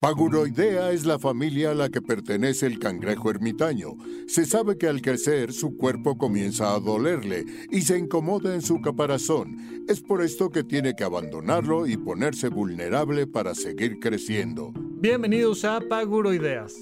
Paguroidea 0.00 0.92
es 0.92 1.04
la 1.04 1.18
familia 1.18 1.72
a 1.72 1.74
la 1.74 1.90
que 1.90 2.00
pertenece 2.00 2.64
el 2.64 2.78
cangrejo 2.78 3.28
ermitaño. 3.28 3.98
Se 4.28 4.46
sabe 4.46 4.78
que 4.78 4.88
al 4.88 5.02
crecer 5.02 5.52
su 5.52 5.76
cuerpo 5.76 6.16
comienza 6.16 6.74
a 6.74 6.80
dolerle 6.80 7.44
y 7.70 7.82
se 7.82 7.98
incomoda 7.98 8.54
en 8.54 8.62
su 8.62 8.80
caparazón. 8.80 9.58
Es 9.88 10.00
por 10.00 10.22
esto 10.22 10.48
que 10.48 10.64
tiene 10.64 10.96
que 10.96 11.04
abandonarlo 11.04 11.86
y 11.86 11.98
ponerse 11.98 12.48
vulnerable 12.48 13.26
para 13.26 13.54
seguir 13.54 14.00
creciendo. 14.00 14.72
Bienvenidos 14.74 15.66
a 15.66 15.80
Paguroideas. 15.86 16.74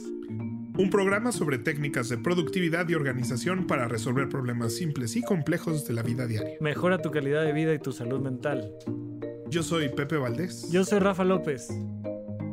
Un 0.78 0.88
programa 0.88 1.32
sobre 1.32 1.58
técnicas 1.58 2.08
de 2.08 2.18
productividad 2.18 2.88
y 2.88 2.94
organización 2.94 3.66
para 3.66 3.88
resolver 3.88 4.28
problemas 4.28 4.74
simples 4.74 5.16
y 5.16 5.22
complejos 5.22 5.88
de 5.88 5.94
la 5.94 6.04
vida 6.04 6.28
diaria. 6.28 6.54
Mejora 6.60 7.02
tu 7.02 7.10
calidad 7.10 7.42
de 7.44 7.52
vida 7.52 7.74
y 7.74 7.80
tu 7.80 7.90
salud 7.90 8.20
mental. 8.20 8.72
Yo 9.48 9.64
soy 9.64 9.88
Pepe 9.88 10.18
Valdés. 10.18 10.70
Yo 10.70 10.84
soy 10.84 11.00
Rafa 11.00 11.24
López. 11.24 11.68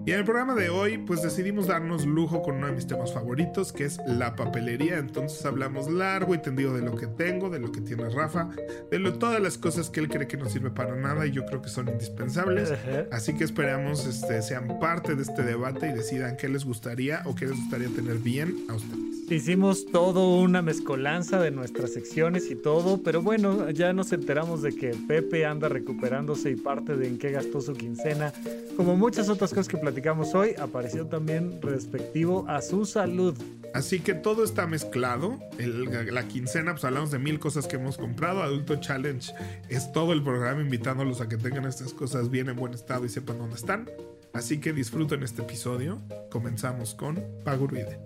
Y 0.06 0.12
en 0.12 0.20
el 0.20 0.24
programa 0.24 0.54
de 0.54 0.70
hoy, 0.70 1.00
pues 1.00 1.24
decidimos 1.24 1.66
darnos 1.66 2.06
lujo 2.06 2.44
con 2.44 2.58
uno 2.58 2.68
de 2.68 2.74
mis 2.74 2.86
temas 2.86 3.12
favoritos, 3.12 3.74
que 3.74 3.86
es 3.86 3.98
la 4.06 4.36
papelería. 4.36 5.00
Entonces 5.00 5.44
hablamos 5.48 5.90
largo 5.90 6.36
y 6.36 6.38
tendido 6.38 6.76
de 6.76 6.84
lo 6.84 6.96
que 6.96 7.08
tengo, 7.08 7.50
de 7.50 7.60
lo 7.60 7.72
que 7.72 7.82
tiene 7.82 8.08
Rafa, 8.10 8.50
de 8.92 9.00
lo, 9.00 9.18
todas 9.18 9.42
las 9.42 9.58
cosas 9.58 9.90
que 9.90 10.02
él 10.02 10.08
cree 10.08 10.28
que 10.28 10.38
no 10.38 10.48
sirve 10.48 10.70
para 10.70 10.96
nada 10.96 11.26
y 11.26 11.32
yo 11.32 11.44
creo 11.48 11.60
que 11.60 11.70
son 11.70 11.90
indispensables. 11.90 12.72
Así 13.12 13.34
que 13.34 13.46
esperamos 13.46 14.06
este, 14.06 14.44
sean 14.44 14.78
parte 14.80 15.16
de 15.16 15.24
este 15.24 15.42
debate 15.42 15.90
y 15.90 15.94
decidan 15.94 16.38
qué 16.38 16.50
les 16.50 16.66
gustaría 16.66 17.24
o 17.26 17.34
qué 17.34 17.48
les 17.48 17.56
gustaría 17.56 17.90
tener 17.90 18.20
bien 18.20 18.64
a 18.70 18.76
ustedes. 18.76 19.02
Hicimos 19.28 19.88
todo 19.88 20.40
una 20.40 20.62
mezcolanza 20.62 21.40
de 21.40 21.50
nuestras 21.50 21.94
secciones 21.94 22.52
y 22.52 22.56
todo, 22.56 23.02
pero 23.02 23.24
bueno, 23.24 23.72
ya 23.72 23.92
nos 23.92 24.14
enteramos 24.14 24.62
de 24.62 24.76
que 24.76 24.96
Pepe 25.08 25.48
anda 25.48 25.68
recuperándose 25.68 26.52
y 26.52 26.56
parte 26.56 26.96
de 26.96 27.08
en 27.08 27.18
qué 27.18 27.32
gastó 27.32 27.60
su 27.60 27.74
quincena, 27.74 28.32
como 28.78 28.96
muchas 28.96 29.28
otras 29.30 29.50
cosas 29.50 29.68
que 29.68 29.78
platicamos 29.78 29.95
hoy, 30.34 30.56
apareció 30.60 31.08
también 31.08 31.62
respectivo 31.62 32.46
a 32.48 32.62
su 32.62 32.86
salud. 32.86 33.36
Así 33.74 34.00
que 34.00 34.14
todo 34.14 34.44
está 34.44 34.68
mezclado. 34.68 35.40
la 35.58 36.28
quincena, 36.28 36.72
pues 36.72 36.86
hablamos 36.86 37.12
de 37.12 37.20
mil 37.20 37.40
cosas 37.40 37.68
que 37.68 37.76
hemos 37.76 37.98
comprado. 37.98 38.42
Adulto 38.42 38.78
Challenge 38.78 39.34
es 39.70 39.92
todo 39.92 40.14
el 40.14 40.24
programa 40.24 40.62
invitándolos 40.62 41.20
a 41.22 41.28
que 41.28 41.38
tengan 41.38 41.66
estas 41.66 41.94
cosas 41.94 42.30
bien 42.30 42.50
en 42.50 42.56
buen 42.56 42.74
estado 42.74 43.06
y 43.06 43.10
sepan 43.10 43.38
dónde 43.38 43.56
están. 43.56 43.90
Así 44.34 44.60
que 44.60 44.74
disfruten 44.74 45.24
este 45.24 45.42
episodio. 45.42 46.02
Comenzamos 46.30 46.96
con 46.96 47.24
Paguruide. 47.44 48.00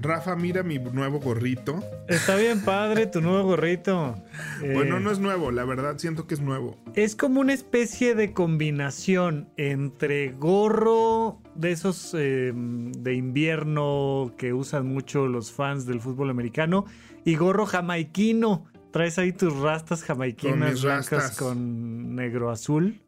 Rafa, 0.00 0.36
mira 0.36 0.62
mi 0.62 0.78
nuevo 0.78 1.18
gorrito. 1.18 1.82
Está 2.06 2.36
bien 2.36 2.60
padre 2.60 3.06
tu 3.06 3.20
nuevo 3.20 3.44
gorrito. 3.44 4.14
Bueno, 4.60 4.96
eh, 4.96 5.00
no 5.00 5.12
es 5.12 5.20
nuevo, 5.20 5.52
la 5.52 5.64
verdad 5.64 5.98
siento 5.98 6.26
que 6.26 6.34
es 6.34 6.40
nuevo. 6.40 6.76
Es 6.94 7.14
como 7.14 7.40
una 7.40 7.52
especie 7.52 8.16
de 8.16 8.32
combinación 8.32 9.48
entre 9.56 10.32
gorro 10.32 11.40
de 11.54 11.70
esos 11.70 12.12
eh, 12.18 12.52
de 12.54 13.14
invierno 13.14 14.34
que 14.36 14.52
usan 14.52 14.86
mucho 14.86 15.28
los 15.28 15.52
fans 15.52 15.86
del 15.86 16.00
fútbol 16.00 16.30
americano 16.30 16.86
y 17.24 17.36
gorro 17.36 17.66
jamaiquino. 17.66 18.66
Traes 18.90 19.18
ahí 19.18 19.32
tus 19.32 19.56
rastas 19.58 20.02
jamaiquinas 20.02 20.82
blancas 20.82 21.36
con 21.36 22.16
negro 22.16 22.50
azul. 22.50 23.00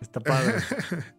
Está 0.00 0.20
padre. 0.20 0.54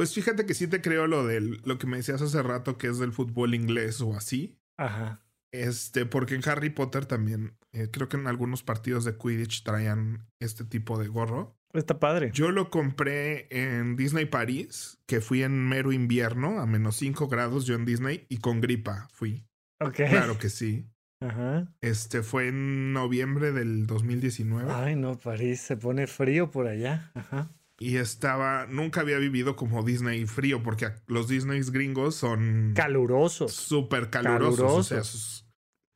Pues 0.00 0.14
fíjate 0.14 0.46
que 0.46 0.54
sí 0.54 0.66
te 0.66 0.80
creo 0.80 1.06
lo 1.06 1.26
de 1.26 1.42
lo 1.42 1.76
que 1.76 1.86
me 1.86 1.98
decías 1.98 2.22
hace 2.22 2.42
rato 2.42 2.78
que 2.78 2.86
es 2.86 2.98
del 2.98 3.12
fútbol 3.12 3.54
inglés 3.54 4.00
o 4.00 4.16
así. 4.16 4.58
Ajá. 4.78 5.20
Este, 5.52 6.06
porque 6.06 6.34
en 6.34 6.48
Harry 6.48 6.70
Potter 6.70 7.04
también, 7.04 7.58
eh, 7.74 7.88
creo 7.92 8.08
que 8.08 8.16
en 8.16 8.26
algunos 8.26 8.62
partidos 8.62 9.04
de 9.04 9.18
Quidditch 9.18 9.62
traían 9.62 10.26
este 10.40 10.64
tipo 10.64 10.98
de 10.98 11.08
gorro. 11.08 11.54
Está 11.74 12.00
padre. 12.00 12.30
Yo 12.32 12.50
lo 12.50 12.70
compré 12.70 13.46
en 13.50 13.94
Disney 13.94 14.24
París, 14.24 14.98
que 15.04 15.20
fui 15.20 15.42
en 15.42 15.68
mero 15.68 15.92
invierno, 15.92 16.60
a 16.60 16.64
menos 16.64 16.96
5 16.96 17.28
grados 17.28 17.66
yo 17.66 17.74
en 17.74 17.84
Disney, 17.84 18.24
y 18.30 18.38
con 18.38 18.62
gripa 18.62 19.06
fui. 19.12 19.44
Ok. 19.80 19.96
Claro 19.96 20.38
que 20.38 20.48
sí. 20.48 20.86
Ajá. 21.20 21.74
Este 21.82 22.22
fue 22.22 22.48
en 22.48 22.94
noviembre 22.94 23.52
del 23.52 23.86
2019. 23.86 24.72
Ay, 24.72 24.96
no, 24.96 25.18
París, 25.18 25.60
se 25.60 25.76
pone 25.76 26.06
frío 26.06 26.50
por 26.50 26.68
allá. 26.68 27.10
Ajá 27.12 27.50
y 27.82 27.96
estaba, 27.96 28.66
nunca 28.66 29.00
había 29.00 29.16
vivido 29.16 29.56
como 29.56 29.82
Disney 29.82 30.26
frío, 30.26 30.62
porque 30.62 30.90
los 31.06 31.28
Disney 31.28 31.62
gringos 31.62 32.14
son 32.14 32.74
calurosos. 32.76 33.54
Súper 33.54 34.10
calurosos. 34.10 35.46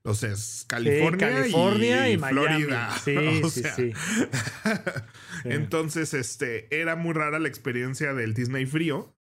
O 0.07 0.15
sea, 0.15 0.33
es 0.33 0.65
California, 0.67 1.29
California 1.31 2.11
y, 2.11 2.19
Florida. 2.19 2.91
Sí, 3.05 3.43
sí, 3.51 3.63
sí. 3.77 3.93
Entonces, 5.45 6.15
este, 6.15 6.75
era 6.75 6.97
muy 6.97 7.13
rara 7.13 7.39
la 7.39 7.49
experiencia 7.49 8.15
del 8.15 8.33
Disney 8.33 8.65
frío. 8.65 9.15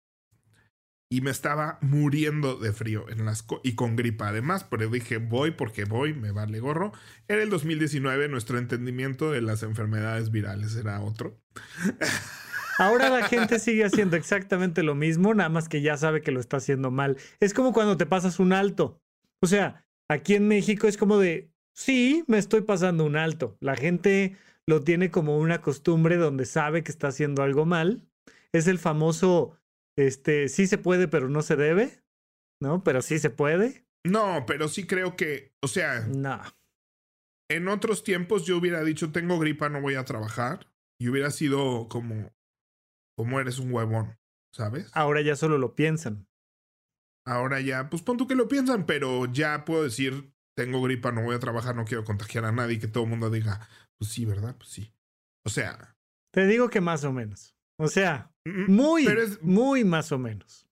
Y 1.10 1.22
me 1.22 1.32
estaba 1.32 1.78
muriendo 1.82 2.56
de 2.56 2.74
frío 2.74 3.08
en 3.08 3.24
las 3.24 3.46
y 3.62 3.76
con 3.76 3.96
gripa 3.96 4.30
además, 4.30 4.64
pero 4.64 4.90
dije, 4.90 5.18
voy 5.18 5.52
porque 5.52 5.84
voy, 5.84 6.14
me 6.14 6.32
vale 6.32 6.60
gorro. 6.60 6.92
Era 7.28 7.44
el 7.44 7.52
2019, 7.52 8.30
nuestro 8.30 8.58
entendimiento 8.58 9.32
de 9.32 9.42
las 9.42 9.62
enfermedades 9.62 10.32
virales 10.32 10.76
era 10.76 11.02
otro. 11.02 11.40
Ahora 12.80 13.10
la 13.10 13.28
gente 13.28 13.60
sigue 13.60 13.86
haciendo 13.86 14.16
exactamente 14.16 14.84
lo 14.84 14.96
mismo, 14.96 15.34
nada 15.34 15.50
más 15.50 15.70
que 15.70 15.82
ya 15.82 15.98
sabe 15.98 16.22
que 16.22 16.32
lo 16.32 16.40
está 16.40 16.58
haciendo 16.58 16.92
mal. 16.92 17.18
Es 17.40 17.54
como 17.54 17.74
cuando 17.74 17.98
te 17.98 18.06
pasas 18.06 18.40
un 18.40 18.54
alto. 18.54 19.00
O 19.42 19.48
sea, 19.48 19.86
aquí 20.10 20.36
en 20.36 20.48
México 20.48 20.88
es 20.88 20.98
como 20.98 21.18
de, 21.20 21.52
sí, 21.76 22.24
me 22.28 22.38
estoy 22.38 22.62
pasando 22.62 23.06
un 23.06 23.16
alto. 23.16 23.58
La 23.60 23.76
gente 23.76 24.38
lo 24.68 24.82
tiene 24.82 25.12
como 25.12 25.38
una 25.38 25.62
costumbre 25.62 26.18
donde 26.18 26.46
sabe 26.46 26.84
que 26.84 26.92
está 26.92 27.10
haciendo 27.10 27.44
algo 27.44 27.66
mal. 27.66 28.08
Es 28.54 28.68
el 28.68 28.80
famoso, 28.80 29.58
este, 29.98 30.48
sí 30.48 30.68
se 30.68 30.78
puede, 30.78 31.08
pero 31.08 31.30
no 31.30 31.42
se 31.42 31.56
debe, 31.56 32.04
¿no? 32.62 32.84
Pero 32.84 33.02
sí 33.02 33.20
se 33.20 33.30
puede. 33.30 33.86
No, 34.06 34.46
pero 34.46 34.68
sí 34.68 34.86
creo 34.86 35.16
que, 35.16 35.54
o 35.62 35.68
sea, 35.68 36.02
no. 36.08 36.42
En 37.50 37.68
otros 37.68 38.04
tiempos 38.04 38.46
yo 38.46 38.58
hubiera 38.58 38.84
dicho, 38.84 39.12
tengo 39.12 39.40
gripa, 39.40 39.70
no 39.70 39.82
voy 39.82 39.96
a 39.96 40.06
trabajar. 40.06 40.68
Y 41.00 41.10
hubiera 41.10 41.32
sido 41.32 41.88
como, 41.90 42.32
como 43.16 43.40
eres 43.40 43.60
un 43.60 43.74
huevón, 43.74 44.18
¿sabes? 44.52 44.90
Ahora 44.94 45.22
ya 45.22 45.36
solo 45.36 45.58
lo 45.58 45.76
piensan. 45.76 46.28
Ahora 47.26 47.62
ya, 47.62 47.90
pues 47.90 48.02
pon 48.02 48.18
tú 48.18 48.28
que 48.28 48.36
lo 48.36 48.48
piensan, 48.48 48.86
pero 48.86 49.32
ya 49.32 49.64
puedo 49.66 49.84
decir, 49.84 50.34
tengo 50.56 50.82
gripa, 50.82 51.12
no 51.12 51.24
voy 51.24 51.36
a 51.36 51.40
trabajar, 51.40 51.76
no 51.76 51.86
quiero 51.86 52.04
contagiar 52.04 52.46
a 52.46 52.52
nadie, 52.52 52.80
que 52.80 52.88
todo 52.88 53.06
el 53.06 53.10
mundo 53.10 53.30
diga, 53.30 53.68
pues 53.98 54.12
sí, 54.12 54.26
¿verdad? 54.26 54.56
Pues 54.58 54.70
sí. 54.70 54.94
O 55.46 55.50
sea. 55.50 55.96
Te 56.32 56.46
digo 56.48 56.70
que 56.70 56.82
más 56.82 57.04
o 57.04 57.14
menos. 57.14 57.56
O 57.78 57.88
sea, 57.88 58.32
muy, 58.46 59.08
muy 59.42 59.84
más 59.84 60.12
o 60.12 60.18
menos. 60.20 60.68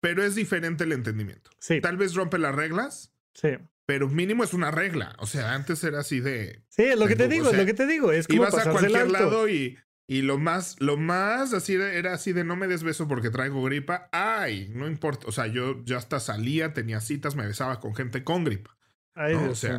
Pero 0.00 0.22
es 0.22 0.34
diferente 0.34 0.84
el 0.84 0.92
entendimiento. 0.92 1.50
Sí. 1.58 1.80
Tal 1.80 1.96
vez 1.96 2.14
rompe 2.14 2.38
las 2.38 2.54
reglas. 2.54 3.12
Sí. 3.34 3.50
Pero 3.86 4.08
mínimo 4.08 4.44
es 4.44 4.52
una 4.52 4.70
regla. 4.70 5.14
O 5.18 5.26
sea, 5.26 5.54
antes 5.54 5.82
era 5.84 6.00
así 6.00 6.20
de. 6.20 6.64
Sí, 6.68 6.82
es 6.82 6.98
lo 6.98 7.06
que 7.06 7.16
te 7.16 7.28
digo, 7.28 7.50
es 7.50 7.56
lo 7.56 7.64
que 7.64 7.74
te 7.74 7.86
digo. 7.86 8.12
Es 8.12 8.26
como 8.26 8.42
ibas 8.42 8.54
a 8.54 8.70
cualquier 8.70 9.10
lado 9.10 9.48
y 9.48 9.78
y 10.08 10.22
lo 10.22 10.38
más, 10.38 10.76
lo 10.80 10.96
más 10.96 11.52
así 11.52 11.74
era 11.74 12.14
así 12.14 12.32
de 12.32 12.44
no 12.44 12.54
me 12.54 12.68
des 12.68 12.84
beso 12.84 13.08
porque 13.08 13.30
traigo 13.30 13.62
gripa. 13.64 14.08
Ay, 14.12 14.70
no 14.74 14.86
importa. 14.86 15.26
O 15.26 15.32
sea, 15.32 15.46
yo, 15.48 15.84
ya 15.84 15.96
hasta 15.96 16.20
salía, 16.20 16.72
tenía 16.72 17.00
citas, 17.00 17.34
me 17.34 17.46
besaba 17.46 17.80
con 17.80 17.94
gente 17.94 18.22
con 18.22 18.44
gripa. 18.44 18.76
Ay, 19.14 19.34
o 19.34 19.54
sea, 19.54 19.78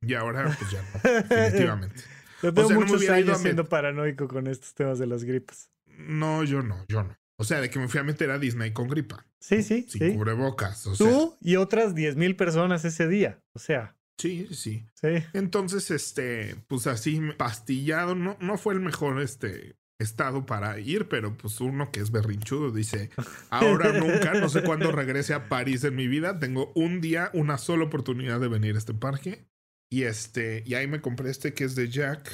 y 0.00 0.14
ahora 0.14 0.56
pues 0.58 0.70
ya 0.70 0.82
no, 0.82 1.10
definitivamente. 1.28 2.02
Yo 2.42 2.54
tengo 2.54 2.70
muchos 2.70 3.08
años 3.08 3.38
siendo 3.38 3.68
paranoico 3.68 4.28
con 4.28 4.46
estos 4.46 4.74
temas 4.74 4.98
de 4.98 5.06
las 5.06 5.24
gripas. 5.24 5.70
No, 5.86 6.44
yo 6.44 6.62
no, 6.62 6.84
yo 6.86 7.02
no. 7.02 7.16
O 7.38 7.44
sea, 7.44 7.60
de 7.60 7.68
que 7.68 7.78
me 7.78 7.88
fui 7.88 7.98
a 7.98 8.04
meter 8.04 8.30
a 8.30 8.38
Disney 8.38 8.72
con 8.72 8.88
gripa. 8.88 9.26
Sí, 9.40 9.62
sí. 9.62 9.86
Sin 9.88 10.14
cubrebocas. 10.14 10.86
O 10.86 10.96
Tú 10.96 11.36
y 11.40 11.56
otras 11.56 11.94
10.000 11.94 12.36
personas 12.36 12.84
ese 12.84 13.08
día. 13.08 13.40
O 13.52 13.58
sea. 13.58 13.95
Sí, 14.18 14.48
sí. 14.52 14.86
Sí. 14.94 15.24
Entonces, 15.32 15.90
este, 15.90 16.56
pues 16.68 16.86
así 16.86 17.20
pastillado, 17.36 18.14
no, 18.14 18.36
no 18.40 18.56
fue 18.58 18.74
el 18.74 18.80
mejor 18.80 19.20
este 19.20 19.76
estado 19.98 20.44
para 20.46 20.78
ir, 20.78 21.08
pero 21.08 21.36
pues 21.36 21.60
uno 21.60 21.90
que 21.90 22.00
es 22.00 22.10
berrinchudo 22.10 22.70
dice, 22.70 23.10
ahora 23.50 23.92
nunca, 23.92 24.34
no 24.34 24.48
sé 24.48 24.62
cuándo 24.62 24.92
regrese 24.92 25.34
a 25.34 25.48
París 25.48 25.84
en 25.84 25.96
mi 25.96 26.06
vida, 26.06 26.38
tengo 26.38 26.72
un 26.74 27.00
día, 27.00 27.30
una 27.32 27.58
sola 27.58 27.84
oportunidad 27.84 28.40
de 28.40 28.48
venir 28.48 28.74
a 28.74 28.78
este 28.78 28.94
parque. 28.94 29.46
Y 29.90 30.02
este, 30.02 30.64
y 30.66 30.74
ahí 30.74 30.86
me 30.86 31.00
compré 31.00 31.30
este 31.30 31.54
que 31.54 31.64
es 31.64 31.76
de 31.76 31.88
Jack 31.88 32.30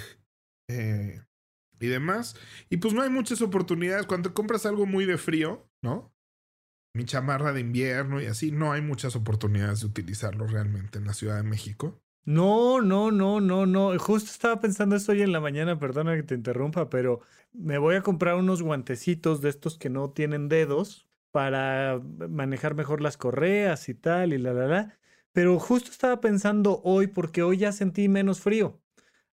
eh, 0.69 1.23
y 1.79 1.87
demás. 1.87 2.35
Y 2.71 2.79
pues 2.79 2.95
no 2.95 3.03
hay 3.03 3.11
muchas 3.11 3.43
oportunidades. 3.43 4.07
Cuando 4.07 4.33
compras 4.33 4.65
algo 4.65 4.87
muy 4.87 5.05
de 5.05 5.19
frío, 5.19 5.69
¿no? 5.83 6.12
Mi 6.95 7.05
chamarra 7.05 7.53
de 7.53 7.61
invierno 7.61 8.21
y 8.21 8.27
así, 8.27 8.53
no 8.53 8.73
hay 8.73 8.83
muchas 8.83 9.17
oportunidades 9.17 9.81
de 9.81 9.87
utilizarlo 9.87 10.47
realmente 10.47 10.99
en 10.99 11.07
la 11.07 11.15
Ciudad 11.15 11.37
de 11.37 11.43
México. 11.43 12.03
No, 12.25 12.81
no, 12.81 13.11
no, 13.11 13.41
no, 13.41 13.67
no. 13.67 13.99
Justo 13.99 14.31
estaba 14.31 14.61
pensando 14.61 14.95
esto 14.95 15.13
hoy 15.13 15.23
en 15.23 15.33
la 15.33 15.41
mañana, 15.41 15.79
perdona 15.79 16.15
que 16.15 16.23
te 16.23 16.35
interrumpa, 16.35 16.89
pero 16.89 17.21
me 17.53 17.79
voy 17.79 17.97
a 17.97 18.03
comprar 18.03 18.37
unos 18.37 18.63
guantecitos 18.63 19.41
de 19.41 19.49
estos 19.49 19.77
que 19.77 19.91
no 19.91 20.11
tienen 20.11 20.49
dedos 20.49 21.09
para 21.33 22.01
manejar 22.29 22.75
mejor 22.75 23.01
las 23.01 23.17
correas 23.17 23.89
y 23.89 23.95
tal 23.95 24.33
y 24.33 24.39
la, 24.39 24.53
la, 24.53 24.67
la. 24.67 24.99
Pero 25.33 25.59
justo 25.59 25.91
estaba 25.91 26.21
pensando 26.21 26.81
hoy 26.85 27.09
porque 27.09 27.43
hoy 27.43 27.57
ya 27.59 27.73
sentí 27.73 28.09
menos 28.09 28.41
frío. 28.41 28.81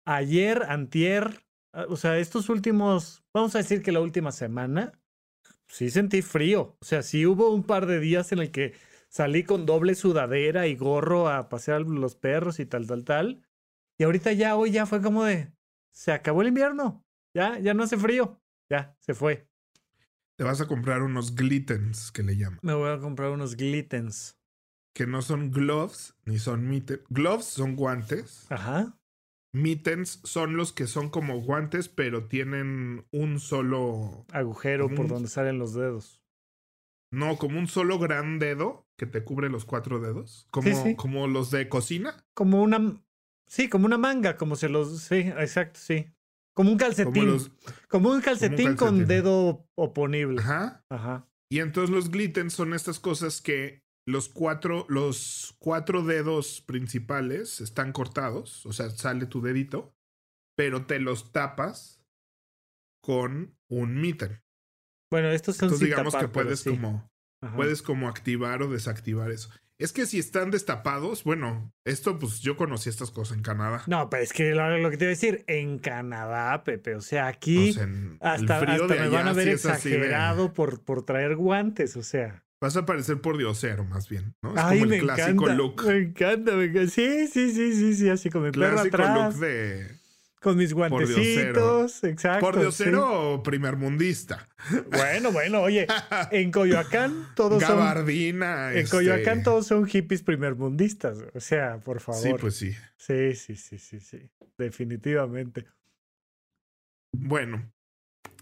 Ayer, 0.06 0.64
antier, 0.68 1.46
ah, 1.74 1.86
o 1.90 1.96
sea, 1.98 2.18
estos 2.18 2.50
últimos, 2.50 3.24
vamos 3.34 3.56
a 3.56 3.60
decir 3.60 3.82
que 3.82 3.92
la 3.94 4.02
última 4.02 4.32
semana, 4.32 5.00
sí 5.74 5.90
sentí 5.90 6.22
frío. 6.22 6.78
O 6.80 6.86
sea, 6.86 7.02
sí 7.02 7.26
hubo 7.26 7.50
un 7.50 7.64
par 7.64 7.88
de 7.88 8.00
días 8.00 8.32
en 8.32 8.40
el 8.40 8.52
que 8.52 8.76
salí 9.10 9.44
con 9.44 9.66
doble 9.66 9.96
sudadera 9.96 10.68
y 10.68 10.76
gorro 10.76 11.30
a 11.30 11.50
pasear 11.50 11.82
los 11.82 12.16
perros 12.16 12.60
y 12.60 12.66
tal, 12.66 12.86
tal, 12.86 13.04
tal. 13.04 13.44
Y 13.98 14.04
ahorita 14.04 14.34
ya, 14.34 14.56
hoy 14.56 14.72
ya 14.72 14.86
fue 14.86 15.02
como 15.02 15.24
de, 15.24 15.52
se 15.92 16.12
acabó 16.12 16.44
el 16.44 16.50
invierno. 16.50 17.04
Ya, 17.36 17.58
ya 17.58 17.74
no 17.74 17.84
hace 17.84 17.98
frío. 17.98 18.40
Ya, 18.70 18.96
se 19.00 19.16
fue. 19.16 19.48
Te 20.36 20.44
vas 20.44 20.62
a 20.62 20.68
comprar 20.68 21.02
unos 21.02 21.36
glittens 21.36 22.12
que 22.12 22.24
le 22.24 22.38
llaman. 22.38 22.60
Me 22.62 22.74
voy 22.74 22.92
a 22.92 23.00
comprar 23.00 23.32
unos 23.32 23.56
glittens. 23.56 24.38
Que 24.94 25.08
no 25.08 25.24
son 25.24 25.52
gloves 25.52 26.16
ni 26.26 26.38
son 26.38 26.68
mittens. 26.68 27.02
Gloves 27.10 27.46
son 27.46 27.76
guantes. 27.76 28.46
Ajá. 28.50 28.96
Mittens 29.54 30.20
son 30.24 30.58
los 30.58 30.74
que 30.74 30.88
son 30.88 31.10
como 31.10 31.40
guantes, 31.42 31.88
pero 31.88 32.28
tienen 32.28 33.06
un 33.12 33.40
solo. 33.40 34.26
Agujero 34.32 34.90
por 34.94 35.08
donde 35.08 35.30
salen 35.30 35.60
los 35.60 35.74
dedos. 35.74 36.22
No, 37.12 37.38
como 37.38 37.60
un 37.60 37.68
solo 37.68 38.00
gran 38.00 38.40
dedo 38.40 38.88
que 38.98 39.06
te 39.06 39.24
cubre 39.24 39.50
los 39.50 39.66
cuatro 39.66 40.00
dedos. 40.00 40.48
Como, 40.50 40.68
Sí, 40.68 40.76
sí. 40.76 40.96
como 40.96 41.28
los 41.28 41.52
de 41.52 41.70
cocina. 41.70 42.26
Como 42.34 42.64
una. 42.64 43.00
Sí, 43.46 43.70
como 43.70 43.86
una 43.86 44.00
manga, 44.00 44.38
como 44.38 44.56
se 44.56 44.70
los. 44.70 45.00
Sí, 45.02 45.18
exacto, 45.18 45.80
sí. 45.80 46.08
Como 46.56 46.72
un 46.72 46.78
Como 46.78 46.88
calcetín. 46.90 47.38
Como 47.90 48.10
un 48.12 48.22
calcetín 48.22 48.76
con 48.76 48.98
calcetín. 48.98 49.08
dedo 49.08 49.68
oponible. 49.76 50.40
Ajá. 50.42 50.84
Ajá. 50.90 51.28
Y 51.50 51.60
entonces 51.60 51.92
los 51.94 52.10
glittens 52.10 52.54
son 52.54 52.74
estas 52.74 53.00
cosas 53.00 53.40
que 53.42 53.83
los 54.06 54.30
cuatro, 54.30 54.86
los 54.90 55.56
cuatro 55.60 56.04
dedos 56.04 56.62
principales 56.62 57.62
están 57.62 57.92
cortados, 57.94 58.66
o 58.66 58.74
sea, 58.74 58.90
sale 58.90 59.26
tu 59.26 59.42
dedito, 59.42 59.96
pero 60.58 60.86
te 60.86 61.00
los 61.00 61.32
tapas 61.32 62.02
con 63.04 63.58
un 63.70 64.00
mitten. 64.02 64.42
Bueno, 65.12 65.30
estos 65.30 65.58
son 65.58 65.68
Entonces 65.68 65.88
digamos 65.88 66.14
tapar, 66.14 66.28
que 66.28 66.34
puedes 66.34 66.60
sí. 66.62 66.70
como 66.72 67.10
Ajá. 67.42 67.56
puedes 67.56 67.82
como 67.82 68.08
activar 68.10 68.62
o 68.64 68.70
desactivar 68.70 69.32
eso. 69.32 69.50
Es 69.80 69.92
que 69.92 70.06
si 70.06 70.20
están 70.20 70.52
destapados, 70.52 71.24
bueno, 71.24 71.74
esto 71.86 72.18
pues 72.20 72.40
yo 72.42 72.56
conocí 72.56 72.90
estas 72.90 73.12
cosas 73.12 73.36
en 73.38 73.44
Canadá. 73.44 73.84
No, 73.88 74.10
pero 74.10 74.24
es 74.24 74.32
que 74.32 74.54
lo, 74.54 74.78
lo 74.78 74.90
que 74.90 74.98
te 74.98 75.06
iba 75.06 75.10
a 75.10 75.16
decir, 75.16 75.44
en 75.48 75.80
Canadá, 75.80 76.64
Pepe, 76.64 76.96
o 76.96 77.02
sea, 77.02 77.28
aquí 77.28 77.72
O 77.72 77.74
sea, 77.74 77.84
en 77.84 78.18
hasta, 78.22 78.60
hasta 78.60 78.88
de 78.88 79.00
me 79.00 79.10
van 79.10 79.28
a 79.28 79.34
ver 79.34 79.46
de- 79.48 79.52
exagerado 79.54 80.54
por, 80.54 80.84
por 80.84 81.04
traer 81.06 81.36
guantes, 81.36 81.98
o 81.98 82.04
sea. 82.04 82.43
Vas 82.64 82.78
a 82.78 82.86
parecer 82.86 83.20
por 83.20 83.38
diosero, 83.38 83.84
más 83.84 84.08
bien, 84.08 84.36
¿no? 84.42 84.56
Es 84.56 84.64
Ay, 84.64 84.80
como 84.80 84.92
me 84.92 84.96
el 84.96 85.02
clásico 85.02 85.30
encanta, 85.32 85.54
look. 85.54 85.84
Me 85.86 85.98
encanta, 85.98 86.52
me 86.54 86.64
encanta. 86.64 86.92
Sí, 86.92 87.28
sí, 87.28 87.52
sí, 87.52 87.74
sí, 87.74 87.94
sí, 87.94 88.10
así 88.10 88.30
mi 88.30 88.52
perro 88.52 88.52
Clásico 88.54 88.96
atrás, 88.96 89.34
look 89.36 89.42
de 89.42 90.00
con 90.40 90.56
mis 90.56 90.74
guantecitos, 90.74 92.06
exacto. 92.06 92.40
por 92.40 92.56
sí. 92.56 92.62
diosero 92.62 93.34
o 93.34 93.44
primer 93.44 93.76
mundista. 93.76 94.48
Bueno, 94.90 95.34
bueno, 95.34 95.62
oye, 95.62 95.88
en 96.32 96.54
Coyoacán 96.54 97.28
todos 97.36 97.62
son 97.62 97.78
Gabardina. 97.80 98.72
en 98.72 98.78
este, 98.78 98.96
Coyoacán 98.96 99.44
todos 99.44 99.68
son 99.68 99.86
hippies 99.86 100.24
primermundistas, 100.24 101.18
o 101.34 101.40
sea, 101.42 101.80
por 101.80 102.00
favor. 102.00 102.22
Sí, 102.22 102.34
pues 102.40 102.56
sí. 102.56 102.72
sí, 102.96 103.36
sí, 103.36 103.58
sí, 103.58 103.78
sí, 103.78 104.00
sí, 104.00 104.30
definitivamente. 104.58 105.66
Bueno, 107.12 107.70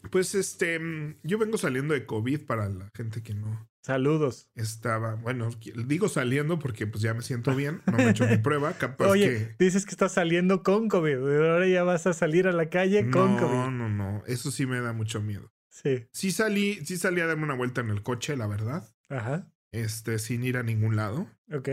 pues 0.09 0.33
este, 0.35 0.79
mm, 0.79 1.17
yo 1.23 1.37
vengo 1.37 1.57
saliendo 1.57 1.93
de 1.93 2.05
COVID 2.05 2.45
para 2.45 2.69
la 2.69 2.89
gente 2.95 3.21
que 3.21 3.33
no 3.33 3.69
Saludos. 3.83 4.49
estaba, 4.55 5.15
bueno, 5.15 5.49
digo 5.87 6.07
saliendo 6.09 6.59
porque 6.59 6.85
pues 6.87 7.01
ya 7.01 7.13
me 7.13 7.21
siento 7.21 7.55
bien, 7.55 7.81
no 7.87 7.97
me 7.97 8.03
he 8.05 8.09
hecho 8.11 8.27
mi 8.27 8.37
prueba, 8.37 8.73
capaz 8.73 9.07
Oye, 9.07 9.55
que... 9.57 9.63
dices 9.65 9.85
que 9.85 9.91
estás 9.91 10.13
saliendo 10.13 10.63
con 10.63 10.87
COVID. 10.87 11.17
Ahora 11.17 11.67
ya 11.67 11.83
vas 11.83 12.05
a 12.07 12.13
salir 12.13 12.47
a 12.47 12.51
la 12.51 12.69
calle 12.69 13.09
con 13.09 13.35
No, 13.35 13.39
COVID. 13.41 13.71
no, 13.77 13.89
no, 13.89 14.23
eso 14.27 14.51
sí 14.51 14.65
me 14.65 14.79
da 14.81 14.93
mucho 14.93 15.21
miedo. 15.21 15.51
Sí. 15.69 16.05
Sí 16.11 16.31
salí, 16.31 16.75
sí 16.85 16.97
salí 16.97 17.21
a 17.21 17.25
darme 17.27 17.43
una 17.43 17.55
vuelta 17.55 17.81
en 17.81 17.89
el 17.89 18.03
coche, 18.03 18.35
la 18.37 18.45
verdad, 18.45 18.87
Ajá. 19.09 19.51
este, 19.71 20.19
sin 20.19 20.43
ir 20.43 20.57
a 20.57 20.63
ningún 20.63 20.95
lado, 20.95 21.27
Ok. 21.51 21.69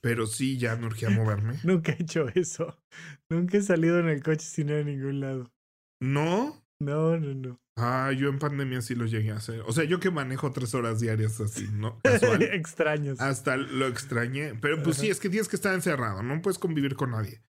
pero 0.00 0.26
sí 0.26 0.56
ya 0.56 0.76
me 0.76 0.86
urgía 0.86 1.10
moverme. 1.10 1.58
Nunca 1.64 1.92
he 1.92 2.02
hecho 2.02 2.28
eso. 2.34 2.80
Nunca 3.28 3.58
he 3.58 3.62
salido 3.62 3.98
en 4.00 4.08
el 4.08 4.22
coche 4.22 4.46
sin 4.46 4.70
ir 4.70 4.76
a 4.76 4.84
ningún 4.84 5.20
lado. 5.20 5.52
No, 6.00 6.64
No, 6.80 7.18
no, 7.18 7.34
no. 7.34 7.60
ah, 7.76 8.10
yo 8.16 8.28
en 8.30 8.38
pandemia 8.38 8.80
sí 8.80 8.94
lo 8.94 9.04
llegué 9.06 9.32
a 9.32 9.36
hacer. 9.36 9.60
O 9.66 9.72
sea, 9.72 9.84
yo 9.84 10.00
que 10.00 10.10
manejo 10.10 10.50
tres 10.52 10.74
horas 10.74 11.00
diarias 11.00 11.40
así, 11.40 11.68
¿no? 11.72 12.00
Casual. 12.04 12.42
Extraños. 12.42 13.20
Hasta 13.20 13.56
lo 13.56 13.86
extrañé. 13.86 14.54
Pero 14.54 14.82
pues 14.82 14.96
Ajá. 14.96 15.02
sí, 15.02 15.10
es 15.10 15.20
que 15.20 15.28
tienes 15.28 15.48
que 15.48 15.56
estar 15.56 15.74
encerrado, 15.74 16.22
no 16.22 16.40
puedes 16.40 16.58
convivir 16.58 16.96
con 16.96 17.10
nadie. 17.10 17.42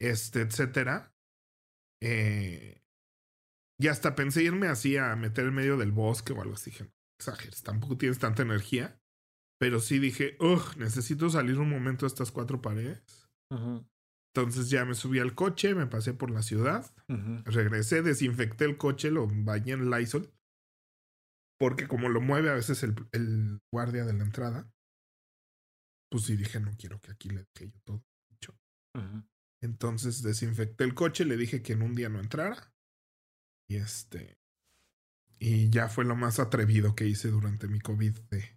Este, 0.00 0.40
etcétera. 0.40 1.14
Eh, 2.02 2.82
y 3.78 3.88
hasta 3.88 4.14
pensé 4.14 4.42
irme 4.42 4.68
así 4.68 4.96
a 4.96 5.14
meter 5.16 5.46
en 5.46 5.54
medio 5.54 5.76
del 5.76 5.92
bosque 5.92 6.32
o 6.32 6.40
algo 6.40 6.54
así. 6.54 6.70
Dije, 6.70 6.84
no 6.84 6.90
exageres, 7.18 7.62
tampoco 7.62 7.96
tienes 7.98 8.18
tanta 8.18 8.42
energía. 8.42 8.98
Pero 9.60 9.78
sí 9.80 9.98
dije, 10.00 10.36
ugh, 10.40 10.76
necesito 10.76 11.30
salir 11.30 11.58
un 11.58 11.68
momento 11.68 12.04
de 12.04 12.08
estas 12.08 12.32
cuatro 12.32 12.60
paredes. 12.60 13.28
Ujú, 13.50 13.86
Entonces 14.34 14.70
ya 14.70 14.86
me 14.86 14.94
subí 14.94 15.18
al 15.18 15.34
coche, 15.34 15.74
me 15.74 15.86
pasé 15.86 16.14
por 16.14 16.30
la 16.30 16.42
ciudad, 16.42 16.90
regresé, 17.44 18.00
desinfecté 18.00 18.64
el 18.64 18.78
coche, 18.78 19.10
lo 19.10 19.28
bañé 19.28 19.72
en 19.72 19.90
Lysol. 19.90 20.32
Porque 21.58 21.86
como 21.86 22.08
lo 22.08 22.20
mueve 22.22 22.50
a 22.50 22.54
veces 22.54 22.82
el, 22.82 22.94
el 23.12 23.60
guardia 23.70 24.04
de 24.04 24.14
la 24.14 24.24
entrada, 24.24 24.72
pues 26.10 26.24
sí 26.24 26.36
dije, 26.36 26.60
no 26.60 26.72
quiero 26.78 26.98
que 27.00 27.12
aquí 27.12 27.28
le 27.28 27.44
deje 27.54 27.70
yo 27.72 27.80
todo. 27.84 28.04
hecho". 28.30 28.58
Ujú. 28.96 29.22
Entonces 29.62 30.22
desinfecté 30.22 30.84
el 30.84 30.94
coche, 30.94 31.24
le 31.26 31.36
dije 31.36 31.62
que 31.62 31.74
en 31.74 31.82
un 31.82 31.94
día 31.94 32.08
no 32.08 32.18
entrara. 32.18 32.74
Y 33.68 33.76
este. 33.76 34.41
Y 35.44 35.70
ya 35.70 35.88
fue 35.88 36.04
lo 36.04 36.14
más 36.14 36.38
atrevido 36.38 36.94
que 36.94 37.04
hice 37.04 37.26
durante 37.26 37.66
mi 37.66 37.80
COVID. 37.80 38.16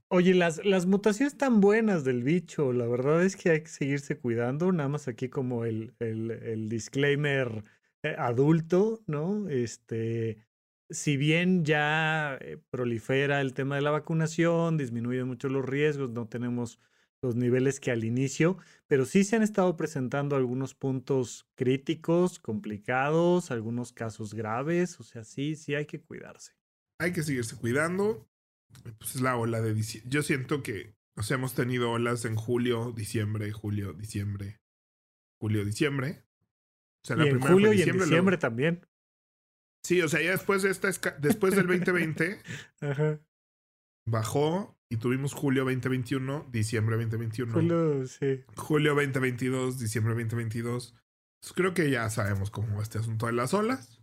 Oye, 0.10 0.36
las, 0.36 0.86
mutaciones 0.86 1.36
tan 1.36 1.60
buenas 1.60 2.04
del 2.04 2.22
bicho, 2.22 2.74
la 2.74 2.86
verdad 2.86 3.24
es 3.24 3.36
que 3.36 3.50
hay 3.50 3.62
que 3.62 3.70
seguirse 3.70 4.20
cuidando, 4.20 4.72
nada 4.72 4.88
más 4.88 5.08
aquí 5.08 5.28
como 5.28 5.66
el, 5.66 5.96
el, 5.98 6.30
el 6.30 6.70
disclaimer 6.70 7.64
eh, 8.04 8.16
adulto, 8.20 9.02
¿no? 9.08 9.50
Este, 9.50 10.46
si 10.92 11.18
bien 11.18 11.66
ya 11.66 12.38
eh, 12.40 12.60
prolifera 12.70 13.42
el 13.42 13.56
tema 13.56 13.78
de 13.78 13.82
la 13.82 13.90
vacunación, 13.90 14.78
disminuyen 14.78 15.26
mucho 15.26 15.50
los 15.50 15.66
riesgos, 15.66 16.12
no 16.12 16.28
tenemos 16.28 16.80
los 17.24 17.36
niveles 17.36 17.80
que 17.80 17.90
al 17.90 18.04
inicio, 18.04 18.60
pero 18.86 19.06
sí 19.06 19.24
se 19.24 19.38
han 19.38 19.42
estado 19.42 19.76
presentando 19.76 20.36
algunos 20.36 20.76
puntos 20.76 21.48
críticos, 21.56 22.38
complicados, 22.38 23.50
algunos 23.50 23.92
casos 23.92 24.36
graves, 24.36 25.00
o 25.00 25.04
sea, 25.04 25.24
sí, 25.24 25.56
sí 25.56 25.74
hay 25.74 25.88
que 25.88 26.00
cuidarse. 26.00 26.54
Hay 27.00 27.12
que 27.14 27.24
seguirse 27.24 27.56
cuidando. 27.56 28.28
Pues 29.00 29.16
es 29.16 29.22
la 29.22 29.38
ola 29.38 29.62
de 29.62 29.74
diciembre. 29.74 30.10
Yo 30.12 30.22
siento 30.22 30.62
que, 30.64 30.96
o 31.16 31.24
sea, 31.24 31.36
hemos 31.36 31.54
tenido 31.54 31.92
olas 31.92 32.26
en 32.26 32.36
julio, 32.36 32.92
diciembre, 32.92 33.52
julio, 33.52 33.94
diciembre, 33.94 34.60
julio, 35.42 35.64
diciembre. 35.64 36.24
O 37.04 37.08
sea, 37.08 37.18
Y 37.18 37.22
en 37.22 37.26
primera 37.30 37.46
fue 37.46 37.54
julio 37.54 37.74
y 37.74 37.82
en 37.82 37.90
luego- 37.90 38.04
diciembre 38.06 38.38
también. 38.38 38.86
Sí, 39.84 40.02
o 40.02 40.10
sea, 40.10 40.22
ya 40.22 40.32
después 40.32 40.64
de 40.64 40.72
esta, 40.72 40.90
esca- 40.90 41.16
después 41.20 41.56
del 41.56 41.68
2020, 41.68 42.40
Ajá. 42.82 43.20
bajó 44.08 44.76
y 44.90 44.98
tuvimos 44.98 45.34
julio 45.34 45.64
2021, 45.64 46.48
diciembre 46.52 46.96
2021, 46.98 47.54
Julio, 47.54 48.08
sí. 48.08 48.44
julio 48.56 48.94
2022, 48.96 49.80
diciembre 49.80 50.14
2022. 50.16 50.96
Pues 51.42 51.54
creo 51.54 51.74
que 51.74 51.90
ya 51.92 52.10
sabemos 52.10 52.50
cómo 52.52 52.76
va 52.78 52.84
este 52.84 52.98
asunto 53.00 53.28
de 53.28 53.34
las 53.34 53.54
olas. 53.54 54.02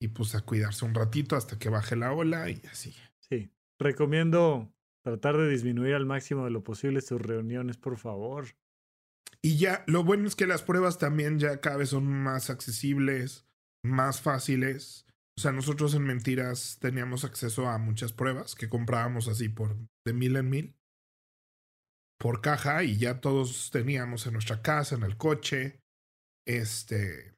Y 0.00 0.08
pues 0.08 0.34
a 0.34 0.40
cuidarse 0.40 0.84
un 0.84 0.94
ratito 0.94 1.36
hasta 1.36 1.58
que 1.58 1.68
baje 1.68 1.94
la 1.94 2.12
ola 2.12 2.48
y 2.50 2.62
así. 2.70 2.94
Sí. 3.28 3.50
Recomiendo 3.78 4.72
tratar 5.02 5.36
de 5.36 5.48
disminuir 5.48 5.94
al 5.94 6.06
máximo 6.06 6.44
de 6.44 6.50
lo 6.50 6.64
posible 6.64 7.00
sus 7.00 7.20
reuniones, 7.20 7.76
por 7.76 7.98
favor. 7.98 8.46
Y 9.42 9.56
ya, 9.56 9.84
lo 9.86 10.04
bueno 10.04 10.26
es 10.26 10.36
que 10.36 10.46
las 10.46 10.62
pruebas 10.62 10.98
también 10.98 11.38
ya 11.38 11.60
cada 11.60 11.76
vez 11.76 11.90
son 11.90 12.06
más 12.06 12.50
accesibles, 12.50 13.46
más 13.82 14.20
fáciles. 14.20 15.06
O 15.38 15.40
sea, 15.40 15.52
nosotros 15.52 15.94
en 15.94 16.02
Mentiras 16.02 16.78
teníamos 16.80 17.24
acceso 17.24 17.68
a 17.68 17.78
muchas 17.78 18.12
pruebas 18.12 18.54
que 18.54 18.68
comprábamos 18.68 19.28
así 19.28 19.48
por 19.48 19.76
de 20.04 20.12
mil 20.12 20.36
en 20.36 20.50
mil 20.50 20.76
por 22.20 22.42
caja 22.42 22.84
y 22.84 22.98
ya 22.98 23.20
todos 23.20 23.70
teníamos 23.70 24.26
en 24.26 24.34
nuestra 24.34 24.60
casa, 24.60 24.94
en 24.94 25.02
el 25.02 25.16
coche. 25.16 25.80
Este. 26.46 27.34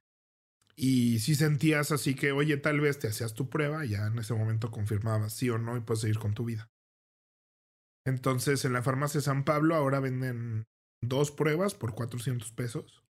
Y 0.77 1.19
si 1.19 1.35
sentías 1.35 1.93
así 1.93 2.15
que, 2.15 2.33
oye, 2.33 2.57
tal 2.57 2.81
vez 2.81 2.99
te 2.99 3.09
hacías 3.09 3.35
tu 3.35 3.49
prueba, 3.49 3.85
ya 3.85 4.07
en 4.07 4.19
ese 4.19 4.35
momento 4.35 4.71
confirmabas 4.71 5.33
sí 5.33 5.51
o 5.51 5.59
no 5.59 5.77
y 5.77 5.81
puedes 5.81 6.01
seguir 6.01 6.19
con 6.19 6.35
tu 6.35 6.45
vida. 6.45 6.71
Entonces, 8.07 8.65
en 8.65 8.73
la 8.73 8.83
farmacia 8.83 9.21
San 9.21 9.45
Pablo 9.45 9.75
ahora 9.75 10.01
venden 10.01 10.65
dos 11.03 11.31
pruebas 11.31 11.75
por 11.75 11.95
400 11.95 12.53
pesos. 12.53 13.05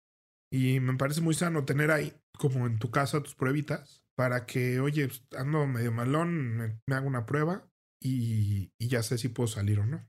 Y 0.52 0.81
me 0.81 0.97
parece 0.97 1.23
muy 1.23 1.35
sano 1.35 1.64
tener 1.64 1.90
ahí, 1.90 2.12
como 2.38 2.66
en 2.66 2.78
tu 2.78 2.90
casa, 2.90 3.23
tus 3.23 3.35
pruebitas, 3.35 4.04
para 4.16 4.45
que, 4.45 4.81
oye, 4.81 5.09
pues, 5.09 5.25
ando 5.37 5.66
medio 5.66 5.92
malón, 5.92 6.57
me, 6.57 6.81
me 6.87 6.95
hago 6.95 7.07
una 7.07 7.25
prueba 7.25 7.71
y, 8.02 8.71
y 8.78 8.88
ya 8.88 9.02
sé 9.02 9.16
si 9.16 9.28
puedo 9.28 9.47
salir 9.47 9.81
o 9.81 9.87
no. 9.87 10.07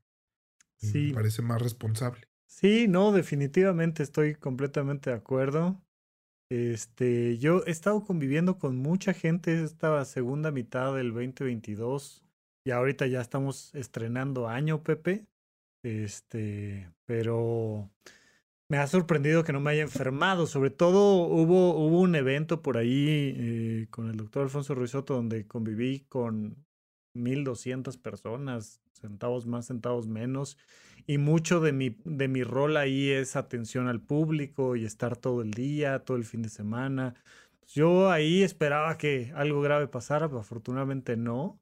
Sí. 0.79 1.07
Me 1.07 1.13
parece 1.13 1.41
más 1.41 1.61
responsable. 1.61 2.27
Sí, 2.45 2.87
no, 2.87 3.11
definitivamente 3.11 4.03
estoy 4.03 4.35
completamente 4.35 5.09
de 5.09 5.15
acuerdo. 5.15 5.82
Este, 6.53 7.39
yo 7.39 7.63
he 7.65 7.71
estado 7.71 8.03
conviviendo 8.05 8.59
con 8.59 8.77
mucha 8.77 9.11
gente 9.15 9.63
esta 9.63 10.05
segunda 10.05 10.51
mitad 10.51 10.93
del 10.93 11.11
2022 11.11 12.21
y 12.63 12.69
ahorita 12.69 13.07
ya 13.07 13.21
estamos 13.21 13.73
estrenando 13.73 14.47
año, 14.47 14.83
Pepe. 14.83 15.25
Este, 15.81 16.91
pero 17.05 17.89
me 18.69 18.77
ha 18.77 18.85
sorprendido 18.85 19.43
que 19.43 19.51
no 19.51 19.61
me 19.61 19.71
haya 19.71 19.81
enfermado. 19.81 20.45
Sobre 20.45 20.69
todo 20.69 21.25
hubo, 21.25 21.75
hubo 21.75 21.99
un 21.99 22.13
evento 22.13 22.61
por 22.61 22.77
ahí 22.77 23.33
eh, 23.35 23.87
con 23.89 24.11
el 24.11 24.17
doctor 24.17 24.43
Alfonso 24.43 24.75
Ruizotto 24.75 25.15
donde 25.15 25.47
conviví 25.47 26.01
con 26.01 26.63
1200 27.13 27.97
personas, 27.97 28.81
centavos 28.93 29.45
más, 29.45 29.67
centavos 29.67 30.07
menos. 30.07 30.57
Y 31.07 31.17
mucho 31.17 31.59
de 31.59 31.73
mi, 31.73 31.97
de 32.05 32.27
mi 32.27 32.43
rol 32.43 32.77
ahí 32.77 33.09
es 33.09 33.35
atención 33.35 33.87
al 33.87 34.01
público 34.01 34.75
y 34.75 34.85
estar 34.85 35.17
todo 35.17 35.41
el 35.41 35.51
día, 35.51 35.99
todo 36.05 36.17
el 36.17 36.25
fin 36.25 36.41
de 36.41 36.49
semana. 36.49 37.15
Yo 37.67 38.09
ahí 38.11 38.43
esperaba 38.43 38.97
que 38.97 39.31
algo 39.35 39.61
grave 39.61 39.87
pasara, 39.87 40.27
pero 40.27 40.39
afortunadamente 40.41 41.17
no. 41.17 41.59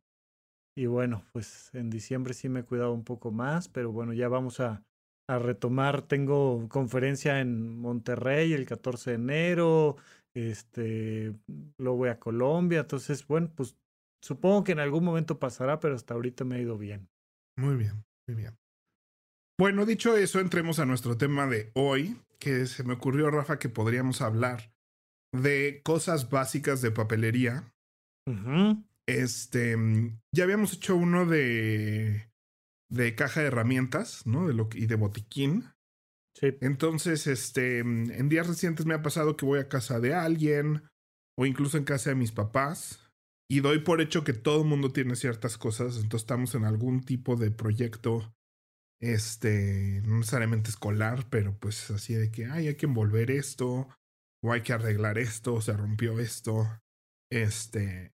Y 0.75 0.85
bueno, 0.85 1.25
pues 1.33 1.69
en 1.73 1.89
diciembre 1.89 2.33
sí 2.33 2.49
me 2.49 2.61
he 2.61 2.63
cuidado 2.65 2.93
un 2.93 3.03
poco 3.03 3.31
más, 3.31 3.67
pero 3.67 3.91
bueno, 3.91 4.13
ya 4.13 4.29
vamos 4.29 4.59
a, 4.59 4.83
a 5.27 5.39
retomar. 5.39 6.01
Tengo 6.03 6.67
conferencia 6.69 7.39
en 7.41 7.77
Monterrey 7.79 8.53
el 8.53 8.65
14 8.65 9.11
de 9.11 9.15
enero, 9.17 9.97
este, 10.33 11.35
luego 11.77 11.97
voy 11.97 12.09
a 12.09 12.19
Colombia, 12.19 12.79
entonces, 12.81 13.27
bueno, 13.27 13.51
pues 13.55 13.77
supongo 14.21 14.63
que 14.63 14.71
en 14.71 14.79
algún 14.79 15.03
momento 15.03 15.39
pasará, 15.39 15.79
pero 15.79 15.95
hasta 15.95 16.13
ahorita 16.13 16.43
me 16.45 16.55
ha 16.55 16.59
ido 16.59 16.77
bien. 16.77 17.09
Muy 17.57 17.75
bien, 17.75 18.03
muy 18.27 18.35
bien. 18.35 18.57
Bueno, 19.59 19.85
dicho 19.85 20.15
eso, 20.17 20.39
entremos 20.39 20.79
a 20.79 20.85
nuestro 20.85 21.17
tema 21.17 21.45
de 21.47 21.71
hoy, 21.75 22.19
que 22.39 22.65
se 22.65 22.83
me 22.83 22.93
ocurrió, 22.93 23.29
Rafa, 23.29 23.59
que 23.59 23.69
podríamos 23.69 24.21
hablar 24.21 24.73
de 25.33 25.81
cosas 25.83 26.29
básicas 26.29 26.81
de 26.81 26.91
papelería. 26.91 27.71
Este, 29.07 29.75
ya 30.33 30.43
habíamos 30.43 30.73
hecho 30.73 30.95
uno 30.95 31.25
de, 31.25 32.31
de 32.89 33.15
caja 33.15 33.41
de 33.41 33.47
herramientas, 33.47 34.25
¿no? 34.25 34.47
De 34.47 34.53
lo 34.53 34.69
y 34.73 34.85
de 34.87 34.95
botiquín. 34.95 35.65
Sí. 36.33 36.57
Entonces, 36.61 37.27
este, 37.27 37.79
en 37.79 38.29
días 38.29 38.47
recientes 38.47 38.85
me 38.85 38.93
ha 38.93 39.01
pasado 39.01 39.35
que 39.35 39.45
voy 39.45 39.59
a 39.59 39.69
casa 39.69 39.99
de 39.99 40.13
alguien 40.13 40.83
o 41.37 41.45
incluso 41.45 41.77
en 41.77 41.83
casa 41.83 42.09
de 42.09 42.15
mis 42.15 42.31
papás 42.31 43.10
y 43.51 43.59
doy 43.59 43.79
por 43.79 43.99
hecho 43.99 44.23
que 44.23 44.31
todo 44.31 44.61
el 44.61 44.67
mundo 44.69 44.93
tiene 44.93 45.17
ciertas 45.17 45.57
cosas, 45.57 45.97
entonces 45.97 46.21
estamos 46.21 46.55
en 46.55 46.63
algún 46.63 47.03
tipo 47.03 47.35
de 47.35 47.51
proyecto, 47.51 48.33
este, 49.01 50.01
no 50.05 50.19
necesariamente 50.19 50.69
escolar, 50.69 51.27
pero 51.29 51.57
pues 51.59 51.91
así 51.91 52.13
de 52.13 52.31
que, 52.31 52.45
ay, 52.45 52.69
hay 52.69 52.75
que 52.75 52.85
envolver 52.85 53.29
esto, 53.29 53.89
o 54.41 54.53
hay 54.53 54.61
que 54.61 54.71
arreglar 54.71 55.17
esto, 55.17 55.55
o 55.55 55.59
se 55.59 55.73
rompió 55.73 56.17
esto, 56.21 56.65
este, 57.29 58.13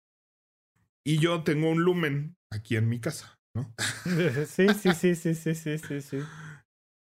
y 1.06 1.20
yo 1.20 1.44
tengo 1.44 1.70
un 1.70 1.84
lumen 1.84 2.38
aquí 2.50 2.78
en 2.78 2.88
mi 2.88 3.02
casa, 3.02 3.38
¿no? 3.54 3.76
Sí, 4.48 4.68
sí, 4.70 4.94
sí, 4.94 5.16
sí, 5.16 5.36
sí, 5.36 5.54
sí, 5.54 5.78
sí, 5.78 6.02
sí. 6.02 6.20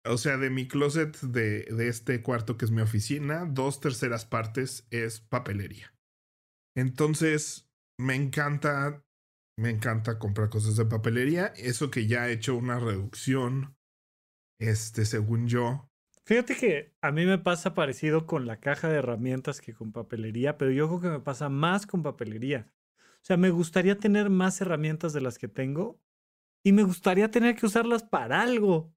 O 0.05 0.17
sea, 0.17 0.35
de 0.35 0.49
mi 0.49 0.67
closet 0.67 1.17
de, 1.21 1.61
de 1.73 1.87
este 1.87 2.21
cuarto 2.21 2.57
que 2.57 2.65
es 2.65 2.71
mi 2.71 2.81
oficina, 2.81 3.45
dos 3.45 3.79
terceras 3.79 4.25
partes 4.25 4.85
es 4.91 5.21
papelería. 5.21 5.95
Entonces, 6.75 7.65
me 7.97 8.15
encanta, 8.15 9.03
me 9.57 9.69
encanta 9.69 10.19
comprar 10.19 10.49
cosas 10.49 10.75
de 10.75 10.85
papelería. 10.85 11.47
Eso 11.57 11.89
que 11.91 12.07
ya 12.07 12.27
he 12.27 12.33
hecho 12.33 12.55
una 12.55 12.79
reducción, 12.79 13.75
este, 14.59 15.05
según 15.05 15.47
yo. 15.47 15.89
Fíjate 16.25 16.55
que 16.55 16.95
a 17.01 17.11
mí 17.11 17.25
me 17.25 17.37
pasa 17.37 17.75
parecido 17.75 18.25
con 18.25 18.47
la 18.47 18.59
caja 18.59 18.89
de 18.89 18.97
herramientas 18.97 19.61
que 19.61 19.73
con 19.73 19.91
papelería, 19.91 20.57
pero 20.57 20.71
yo 20.71 20.87
creo 20.87 21.01
que 21.01 21.09
me 21.09 21.19
pasa 21.19 21.49
más 21.49 21.85
con 21.85 22.01
papelería. 22.01 22.71
O 22.97 23.25
sea, 23.25 23.37
me 23.37 23.51
gustaría 23.51 23.97
tener 23.97 24.29
más 24.29 24.59
herramientas 24.59 25.13
de 25.13 25.21
las 25.21 25.37
que 25.37 25.47
tengo 25.47 25.99
y 26.63 26.71
me 26.71 26.83
gustaría 26.83 27.29
tener 27.29 27.55
que 27.55 27.67
usarlas 27.67 28.03
para 28.03 28.41
algo. 28.41 28.91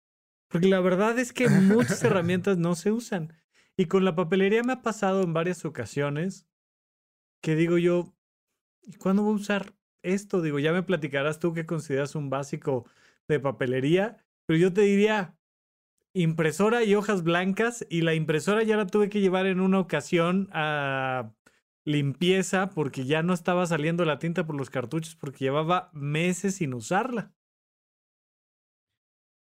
Porque 0.48 0.68
la 0.68 0.80
verdad 0.80 1.18
es 1.18 1.34
que 1.34 1.48
muchas 1.48 2.02
herramientas 2.04 2.56
no 2.56 2.74
se 2.74 2.90
usan. 2.92 3.34
Y 3.76 3.86
con 3.86 4.04
la 4.04 4.14
papelería 4.14 4.62
me 4.62 4.72
ha 4.72 4.82
pasado 4.82 5.22
en 5.22 5.34
varias 5.34 5.64
ocasiones 5.66 6.46
que 7.42 7.54
digo 7.54 7.78
yo, 7.78 8.17
¿y 8.88 8.94
cuándo 8.94 9.22
voy 9.22 9.34
a 9.34 9.36
usar 9.36 9.74
esto? 10.02 10.40
Digo, 10.40 10.58
ya 10.58 10.72
me 10.72 10.82
platicarás 10.82 11.38
tú 11.38 11.52
qué 11.52 11.66
consideras 11.66 12.14
un 12.14 12.30
básico 12.30 12.86
de 13.28 13.38
papelería, 13.38 14.24
pero 14.46 14.58
yo 14.58 14.72
te 14.72 14.80
diría 14.80 15.36
impresora 16.14 16.82
y 16.84 16.94
hojas 16.94 17.22
blancas 17.22 17.86
y 17.90 18.00
la 18.00 18.14
impresora 18.14 18.62
ya 18.62 18.76
la 18.76 18.86
tuve 18.86 19.10
que 19.10 19.20
llevar 19.20 19.46
en 19.46 19.60
una 19.60 19.78
ocasión 19.78 20.48
a 20.52 21.32
limpieza 21.84 22.70
porque 22.70 23.04
ya 23.04 23.22
no 23.22 23.34
estaba 23.34 23.66
saliendo 23.66 24.04
la 24.04 24.18
tinta 24.18 24.46
por 24.46 24.56
los 24.56 24.70
cartuchos 24.70 25.14
porque 25.14 25.44
llevaba 25.44 25.90
meses 25.92 26.56
sin 26.56 26.74
usarla. 26.74 27.32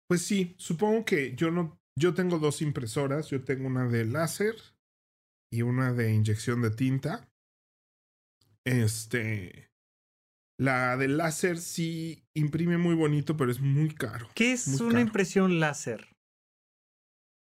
Pues 0.08 0.22
sí, 0.22 0.56
supongo 0.58 1.06
que 1.06 1.36
yo 1.36 1.50
no, 1.50 1.80
yo 1.98 2.14
tengo 2.14 2.38
dos 2.40 2.62
impresoras, 2.62 3.30
yo 3.30 3.44
tengo 3.44 3.68
una 3.68 3.88
de 3.88 4.06
láser 4.06 4.56
y 5.52 5.62
una 5.62 5.94
de 5.94 6.14
inyección 6.14 6.62
de 6.62 6.72
tinta. 6.72 7.28
Este, 8.66 9.70
la 10.60 10.98
de 10.98 11.08
láser 11.08 11.58
sí 11.60 12.24
imprime 12.36 12.78
muy 12.78 12.96
bonito, 12.96 13.38
pero 13.38 13.52
es 13.52 13.60
muy 13.62 13.94
caro. 13.94 14.30
¿Qué 14.36 14.54
es 14.54 14.68
una 14.80 14.90
caro. 14.92 15.00
impresión 15.02 15.60
láser? 15.60 16.08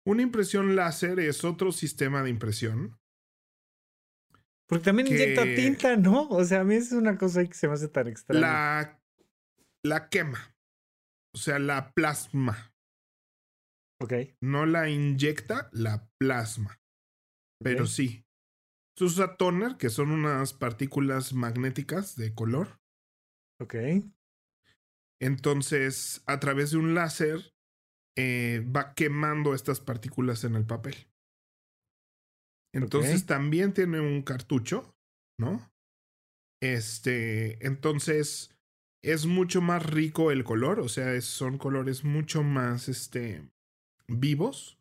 Una 0.07 0.23
impresión 0.23 0.77
láser 0.77 1.21
es 1.21 1.45
otro 1.45 1.73
sistema 1.73 2.23
de 2.23 2.31
impresión. 2.31 2.97
Porque 4.69 4.85
también 4.85 5.09
Que- 5.09 5.15
inyecta 5.15 5.43
tinta, 5.45 5.97
¿no? 5.97 6.29
O 6.29 6.45
sea, 6.45 6.61
a 6.61 6.65
mí 6.65 6.77
es 6.77 6.93
una 6.93 7.19
cosa 7.19 7.45
que 7.45 7.55
se 7.55 7.67
me 7.67 7.75
hace 7.75 7.89
tan 7.89 8.07
extraña. 8.07 8.41
La, 8.41 9.03
la 9.85 10.09
quema, 10.09 10.55
o 11.35 11.39
sea, 11.39 11.59
la 11.59 11.93
plasma. 11.93 12.73
Ok. 14.01 14.13
No 14.41 14.65
la 14.67 14.89
inyecta, 14.89 15.69
la 15.73 16.09
plasma. 16.19 16.79
Pero 17.63 17.87
sí. 17.87 18.25
Se 19.01 19.05
usa 19.07 19.39
toner, 19.39 19.79
que 19.79 19.89
son 19.89 20.11
unas 20.11 20.53
partículas 20.53 21.33
magnéticas 21.33 22.17
de 22.17 22.35
color. 22.35 22.79
Ok. 23.59 23.75
Entonces, 25.23 26.23
a 26.27 26.39
través 26.39 26.73
de 26.73 26.77
un 26.77 26.95
láser, 26.95 27.55
eh, 28.19 28.63
va 28.77 28.93
quemando 28.93 29.55
estas 29.55 29.81
partículas 29.81 30.45
en 30.45 30.55
el 30.55 30.67
papel. 30.67 30.97
Entonces, 32.75 33.25
también 33.25 33.73
tiene 33.73 34.01
un 34.01 34.21
cartucho, 34.21 34.95
¿no? 35.39 35.73
Este, 36.63 37.67
entonces, 37.67 38.55
es 39.03 39.25
mucho 39.25 39.63
más 39.63 39.83
rico 39.83 40.31
el 40.31 40.45
color, 40.45 40.79
o 40.79 40.91
sea, 40.91 41.15
es- 41.15 41.25
son 41.25 41.57
colores 41.57 42.05
mucho 42.05 42.43
más, 42.43 42.91
este, 42.91 43.51
vivos, 44.09 44.79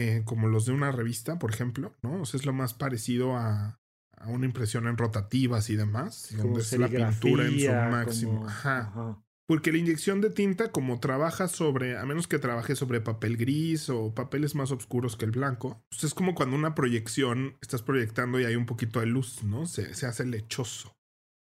eh, 0.00 0.22
como 0.24 0.48
los 0.48 0.66
de 0.66 0.72
una 0.72 0.92
revista, 0.92 1.38
por 1.38 1.50
ejemplo, 1.52 1.94
¿no? 2.02 2.22
O 2.22 2.24
sea, 2.26 2.38
es 2.38 2.46
lo 2.46 2.52
más 2.52 2.74
parecido 2.74 3.36
a, 3.36 3.78
a 4.16 4.28
una 4.28 4.46
impresión 4.46 4.86
en 4.86 4.96
rotativas 4.96 5.68
y 5.70 5.76
demás, 5.76 6.28
donde 6.36 6.60
es 6.60 6.72
la 6.78 6.88
pintura 7.20 7.44
en 7.46 7.50
su 7.50 7.56
máximo. 7.90 8.32
como- 8.36 8.46
Ajá. 8.48 8.78
ajá. 8.80 9.22
Porque 9.48 9.72
la 9.72 9.78
inyección 9.78 10.20
de 10.20 10.30
tinta, 10.30 10.70
como 10.70 11.00
trabaja 11.00 11.48
sobre, 11.48 11.98
a 11.98 12.04
menos 12.06 12.28
que 12.28 12.38
trabaje 12.38 12.76
sobre 12.76 13.00
papel 13.00 13.36
gris 13.36 13.88
o 13.90 14.14
papeles 14.14 14.54
más 14.54 14.70
oscuros 14.70 15.16
que 15.16 15.24
el 15.24 15.32
blanco, 15.32 15.82
pues 15.90 16.04
es 16.04 16.14
como 16.14 16.36
cuando 16.36 16.54
una 16.54 16.76
proyección 16.76 17.56
estás 17.60 17.82
proyectando 17.82 18.38
y 18.38 18.44
hay 18.44 18.54
un 18.54 18.64
poquito 18.66 19.00
de 19.00 19.06
luz, 19.06 19.42
¿no? 19.42 19.66
Se, 19.66 19.92
se 19.94 20.06
hace 20.06 20.24
lechoso. 20.24 20.92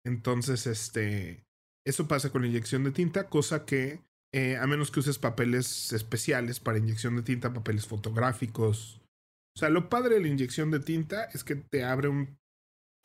Entonces, 0.05 0.67
este, 0.67 1.45
eso 1.83 2.07
pasa 2.07 2.29
con 2.29 2.43
la 2.43 2.47
inyección 2.47 2.83
de 2.83 2.91
tinta, 2.91 3.27
cosa 3.27 3.65
que, 3.65 4.01
eh, 4.33 4.57
a 4.57 4.67
menos 4.67 4.91
que 4.91 4.99
uses 4.99 5.17
papeles 5.19 5.93
especiales 5.93 6.59
para 6.59 6.77
inyección 6.77 7.15
de 7.15 7.23
tinta, 7.23 7.53
papeles 7.53 7.87
fotográficos. 7.87 9.01
O 9.55 9.59
sea, 9.59 9.69
lo 9.69 9.89
padre 9.89 10.15
de 10.15 10.21
la 10.21 10.27
inyección 10.27 10.71
de 10.71 10.79
tinta 10.79 11.25
es 11.33 11.43
que 11.43 11.55
te 11.55 11.83
abre 11.83 12.09
un, 12.09 12.37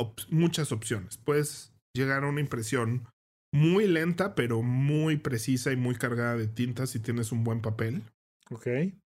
op- 0.00 0.20
muchas 0.30 0.72
opciones. 0.72 1.18
Puedes 1.18 1.72
llegar 1.94 2.24
a 2.24 2.28
una 2.28 2.40
impresión 2.40 3.06
muy 3.52 3.86
lenta, 3.86 4.34
pero 4.34 4.62
muy 4.62 5.16
precisa 5.16 5.72
y 5.72 5.76
muy 5.76 5.94
cargada 5.94 6.36
de 6.36 6.48
tinta 6.48 6.86
si 6.86 6.98
tienes 7.00 7.32
un 7.32 7.44
buen 7.44 7.60
papel. 7.62 8.02
Ok. 8.50 8.66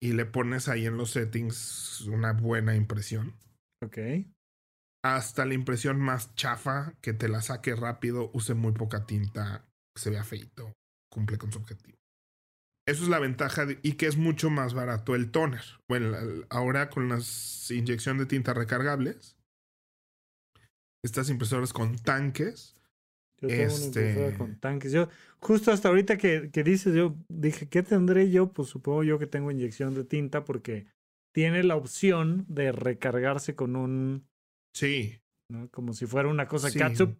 Y 0.02 0.12
le 0.12 0.24
pones 0.24 0.68
ahí 0.68 0.86
en 0.86 0.96
los 0.96 1.10
settings 1.10 2.02
una 2.02 2.32
buena 2.32 2.74
impresión. 2.74 3.34
Ok. 3.84 3.98
Hasta 5.04 5.46
la 5.46 5.54
impresión 5.54 6.00
más 6.00 6.34
chafa, 6.34 6.94
que 7.00 7.12
te 7.12 7.28
la 7.28 7.42
saque 7.42 7.74
rápido, 7.74 8.30
use 8.34 8.54
muy 8.54 8.72
poca 8.72 9.06
tinta, 9.06 9.64
se 9.96 10.10
vea 10.10 10.24
feito, 10.24 10.72
cumple 11.10 11.38
con 11.38 11.52
su 11.52 11.58
objetivo. 11.58 11.96
Eso 12.88 13.02
es 13.04 13.08
la 13.08 13.18
ventaja 13.18 13.66
de- 13.66 13.78
y 13.82 13.92
que 13.92 14.06
es 14.06 14.16
mucho 14.16 14.50
más 14.50 14.74
barato 14.74 15.14
el 15.14 15.30
toner. 15.30 15.62
Bueno, 15.88 16.16
ahora 16.48 16.88
con 16.90 17.08
las 17.08 17.70
inyección 17.70 18.18
de 18.18 18.26
tinta 18.26 18.54
recargables, 18.54 19.36
estas 21.04 21.30
impresoras 21.30 21.72
con 21.72 21.96
tanques, 21.96 22.76
Yo 23.42 23.48
tengo 23.48 23.62
una 23.62 23.72
Este- 23.72 24.08
impresora 24.10 24.36
con 24.38 24.60
tanques. 24.60 24.92
Yo, 24.92 25.08
justo 25.40 25.72
hasta 25.72 25.88
ahorita 25.88 26.18
que, 26.18 26.50
que 26.52 26.62
dices, 26.62 26.94
yo 26.94 27.16
dije, 27.30 27.70
¿qué 27.70 27.82
tendré 27.82 28.30
yo? 28.30 28.52
Pues 28.52 28.68
supongo 28.68 29.02
yo 29.02 29.18
que 29.18 29.26
tengo 29.26 29.50
inyección 29.50 29.94
de 29.94 30.04
tinta 30.04 30.44
porque 30.44 30.86
tiene 31.34 31.62
la 31.62 31.76
opción 31.76 32.44
de 32.48 32.70
recargarse 32.70 33.54
con 33.54 33.76
un, 33.76 34.26
sí, 34.76 35.22
¿no? 35.50 35.70
como 35.70 35.94
si 35.94 36.04
fuera 36.04 36.28
una 36.28 36.46
cosa 36.48 36.68
Sí. 36.68 36.78
catsup. 36.78 37.16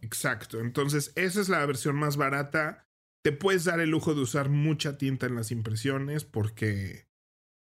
Exacto. 0.00 0.60
Entonces, 0.60 1.12
esa 1.16 1.40
es 1.40 1.48
la 1.48 1.64
versión 1.66 1.96
más 1.96 2.16
barata. 2.16 2.88
Te 3.22 3.32
puedes 3.32 3.64
dar 3.64 3.80
el 3.80 3.90
lujo 3.90 4.14
de 4.14 4.22
usar 4.22 4.48
mucha 4.48 4.98
tinta 4.98 5.26
en 5.26 5.34
las 5.34 5.50
impresiones 5.50 6.24
porque 6.24 7.08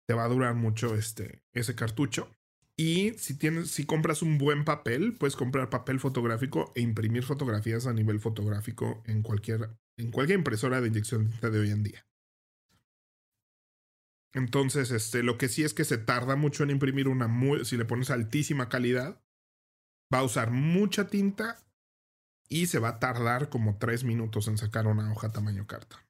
te 0.08 0.14
va 0.14 0.24
a 0.24 0.28
durar 0.28 0.54
mucho 0.54 0.94
este, 0.94 1.44
ese 1.52 1.74
cartucho. 1.74 2.30
Y 2.76 3.12
si 3.18 3.36
tienes, 3.36 3.70
si 3.70 3.84
compras 3.84 4.22
un 4.22 4.38
buen 4.38 4.64
papel, 4.64 5.14
puedes 5.14 5.36
comprar 5.36 5.70
papel 5.70 6.00
fotográfico 6.00 6.72
e 6.74 6.80
imprimir 6.80 7.22
fotografías 7.22 7.86
a 7.86 7.92
nivel 7.92 8.18
fotográfico 8.18 9.02
en 9.06 9.22
cualquier, 9.22 9.70
en 9.98 10.10
cualquier 10.10 10.38
impresora 10.38 10.80
de 10.80 10.88
inyección 10.88 11.24
de 11.24 11.30
tinta 11.30 11.50
de 11.50 11.60
hoy 11.60 11.70
en 11.70 11.82
día. 11.82 12.06
Entonces, 14.34 14.90
este, 14.90 15.22
lo 15.22 15.36
que 15.36 15.48
sí 15.48 15.62
es 15.62 15.74
que 15.74 15.84
se 15.84 15.98
tarda 15.98 16.36
mucho 16.36 16.62
en 16.62 16.70
imprimir 16.70 17.08
una 17.08 17.28
muy, 17.28 17.66
si 17.66 17.76
le 17.76 17.84
pones 17.84 18.10
altísima 18.10 18.70
calidad, 18.70 19.22
va 20.12 20.20
a 20.20 20.24
usar 20.24 20.50
mucha 20.50 21.08
tinta 21.08 21.58
y 22.52 22.66
se 22.66 22.78
va 22.78 22.90
a 22.90 22.98
tardar 22.98 23.48
como 23.48 23.78
tres 23.78 24.04
minutos 24.04 24.46
en 24.46 24.58
sacar 24.58 24.86
una 24.86 25.10
hoja 25.10 25.32
tamaño 25.32 25.66
carta. 25.66 26.04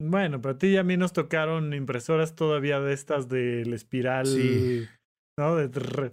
Bueno, 0.00 0.40
pero 0.40 0.54
a 0.54 0.58
ti 0.58 0.68
y 0.68 0.76
a 0.78 0.82
mí 0.82 0.96
nos 0.96 1.12
tocaron 1.12 1.74
impresoras 1.74 2.34
todavía 2.34 2.80
de 2.80 2.94
estas 2.94 3.28
del 3.28 3.72
espiral. 3.74 4.26
Sí. 4.26 4.86
¿No? 5.38 5.54
De 5.56 6.12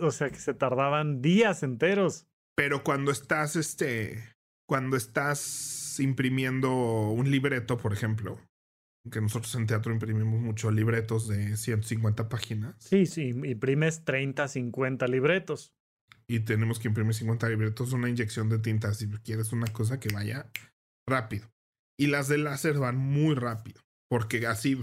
o 0.00 0.10
sea 0.10 0.28
que 0.28 0.36
se 0.36 0.52
tardaban 0.52 1.22
días 1.22 1.62
enteros. 1.62 2.26
Pero 2.54 2.84
cuando 2.84 3.10
estás, 3.10 3.56
este, 3.56 4.32
cuando 4.68 4.98
estás 4.98 5.98
imprimiendo 6.00 6.70
un 7.10 7.30
libreto, 7.30 7.78
por 7.78 7.94
ejemplo, 7.94 8.38
que 9.10 9.22
nosotros 9.22 9.54
en 9.54 9.66
teatro 9.66 9.92
imprimimos 9.92 10.40
muchos 10.40 10.72
libretos 10.74 11.28
de 11.28 11.56
150 11.56 12.28
páginas. 12.28 12.74
Sí, 12.78 13.06
sí, 13.06 13.28
imprimes 13.28 14.04
30, 14.04 14.48
50 14.48 15.06
libretos. 15.08 15.72
Y 16.28 16.40
tenemos 16.40 16.78
que 16.78 16.88
imprimir 16.88 17.14
50 17.14 17.48
libretos, 17.48 17.92
una 17.92 18.08
inyección 18.08 18.48
de 18.48 18.58
tinta, 18.58 18.94
si 18.94 19.08
quieres 19.08 19.52
una 19.52 19.66
cosa 19.66 20.00
que 20.00 20.12
vaya 20.12 20.50
rápido. 21.06 21.50
Y 21.98 22.08
las 22.08 22.28
de 22.28 22.38
láser 22.38 22.78
van 22.78 22.96
muy 22.96 23.34
rápido, 23.34 23.80
porque 24.08 24.46
así, 24.46 24.80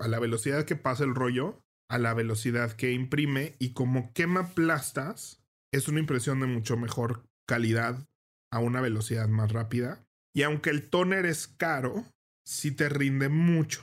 a 0.00 0.08
la 0.08 0.18
velocidad 0.18 0.64
que 0.64 0.76
pasa 0.76 1.04
el 1.04 1.14
rollo, 1.14 1.60
a 1.90 1.98
la 1.98 2.14
velocidad 2.14 2.72
que 2.72 2.92
imprime, 2.92 3.56
y 3.58 3.72
como 3.72 4.12
quema 4.12 4.54
plastas, 4.54 5.42
es 5.72 5.88
una 5.88 6.00
impresión 6.00 6.40
de 6.40 6.46
mucho 6.46 6.76
mejor 6.76 7.24
calidad 7.48 8.06
a 8.52 8.60
una 8.60 8.80
velocidad 8.80 9.28
más 9.28 9.52
rápida. 9.52 10.04
Y 10.34 10.42
aunque 10.42 10.70
el 10.70 10.88
toner 10.88 11.26
es 11.26 11.48
caro, 11.48 12.06
sí 12.46 12.70
te 12.70 12.88
rinde 12.88 13.28
mucho. 13.28 13.82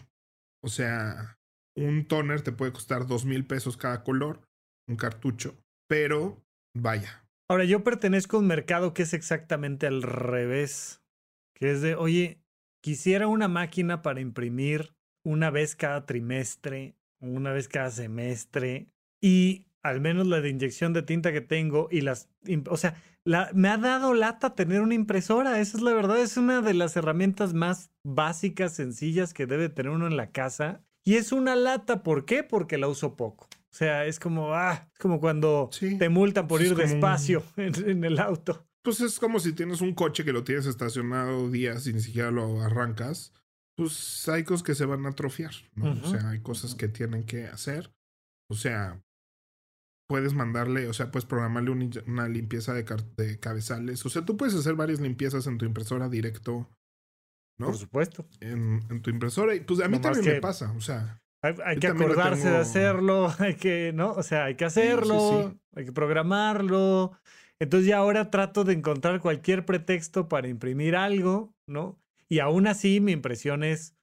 O 0.63 0.69
sea, 0.69 1.37
un 1.75 2.07
toner 2.07 2.41
te 2.41 2.51
puede 2.51 2.71
costar 2.71 3.07
dos 3.07 3.25
mil 3.25 3.45
pesos 3.45 3.77
cada 3.77 4.03
color, 4.03 4.41
un 4.89 4.95
cartucho, 4.95 5.55
pero 5.87 6.41
vaya. 6.81 7.23
Ahora, 7.49 7.63
yo 7.63 7.83
pertenezco 7.83 8.37
a 8.37 8.39
un 8.41 8.47
mercado 8.47 8.93
que 8.93 9.03
es 9.03 9.13
exactamente 9.13 9.87
al 9.87 10.01
revés, 10.01 11.01
que 11.55 11.71
es 11.71 11.81
de, 11.81 11.95
oye, 11.95 12.41
quisiera 12.81 13.27
una 13.27 13.47
máquina 13.47 14.01
para 14.01 14.21
imprimir 14.21 14.93
una 15.25 15.49
vez 15.49 15.75
cada 15.75 16.05
trimestre, 16.05 16.95
una 17.19 17.51
vez 17.51 17.67
cada 17.67 17.89
semestre, 17.91 18.89
y 19.21 19.65
al 19.83 20.01
menos 20.01 20.27
la 20.27 20.41
de 20.41 20.49
inyección 20.49 20.93
de 20.93 21.03
tinta 21.03 21.31
que 21.31 21.41
tengo 21.41 21.87
y 21.89 22.01
las, 22.01 22.29
o 22.69 22.77
sea, 22.77 23.01
me 23.53 23.69
ha 23.69 23.77
dado 23.77 24.13
lata 24.13 24.55
tener 24.55 24.81
una 24.81 24.93
impresora, 24.93 25.59
esa 25.59 25.77
es 25.77 25.83
la 25.83 25.93
verdad, 25.93 26.19
es 26.19 26.37
una 26.37 26.61
de 26.61 26.73
las 26.73 26.95
herramientas 26.95 27.53
más 27.53 27.91
básicas, 28.05 28.73
sencillas 28.73 29.33
que 29.33 29.45
debe 29.45 29.69
tener 29.69 29.91
uno 29.91 30.07
en 30.07 30.17
la 30.17 30.31
casa. 30.31 30.83
Y 31.03 31.15
es 31.15 31.31
una 31.31 31.55
lata, 31.55 32.03
¿por 32.03 32.25
qué? 32.25 32.43
Porque 32.43 32.77
la 32.77 32.87
uso 32.87 33.15
poco. 33.15 33.46
O 33.71 33.75
sea, 33.75 34.05
es 34.05 34.19
como, 34.19 34.53
ah, 34.53 34.87
es 34.91 34.99
como 34.99 35.19
cuando 35.19 35.69
Sí. 35.71 35.97
te 35.97 36.09
multan 36.09 36.47
por 36.47 36.61
Es 36.61 36.67
ir 36.69 36.73
como 36.75 36.87
despacio 36.87 37.43
en, 37.57 37.89
en 37.89 38.03
el 38.03 38.19
auto. 38.19 38.65
Pues 38.83 39.01
es 39.01 39.19
como 39.19 39.39
si 39.39 39.51
tienes 39.53 39.81
un 39.81 39.93
coche 39.93 40.23
que 40.23 40.31
lo 40.33 40.43
tienes 40.43 40.65
estacionado 40.65 41.49
días 41.51 41.85
y 41.87 41.93
ni 41.93 41.99
siquiera 41.99 42.31
lo 42.31 42.61
arrancas. 42.61 43.33
Pues 43.77 44.27
hay 44.29 44.43
cosas 44.43 44.63
que 44.63 44.73
se 44.75 44.85
van 44.85 45.05
a 45.05 45.09
atrofiar, 45.09 45.51
¿no? 45.75 45.91
Ujú. 45.91 46.05
O 46.07 46.09
sea, 46.09 46.29
hay 46.29 46.39
cosas 46.41 46.73
que 46.73 46.87
tienen 46.87 47.25
que 47.25 47.45
hacer. 47.47 47.91
O 48.49 48.55
sea, 48.55 49.03
puedes 50.09 50.33
mandarle, 50.33 50.87
o 50.87 50.93
sea, 50.93 51.11
puedes 51.11 51.25
programarle 51.25 51.69
un- 51.71 51.91
una 52.07 52.27
limpieza 52.29 52.73
de, 52.73 52.85
de 53.17 53.39
cabezales. 53.39 54.05
O 54.05 54.09
sea, 54.09 54.23
tú 54.25 54.37
puedes 54.37 54.55
hacer 54.55 54.75
varias 54.75 55.01
limpiezas 55.01 55.45
en 55.47 55.57
tu 55.57 55.65
impresora 55.65 56.07
directo, 56.09 56.69
¿no? 57.59 57.65
Por 57.67 57.77
supuesto. 57.77 58.25
En, 58.39 58.81
en 58.89 59.01
tu 59.01 59.09
impresora. 59.09 59.53
Y 59.53 59.59
pues 59.59 59.81
a 59.81 59.87
mí 59.89 59.97
Nomás 59.97 60.13
también 60.13 60.35
me 60.35 60.41
pasa, 60.41 60.71
o 60.71 60.81
sea. 60.81 61.19
Hay, 61.47 61.55
hay 61.65 61.77
que 61.79 61.87
acordarse 61.87 62.43
de 62.43 62.49
tengo- 62.49 62.61
hacerlo, 62.61 63.33
hay 63.39 63.55
que, 63.55 63.91
¿no? 63.93 64.11
O 64.11 64.23
sea, 64.23 64.45
hay 64.45 64.55
que 64.55 64.69
sí, 64.69 64.81
hacerlo, 64.81 65.49
sí. 65.51 65.59
hay 65.75 65.85
que 65.85 65.91
programarlo. 65.91 67.11
Entonces 67.59 67.87
ya 67.87 67.97
ahora 67.97 68.29
trato 68.29 68.63
de 68.63 68.73
encontrar 68.73 69.19
cualquier 69.19 69.65
pretexto 69.65 70.27
para 70.27 70.47
imprimir 70.47 70.95
algo, 70.95 71.53
¿no? 71.67 71.99
Y 72.29 72.39
aún 72.39 72.67
así 72.67 72.99
mi 72.99 73.13
impresión 73.13 73.63
es 73.63 73.95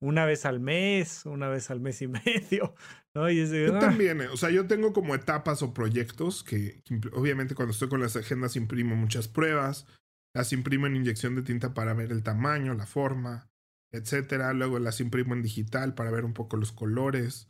una 0.00 0.24
vez 0.24 0.46
al 0.46 0.60
mes, 0.60 1.26
una 1.26 1.48
vez 1.48 1.70
al 1.70 1.80
mes 1.80 2.00
y 2.02 2.08
medio, 2.08 2.74
¿no? 3.14 3.28
Y 3.30 3.40
es 3.40 3.50
de, 3.50 3.66
Yo 3.66 3.76
ah, 3.76 3.80
también, 3.80 4.20
eh, 4.20 4.28
o 4.28 4.36
sea, 4.36 4.50
yo 4.50 4.66
tengo 4.66 4.92
como 4.92 5.14
etapas 5.14 5.62
o 5.62 5.74
proyectos 5.74 6.44
que, 6.44 6.82
obviamente 7.12 7.54
cuando 7.54 7.72
estoy 7.72 7.88
con 7.88 8.00
las 8.00 8.16
agendas 8.16 8.56
imprimo 8.56 8.96
muchas 8.96 9.28
pruebas, 9.28 9.86
las 10.34 10.52
imprimo 10.52 10.86
en 10.86 10.96
inyección 10.96 11.34
de 11.34 11.42
tinta 11.42 11.74
para 11.74 11.94
ver 11.94 12.12
el 12.12 12.22
tamaño, 12.22 12.74
la 12.74 12.86
forma, 12.86 13.50
etcétera. 13.92 14.52
Luego 14.52 14.78
las 14.78 15.00
imprimo 15.00 15.34
en 15.34 15.42
digital 15.42 15.94
para 15.94 16.10
ver 16.10 16.24
un 16.24 16.34
poco 16.34 16.56
los 16.56 16.72
colores, 16.72 17.48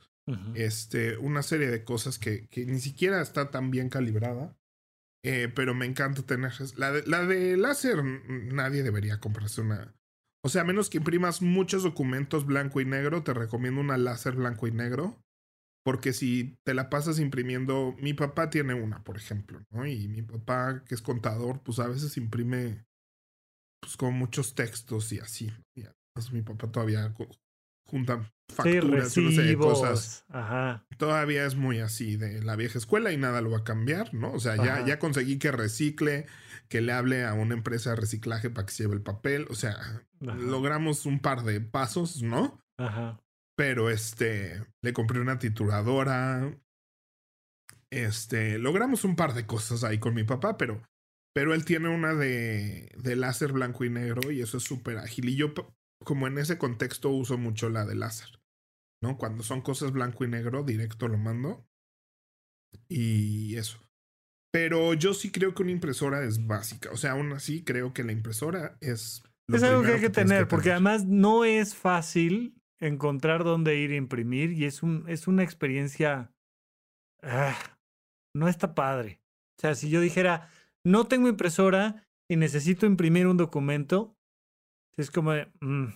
este, 0.55 1.16
una 1.18 1.42
serie 1.42 1.68
de 1.70 1.85
cosas 1.85 2.18
que, 2.18 2.48
que 2.48 2.66
ni 2.66 2.81
siquiera 2.81 3.20
está 3.22 3.51
tan 3.51 3.70
bien 3.70 3.88
calibrada. 3.88 4.57
eh, 5.24 5.48
pero 5.55 5.74
me 5.74 5.87
encanta 5.87 6.22
tener. 6.22 6.53
La 6.77 6.92
de, 6.92 7.03
la 7.07 7.24
de 7.27 7.57
láser, 7.57 8.03
nadie 8.05 8.83
debería 8.83 9.20
comprarse 9.20 9.61
una. 9.62 9.94
O 10.44 10.48
sea, 10.48 10.62
a 10.62 10.64
menos 10.64 10.88
que 10.90 10.98
imprimas 10.98 11.42
muchos 11.42 11.83
documentos 11.83 12.46
blanco 12.46 12.81
y 12.81 12.85
negro, 12.85 13.22
te 13.24 13.35
recomiendo 13.35 13.81
una 13.81 13.98
láser 13.98 14.37
blanco 14.37 14.66
y 14.68 14.72
negro. 14.72 15.22
Porque 15.85 16.12
si 16.12 16.59
te 16.64 16.74
la 16.74 16.90
pasas 16.90 17.18
imprimiendo, 17.18 17.96
mi 18.01 18.14
papá 18.14 18.51
tiene 18.51 18.74
una, 18.74 19.03
por 19.05 19.16
ejemplo, 19.16 19.64
¿no? 19.70 19.87
Y 19.87 20.09
mi 20.09 20.22
papá, 20.22 20.85
que 20.85 20.94
es 20.94 21.03
contador, 21.03 21.62
pues 21.62 21.79
a 21.79 21.88
veces 21.88 22.16
imprime, 22.16 22.87
pues 23.81 23.96
con 23.96 24.14
muchos 24.14 24.55
textos 24.55 25.12
y 25.12 25.20
así. 25.20 25.51
Y 25.74 25.85
además 26.19 26.33
mi 26.33 26.43
papá 26.43 26.71
todavía 26.71 27.15
junta 27.87 28.31
Sí, 28.49 28.55
facturas 28.55 29.17
y 29.17 29.21
una 29.21 29.31
serie 29.31 29.51
de 29.51 29.57
cosas. 29.59 30.25
Ajá. 30.29 30.87
Todavía 30.97 31.45
es 31.45 31.55
muy 31.55 31.81
así 31.81 32.17
de 32.17 32.43
la 32.43 32.57
vieja 32.57 32.79
escuela 32.79 33.13
y 33.13 33.17
nada 33.17 33.41
lo 33.41 33.51
va 33.51 33.59
a 33.59 33.65
cambiar, 33.65 34.15
¿no? 34.15 34.33
O 34.33 34.41
sea, 34.41 34.57
ya, 34.57 34.77
Ajá. 34.77 34.87
ya 34.87 34.99
conseguí 34.99 35.39
que 35.39 35.53
recicle, 35.53 36.27
que 36.69 36.81
le 36.81 36.93
hable 36.93 37.25
a 37.25 37.35
una 37.35 37.55
empresa 37.55 37.91
de 37.91 37.97
reciclaje 37.97 38.51
para 38.51 38.67
que 38.67 38.73
se 38.73 38.85
lleve 38.85 38.95
el 38.95 39.03
papel. 39.03 39.47
O 39.51 39.55
sea, 39.55 39.75
Ajá. 39.75 40.35
logramos 40.35 41.07
un 41.07 41.21
par 41.21 41.43
de 41.43 41.61
pasos, 41.61 42.23
¿no? 42.23 42.59
Ajá. 42.79 43.21
Pero 43.55 43.91
este, 43.91 44.63
le 44.83 44.93
compré 44.93 45.21
una 45.21 45.39
tituladora. 45.39 46.51
Este, 47.91 48.59
logramos 48.59 49.05
un 49.05 49.15
par 49.17 49.35
de 49.35 49.47
cosas 49.47 49.85
ahí 49.85 49.99
con 49.99 50.15
mi 50.15 50.25
papá, 50.25 50.57
pero, 50.57 50.83
pero 51.35 51.55
él 51.55 51.65
tiene 51.65 51.89
una 51.89 52.15
de, 52.15 52.91
de 52.97 53.17
láser 53.17 53.53
blanco 53.53 53.85
y 53.85 53.91
negro 53.91 54.31
y 54.31 54.41
eso 54.41 54.57
es 54.57 54.65
súper 54.65 54.99
ágil. 54.99 55.29
Y 55.29 55.37
yo, 55.37 55.53
como 56.05 56.27
en 56.27 56.39
ese 56.39 56.59
contexto, 56.59 57.11
uso 57.11 57.39
mucho 57.39 57.69
la 57.69 57.85
de 57.85 57.95
láser, 57.95 58.41
¿no? 59.03 59.17
Cuando 59.19 59.43
son 59.43 59.63
cosas 59.63 59.93
blanco 59.93 60.25
y 60.25 60.29
negro, 60.29 60.63
directo 60.65 61.09
lo 61.09 61.19
mando. 61.19 61.67
Y 62.89 63.57
eso. 63.57 63.79
Pero 64.53 64.95
yo 64.95 65.15
sí 65.15 65.31
creo 65.31 65.55
que 65.55 65.63
una 65.63 65.73
impresora 65.73 66.23
es 66.25 66.47
básica. 66.47 66.91
O 66.91 66.97
sea, 66.97 67.13
aún 67.13 67.33
así 67.33 67.65
creo 67.65 67.93
que 67.93 68.05
la 68.05 68.13
impresora 68.13 68.77
es... 68.81 69.23
lo 69.49 69.57
Es 69.57 69.63
algo 69.63 69.83
que 69.83 69.93
hay 69.93 70.01
que 70.01 70.11
tener, 70.11 70.49
porque 70.49 70.65
tener. 70.65 70.77
además 70.77 71.05
no 71.07 71.45
es 71.45 71.75
fácil 71.75 72.55
encontrar 72.81 73.45
dónde 73.45 73.77
ir 73.77 73.91
a 73.91 73.97
imprimir 73.97 74.53
y 74.53 74.65
es, 74.65 74.83
un, 74.83 75.05
es 75.09 75.29
una 75.29 75.43
experiencia... 75.43 76.33
ah, 77.23 77.59
no 78.35 78.49
está 78.49 78.75
padre. 78.75 79.21
O 79.59 79.61
sea, 79.61 79.75
si 79.75 79.91
yo 79.91 80.01
dijera, 80.01 80.51
no 80.85 81.07
tengo 81.07 81.29
impresora 81.29 82.07
y 82.31 82.37
necesito 82.37 82.87
imprimir 82.87 83.27
un 83.27 83.37
documento, 83.37 84.17
es 84.99 85.11
como, 85.11 85.33
de, 85.33 85.47
mm, 85.61 85.87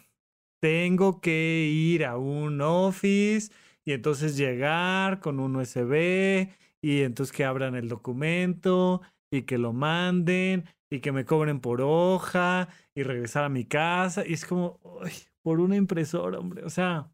tengo 0.63 1.21
que 1.21 1.69
ir 1.71 2.05
a 2.05 2.17
un 2.17 2.61
office 2.61 3.53
y 3.85 3.93
entonces 3.93 4.37
llegar 4.37 5.21
con 5.21 5.41
un 5.41 5.57
USB 5.57 6.49
y 6.81 7.03
entonces 7.03 7.35
que 7.37 7.45
abran 7.45 7.75
el 7.75 7.89
documento 7.89 9.03
y 9.31 9.43
que 9.43 9.59
lo 9.59 9.73
manden 9.73 10.65
y 10.91 11.01
que 11.01 11.11
me 11.13 11.25
cobren 11.25 11.61
por 11.61 11.81
hoja 11.81 12.69
y 12.95 13.03
regresar 13.03 13.45
a 13.45 13.49
mi 13.49 13.65
casa. 13.65 14.25
Y 14.27 14.35
es 14.35 14.45
como, 14.45 14.79
"Ay, 15.03 15.13
por 15.43 15.59
una 15.61 15.77
impresora, 15.77 16.39
hombre. 16.39 16.65
O 16.65 16.71
sea, 16.71 17.11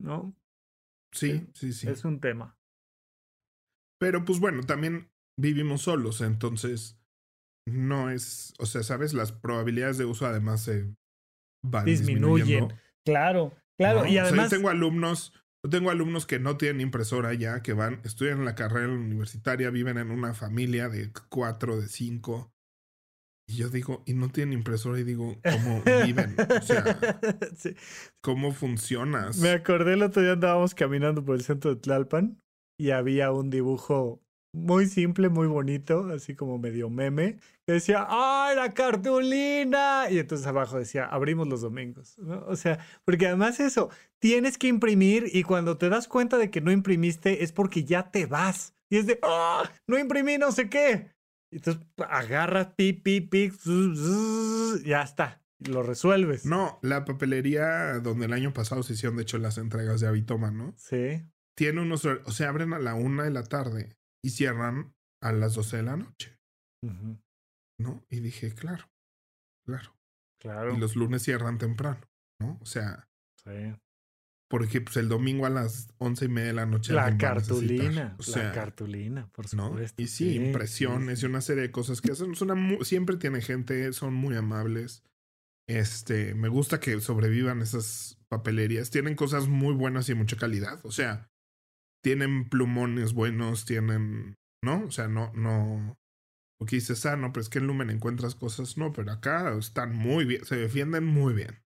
¿no? 0.00 0.34
Sí, 1.12 1.46
sí, 1.54 1.72
sí. 1.72 1.88
Es 1.88 2.04
un 2.04 2.20
tema. 2.20 2.56
Pero 3.98 4.24
pues 4.24 4.40
bueno, 4.40 4.62
también 4.62 5.10
vivimos 5.38 5.82
solos, 5.82 6.20
entonces 6.20 6.98
no 7.66 8.10
es, 8.10 8.54
o 8.58 8.66
sea, 8.66 8.82
sabes, 8.82 9.12
las 9.12 9.32
probabilidades 9.32 9.98
de 9.98 10.04
uso 10.04 10.26
además 10.26 10.62
se 10.62 10.94
van 11.64 11.84
Disminuyen. 11.84 12.72
Claro, 13.04 13.52
claro. 13.78 14.00
¿no? 14.02 14.06
Y 14.06 14.10
O 14.10 14.12
sea, 14.12 14.22
yo 14.22 14.28
además, 14.28 14.50
tengo 14.50 14.68
alumnos, 14.68 15.32
Yo 15.64 15.70
tengo 15.70 15.90
alumnos 15.90 16.26
que 16.26 16.38
no 16.38 16.56
tienen 16.56 16.80
impresora 16.80 17.34
ya, 17.34 17.62
que 17.62 17.72
van, 17.72 18.00
estudian 18.04 18.38
en 18.38 18.44
la 18.44 18.54
carrera 18.54 18.88
universitaria, 18.92 19.70
viven 19.70 19.98
en 19.98 20.10
una 20.10 20.32
familia 20.34 20.88
de 20.88 21.10
cuatro, 21.28 21.80
de 21.80 21.88
cinco. 21.88 22.52
Y 23.48 23.56
yo 23.56 23.68
digo, 23.68 24.02
y 24.06 24.14
no 24.14 24.28
tienen 24.28 24.54
impresora, 24.54 24.98
y 24.98 25.04
digo, 25.04 25.40
¿cómo 25.42 25.82
viven? 26.04 26.34
O 26.38 26.62
sea, 26.62 26.84
Sí. 27.56 27.76
¿cómo 28.20 28.52
funcionas? 28.52 29.38
Me 29.38 29.50
acordé 29.50 29.94
el 29.94 30.02
otro 30.02 30.22
día 30.22 30.32
andábamos 30.32 30.74
caminando 30.74 31.24
por 31.24 31.36
el 31.36 31.42
centro 31.42 31.74
de 31.74 31.80
Tlalpan 31.80 32.40
y 32.78 32.90
había 32.90 33.30
un 33.30 33.50
dibujo 33.50 34.20
muy 34.56 34.86
simple, 34.86 35.28
muy 35.28 35.46
bonito, 35.46 36.08
así 36.12 36.34
como 36.34 36.58
medio 36.58 36.88
meme, 36.88 37.38
que 37.66 37.74
decía, 37.74 38.06
¡ay, 38.08 38.56
la 38.56 38.72
cartulina! 38.72 40.06
Y 40.10 40.18
entonces 40.18 40.46
abajo 40.46 40.78
decía, 40.78 41.04
abrimos 41.04 41.46
los 41.46 41.60
domingos, 41.60 42.18
¿no? 42.18 42.44
O 42.46 42.56
sea, 42.56 42.78
porque 43.04 43.26
además 43.26 43.60
eso, 43.60 43.90
tienes 44.18 44.56
que 44.56 44.68
imprimir 44.68 45.28
y 45.32 45.42
cuando 45.42 45.76
te 45.76 45.90
das 45.90 46.08
cuenta 46.08 46.38
de 46.38 46.50
que 46.50 46.60
no 46.60 46.72
imprimiste 46.72 47.44
es 47.44 47.52
porque 47.52 47.84
ya 47.84 48.10
te 48.10 48.26
vas. 48.26 48.74
Y 48.88 48.96
es 48.96 49.06
de, 49.06 49.18
¡ah! 49.22 49.70
No 49.86 49.98
imprimí 49.98 50.38
no 50.38 50.50
sé 50.52 50.70
qué. 50.70 51.10
Y 51.50 51.56
entonces 51.56 51.82
agarras, 52.08 52.68
pi, 52.76 52.94
pi, 52.94 53.20
pi, 53.20 53.52
ya 54.84 55.02
está. 55.02 55.42
Lo 55.58 55.82
resuelves. 55.82 56.44
No, 56.46 56.78
la 56.82 57.04
papelería 57.04 57.98
donde 58.00 58.26
el 58.26 58.32
año 58.32 58.52
pasado 58.52 58.82
se 58.82 58.94
hicieron, 58.94 59.16
de 59.16 59.22
hecho, 59.22 59.38
las 59.38 59.58
entregas 59.58 60.00
de 60.00 60.06
Habitoma, 60.06 60.50
¿no? 60.50 60.74
Sí. 60.76 61.22
Tiene 61.54 61.80
unos, 61.82 62.04
o 62.04 62.30
sea, 62.30 62.50
abren 62.50 62.74
a 62.74 62.78
la 62.78 62.94
una 62.94 63.24
de 63.24 63.30
la 63.30 63.42
tarde 63.42 63.96
y 64.26 64.30
cierran 64.30 64.94
a 65.22 65.32
las 65.32 65.54
12 65.54 65.76
de 65.78 65.82
la 65.84 65.96
noche, 65.96 66.36
¿no? 67.78 68.04
Y 68.10 68.20
dije, 68.20 68.54
claro, 68.54 68.90
claro. 69.64 69.94
Claro. 70.40 70.74
Y 70.74 70.78
los 70.78 70.96
lunes 70.96 71.22
cierran 71.22 71.58
temprano, 71.58 72.00
¿no? 72.40 72.58
O 72.60 72.66
sea, 72.66 73.08
Sí. 73.42 73.74
porque 74.50 74.80
pues 74.80 74.96
el 74.96 75.08
domingo 75.08 75.46
a 75.46 75.50
las 75.50 75.88
once 75.98 76.24
y 76.26 76.28
media 76.28 76.48
de 76.48 76.52
la 76.54 76.66
noche 76.66 76.92
La 76.92 77.16
cartulina, 77.16 78.14
O 78.18 78.22
sea, 78.22 78.44
la 78.48 78.52
cartulina, 78.52 79.28
por 79.32 79.52
¿no? 79.54 79.68
supuesto. 79.68 80.02
Y 80.02 80.06
sí, 80.08 80.34
impresiones 80.34 81.20
sí, 81.20 81.26
y 81.26 81.28
una 81.28 81.40
serie 81.40 81.62
de 81.62 81.70
cosas 81.70 82.00
que 82.00 82.12
hacen. 82.12 82.34
Son 82.34 82.78
siempre 82.82 83.16
tiene 83.16 83.40
gente, 83.40 83.92
son 83.92 84.14
muy 84.14 84.36
amables. 84.36 85.02
Este, 85.68 86.34
me 86.34 86.48
gusta 86.48 86.78
que 86.80 87.00
sobrevivan 87.00 87.60
esas 87.62 88.18
papelerías. 88.28 88.90
Tienen 88.90 89.16
cosas 89.16 89.48
muy 89.48 89.74
buenas 89.74 90.08
y 90.08 90.12
de 90.12 90.18
mucha 90.18 90.36
calidad. 90.36 90.80
O 90.84 90.92
sea, 90.92 91.28
tienen 92.06 92.48
plumones 92.48 93.14
buenos, 93.14 93.64
tienen, 93.64 94.36
¿no? 94.62 94.84
O 94.84 94.92
sea, 94.92 95.08
no, 95.08 95.32
no. 95.34 95.98
Porque 96.56 96.76
dices, 96.76 97.04
ah, 97.04 97.16
no, 97.16 97.32
pero 97.32 97.42
es 97.42 97.48
que 97.48 97.58
en 97.58 97.66
Lumen 97.66 97.90
encuentras 97.90 98.36
cosas. 98.36 98.78
No, 98.78 98.92
pero 98.92 99.10
acá 99.10 99.52
están 99.58 99.96
muy 99.96 100.24
bien, 100.24 100.44
se 100.44 100.54
defienden 100.54 101.04
muy 101.04 101.34
bien. 101.34 101.64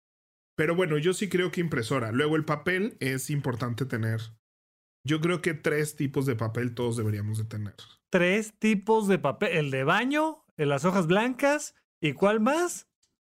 Pero 0.56 0.76
bueno, 0.76 0.96
yo 0.96 1.12
sí 1.12 1.28
creo 1.28 1.50
que 1.50 1.60
impresora. 1.60 2.12
Luego 2.12 2.36
el 2.36 2.44
papel 2.44 2.96
es 3.00 3.30
importante 3.30 3.84
tener. 3.84 4.20
Yo 5.04 5.20
creo 5.20 5.42
que 5.42 5.54
tres 5.54 5.96
tipos 5.96 6.24
de 6.24 6.36
papel 6.36 6.72
todos 6.72 6.96
deberíamos 6.96 7.38
de 7.38 7.44
tener. 7.44 7.74
Tres 8.08 8.56
tipos 8.60 9.08
de 9.08 9.18
papel. 9.18 9.56
El 9.56 9.70
de 9.72 9.82
baño, 9.82 10.44
el 10.56 10.68
las 10.68 10.84
hojas 10.84 11.08
blancas. 11.08 11.74
¿Y 12.00 12.12
cuál 12.12 12.38
más? 12.38 12.86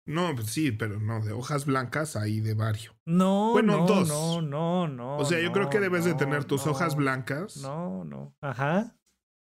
No, 0.07 0.33
pues 0.35 0.47
sí, 0.47 0.71
pero 0.71 0.99
no, 0.99 1.19
de 1.19 1.33
hojas 1.33 1.65
blancas 1.65 2.15
hay 2.15 2.39
de 2.39 2.53
varios. 2.53 2.95
No, 3.05 3.51
Bueno, 3.51 3.79
no, 3.79 3.85
dos. 3.85 4.07
no, 4.07 4.41
no, 4.41 4.87
no. 4.87 5.17
O 5.17 5.25
sea, 5.25 5.39
yo 5.41 5.51
creo 5.51 5.69
que 5.69 5.77
no, 5.77 5.83
debes 5.83 6.05
de 6.05 6.13
tener 6.13 6.45
tus 6.45 6.65
no, 6.65 6.71
hojas 6.71 6.95
blancas. 6.95 7.57
No, 7.57 8.03
no. 8.05 8.33
Ajá. 8.41 8.95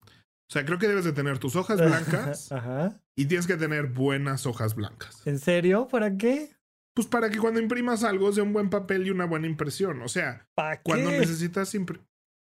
O 0.08 0.52
sea, 0.54 0.64
creo 0.66 0.78
que 0.80 0.88
debes 0.88 1.06
de 1.06 1.12
tener 1.12 1.40
tus 1.40 1.56
hojas 1.56 1.80
blancas 1.82 2.52
Ajá. 2.52 3.02
y 3.18 3.26
tienes 3.26 3.48
que 3.48 3.58
tener 3.58 3.88
buenas 3.88 4.46
hojas 4.46 4.76
blancas. 4.76 5.26
¿En 5.28 5.40
serio? 5.40 5.88
¿Para 5.88 6.16
qué? 6.18 6.56
Pues 6.96 7.08
para 7.08 7.30
que 7.30 7.40
cuando 7.40 7.60
imprimas 7.60 8.04
algo 8.06 8.32
sea 8.32 8.44
un 8.44 8.54
buen 8.54 8.70
papel 8.70 9.06
y 9.06 9.10
una 9.10 9.26
buena 9.26 9.48
impresión. 9.48 10.02
O 10.02 10.08
sea, 10.08 10.48
¿Para 10.56 10.82
cuando 10.82 11.12
necesitas 11.12 11.76
imprimir... 11.76 12.06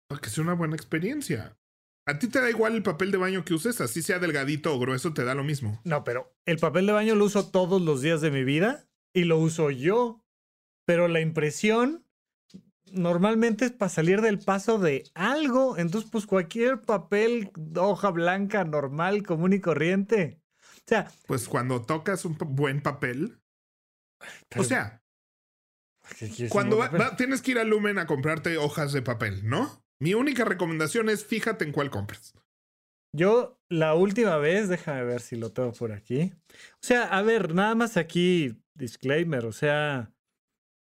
Para 0.08 0.20
que 0.20 0.30
sea 0.30 0.42
una 0.42 0.54
buena 0.54 0.74
experiencia. 0.74 1.56
A 2.06 2.18
ti 2.18 2.28
te 2.28 2.40
da 2.40 2.50
igual 2.50 2.74
el 2.74 2.82
papel 2.82 3.12
de 3.12 3.18
baño 3.18 3.44
que 3.44 3.54
uses, 3.54 3.80
así 3.80 4.02
sea 4.02 4.18
delgadito 4.18 4.74
o 4.74 4.78
grueso, 4.80 5.12
te 5.14 5.24
da 5.24 5.34
lo 5.34 5.44
mismo. 5.44 5.80
No, 5.84 6.02
pero 6.02 6.34
el 6.46 6.58
papel 6.58 6.86
de 6.86 6.92
baño 6.92 7.14
lo 7.14 7.24
uso 7.26 7.48
todos 7.50 7.80
los 7.80 8.02
días 8.02 8.20
de 8.20 8.30
mi 8.32 8.42
vida 8.44 8.88
y 9.12 9.24
lo 9.24 9.38
uso 9.38 9.70
yo. 9.70 10.24
Pero 10.84 11.06
la 11.06 11.20
impresión 11.20 12.04
normalmente 12.90 13.66
es 13.66 13.70
para 13.72 13.88
salir 13.88 14.20
del 14.20 14.40
paso 14.40 14.78
de 14.78 15.04
algo. 15.14 15.78
Entonces, 15.78 16.10
pues 16.10 16.26
cualquier 16.26 16.80
papel, 16.82 17.52
hoja 17.76 18.10
blanca, 18.10 18.64
normal, 18.64 19.22
común 19.22 19.52
y 19.52 19.60
corriente. 19.60 20.40
O 20.78 20.84
sea, 20.88 21.10
Pues 21.28 21.46
cuando 21.48 21.82
tocas 21.82 22.24
un 22.24 22.36
buen 22.38 22.82
papel... 22.82 23.38
pero- 24.48 24.62
O 24.62 24.64
sea, 24.64 25.02
¿qué 26.18 26.28
quieres 26.28 26.50
Cuando 26.50 26.76
va- 26.78 26.86
papel? 26.86 27.00
va- 27.00 27.16
tienes 27.16 27.40
que 27.42 27.52
ir 27.52 27.58
a 27.60 27.64
Lumen 27.64 27.98
a 27.98 28.06
comprarte 28.08 28.58
hojas 28.58 28.92
de 28.92 29.02
papel, 29.02 29.48
¿no? 29.48 29.81
Mi 30.02 30.14
única 30.14 30.44
recomendación 30.44 31.08
es 31.08 31.24
fíjate 31.24 31.64
en 31.64 31.70
cuál 31.70 31.88
compras. 31.88 32.34
Yo 33.16 33.60
la 33.70 33.94
última 33.94 34.36
vez, 34.36 34.68
déjame 34.68 35.04
ver 35.04 35.20
si 35.20 35.36
lo 35.36 35.52
tengo 35.52 35.72
por 35.72 35.92
aquí. 35.92 36.32
O 36.72 36.82
sea, 36.82 37.04
a 37.04 37.22
ver, 37.22 37.54
nada 37.54 37.76
más 37.76 37.96
aquí, 37.96 38.60
disclaimer, 38.74 39.46
o 39.46 39.52
sea, 39.52 40.12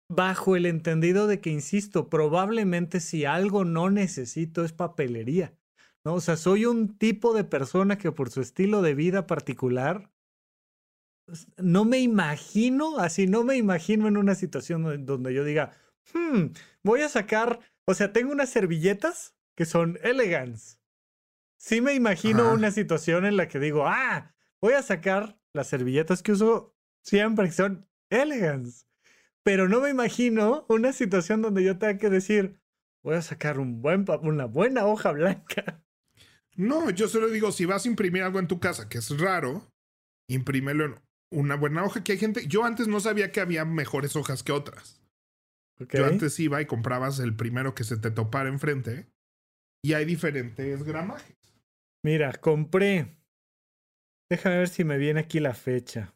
bajo 0.09 0.55
el 0.55 0.65
entendido 0.65 1.27
de 1.27 1.41
que, 1.41 1.49
insisto, 1.49 2.09
probablemente 2.09 3.01
si 3.01 3.25
algo 3.25 3.65
no 3.65 3.89
necesito 3.89 4.63
es 4.63 4.71
papelería, 4.71 5.57
¿no? 6.05 6.13
O 6.13 6.21
sea, 6.21 6.37
soy 6.37 6.65
un 6.65 6.97
tipo 6.97 7.33
de 7.33 7.43
persona 7.43 7.97
que 7.97 8.13
por 8.13 8.29
su 8.29 8.39
estilo 8.39 8.81
de 8.81 8.95
vida 8.95 9.27
particular, 9.27 10.09
no 11.57 11.83
me 11.83 11.99
imagino, 11.99 12.97
así 12.97 13.27
no 13.27 13.43
me 13.43 13.57
imagino 13.57 14.07
en 14.07 14.15
una 14.15 14.35
situación 14.35 15.05
donde 15.05 15.33
yo 15.33 15.43
diga, 15.43 15.71
"Hmm, 16.13 16.53
voy 16.81 17.01
a 17.01 17.09
sacar, 17.09 17.59
o 17.85 17.93
sea, 17.93 18.13
tengo 18.13 18.31
unas 18.31 18.49
servilletas 18.49 19.35
que 19.55 19.65
son 19.65 19.99
elegance. 20.03 20.77
Sí 21.57 21.81
me 21.81 21.93
imagino 21.93 22.43
Ajá. 22.45 22.53
una 22.53 22.71
situación 22.71 23.25
en 23.25 23.37
la 23.37 23.47
que 23.47 23.59
digo, 23.59 23.85
ah, 23.87 24.33
voy 24.61 24.73
a 24.73 24.81
sacar 24.81 25.39
las 25.53 25.67
servilletas 25.67 26.23
que 26.23 26.31
uso 26.31 26.75
siempre, 27.03 27.45
que 27.47 27.53
son 27.53 27.87
elegance. 28.09 28.85
Pero 29.43 29.67
no 29.67 29.81
me 29.81 29.89
imagino 29.89 30.65
una 30.69 30.93
situación 30.93 31.41
donde 31.41 31.63
yo 31.63 31.77
tenga 31.77 31.97
que 31.97 32.09
decir, 32.09 32.59
voy 33.03 33.15
a 33.15 33.21
sacar 33.21 33.59
un 33.59 33.81
buen 33.81 34.05
una 34.21 34.45
buena 34.45 34.85
hoja 34.85 35.11
blanca. 35.11 35.83
No, 36.55 36.89
yo 36.89 37.07
solo 37.07 37.27
digo, 37.29 37.51
si 37.51 37.65
vas 37.65 37.85
a 37.85 37.87
imprimir 37.87 38.23
algo 38.23 38.39
en 38.39 38.47
tu 38.47 38.59
casa, 38.59 38.89
que 38.89 38.97
es 38.97 39.17
raro, 39.19 39.71
imprímelo 40.27 40.85
en 40.85 40.95
una 41.31 41.55
buena 41.55 41.83
hoja, 41.83 42.03
que 42.03 42.11
hay 42.11 42.17
gente, 42.17 42.45
yo 42.47 42.65
antes 42.65 42.87
no 42.87 42.99
sabía 42.99 43.31
que 43.31 43.39
había 43.39 43.65
mejores 43.65 44.15
hojas 44.15 44.43
que 44.43 44.51
otras. 44.51 45.00
Yo 45.79 46.05
antes 46.05 46.39
iba 46.39 46.61
y 46.61 46.65
comprabas 46.65 47.19
el 47.19 47.35
primero 47.35 47.73
que 47.73 47.83
se 47.83 47.97
te 47.97 48.11
topara 48.11 48.49
enfrente 48.49 49.07
y 49.83 49.93
hay 49.93 50.05
diferentes 50.05 50.83
gramajes. 50.83 51.35
Mira, 52.03 52.33
compré. 52.33 53.17
Déjame 54.29 54.59
ver 54.59 54.69
si 54.69 54.83
me 54.83 54.97
viene 54.97 55.21
aquí 55.21 55.39
la 55.39 55.53
fecha. 55.53 56.13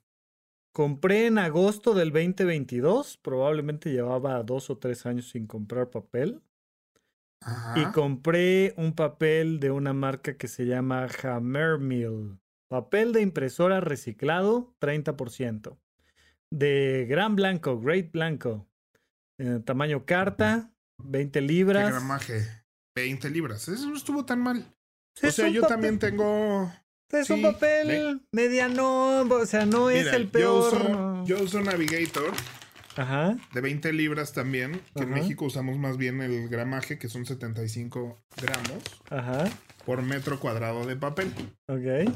Compré 0.72 1.28
en 1.28 1.38
agosto 1.38 1.94
del 1.94 2.12
2022. 2.12 3.18
Probablemente 3.18 3.92
llevaba 3.92 4.42
dos 4.44 4.70
o 4.70 4.78
tres 4.78 5.06
años 5.06 5.30
sin 5.30 5.48
comprar 5.48 5.90
papel. 5.90 6.42
Ajá. 7.42 7.80
Y 7.80 7.92
compré 7.92 8.74
un 8.78 8.94
papel 8.94 9.60
de 9.60 9.72
una 9.72 9.94
marca 9.94 10.38
que 10.38 10.48
se 10.48 10.66
llama 10.66 11.08
Hammermill. 11.24 12.40
Papel 12.68 13.14
de 13.14 13.22
impresora 13.22 13.80
reciclado, 13.80 14.76
30%. 14.80 15.78
De 16.52 17.06
gran 17.08 17.36
blanco, 17.36 17.80
great 17.80 18.12
blanco. 18.12 18.68
Eh, 19.38 19.60
tamaño 19.66 20.06
carta, 20.06 20.72
20 21.04 21.40
¿Qué 21.40 21.46
libras. 21.46 21.90
gramaje? 21.92 22.46
20 22.96 23.30
libras. 23.30 23.68
Eso 23.68 23.90
no 23.90 23.98
estuvo 23.98 24.26
tan 24.26 24.40
mal. 24.40 24.66
O 25.22 25.32
sea, 25.32 25.48
yo 25.50 25.62
papel- 25.64 25.68
también 25.70 26.00
tengo 26.00 26.72
Es 27.12 27.30
un 27.30 27.42
papel 27.42 28.22
mediano, 28.32 29.22
o 29.22 29.46
sea, 29.46 29.66
no 29.66 29.90
es 29.90 30.08
el 30.08 30.28
peor. 30.30 30.72
Yo 30.74 30.80
uso, 30.80 31.26
yo 31.26 31.44
uso 31.44 31.62
Navigator 31.62 32.32
Ajá. 32.98 33.38
de 33.54 33.62
20 33.62 33.92
libras 33.94 34.34
también, 34.34 34.82
que 34.96 35.04
en. 35.04 35.10
México 35.10 35.46
usamos 35.46 35.78
más 35.78 35.98
bien 35.98 36.22
el 36.22 36.48
gramaje, 36.50 36.98
que 36.98 37.08
son 37.10 37.26
75 37.26 38.22
gramos 38.42 38.84
Ajá. 39.10 39.46
por 39.86 40.02
metro 40.02 40.40
cuadrado 40.40 40.86
de 40.86 40.96
papel. 40.96 41.32
Ok. 41.68 42.12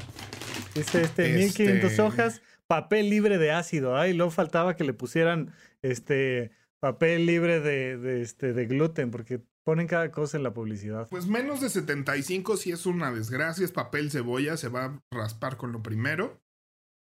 Dice 0.74 1.02
este, 1.02 1.28
1500 1.34 1.90
Este- 1.90 2.02
hojas, 2.02 2.42
papel 2.66 3.08
libre 3.10 3.38
de 3.38 3.52
ácido. 3.52 3.96
Ay, 3.96 4.12
luego 4.14 4.30
faltaba 4.30 4.76
que 4.76 4.84
le 4.84 4.92
pusieran 4.94 5.52
este 5.82 6.50
papel 6.80 7.26
libre 7.26 7.60
de, 7.60 7.96
de, 7.98 8.22
este, 8.22 8.52
de 8.52 8.66
gluten, 8.66 9.10
porque 9.10 9.40
ponen 9.64 9.86
cada 9.86 10.10
cosa 10.10 10.36
en 10.36 10.42
la 10.42 10.54
publicidad. 10.54 11.08
Pues 11.08 11.26
menos 11.26 11.60
de 11.60 11.68
75 11.68 12.56
si 12.56 12.72
es 12.72 12.86
una 12.86 13.12
desgracia, 13.12 13.64
es 13.64 13.72
papel 13.72 14.10
cebolla, 14.10 14.56
se 14.56 14.68
va 14.68 14.84
a 14.86 15.02
raspar 15.10 15.56
con 15.56 15.72
lo 15.72 15.82
primero. 15.82 16.40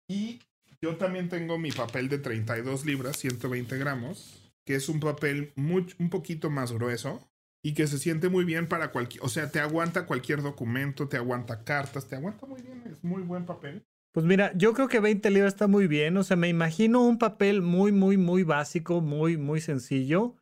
Y 0.09 0.39
yo 0.81 0.97
también 0.97 1.29
tengo 1.29 1.57
mi 1.57 1.71
papel 1.71 2.09
de 2.09 2.17
32 2.17 2.85
libras, 2.85 3.17
120 3.17 3.77
gramos, 3.77 4.51
que 4.65 4.75
es 4.75 4.89
un 4.89 4.99
papel 4.99 5.53
muy, 5.55 5.87
un 5.99 6.09
poquito 6.09 6.49
más 6.49 6.71
grueso 6.71 7.29
y 7.63 7.73
que 7.73 7.87
se 7.87 7.97
siente 7.97 8.29
muy 8.29 8.45
bien 8.45 8.67
para 8.67 8.91
cualquier, 8.91 9.23
o 9.23 9.29
sea, 9.29 9.51
te 9.51 9.59
aguanta 9.59 10.05
cualquier 10.05 10.41
documento, 10.41 11.09
te 11.09 11.17
aguanta 11.17 11.63
cartas, 11.63 12.07
te 12.07 12.15
aguanta 12.15 12.45
muy 12.45 12.61
bien, 12.61 12.83
es 12.89 13.03
muy 13.03 13.21
buen 13.21 13.45
papel. 13.45 13.85
Pues 14.11 14.25
mira, 14.25 14.51
yo 14.55 14.73
creo 14.73 14.87
que 14.87 14.99
20 14.99 15.29
libras 15.29 15.53
está 15.53 15.67
muy 15.67 15.87
bien. 15.87 16.17
O 16.17 16.23
sea, 16.23 16.35
me 16.37 16.49
imagino 16.49 17.03
un 17.03 17.17
papel 17.19 17.61
muy, 17.61 17.91
muy, 17.91 18.17
muy 18.17 18.43
básico, 18.43 19.01
muy, 19.01 19.37
muy 19.37 19.61
sencillo. 19.61 20.35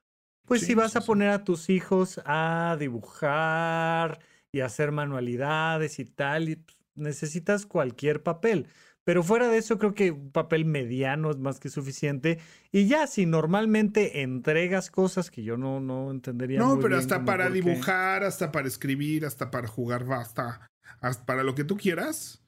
Pues 0.45 0.62
Sí, 0.62 0.67
si 0.67 0.73
vas 0.75 0.93
sí, 0.93 0.97
a 0.97 1.06
poner 1.06 1.30
a 1.30 1.43
tus 1.43 1.69
hijos 1.69 2.21
a 2.25 2.77
dibujar 2.80 4.19
y 4.51 4.62
hacer 4.62 4.91
manualidades 4.93 5.99
y 5.99 6.06
tal, 6.06 6.49
y 6.49 6.56
pues, 6.58 6.77
necesitas 6.95 7.65
cualquier 7.65 8.23
papel. 8.23 8.67
Pero 9.03 9.23
fuera 9.23 9.47
de 9.49 9.58
eso, 9.58 9.77
creo 9.77 9.93
que 9.93 10.12
un 10.12 10.32
papel 10.32 10.65
mediano 10.65 11.32
es 11.32 11.38
más 11.38 11.60
que 11.60 11.69
suficiente. 11.69 12.39
Y 12.71 12.88
ya, 12.88 13.08
si 13.08 13.25
normalmente 13.25 14.21
entregas 14.21 14.89
cosas 14.91 15.30
que 15.32 15.43
yo 15.43 15.58
no, 15.58 15.80
no 15.82 16.12
entendería. 16.12 16.63
No, 16.63 16.65
muy 16.65 16.84
pero 16.84 16.89
bien 16.89 16.99
hasta 16.99 17.23
para 17.25 17.49
dibujar, 17.49 18.23
hasta 18.23 18.51
para 18.51 18.67
escribir, 18.67 19.25
hasta 19.25 19.51
para 19.51 19.67
jugar, 19.67 20.06
hasta, 20.12 20.67
hasta 20.99 21.25
para 21.25 21.43
lo 21.43 21.56
que 21.56 21.63
tú 21.63 21.77
quieras. 21.77 22.43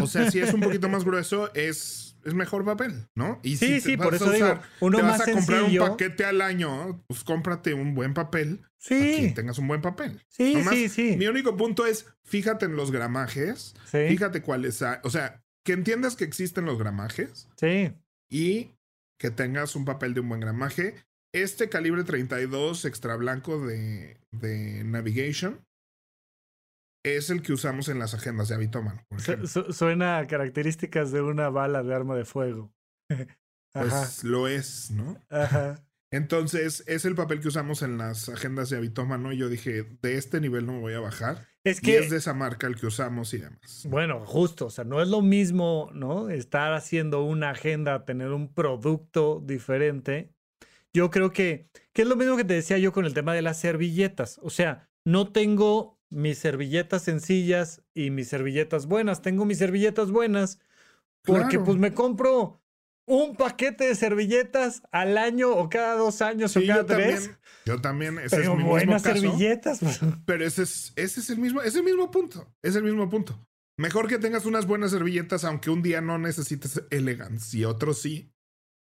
O 0.00 0.06
sea, 0.06 0.30
si 0.30 0.38
es 0.40 0.52
un 0.54 0.60
poquito 0.60 0.88
más 0.88 1.04
grueso, 1.04 1.52
es, 1.54 2.16
es 2.24 2.34
mejor 2.34 2.64
papel, 2.64 3.06
¿no? 3.16 3.40
Y 3.42 3.56
Sí, 3.56 3.80
si 3.80 3.80
sí, 3.80 3.96
vas 3.96 4.04
por 4.06 4.14
a 4.14 4.16
eso 4.16 4.30
digo, 4.30 4.60
uno 4.80 4.98
te 4.98 5.02
vas 5.02 5.18
más 5.18 5.28
a 5.28 5.32
comprar 5.32 5.60
sencillo. 5.60 5.82
un 5.84 5.88
paquete 5.90 6.24
al 6.24 6.40
año, 6.40 7.02
pues 7.08 7.24
cómprate 7.24 7.74
un 7.74 7.94
buen 7.94 8.14
papel. 8.14 8.58
para 8.58 9.00
que 9.00 9.26
Sí, 9.26 9.32
tengas 9.34 9.58
un 9.58 9.66
buen 9.66 9.80
papel. 9.82 10.22
sí, 10.28 10.54
Nomás, 10.54 10.74
sí, 10.74 10.88
sí. 10.88 11.16
Mi 11.16 11.26
único 11.26 11.56
punto 11.56 11.84
es, 11.84 12.06
fíjate 12.24 12.66
en 12.66 12.76
los 12.76 12.92
gramajes, 12.92 13.74
Sí, 13.90 13.98
fíjate 14.08 14.40
cuáles 14.42 14.80
hay, 14.82 14.98
o 15.02 15.10
sea, 15.10 15.42
que 15.64 15.72
entiendas 15.72 16.14
que 16.14 16.24
existen 16.24 16.64
los 16.64 16.78
gramajes 16.78 17.48
sí. 17.56 17.92
y 18.30 18.70
que 19.18 19.30
tengas 19.32 19.74
un 19.74 19.84
papel 19.84 20.14
de 20.14 20.20
un 20.20 20.28
buen 20.28 20.40
gramaje. 20.40 20.94
Este 21.34 21.68
calibre 21.68 22.04
32 22.04 22.84
extra 22.84 23.16
blanco 23.16 23.66
de, 23.66 24.16
de 24.30 24.84
Navigation 24.84 25.60
es 27.04 27.30
el 27.30 27.42
que 27.42 27.52
usamos 27.52 27.88
en 27.88 27.98
las 27.98 28.14
agendas 28.14 28.48
de 28.48 28.68
por 29.08 29.20
Su- 29.20 29.46
su- 29.46 29.72
suena 29.72 30.18
a 30.18 30.26
características 30.26 31.12
de 31.12 31.22
una 31.22 31.48
bala 31.48 31.82
de 31.82 31.94
arma 31.94 32.16
de 32.16 32.24
fuego. 32.24 32.72
Pues 33.70 33.92
Ajá, 33.92 34.08
lo 34.22 34.48
es, 34.48 34.90
¿no? 34.90 35.22
ajá. 35.28 35.84
Entonces, 36.10 36.82
es 36.86 37.04
el 37.04 37.14
papel 37.14 37.40
que 37.40 37.48
usamos 37.48 37.82
en 37.82 37.98
las 37.98 38.30
agendas 38.30 38.70
de 38.70 38.78
Habitómano. 38.78 39.30
Y 39.30 39.36
yo 39.36 39.50
dije, 39.50 39.84
de 40.00 40.16
este 40.16 40.40
nivel 40.40 40.64
no 40.64 40.72
me 40.72 40.80
voy 40.80 40.94
a 40.94 41.00
bajar. 41.00 41.46
Es 41.64 41.78
Y 41.78 41.82
que, 41.82 41.98
es 41.98 42.10
de 42.10 42.16
esa 42.16 42.32
marca 42.32 42.66
el 42.66 42.76
que 42.76 42.86
usamos 42.86 43.34
y 43.34 43.38
demás. 43.38 43.86
bueno, 43.90 44.24
justo, 44.24 44.66
o 44.66 44.70
sea, 44.70 44.84
no 44.84 45.02
es 45.02 45.08
lo 45.08 45.20
mismo, 45.20 45.90
¿no? 45.92 46.30
Estar 46.30 46.72
haciendo 46.72 47.22
una 47.24 47.50
agenda, 47.50 48.06
tener 48.06 48.30
un 48.32 48.52
producto 48.54 49.42
diferente. 49.44 50.32
Yo 50.96 51.10
creo 51.10 51.30
que, 51.30 51.68
que 51.92 52.02
es 52.02 52.08
lo 52.08 52.16
mismo 52.16 52.38
que 52.38 52.44
te 52.44 52.54
decía 52.54 52.78
yo 52.78 52.92
con 52.92 53.04
el 53.04 53.12
tema 53.12 53.34
de 53.34 53.42
las 53.42 53.60
servilletas. 53.60 54.40
O 54.42 54.48
sea, 54.48 54.88
no 55.06 55.30
tengo 55.30 55.97
mis 56.10 56.38
servilletas 56.38 57.02
sencillas 57.02 57.82
y 57.94 58.10
mis 58.10 58.28
servilletas 58.28 58.86
buenas. 58.86 59.22
Tengo 59.22 59.44
mis 59.44 59.58
servilletas 59.58 60.10
buenas 60.10 60.58
porque 61.22 61.48
Claro. 61.56 61.64
pues 61.64 61.78
me 61.78 61.92
compro 61.94 62.62
un 63.06 63.36
paquete 63.36 63.84
de 63.84 63.94
servilletas 63.94 64.82
al 64.92 65.16
año 65.18 65.50
o 65.50 65.68
cada 65.70 65.94
dos 65.96 66.20
años 66.22 66.52
Sí, 66.52 66.60
o 66.64 66.66
cada 66.66 66.80
yo 66.80 66.86
tres. 66.86 67.14
también, 67.20 67.38
yo 67.66 67.80
también, 67.80 68.18
ese 68.18 68.36
Pero 68.36 68.52
es 68.52 68.58
mi 68.58 68.64
buenas 68.64 69.02
mismo 69.04 69.12
caso. 69.14 69.20
servilletas. 69.36 69.80
Pero 70.26 70.44
ese 70.46 70.62
es, 70.62 70.92
ese 70.96 71.20
es 71.20 71.30
el 71.30 71.38
mismo, 71.38 71.62
es 71.62 71.74
el 71.74 71.84
mismo 71.84 72.10
punto. 72.10 72.52
Es 72.62 72.76
el 72.76 72.84
mismo 72.84 73.08
punto. 73.08 73.38
Mejor 73.78 74.08
que 74.08 74.18
tengas 74.18 74.44
unas 74.44 74.66
buenas 74.66 74.90
servilletas, 74.90 75.44
aunque 75.44 75.70
un 75.70 75.82
día 75.82 76.00
no 76.00 76.18
necesites 76.18 76.82
elegancia 76.90 77.60
y 77.60 77.64
otro 77.64 77.94
sí. 77.94 78.32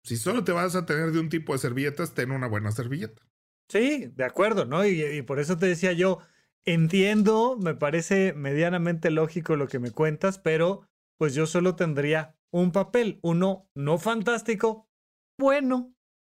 Si 0.05 0.17
solo 0.17 0.45
te 0.45 0.53
vas 0.53 0.75
a 0.77 0.87
tener 0.87 1.11
de 1.13 1.19
un 1.21 1.29
tipo 1.31 1.53
de 1.53 1.59
servilletas, 1.59 2.15
ten 2.15 2.31
una 2.31 2.47
buena 2.47 2.71
servilleta. 2.73 3.23
Sí, 3.71 4.13
de 4.15 4.25
acuerdo, 4.25 4.67
¿no? 4.67 4.87
Y, 4.87 5.03
y 5.03 5.23
por 5.23 5.41
eso 5.41 5.57
te 5.57 5.67
decía 5.67 5.93
yo, 5.93 6.21
entiendo, 6.67 7.57
me 7.61 7.75
parece 7.75 8.33
medianamente 8.35 9.11
lógico 9.11 9.57
lo 9.57 9.69
que 9.69 9.79
me 9.79 9.91
cuentas, 9.91 10.39
pero 10.39 10.87
pues 11.19 11.35
yo 11.35 11.47
solo 11.47 11.77
tendría 11.77 12.37
un 12.53 12.73
papel, 12.73 13.19
uno 13.23 13.69
no 13.75 13.99
fantástico, 13.99 14.89
bueno. 15.39 15.95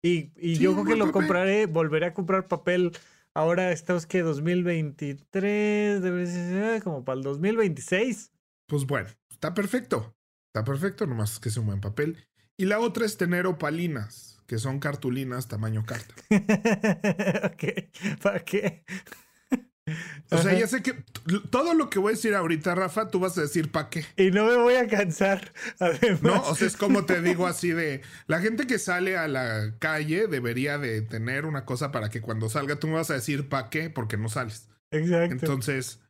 Y, 0.05 0.33
y 0.37 0.57
Sí, 0.57 0.63
yo 0.63 0.73
creo 0.75 0.85
que 0.85 0.97
lo 0.97 1.07
papel. 1.07 1.13
compraré, 1.13 1.67
volveré 1.67 2.07
a 2.07 2.15
comprar 2.15 2.47
papel. 2.49 2.93
Ahora 3.35 3.73
estamos 3.73 4.07
que 4.07 4.21
2023, 4.23 6.03
debe 6.03 6.27
ser 6.27 6.83
como 6.83 7.05
para 7.05 7.17
el 7.19 7.25
2026. 7.25 8.33
Pues 8.67 8.87
bueno, 8.87 9.09
está 9.31 9.55
perfecto. 9.55 10.15
Está 10.49 10.65
perfecto, 10.65 11.07
nomás 11.07 11.41
que 11.41 11.49
es 11.49 11.57
un 11.57 11.67
buen 11.67 11.81
papel. 11.81 12.29
Y 12.57 12.67
la 12.67 12.79
otra 12.79 13.05
es 13.05 13.17
tener 13.17 13.47
opalinas, 13.47 14.41
que 14.47 14.59
son 14.59 14.79
cartulinas 14.79 15.49
tamaño 15.49 15.85
carta. 15.85 16.15
Ok, 17.45 17.65
¿Para 18.23 18.41
qué? 18.45 18.85
O 20.31 20.39
sea, 20.39 20.53
Ajá. 20.53 20.61
ya 20.61 20.67
sé 20.67 20.83
que 20.83 20.95
todo 21.51 21.75
lo 21.75 21.91
que 21.91 21.99
voy 21.99 22.13
a 22.13 22.17
decir 22.17 22.35
ahorita, 22.35 22.75
Rafa, 22.75 23.09
tú 23.09 23.21
vas 23.21 23.37
a 23.37 23.43
decir 23.43 23.71
¿para 23.71 23.91
qué? 23.91 24.05
Y 24.17 24.31
no 24.31 24.47
me 24.47 24.57
voy 24.57 24.75
a 24.75 24.89
cansar. 24.89 25.53
Además. 25.79 26.23
¿No? 26.23 26.43
O 26.43 26.55
sea, 26.55 26.67
es 26.67 26.77
como 26.77 27.05
te 27.05 27.21
digo 27.21 27.47
así 27.47 27.71
de 27.71 28.01
la 28.27 28.41
gente 28.41 28.67
que 28.67 28.79
sale 28.79 29.17
a 29.17 29.29
la 29.29 29.75
calle 29.79 30.27
debería 30.27 30.79
de 30.79 31.03
tener 31.03 31.45
una 31.45 31.65
cosa 31.67 31.93
para 31.93 32.09
que 32.09 32.21
cuando 32.23 32.49
salga 32.49 32.77
tú 32.77 32.89
me 32.89 32.95
vas 32.95 33.11
a 33.11 33.15
decir 33.15 33.49
¿para 33.49 33.69
qué? 33.69 33.91
Porque 33.91 34.17
no 34.17 34.29
sales. 34.29 34.69
Exacto. 34.91 35.35
Entonces, 35.35 36.01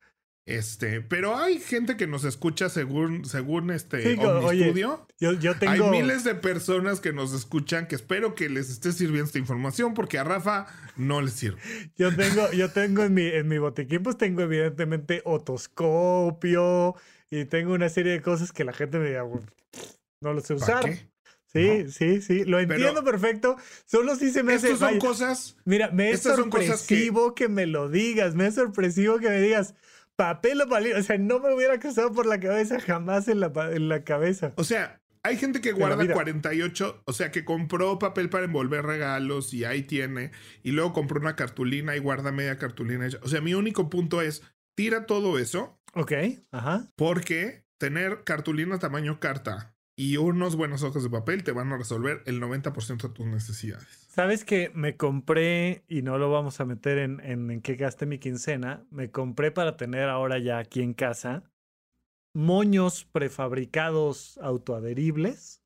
este, 0.47 1.01
pero 1.01 1.37
hay 1.37 1.59
gente 1.59 1.97
que 1.97 2.07
nos 2.07 2.25
escucha 2.25 2.69
según, 2.69 3.25
según 3.25 3.71
este 3.71 4.03
Sí, 4.13 4.17
co- 4.17 4.29
oye, 4.41 4.61
Omnistudio. 4.71 5.07
yo, 5.19 5.33
yo 5.33 5.57
tengo. 5.59 5.73
Hay 5.73 5.91
miles 5.91 6.23
de 6.25 6.35
personas 6.35 7.01
que 7.01 7.13
nos 7.15 7.33
escuchan 7.33 7.87
que 7.89 7.95
espero 7.95 8.35
que 8.35 8.49
les 8.51 8.69
esté 8.69 8.93
sirviendo 8.93 9.25
esta 9.27 9.39
información 9.39 9.95
porque 9.95 10.19
a 10.19 10.25
Rafa 10.25 10.67
no 10.97 11.23
le 11.23 11.31
sirve. 11.31 11.61
Yo 11.97 12.15
tengo, 12.15 12.51
yo 12.53 12.71
tengo 12.71 13.03
en 13.05 13.15
mi, 13.15 13.27
en 13.27 13.49
mi 13.49 13.57
botiquín, 13.59 14.03
pues 14.03 14.19
tengo 14.19 14.43
evidentemente 14.43 15.23
otoscopio 15.25 16.95
y 17.31 17.45
tengo 17.47 17.73
una 17.75 17.89
serie 17.89 18.13
de 18.13 18.23
cosas 18.23 18.53
que 18.53 18.65
la 18.65 18.73
gente 18.73 18.99
me 18.99 19.09
diga, 19.09 19.23
"Bueno, 19.23 19.47
no 20.21 20.33
lo 20.33 20.41
sé 20.41 20.55
¿Para 20.57 20.81
usar. 20.81 20.85
qué? 20.91 21.09
Sí, 21.53 21.91
sí, 21.93 22.21
sí, 22.21 22.45
lo 22.45 22.59
entiendo 22.59 23.05
perfecto. 23.05 23.57
Solo 23.87 24.17
sí 24.17 24.33
se 24.33 24.43
me 24.43 24.55
hace. 24.55 24.67
Estas 24.73 24.81
son 24.81 24.89
vaya, 24.89 24.99
cosas 24.99 25.57
Mira, 25.65 25.91
me 25.93 26.11
es 26.11 26.21
cosas 26.23 26.37
que- 26.37 26.43
sorpresivo 26.43 27.35
que... 27.37 27.49
me 27.49 27.67
lo 27.67 27.89
digas, 27.89 28.35
me 28.35 28.47
es 28.49 28.57
sorpresivo 28.57 29.19
que 29.21 29.29
me 29.29 29.41
digas 29.41 29.75
papel 30.17 30.61
o 30.61 30.69
palillo. 30.69 30.99
O 30.99 31.03
sea, 31.03 31.19
no 31.19 31.41
me 31.41 31.55
hubiera 31.55 31.79
cruzado 31.79 32.13
por 32.13 32.27
la 32.27 32.41
cabeza 32.41 32.81
jamás 32.81 33.29
en 33.29 33.41
la, 33.41 33.53
en 33.73 33.89
la 33.89 34.05
cabeza. 34.05 34.53
O 34.57 34.65
sea, 34.65 35.01
hay 35.23 35.37
gente 35.37 35.61
que 35.61 35.73
guarda 35.73 36.03
vida. 36.03 36.15
48, 36.15 37.03
o 37.07 37.13
sea, 37.13 37.31
que 37.31 37.45
compró 37.45 37.99
papel 37.99 38.29
para 38.29 38.45
envolver 38.45 38.85
regalos 38.85 39.55
y 39.55 39.65
ahí 39.65 39.83
tiene, 39.83 40.33
y 40.63 40.73
luego 40.73 40.93
compró 40.93 41.21
una 41.21 41.35
cartulina 41.37 41.97
y 41.97 41.99
guarda 41.99 42.31
media 42.31 42.59
cartulina. 42.59 43.09
O 43.23 43.29
sea, 43.29 43.41
mi 43.41 43.55
único 43.55 43.89
punto 43.89 44.21
es, 44.21 44.43
tira 44.77 45.07
todo 45.07 45.39
eso, 45.39 45.81
Ok, 45.95 46.13
ajá. 46.53 46.89
porque 46.97 47.65
tener 47.79 48.23
cartulina 48.25 48.79
tamaño 48.79 49.19
carta 49.21 49.74
y 49.97 50.17
unos 50.17 50.57
buenos 50.57 50.83
hojas 50.83 51.03
de 51.03 51.11
papel 51.11 51.45
te 51.45 51.53
van 51.53 51.73
a 51.73 51.79
resolver 51.79 52.23
el 52.27 52.41
90% 52.41 53.09
de 53.09 53.15
tus 53.15 53.27
necesidades. 53.27 53.87
Sabes 54.09 54.45
que 54.45 54.71
me 54.75 54.97
compré, 54.97 55.85
y 55.89 56.03
no 56.03 56.19
lo 56.19 56.31
vamos 56.31 56.61
a 56.61 56.65
meter 56.65 56.99
en, 56.99 57.21
en, 57.21 57.51
en 57.51 57.61
qué 57.61 57.77
gasté 57.77 58.07
mi 58.07 58.19
quincena, 58.19 58.87
me 58.91 59.11
compré 59.11 59.51
para 59.51 59.77
tener 59.77 60.09
ahora 60.09 60.39
ya 60.39 60.59
aquí 60.59 60.83
en 60.83 60.95
casa 60.95 61.45
moños 62.35 63.05
prefabricados 63.05 64.39
autoadheribles, 64.39 65.63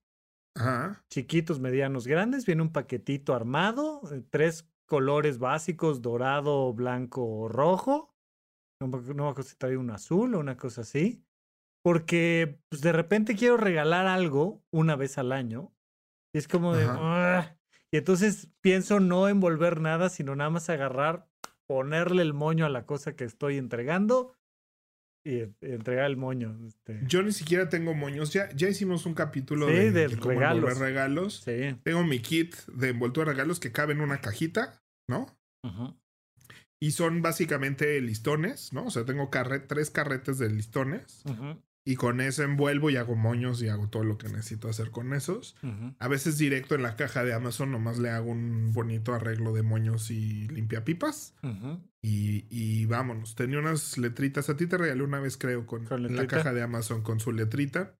Ajá. 0.55 1.03
chiquitos, 1.11 1.61
medianos, 1.61 2.07
grandes. 2.07 2.47
Viene 2.47 2.63
un 2.63 2.73
paquetito 2.73 3.35
armado, 3.35 4.03
eh, 4.13 4.23
tres 4.29 4.69
colores 4.87 5.39
básicos, 5.39 6.03
dorado, 6.03 6.73
blanco 6.75 7.25
o 7.25 7.49
rojo. 7.49 8.15
No, 8.81 8.89
no 8.89 9.25
me 9.25 9.31
acuerdo 9.31 9.43
si 9.45 9.57
trae 9.57 9.77
un 9.77 9.91
azul 9.91 10.35
o 10.35 10.41
una 10.41 10.57
cosa 10.57 10.83
así. 10.83 11.25
Porque 11.93 12.61
pues, 12.69 12.83
de 12.83 12.93
repente 12.93 13.35
quiero 13.35 13.57
regalar 13.57 14.07
algo 14.07 14.63
una 14.71 14.95
vez 14.95 15.17
al 15.17 15.33
año. 15.33 15.73
Y 16.35 16.39
es 16.39 16.47
como 16.47 16.77
de... 16.77 16.85
Y 17.91 17.97
entonces 17.97 18.49
pienso 18.61 19.01
no 19.01 19.27
envolver 19.29 19.81
nada, 19.81 20.11
sino 20.11 20.37
nada 20.37 20.51
más 20.51 20.69
agarrar, 20.69 21.27
ponerle 21.67 22.21
el 22.21 22.35
moño 22.35 22.67
a 22.67 22.69
la 22.69 22.85
cosa 22.85 23.17
que 23.17 23.25
estoy 23.25 23.57
entregando 23.57 24.35
y, 25.25 25.45
entregar 25.63 26.05
el 26.05 26.19
moño. 26.19 26.59
este. 26.67 27.01
Yo 27.07 27.23
ni 27.23 27.33
siquiera 27.33 27.71
tengo 27.71 27.95
moños. 27.95 28.35
Ya, 28.35 28.51
ya 28.55 28.69
hicimos 28.69 29.07
un 29.07 29.15
capítulo 29.15 29.67
Sí, 29.69 29.73
de, 29.73 29.91
de 29.93 30.09
de 30.09 30.17
cómo 30.19 30.35
regalos. 30.35 30.59
envolver 30.59 30.79
regalos. 30.79 31.41
Sí. 31.43 31.75
Tengo 31.83 32.05
mi 32.05 32.21
kit 32.21 32.55
de 32.67 32.91
envoltura 32.91 33.25
de 33.25 33.33
regalos 33.33 33.59
que 33.61 33.73
cabe 33.73 33.95
en 33.95 34.03
una 34.03 34.21
cajita, 34.21 34.83
¿no? 35.09 35.27
Ujú. 35.65 35.97
Y 36.81 36.91
son 36.91 37.23
básicamente 37.23 37.99
listones, 38.03 38.75
¿no? 38.75 38.85
O 38.85 38.91
sea, 38.91 39.07
tengo 39.07 39.31
carre- 39.31 39.61
tres 39.67 39.91
carretes 39.91 40.39
de 40.39 40.51
listones. 40.51 41.23
Ujú. 41.25 41.59
Y 41.85 41.97
con 41.97 42.21
eso 42.21 42.43
envuelvo 42.43 42.91
y 42.91 42.97
hago 42.97 43.17
moños 43.17 43.63
y 43.63 43.69
hago 43.69 43.89
todo 43.89 44.05
lo 44.05 44.19
que 44.19 44.29
necesito 44.29 44.69
hacer 44.69 44.91
con 44.91 45.15
esos. 45.15 45.57
A 45.99 46.09
veces 46.09 46.37
directo 46.37 46.75
en 46.75 46.83
la 46.83 46.97
caja 46.97 47.25
de 47.25 47.33
Amazon 47.33 47.73
nomás 47.73 47.99
le 47.99 48.11
hago 48.11 48.31
un 48.31 48.73
bonito 48.75 49.15
arreglo 49.15 49.55
de 49.55 49.63
moños 49.63 50.11
y 50.11 50.49
limpiapipas. 50.49 51.35
Ujú. 51.43 51.81
Y, 52.03 52.47
y 52.51 52.85
vámonos. 52.85 53.35
Tenía 53.37 53.59
unas 53.59 53.97
letritas. 53.97 54.51
A 54.51 54.57
ti 54.57 54.67
te 54.67 54.77
regalé 54.77 55.03
una 55.03 55.19
vez, 55.21 55.39
creo, 55.39 55.67
con, 55.67 55.87
¿Con 55.87 56.05
en 56.05 56.15
la 56.15 56.27
caja 56.27 56.53
de 56.53 56.61
Amazon 56.63 57.03
con 57.03 57.21
su 57.21 57.33
letrita. 57.33 57.95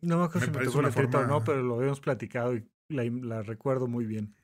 No 0.00 0.18
me 0.18 0.24
acuerdo 0.24 0.46
Me 0.48 0.52
si 0.54 0.58
me 0.58 0.64
tocó 0.64 0.78
una 0.78 0.88
letrita 0.88 1.18
o 1.18 1.20
forma- 1.20 1.34
no, 1.38 1.44
pero 1.44 1.62
lo 1.62 1.76
habíamos 1.76 2.00
platicado 2.00 2.56
y 2.56 2.66
la, 2.88 3.04
la 3.04 3.42
recuerdo 3.42 3.88
muy 3.88 4.06
bien. 4.06 4.34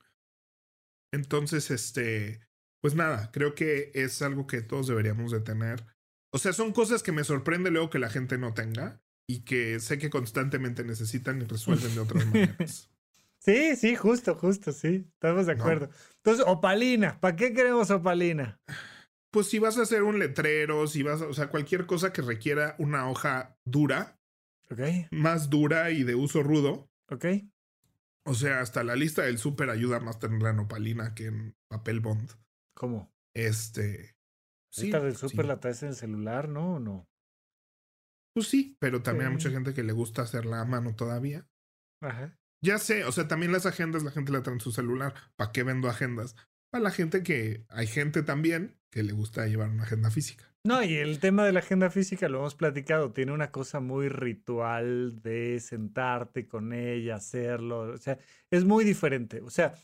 Entonces, 1.12 1.70
este, 1.70 2.40
pues 2.82 2.94
nada, 2.94 3.30
creo 3.32 3.54
que 3.54 3.90
es 3.94 4.20
algo 4.20 4.46
que 4.46 4.60
todos 4.60 4.86
deberíamos 4.88 5.32
de 5.32 5.40
tener. 5.40 5.86
O 6.30 6.38
sea, 6.38 6.52
son 6.52 6.72
cosas 6.72 7.02
que 7.02 7.12
me 7.12 7.24
sorprende 7.24 7.70
luego 7.70 7.90
que 7.90 7.98
la 7.98 8.10
gente 8.10 8.38
no 8.38 8.54
tenga 8.54 9.00
y 9.26 9.40
que 9.40 9.80
sé 9.80 9.98
que 9.98 10.10
constantemente 10.10 10.84
necesitan 10.84 11.40
y 11.40 11.44
resuelven 11.44 11.94
de 11.94 12.00
otras 12.00 12.26
maneras. 12.26 12.90
Sí, 13.40 13.76
sí, 13.76 13.94
justo, 13.94 14.34
justo, 14.34 14.72
sí. 14.72 15.06
Estamos 15.14 15.46
de 15.46 15.52
acuerdo. 15.52 15.88
Entonces, 16.16 16.44
opalina. 16.46 17.20
¿Para 17.20 17.36
qué 17.36 17.54
queremos 17.54 17.88
opalina? 17.90 18.60
Pues 19.30 19.46
si 19.48 19.60
vas 19.60 19.78
a 19.78 19.82
hacer 19.82 20.02
un 20.02 20.18
letrero, 20.18 20.88
si 20.88 21.04
vas 21.04 21.22
a, 21.22 21.28
o 21.28 21.32
sea, 21.32 21.48
cualquier 21.48 21.86
cosa 21.86 22.12
que 22.12 22.20
requiera 22.20 22.74
una 22.78 23.08
hoja 23.08 23.56
dura, 23.64 24.18
Ok, 24.70 24.80
más 25.12 25.48
dura 25.48 25.92
y 25.92 26.02
de 26.02 26.16
uso 26.16 26.42
rudo. 26.42 26.90
ok. 27.10 27.26
O 28.26 28.34
sea, 28.34 28.60
hasta 28.60 28.82
la 28.82 28.96
lista 28.96 29.22
del 29.22 29.38
súper 29.38 29.70
ayuda 29.70 30.00
más 30.00 30.18
tenerla 30.18 30.50
en 30.50 30.58
opalina 30.58 31.14
que 31.14 31.26
en 31.26 31.56
papel 31.68 32.00
bond. 32.00 32.32
¿Cómo? 32.74 33.14
Este. 33.34 34.16
Sí, 34.70 34.86
Esta 34.86 35.00
del 35.00 35.16
súper 35.16 35.44
sí. 35.44 35.48
la 35.48 35.60
traes 35.60 35.82
en 35.82 35.90
el 35.90 35.94
celular, 35.94 36.48
¿no? 36.48 36.74
¿O 36.74 36.78
no? 36.78 37.08
Pues 38.34 38.48
sí, 38.48 38.76
pero 38.78 39.02
también 39.02 39.28
hay 39.28 39.32
mucha 39.32 39.50
gente 39.50 39.74
que 39.74 39.82
le 39.82 39.92
gusta 39.92 40.22
hacerla 40.22 40.60
a 40.60 40.64
mano 40.64 40.94
todavía. 40.94 41.48
Ajá. 42.02 42.38
Ya 42.62 42.78
sé, 42.78 43.04
o 43.04 43.12
sea, 43.12 43.28
también 43.28 43.52
las 43.52 43.66
agendas 43.66 44.02
la 44.02 44.10
gente 44.10 44.32
la 44.32 44.42
trae 44.42 44.54
en 44.54 44.60
su 44.60 44.72
celular. 44.72 45.14
¿Para 45.36 45.52
qué 45.52 45.62
vendo 45.62 45.88
agendas? 45.88 46.34
Para 46.70 46.84
la 46.84 46.90
gente 46.90 47.22
que 47.22 47.64
hay 47.68 47.86
gente 47.86 48.22
también 48.22 48.78
que 48.90 49.02
le 49.02 49.12
gusta 49.12 49.46
llevar 49.46 49.70
una 49.70 49.84
agenda 49.84 50.10
física. 50.10 50.48
No, 50.64 50.82
y 50.82 50.94
el 50.96 51.18
tema 51.20 51.46
de 51.46 51.52
la 51.52 51.60
agenda 51.60 51.88
física 51.88 52.28
lo 52.28 52.38
hemos 52.38 52.54
platicado, 52.54 53.12
tiene 53.12 53.32
una 53.32 53.50
cosa 53.50 53.80
muy 53.80 54.08
ritual 54.08 55.22
de 55.22 55.60
sentarte 55.60 56.46
con 56.46 56.72
ella, 56.72 57.16
hacerlo, 57.16 57.92
o 57.92 57.96
sea, 57.96 58.18
es 58.50 58.64
muy 58.64 58.84
diferente. 58.84 59.40
O 59.40 59.50
sea, 59.50 59.74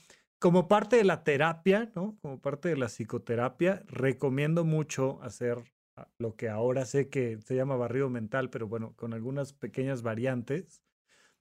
como 0.45 0.69
parte 0.69 0.97
de 0.97 1.05
la 1.05 1.25
terapia, 1.25 1.91
¿no? 1.95 2.19
Como 2.21 2.39
parte 2.39 2.69
de 2.69 2.77
la 2.77 2.89
psicoterapia, 2.89 3.83
recomiendo 3.87 4.67
mucho 4.67 5.19
hacer 5.23 5.65
ah, 5.97 6.07
lo 6.19 6.37
que 6.37 6.51
ahora 6.51 6.85
sé 6.85 7.09
que 7.09 7.39
se 7.41 7.57
llama 7.57 7.77
barrido 7.77 8.11
mental, 8.11 8.51
pero 8.51 8.69
bueno, 8.69 8.93
con 8.95 9.15
algunas 9.15 9.55
pequeñas 9.55 10.03
variantes, 10.03 10.83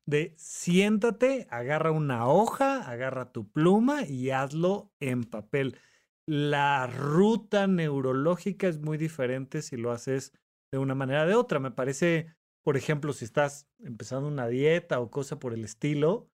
de 0.06 0.34
siéntate, 0.38 1.48
agarra 1.50 1.92
una 1.92 2.28
hoja, 2.28 2.90
agarra 2.90 3.34
tu 3.34 3.52
pluma 3.52 4.06
y 4.06 4.30
hazlo 4.30 4.92
en 5.02 5.26
papel 5.26 5.78
la 6.26 6.88
ruta 6.88 7.68
neurológica 7.68 8.68
es 8.68 8.80
muy 8.80 8.98
diferente 8.98 9.62
si 9.62 9.76
lo 9.76 9.92
haces 9.92 10.32
de 10.72 10.78
una 10.78 10.96
manera 10.96 11.24
o 11.24 11.28
de 11.28 11.36
otra. 11.36 11.60
Me 11.60 11.72
parece, 11.72 12.34
por 12.64 12.78
ejemplo, 12.78 13.14
si 13.14 13.26
estás 13.26 13.68
empezando 13.80 14.28
una 14.28 14.48
dieta 14.48 15.00
o 15.00 15.12
cosa 15.12 15.40
por 15.40 15.54
el 15.54 15.66
estilo, 15.66 16.30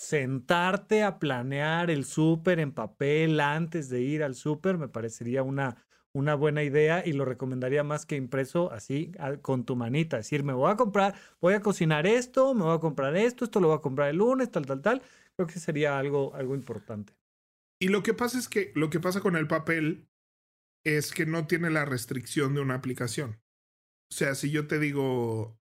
sentarte 0.00 1.02
a 1.02 1.18
planear 1.18 1.90
el 1.90 2.06
súper 2.06 2.58
en 2.58 2.72
papel 2.72 3.38
antes 3.38 3.90
de 3.90 4.00
ir 4.00 4.22
al 4.22 4.34
súper 4.34 4.78
me 4.78 4.88
parecería 4.88 5.42
una, 5.42 5.84
una 6.14 6.34
buena 6.34 6.62
idea 6.62 7.02
y 7.06 7.12
lo 7.12 7.26
recomendaría 7.26 7.84
más 7.84 8.06
que 8.06 8.16
impreso 8.16 8.72
así 8.72 9.12
a- 9.18 9.36
con 9.36 9.66
tu 9.66 9.76
manita. 9.76 10.16
Decir, 10.16 10.42
me 10.42 10.54
voy 10.54 10.70
a 10.72 10.76
comprar, 10.76 11.14
voy 11.42 11.52
a 11.52 11.60
cocinar 11.60 12.06
esto, 12.06 12.54
me 12.54 12.62
voy 12.62 12.76
a 12.76 12.80
comprar 12.80 13.14
esto, 13.14 13.44
esto 13.44 13.60
lo 13.60 13.68
voy 13.68 13.76
a 13.76 13.82
comprar 13.82 14.08
el 14.08 14.16
lunes, 14.16 14.50
tal, 14.50 14.64
tal, 14.64 14.80
tal. 14.80 15.02
Creo 15.36 15.46
que 15.46 15.60
sería 15.60 15.98
algo, 15.98 16.34
algo 16.34 16.54
importante. 16.54 17.12
Y 17.78 17.88
lo 17.88 18.02
que 18.02 18.14
pasa 18.14 18.38
es 18.38 18.48
que 18.48 18.72
lo 18.74 18.88
que 18.88 19.00
pasa 19.00 19.20
con 19.20 19.36
el 19.36 19.48
papel 19.48 20.08
es 20.82 21.12
que 21.12 21.26
no 21.26 21.46
tiene 21.46 21.68
la 21.68 21.84
restricción 21.84 22.54
de 22.54 22.62
una 22.62 22.74
aplicación. 22.76 23.42
O 24.10 24.14
sea, 24.14 24.34
si 24.34 24.50
yo 24.50 24.66
te 24.66 24.78
digo 24.78 25.59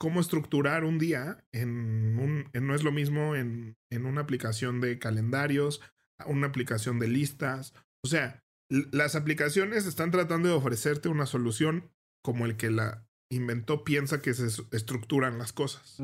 cómo 0.00 0.20
estructurar 0.20 0.84
un 0.84 0.98
día, 0.98 1.44
en 1.52 2.18
un, 2.18 2.48
en- 2.54 2.66
no 2.66 2.74
es 2.74 2.82
lo 2.82 2.90
mismo 2.90 3.36
en, 3.36 3.76
en 3.90 4.06
una 4.06 4.22
aplicación 4.22 4.80
de 4.80 4.98
calendarios, 4.98 5.82
una 6.26 6.46
aplicación 6.46 6.98
de 6.98 7.08
listas. 7.08 7.74
O 8.02 8.08
sea, 8.08 8.42
las 8.70 9.14
aplicaciones 9.14 9.84
están 9.86 10.10
tratando 10.10 10.48
de 10.48 10.54
ofrecerte 10.54 11.08
una 11.08 11.26
solución 11.26 11.90
como 12.24 12.46
el 12.46 12.56
que 12.56 12.70
la 12.70 13.06
inventó 13.30 13.84
piensa 13.84 14.22
que 14.22 14.32
se 14.34 14.46
es- 14.46 14.62
estructuran 14.72 15.38
las 15.38 15.52
cosas. 15.52 15.96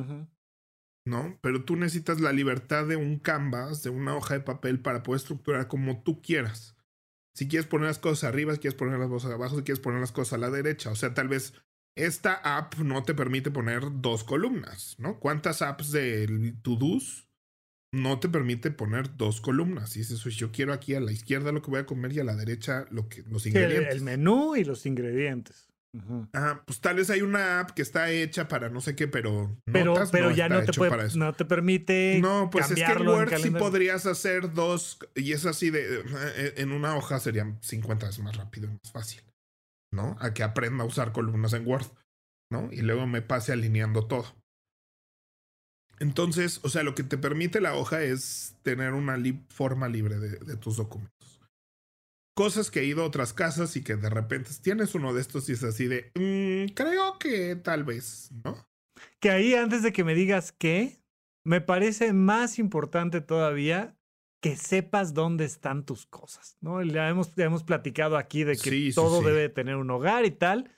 ¿no? 1.07 1.39
Pero 1.41 1.65
tú 1.65 1.77
necesitas 1.77 2.21
la 2.21 2.33
libertad 2.33 2.87
de 2.87 2.97
un 2.97 3.19
canvas, 3.19 3.83
de 3.83 3.91
una 3.91 4.17
hoja 4.17 4.35
de 4.35 4.41
papel 4.41 4.81
para 4.81 5.03
poder 5.03 5.21
estructurar 5.21 5.69
como 5.69 6.03
tú 6.03 6.21
quieras. 6.21 6.77
Si 7.35 7.49
quieres 7.49 7.69
poner 7.69 7.87
las 7.87 7.99
cosas 7.99 8.25
arriba, 8.25 8.53
si 8.55 8.59
quieres 8.61 8.77
poner 8.79 8.99
las 8.99 9.09
cosas 9.09 9.31
abajo, 9.33 9.57
si 9.57 9.63
quieres 9.63 9.81
poner 9.81 10.01
las 10.01 10.11
cosas 10.13 10.33
a 10.35 10.39
la 10.39 10.51
derecha. 10.51 10.91
O 10.91 10.97
sea, 10.97 11.15
tal 11.15 11.29
vez 11.29 11.55
esta 11.97 12.35
app 12.35 12.75
no 12.77 13.03
te 13.03 13.15
permite 13.15 13.51
poner 13.51 13.83
dos 14.01 14.23
columnas, 14.25 14.95
¿no? 14.99 15.19
¿Cuántas 15.19 15.63
apps 15.63 15.91
de 15.93 16.55
to-dos 16.63 17.29
no 17.93 18.21
te 18.21 18.29
permite 18.29 18.71
poner 18.71 19.17
dos 19.17 19.41
columnas? 19.41 19.97
Y 19.97 20.01
dices, 20.01 20.25
"Uy, 20.27 20.33
yo 20.33 20.53
quiero 20.53 20.73
aquí 20.73 20.95
a 20.95 21.01
la 21.01 21.13
izquierda 21.13 21.53
lo 21.53 21.63
que 21.63 21.71
voy 21.71 21.81
a 21.81 21.87
comer 21.87 22.13
y 22.13 22.21
a 22.21 22.25
la 22.25 22.37
derecha 22.37 22.85
lo 22.91 23.09
que, 23.09 23.23
los 23.23 23.47
el, 23.47 23.53
ingredientes. 23.53 23.95
el 23.95 24.03
menú 24.03 24.57
y 24.57 24.65
los 24.65 24.85
ingredientes. 24.87 25.69
Ujú. 25.95 26.29
Ah, 26.35 26.63
pues 26.67 26.79
tal 26.83 26.97
vez 26.97 27.09
hay 27.09 27.23
una 27.23 27.61
app 27.61 27.71
que 27.71 27.81
está 27.81 28.11
hecha 28.11 28.49
para 28.49 28.69
no 28.69 28.83
sé 28.83 28.95
qué, 28.95 29.09
pero 29.09 29.57
Pero, 29.65 29.95
notas 29.95 30.11
pero 30.11 30.31
ya 30.31 30.45
está 30.47 30.59
no 30.59 30.65
te, 30.67 30.73
puede- 30.75 31.17
no 31.17 31.33
te 31.33 31.45
permite 31.47 32.19
No, 32.21 32.51
pues 32.51 32.71
es 32.71 32.75
que 32.77 32.83
en 32.93 33.09
Word 33.09 33.33
sí 33.39 33.49
podrías 33.51 34.05
hacer 34.05 34.53
dos, 34.53 34.99
y 35.15 35.33
es 35.33 35.47
así 35.47 35.71
de, 35.71 36.01
eh, 36.37 36.55
en 36.59 36.73
una 36.73 36.97
hoja 36.97 37.19
serían 37.19 37.57
50 37.63 38.07
veces 38.09 38.23
más 38.23 38.37
rápido 38.37 38.67
y 38.67 38.73
más 38.73 38.93
fácil, 38.93 39.23
A 40.21 40.35
que 40.35 40.43
aprenda 40.43 40.85
a 40.85 40.87
usar 40.87 41.13
columnas 41.13 41.53
en 41.53 41.67
Word, 41.67 41.87
¿no? 42.51 42.69
Y 42.73 42.83
luego 42.83 43.07
me 43.07 43.23
pase 43.23 43.53
alineando 43.53 44.07
todo. 44.07 44.37
Entonces, 45.99 46.61
o 46.63 46.69
sea, 46.69 46.83
lo 46.83 46.95
que 46.95 47.03
te 47.03 47.17
permite 47.19 47.61
la 47.61 47.75
hoja 47.75 48.03
es 48.03 48.57
tener 48.63 48.93
una 48.93 49.17
forma 49.49 49.89
libre 49.89 50.19
de, 50.19 50.39
de 50.39 50.57
tus 50.57 50.77
documentos. 50.77 51.41
Cosas 52.37 52.71
que 52.71 52.81
he 52.81 52.85
ido 52.85 53.03
a 53.03 53.07
otras 53.07 53.33
casas 53.33 53.77
y 53.77 53.83
que 53.83 53.97
de 53.97 54.11
repente 54.11 54.51
tienes 54.61 54.95
uno 54.95 55.15
de 55.15 55.23
estos 55.23 55.49
y 55.49 55.53
es 55.53 55.63
así 55.63 55.87
de, 55.87 56.11
"Mm, 56.15 56.75
creo 56.75 57.19
que 57.19 57.57
tal 57.57 57.85
vez, 57.85 58.31
¿no? 58.45 58.69
Que 59.21 59.31
ahí, 59.31 59.55
antes 59.55 59.83
de 59.83 59.93
que 59.93 60.05
me 60.05 60.15
digas 60.15 60.53
qué, 60.53 61.01
me 61.45 61.63
parece 61.63 62.13
más 62.13 62.59
importante 62.59 63.23
todavía 63.23 63.97
que 64.41 64.57
sepas 64.57 65.15
dónde 65.15 65.45
están 65.45 65.85
tus 65.85 66.07
cosas, 66.07 66.57
¿no? 66.61 66.83
Ya 66.83 67.09
hemos, 67.09 67.35
ya 67.35 67.45
hemos 67.47 67.65
platicado 67.65 68.17
aquí 68.17 68.45
de 68.45 68.61
que 68.61 68.73
Sí, 68.73 68.93
todo 68.95 69.19
sí. 69.19 69.25
debe 69.25 69.41
de 69.43 69.49
tener 69.49 69.77
un 69.77 69.91
hogar 69.91 70.25
y 70.25 70.31
tal, 70.31 70.71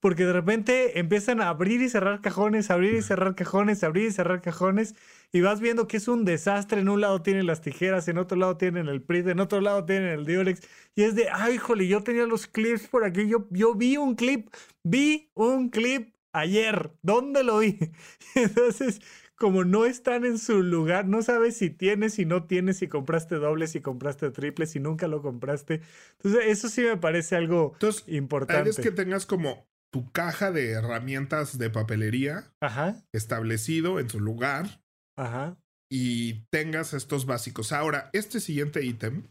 porque 0.00 0.24
de 0.24 0.32
repente 0.32 0.98
empiezan 1.00 1.40
a 1.40 1.48
abrir 1.48 1.80
y 1.82 1.88
cerrar 1.88 2.20
cajones, 2.20 2.70
abrir 2.70 2.94
y 2.94 3.02
cerrar 3.02 3.34
cajones, 3.34 3.82
abrir 3.82 4.06
y 4.08 4.12
cerrar 4.12 4.42
cajones, 4.42 4.94
y 5.32 5.40
vas 5.40 5.60
viendo 5.60 5.88
que 5.88 5.96
es 5.96 6.08
un 6.08 6.24
desastre. 6.24 6.80
En 6.80 6.88
un 6.88 7.00
lado 7.00 7.22
tienen 7.22 7.46
las 7.46 7.60
tijeras, 7.62 8.06
en 8.08 8.18
otro 8.18 8.36
lado 8.38 8.56
tienen 8.56 8.88
el 8.88 9.02
PRIT, 9.02 9.28
en 9.28 9.40
otro 9.40 9.60
lado 9.60 9.84
tienen 9.84 10.10
el 10.10 10.24
Durex, 10.26 10.60
y 10.94 11.02
es 11.02 11.14
de, 11.14 11.28
ay, 11.32 11.54
híjole, 11.54 11.88
yo 11.88 12.02
tenía 12.02 12.26
los 12.26 12.46
clips 12.46 12.88
por 12.88 13.04
aquí, 13.04 13.28
yo, 13.28 13.46
yo 13.50 13.74
vi 13.74 13.96
un 13.96 14.14
clip, 14.14 14.48
vi 14.82 15.30
un 15.34 15.70
clip 15.70 16.14
ayer, 16.32 16.92
¿dónde 17.02 17.42
lo 17.42 17.58
vi? 17.58 17.78
Entonces, 18.34 19.00
como 19.36 19.64
no 19.64 19.84
están 19.84 20.24
en 20.24 20.38
su 20.38 20.62
lugar, 20.62 21.06
no 21.06 21.22
sabes 21.22 21.56
si 21.56 21.70
tienes, 21.70 22.14
si 22.14 22.24
no 22.24 22.44
tienes, 22.44 22.78
si 22.78 22.88
compraste 22.88 23.36
doble, 23.36 23.66
si 23.66 23.80
compraste 23.80 24.30
triple, 24.30 24.66
si 24.66 24.80
nunca 24.80 25.08
lo 25.08 25.22
compraste. 25.22 25.82
Entonces, 26.12 26.42
eso 26.46 26.68
sí 26.68 26.82
me 26.82 26.96
parece 26.96 27.36
algo 27.36 27.72
Entonces, 27.74 28.04
importante. 28.08 28.70
es 28.70 28.78
que 28.78 28.90
tengas 28.90 29.26
como 29.26 29.66
tu 29.92 30.10
caja 30.10 30.50
de 30.50 30.70
herramientas 30.70 31.58
de 31.58 31.70
papelería 31.70 32.52
Ajá, 32.60 32.96
establecido 33.12 34.00
en 34.00 34.10
su 34.10 34.20
lugar 34.20 34.82
ajá. 35.16 35.56
y 35.90 36.44
tengas 36.50 36.92
estos 36.94 37.26
básicos. 37.26 37.72
Ahora, 37.72 38.10
este 38.12 38.40
siguiente 38.40 38.84
ítem, 38.84 39.28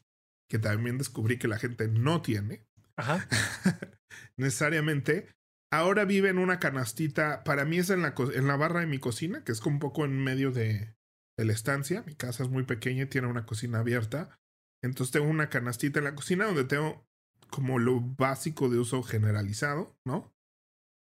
que 0.50 0.60
también 0.60 0.98
descubrí 0.98 1.38
que 1.38 1.48
la 1.48 1.58
gente 1.58 1.88
no 1.88 2.22
tiene 2.22 2.65
Ajá. 2.96 3.28
necesariamente, 4.38 5.28
ahora 5.71 6.06
vive 6.06 6.30
en 6.30 6.38
una 6.38 6.60
canastita, 6.60 7.43
para 7.43 7.65
mí 7.65 7.78
es 7.78 7.89
en 7.89 8.01
la, 8.01 8.13
en 8.34 8.47
la 8.47 8.56
barra 8.56 8.82
de 8.82 8.88
mi 8.88 8.99
cocina, 8.99 9.43
que 9.43 9.51
es 9.51 9.62
como 9.62 9.75
un 9.75 9.80
poco 9.80 10.06
en 10.06 10.23
medio 10.23 10.51
de, 10.51 10.95
de 11.38 11.45
la 11.45 11.54
estancia. 11.54 12.04
Mi 12.04 12.15
casa 12.15 12.43
es 12.43 12.49
muy 12.49 12.63
pequeña 12.63 13.04
y 13.04 13.08
tiene 13.08 13.28
una 13.28 13.45
cocina 13.45 13.80
abierta. 13.80 14.39
Entonces 14.84 15.12
tengo 15.12 15.28
una 15.28 15.49
canastita 15.49 15.99
en 15.99 16.06
la 16.06 16.15
cocina 16.15 16.45
donde 16.45 16.63
tengo 16.63 17.08
como 17.49 17.80
lo 17.80 18.01
básico 18.01 18.69
de 18.69 18.80
uso 18.80 19.04
generalizado, 19.04 19.97
¿no? 20.06 20.34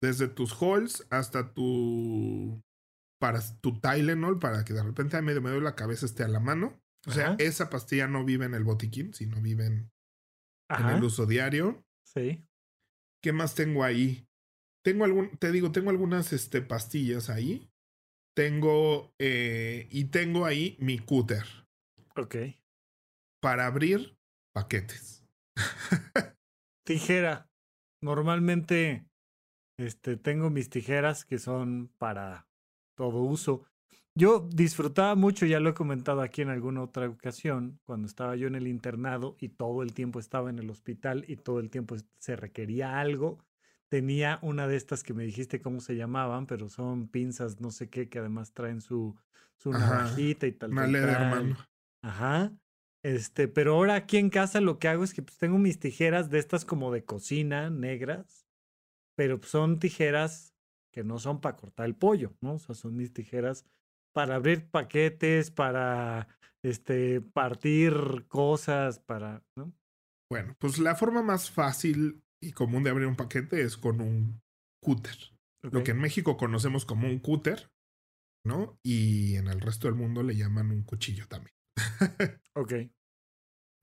Desde 0.01 0.27
tus 0.27 0.53
halls 0.61 1.07
hasta 1.09 1.53
tu 1.53 2.61
para 3.19 3.39
tu 3.61 3.79
Tylenol 3.79 4.37
para 4.39 4.65
que 4.65 4.73
de 4.73 4.83
repente 4.83 5.15
a 5.15 5.21
medio 5.21 5.41
medio 5.41 5.61
la 5.61 5.75
cabeza 5.75 6.05
esté 6.05 6.23
a 6.23 6.27
la 6.27 6.41
mano. 6.41 6.81
O 7.07 7.11
sea, 7.11 7.27
Ajá. 7.27 7.35
esa 7.39 7.69
pastilla 7.69 8.07
no 8.07 8.25
vive 8.25 8.45
en 8.45 8.53
el 8.53 8.63
botiquín, 8.63 9.13
sino 9.13 9.41
vive 9.41 9.65
en, 9.65 9.91
en 10.69 10.89
el 10.89 11.03
uso 11.03 11.25
diario. 11.25 11.85
Sí. 12.05 12.45
¿Qué 13.21 13.31
más 13.31 13.55
tengo 13.55 13.83
ahí? 13.83 14.27
Tengo 14.83 15.05
algún, 15.05 15.37
te 15.37 15.51
digo, 15.51 15.71
tengo 15.71 15.89
algunas 15.89 16.33
este, 16.33 16.61
pastillas 16.61 17.29
ahí. 17.29 17.69
Tengo, 18.35 19.13
eh, 19.19 19.87
y 19.91 20.05
tengo 20.05 20.45
ahí 20.45 20.75
mi 20.79 20.97
cúter 20.97 21.43
Ok. 22.15 22.35
para 23.41 23.67
abrir 23.67 24.17
paquetes. 24.53 25.23
Tijera. 26.85 27.49
Normalmente, 28.01 29.05
este, 29.77 30.17
tengo 30.17 30.49
mis 30.49 30.69
tijeras 30.69 31.25
que 31.25 31.39
son 31.39 31.89
para 31.97 32.47
todo 32.97 33.21
uso. 33.21 33.65
Yo 34.15 34.47
disfrutaba 34.53 35.15
mucho, 35.15 35.45
ya 35.45 35.59
lo 35.59 35.69
he 35.69 35.73
comentado 35.73 36.21
aquí 36.21 36.41
en 36.41 36.49
alguna 36.49 36.83
otra 36.83 37.09
ocasión, 37.09 37.79
cuando 37.85 38.07
estaba 38.07 38.35
yo 38.35 38.47
en 38.47 38.55
el 38.55 38.67
internado 38.67 39.35
y 39.39 39.49
todo 39.49 39.81
el 39.81 39.93
tiempo 39.93 40.19
estaba 40.19 40.49
en 40.49 40.59
el 40.59 40.69
hospital 40.69 41.25
y 41.27 41.37
todo 41.37 41.59
el 41.59 41.69
tiempo 41.71 41.95
se 42.19 42.35
requería 42.35 42.99
algo, 42.99 43.39
tenía 43.93 44.39
una 44.41 44.67
de 44.67 44.75
estas 44.75 45.03
que 45.03 45.13
me 45.13 45.23
dijiste 45.23 45.61
cómo 45.61 45.79
se 45.79 45.95
llamaban, 45.95 46.47
pero 46.47 46.67
son 46.67 47.07
pinzas, 47.07 47.61
no 47.61 47.69
sé 47.69 47.91
qué, 47.91 48.09
que 48.09 48.17
además 48.17 48.51
traen 48.51 48.81
su, 48.81 49.15
su 49.55 49.69
navajita 49.69 50.47
y 50.47 50.51
tal. 50.51 50.71
Una 50.71 50.91
tal, 50.91 51.57
Ajá. 52.01 52.51
Este, 53.03 53.47
pero 53.47 53.75
ahora 53.75 53.93
aquí 53.93 54.17
en 54.17 54.31
casa 54.31 54.61
lo 54.61 54.79
que 54.79 54.87
hago 54.87 55.03
es 55.03 55.13
que 55.13 55.21
pues, 55.21 55.37
tengo 55.37 55.59
mis 55.59 55.77
tijeras 55.77 56.31
de 56.31 56.39
estas 56.39 56.65
como 56.65 56.91
de 56.91 57.05
cocina, 57.05 57.69
negras, 57.69 58.47
pero 59.15 59.39
son 59.43 59.77
tijeras 59.77 60.55
que 60.91 61.03
no 61.03 61.19
son 61.19 61.39
para 61.39 61.55
cortar 61.55 61.85
el 61.85 61.93
pollo, 61.93 62.33
¿no? 62.41 62.55
O 62.55 62.59
sea, 62.59 62.73
son 62.73 62.95
mis 62.95 63.13
tijeras 63.13 63.63
para 64.11 64.33
abrir 64.33 64.71
paquetes, 64.71 65.51
para 65.51 66.27
este, 66.63 67.21
partir 67.21 68.25
cosas, 68.27 68.97
para, 68.97 69.43
¿no? 69.55 69.71
Bueno, 70.31 70.55
pues 70.57 70.79
la 70.79 70.95
forma 70.95 71.21
más 71.21 71.51
fácil 71.51 72.23
y 72.43 72.51
común 72.51 72.83
de 72.83 72.89
abrir 72.89 73.07
un 73.07 73.15
paquete 73.15 73.61
es 73.61 73.77
con 73.77 74.01
un 74.01 74.41
cúter. 74.81 75.15
Lo 75.61 75.83
que 75.83 75.91
en 75.91 75.99
México 75.99 76.35
conocemos 76.35 76.83
como 76.83 77.07
un 77.07 77.19
cúter, 77.19 77.71
¿no? 78.45 78.77
Y 78.83 79.35
en 79.35 79.47
el 79.47 79.61
resto 79.61 79.87
del 79.87 79.95
mundo 79.95 80.21
le 80.21 80.35
llaman 80.35 80.71
un 80.71 80.83
cuchillo 80.83 81.25
también. 81.27 81.55
ok. 82.55 82.73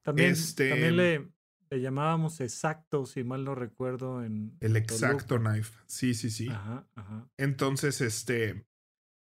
También, 0.04 0.32
este, 0.32 0.68
también 0.68 0.96
le, 0.96 1.32
le, 1.70 1.80
llamábamos 1.80 2.40
exacto, 2.40 3.06
si 3.06 3.24
mal 3.24 3.44
no 3.44 3.54
recuerdo, 3.54 4.22
en. 4.22 4.56
El 4.60 4.76
exacto 4.76 5.38
knife. 5.38 5.78
Sí, 5.86 6.14
sí, 6.14 6.30
sí. 6.30 6.48
Ajá, 6.48 6.86
ajá. 6.94 7.30
Entonces, 7.38 8.00
este. 8.00 8.66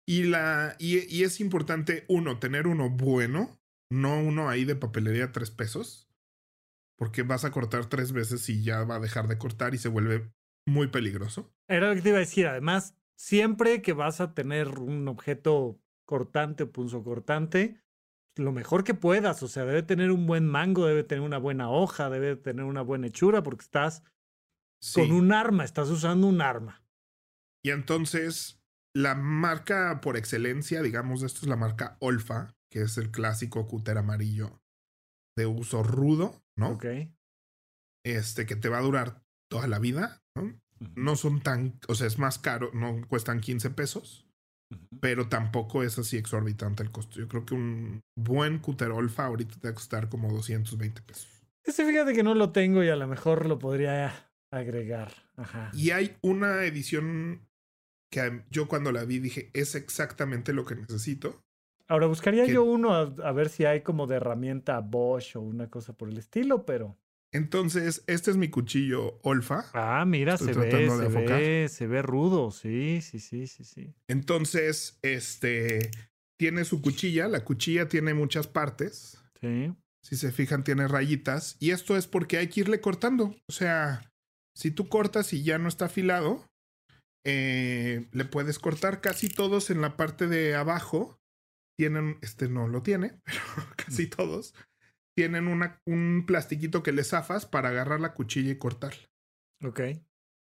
Y 0.07 0.23
la. 0.23 0.75
Y, 0.79 0.99
y, 1.13 1.23
es 1.23 1.41
importante, 1.41 2.05
uno, 2.07 2.39
tener 2.39 2.67
uno 2.67 2.89
bueno, 2.89 3.59
no 3.91 4.19
uno 4.21 4.49
ahí 4.49 4.63
de 4.63 4.75
papelería 4.75 5.31
tres 5.31 5.51
pesos. 5.51 6.04
Porque 6.97 7.23
vas 7.23 7.45
a 7.45 7.51
cortar 7.51 7.87
tres 7.87 8.11
veces 8.11 8.47
y 8.49 8.63
ya 8.63 8.83
va 8.83 8.95
a 8.95 8.99
dejar 8.99 9.27
de 9.27 9.37
cortar 9.37 9.73
y 9.73 9.77
se 9.77 9.89
vuelve 9.89 10.31
muy 10.67 10.87
peligroso. 10.87 11.53
Era 11.67 11.89
lo 11.89 11.95
que 11.95 12.01
te 12.01 12.09
iba 12.09 12.17
a 12.17 12.21
decir. 12.21 12.47
Además, 12.47 12.95
siempre 13.17 13.81
que 13.81 13.93
vas 13.93 14.21
a 14.21 14.33
tener 14.33 14.79
un 14.79 15.07
objeto 15.07 15.79
cortante 16.05 16.63
o 16.63 16.71
punzocortante, 16.71 17.81
lo 18.37 18.51
mejor 18.51 18.83
que 18.83 18.93
puedas. 18.93 19.43
O 19.43 19.47
sea, 19.47 19.65
debe 19.65 19.83
tener 19.83 20.11
un 20.11 20.25
buen 20.27 20.47
mango, 20.47 20.85
debe 20.85 21.03
tener 21.03 21.23
una 21.23 21.37
buena 21.37 21.69
hoja, 21.69 22.09
debe 22.09 22.35
tener 22.35 22.65
una 22.65 22.81
buena 22.81 23.07
hechura, 23.07 23.43
porque 23.43 23.63
estás 23.63 24.03
con 24.93 25.11
un 25.11 25.31
arma, 25.31 25.63
estás 25.63 25.89
usando 25.89 26.27
un 26.27 26.41
arma. 26.41 26.83
Y 27.63 27.71
entonces, 27.71 28.61
la 28.95 29.15
marca 29.15 29.99
por 30.01 30.17
excelencia, 30.17 30.81
digamos, 30.81 31.23
esto 31.23 31.41
es 31.41 31.47
la 31.47 31.55
marca 31.55 31.97
Olfa, 31.99 32.55
que 32.71 32.81
es 32.81 32.97
el 32.97 33.11
clásico 33.11 33.67
cúter 33.67 33.97
amarillo 33.97 34.61
de 35.37 35.47
uso 35.47 35.83
rudo, 35.83 36.44
¿no? 36.57 36.71
Ok. 36.71 36.85
Este 38.05 38.45
que 38.45 38.55
te 38.55 38.69
va 38.69 38.79
a 38.79 38.83
durar 38.83 39.23
toda 39.49 39.67
la 39.67 39.79
vida, 39.79 40.21
¿no? 40.35 40.59
No 40.95 41.15
son 41.15 41.41
tan, 41.41 41.79
o 41.87 41.95
sea, 41.95 42.07
es 42.07 42.19
más 42.19 42.37
caro, 42.37 42.69
no 42.73 43.07
cuestan 43.07 43.39
15 43.39 43.69
pesos 43.71 44.25
pero 44.99 45.27
tampoco 45.27 45.83
es 45.83 45.97
así 45.99 46.17
exorbitante 46.17 46.83
el 46.83 46.91
costo. 46.91 47.19
Yo 47.19 47.27
creo 47.27 47.45
que 47.45 47.53
un 47.53 48.01
buen 48.17 48.59
cúter 48.59 48.91
Olfa 48.91 49.25
ahorita 49.25 49.55
te 49.59 49.67
va 49.67 49.71
a 49.71 49.75
costar 49.75 50.09
como 50.09 50.31
220 50.31 51.01
pesos. 51.01 51.27
Ese 51.63 51.85
fíjate 51.85 52.13
que 52.13 52.23
no 52.23 52.35
lo 52.35 52.51
tengo 52.51 52.83
y 52.83 52.89
a 52.89 52.95
lo 52.95 53.07
mejor 53.07 53.45
lo 53.45 53.59
podría 53.59 54.31
agregar. 54.51 55.11
Ajá. 55.35 55.71
Y 55.73 55.91
hay 55.91 56.17
una 56.21 56.63
edición 56.63 57.47
que 58.11 58.43
yo 58.49 58.67
cuando 58.67 58.91
la 58.91 59.03
vi 59.03 59.19
dije, 59.19 59.49
es 59.53 59.75
exactamente 59.75 60.53
lo 60.53 60.65
que 60.65 60.75
necesito. 60.75 61.43
Ahora 61.87 62.07
buscaría 62.07 62.45
yo 62.45 62.63
uno 62.63 62.93
a, 62.93 63.31
ver 63.31 63.49
si 63.49 63.65
hay 63.65 63.81
como 63.81 64.07
de 64.07 64.15
herramienta 64.15 64.79
Bosch 64.79 65.35
o 65.35 65.41
una 65.41 65.69
cosa 65.69 65.93
por 65.93 66.09
el 66.09 66.17
estilo, 66.17 66.65
pero 66.65 66.97
entonces, 67.35 68.01
este 68.07 68.31
es 68.31 68.37
mi 68.37 68.49
cuchillo 68.49 69.19
Olfa. 69.21 69.65
Ah, 69.73 70.05
mira, 70.07 70.37
se 70.37 70.53
ve, 70.53 70.71
se 70.89 71.07
ve, 71.09 71.67
se 71.67 71.85
ve 71.85 72.01
rudo. 72.01 72.49
Sí, 72.51 73.01
sí, 73.01 73.19
sí, 73.19 73.45
sí, 73.47 73.65
sí. 73.65 73.93
Entonces, 74.07 74.99
este 75.01 75.91
tiene 76.39 76.63
su 76.63 76.81
cuchilla. 76.81 77.27
La 77.27 77.43
cuchilla 77.43 77.89
tiene 77.89 78.13
muchas 78.13 78.47
partes. 78.47 79.21
Sí. 79.41 79.73
Si 80.01 80.15
se 80.15 80.31
fijan, 80.31 80.63
tiene 80.63 80.87
rayitas. 80.87 81.57
Y 81.59 81.71
esto 81.71 81.97
es 81.97 82.07
porque 82.07 82.37
hay 82.37 82.47
que 82.47 82.61
irle 82.61 82.79
cortando. 82.79 83.35
O 83.49 83.51
sea, 83.51 84.13
si 84.55 84.71
tú 84.71 84.87
cortas 84.87 85.33
y 85.33 85.43
ya 85.43 85.57
no 85.57 85.67
está 85.67 85.85
afilado, 85.85 86.47
eh, 87.25 88.07
le 88.13 88.23
puedes 88.23 88.59
cortar 88.59 89.01
casi 89.01 89.27
todos 89.27 89.69
en 89.71 89.81
la 89.81 89.97
parte 89.97 90.27
de 90.27 90.55
abajo. 90.55 91.19
Tienen, 91.77 92.17
este 92.21 92.47
no 92.47 92.67
lo 92.67 92.81
tiene, 92.81 93.19
pero 93.25 93.67
casi 93.75 94.07
todos 94.07 94.53
tienen 95.15 95.47
una, 95.47 95.81
un 95.85 96.25
plastiquito 96.27 96.83
que 96.83 96.91
le 96.91 97.03
zafas 97.03 97.45
para 97.45 97.69
agarrar 97.69 98.01
la 98.01 98.13
cuchilla 98.13 98.51
y 98.51 98.57
cortarla. 98.57 99.09
Ok. 99.63 99.79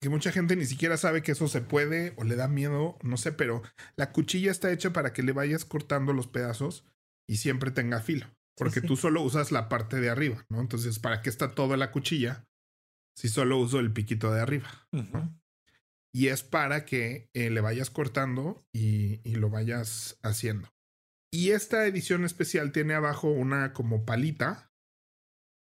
Que 0.02 0.10
mucha 0.10 0.32
gente 0.32 0.56
ni 0.56 0.66
siquiera 0.66 0.98
sabe 0.98 1.22
que 1.22 1.34
eso 1.34 1.48
se 1.48 1.62
puede 1.62 2.14
o 2.18 2.24
le 2.24 2.36
da 2.36 2.48
miedo, 2.48 2.98
no 3.02 3.18
sé, 3.18 3.32
pero 3.32 3.62
la 3.98 4.12
cuchilla 4.12 4.52
está 4.52 4.72
hecha 4.72 4.94
para 4.94 5.14
que 5.14 5.24
le 5.24 5.34
vayas 5.34 5.66
cortando 5.66 6.14
los 6.14 6.28
pedazos 6.28 6.86
y 7.28 7.38
siempre 7.38 7.72
tenga 7.72 8.02
filo. 8.02 8.28
Porque 8.58 8.80
tú 8.80 8.96
solo 8.96 9.22
usas 9.22 9.52
la 9.52 9.68
parte 9.68 10.00
de 10.00 10.10
arriba, 10.10 10.46
¿no? 10.50 10.62
Entonces, 10.62 11.00
¿para 11.00 11.22
qué 11.22 11.30
está 11.30 11.52
toda 11.52 11.76
la 11.76 11.92
cuchilla 11.92 12.48
si 13.18 13.28
solo 13.28 13.58
uso 13.58 13.80
el 13.80 13.92
piquito 13.92 14.32
de 14.32 14.40
arriba? 14.40 14.88
Y 16.14 16.28
es 16.28 16.44
para 16.44 16.86
que 16.86 17.30
eh, 17.34 17.50
le 17.50 17.60
vayas 17.60 17.90
cortando 17.90 18.66
y, 18.72 19.20
y, 19.30 19.36
lo 19.36 19.50
vayas 19.50 20.18
haciendo. 20.24 20.70
Y 21.32 21.52
esta 21.52 21.86
edición 21.86 22.24
especial 22.24 22.72
tiene 22.72 22.94
abajo 22.94 23.30
una 23.30 23.74
como 23.74 24.06
palita, 24.06 24.72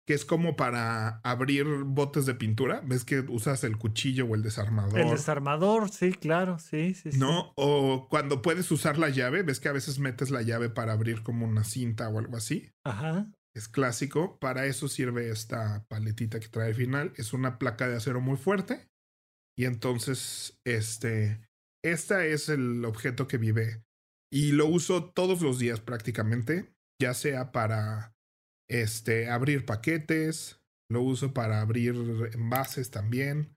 que 0.06 0.14
es 0.14 0.24
como 0.24 0.56
para 0.56 1.20
abrir 1.22 1.66
botes 1.84 2.26
de 2.26 2.34
pintura. 2.34 2.82
¿Ves 2.84 3.04
que 3.04 3.20
usas 3.20 3.62
el 3.62 3.76
cuchillo 3.76 4.26
o 4.26 4.34
el 4.34 4.42
desarmador? 4.42 4.98
El 4.98 5.10
desarmador, 5.10 5.90
sí, 5.90 6.12
claro, 6.14 6.58
sí, 6.58 6.94
sí. 6.94 7.10
No, 7.14 7.52
o 7.56 8.08
cuando 8.08 8.42
puedes 8.42 8.70
usar 8.70 8.98
la 8.98 9.10
llave, 9.10 9.42
ves 9.42 9.60
que 9.60 9.68
a 9.68 9.72
veces 9.72 9.98
metes 9.98 10.30
la 10.30 10.42
llave 10.42 10.70
para 10.70 10.94
abrir 10.94 11.22
como 11.22 11.46
una 11.46 11.64
cinta 11.64 12.08
o 12.08 12.18
algo 12.18 12.36
así. 12.36 12.72
Ajá. 12.84 13.30
Es 13.54 13.68
clásico. 13.68 14.38
Para 14.38 14.66
eso 14.66 14.88
sirve 14.88 15.30
esta 15.30 15.84
paletita 15.88 16.40
que 16.40 16.48
trae 16.48 16.68
al 16.68 16.74
final. 16.74 17.12
Es 17.16 17.32
una 17.32 17.58
placa 17.58 17.88
de 17.88 17.96
acero 17.96 18.20
muy 18.20 18.36
fuerte. 18.36 18.88
Y 19.56 19.66
entonces, 19.66 20.58
este, 20.64 21.40
esta 21.84 22.24
es 22.24 22.48
el 22.48 22.84
objeto 22.84 23.28
que 23.28 23.38
vive 23.38 23.84
y 24.32 24.52
lo 24.52 24.66
uso 24.66 25.10
todos 25.10 25.42
los 25.42 25.58
días 25.58 25.80
prácticamente, 25.80 26.72
ya 27.00 27.14
sea 27.14 27.52
para 27.52 28.14
este, 28.70 29.28
abrir 29.28 29.66
paquetes, 29.66 30.60
lo 30.90 31.02
uso 31.02 31.32
para 31.32 31.60
abrir 31.60 31.94
envases 32.32 32.90
también. 32.90 33.56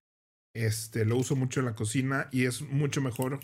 Este, 0.56 1.04
lo 1.04 1.18
uso 1.18 1.36
mucho 1.36 1.60
en 1.60 1.66
la 1.66 1.76
cocina 1.76 2.30
y 2.32 2.46
es 2.46 2.62
mucho 2.62 3.02
mejor 3.02 3.40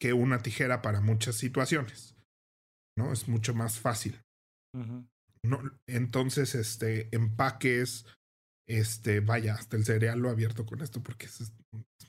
que 0.00 0.12
una 0.12 0.42
tijera 0.42 0.82
para 0.82 1.00
muchas 1.00 1.36
situaciones. 1.36 2.16
¿No? 2.98 3.12
Es 3.12 3.28
mucho 3.28 3.54
más 3.54 3.78
fácil. 3.78 4.20
no, 5.44 5.60
entonces, 5.88 6.54
este, 6.54 7.08
empaques, 7.14 8.06
este, 8.68 9.20
vaya, 9.20 9.54
hasta 9.54 9.76
el 9.76 9.84
cereal 9.84 10.18
lo 10.20 10.28
abierto 10.28 10.66
con 10.66 10.82
esto 10.82 11.02
porque 11.02 11.26
es, 11.26 11.52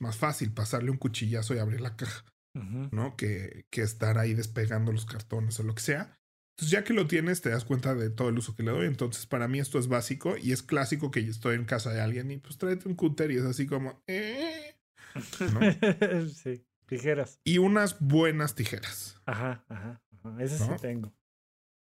más 0.00 0.16
fácil 0.16 0.52
pasarle 0.52 0.90
un 0.90 0.98
cuchillazo 0.98 1.54
y 1.54 1.58
abrir 1.58 1.80
la 1.80 1.96
caja. 1.96 2.24
¿No? 2.54 3.16
Que, 3.16 3.66
que 3.70 3.82
estar 3.82 4.18
ahí 4.18 4.34
despegando 4.34 4.92
los 4.92 5.06
cartones 5.06 5.58
o 5.60 5.62
lo 5.62 5.74
que 5.74 5.82
sea. 5.82 6.18
Entonces, 6.56 6.70
ya 6.70 6.84
que 6.84 6.92
lo 6.92 7.08
tienes, 7.08 7.40
te 7.40 7.50
das 7.50 7.64
cuenta 7.64 7.94
de 7.96 8.10
todo 8.10 8.28
el 8.28 8.38
uso 8.38 8.54
que 8.54 8.62
le 8.62 8.70
doy. 8.70 8.86
Entonces, 8.86 9.26
para 9.26 9.48
mí 9.48 9.58
esto 9.58 9.78
es 9.78 9.88
básico 9.88 10.36
y 10.36 10.52
es 10.52 10.62
clásico 10.62 11.10
que 11.10 11.24
yo 11.24 11.30
estoy 11.32 11.56
en 11.56 11.64
casa 11.64 11.92
de 11.92 12.00
alguien 12.00 12.30
y 12.30 12.38
pues 12.38 12.58
tráete 12.58 12.88
un 12.88 12.94
cúter 12.94 13.32
y 13.32 13.36
es 13.38 13.44
así 13.44 13.66
como, 13.66 14.02
eh", 14.06 14.76
sí, 16.32 16.64
tijeras. 16.86 17.40
Y 17.44 17.58
unas 17.58 17.98
buenas 17.98 18.54
tijeras. 18.54 19.20
Ajá, 19.26 19.64
ajá, 19.68 20.00
ajá. 20.12 20.42
Esas 20.42 20.66
sí 20.68 20.72
tengo. 20.80 21.12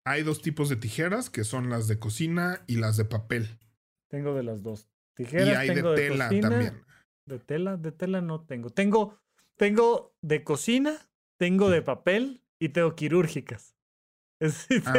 Hay 0.05 0.23
dos 0.23 0.41
tipos 0.41 0.69
de 0.69 0.77
tijeras 0.77 1.29
que 1.29 1.43
son 1.43 1.69
las 1.69 1.87
de 1.87 1.99
cocina 1.99 2.63
y 2.67 2.77
las 2.77 2.95
de 2.95 3.05
papel. 3.05 3.59
Tengo 4.09 4.33
de 4.33 4.43
las 4.43 4.63
dos. 4.63 4.89
Tijeras. 5.15 5.47
Y 5.47 5.51
hay 5.51 5.75
de 5.75 5.83
tela 5.95 6.29
también. 6.41 6.83
De 7.25 7.39
tela, 7.39 7.77
de 7.77 7.91
tela 7.91 8.21
no 8.21 8.45
tengo. 8.45 8.69
Tengo 8.69 9.22
tengo 9.57 10.15
de 10.21 10.43
cocina, 10.43 11.09
tengo 11.37 11.69
de 11.69 11.81
papel 11.81 12.41
y 12.59 12.69
tengo 12.69 12.95
quirúrgicas. 12.95 13.75
Ah, 14.85 14.95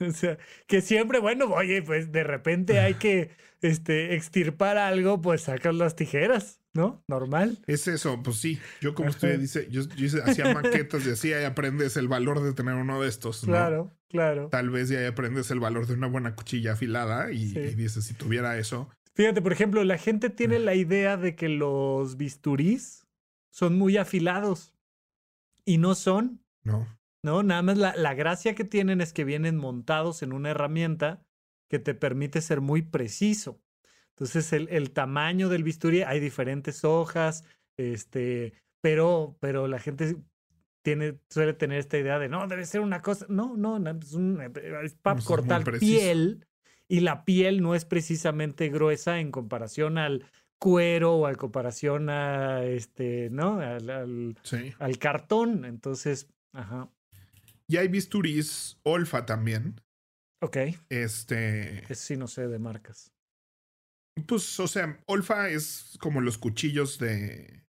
o 0.00 0.10
sea, 0.12 0.38
que 0.66 0.80
siempre, 0.80 1.18
bueno, 1.18 1.46
oye, 1.46 1.82
pues 1.82 2.12
de 2.12 2.24
repente 2.24 2.80
hay 2.80 2.94
que 3.04 3.30
este, 3.60 4.14
extirpar 4.14 4.78
algo, 4.78 5.20
pues 5.20 5.42
sacas 5.42 5.74
las 5.74 5.96
tijeras, 5.96 6.60
¿no? 6.72 7.02
Normal. 7.08 7.58
Es 7.66 7.88
eso, 7.88 8.22
pues 8.22 8.36
sí. 8.36 8.58
Yo 8.80 8.94
como 8.94 9.10
usted 9.10 9.38
dice, 9.38 9.68
yo, 9.70 9.82
hacía 10.24 10.44
maquetas 10.54 11.06
y 11.06 11.10
así 11.10 11.32
ahí 11.32 11.44
aprendes 11.44 11.96
el 11.96 12.08
valor 12.08 12.42
de 12.42 12.52
tener 12.52 12.74
uno 12.74 13.02
de 13.02 13.08
estos. 13.08 13.40
Claro, 13.40 13.90
claro. 14.08 14.48
Tal 14.48 14.70
vez 14.70 14.88
ya 14.88 15.06
aprendes 15.06 15.50
el 15.50 15.60
valor 15.60 15.86
de 15.86 15.94
una 15.94 16.06
buena 16.06 16.34
cuchilla 16.34 16.72
afilada 16.72 17.32
y, 17.32 17.56
y 17.56 17.74
dices, 17.74 18.04
si 18.04 18.14
tuviera 18.14 18.58
eso. 18.58 18.88
Fíjate, 19.14 19.42
por 19.42 19.52
ejemplo, 19.52 19.84
la 19.84 19.98
gente 19.98 20.28
tiene 20.30 20.58
la 20.58 20.74
idea 20.74 21.16
de 21.16 21.36
que 21.36 21.48
los 21.48 22.16
bisturís 22.16 23.03
son 23.54 23.78
muy 23.78 23.96
afilados. 23.96 24.74
Y 25.64 25.78
no 25.78 25.94
son. 25.94 26.44
No. 26.64 26.88
No, 27.22 27.42
nada 27.44 27.62
más 27.62 27.78
la, 27.78 27.94
la 27.96 28.12
gracia 28.12 28.54
que 28.56 28.64
tienen 28.64 29.00
es 29.00 29.12
que 29.12 29.24
vienen 29.24 29.56
montados 29.56 30.22
en 30.22 30.32
una 30.32 30.50
herramienta 30.50 31.24
que 31.70 31.78
te 31.78 31.94
permite 31.94 32.42
ser 32.42 32.60
muy 32.60 32.82
preciso. 32.82 33.62
Entonces, 34.10 34.52
el, 34.52 34.68
el 34.70 34.90
tamaño 34.90 35.48
del 35.48 35.62
bisturí, 35.62 36.02
hay 36.02 36.18
diferentes 36.18 36.84
hojas, 36.84 37.44
este, 37.76 38.54
pero, 38.80 39.36
pero 39.40 39.68
la 39.68 39.78
gente 39.78 40.16
tiene, 40.82 41.20
suele 41.30 41.54
tener 41.54 41.78
esta 41.78 41.96
idea 41.96 42.18
de 42.18 42.28
no, 42.28 42.46
debe 42.48 42.66
ser 42.66 42.80
una 42.80 43.02
cosa. 43.02 43.24
No, 43.28 43.56
no, 43.56 43.78
no, 43.78 43.90
es, 43.90 44.12
un, 44.14 44.40
es 44.82 44.94
para 44.94 45.20
cortar 45.20 45.78
piel 45.78 46.44
y 46.88 47.00
la 47.00 47.24
piel 47.24 47.62
no 47.62 47.76
es 47.76 47.84
precisamente 47.84 48.68
gruesa 48.68 49.20
en 49.20 49.30
comparación 49.30 49.96
al 49.96 50.26
cuero 50.64 51.16
o 51.16 51.28
en 51.28 51.34
comparación 51.34 52.08
a 52.08 52.64
este, 52.64 53.28
¿no? 53.28 53.60
Al, 53.60 53.90
al, 53.90 54.38
Sí. 54.44 54.72
al 54.78 54.96
cartón. 54.98 55.66
Entonces, 55.66 56.26
ajá. 56.54 56.90
Y 57.68 57.76
hay 57.76 57.88
bisturís 57.88 58.78
Olfa 58.82 59.26
también. 59.26 59.78
Ok. 60.42 60.56
Este, 60.88 61.80
Eso 61.84 61.94
sí 61.94 62.16
no 62.16 62.28
sé 62.28 62.48
de 62.48 62.58
marcas. 62.58 63.12
pues, 64.26 64.58
o 64.58 64.66
sea, 64.66 64.98
Olfa 65.06 65.50
es 65.50 65.98
como 66.00 66.22
los 66.22 66.38
cuchillos 66.38 66.98
de, 66.98 67.62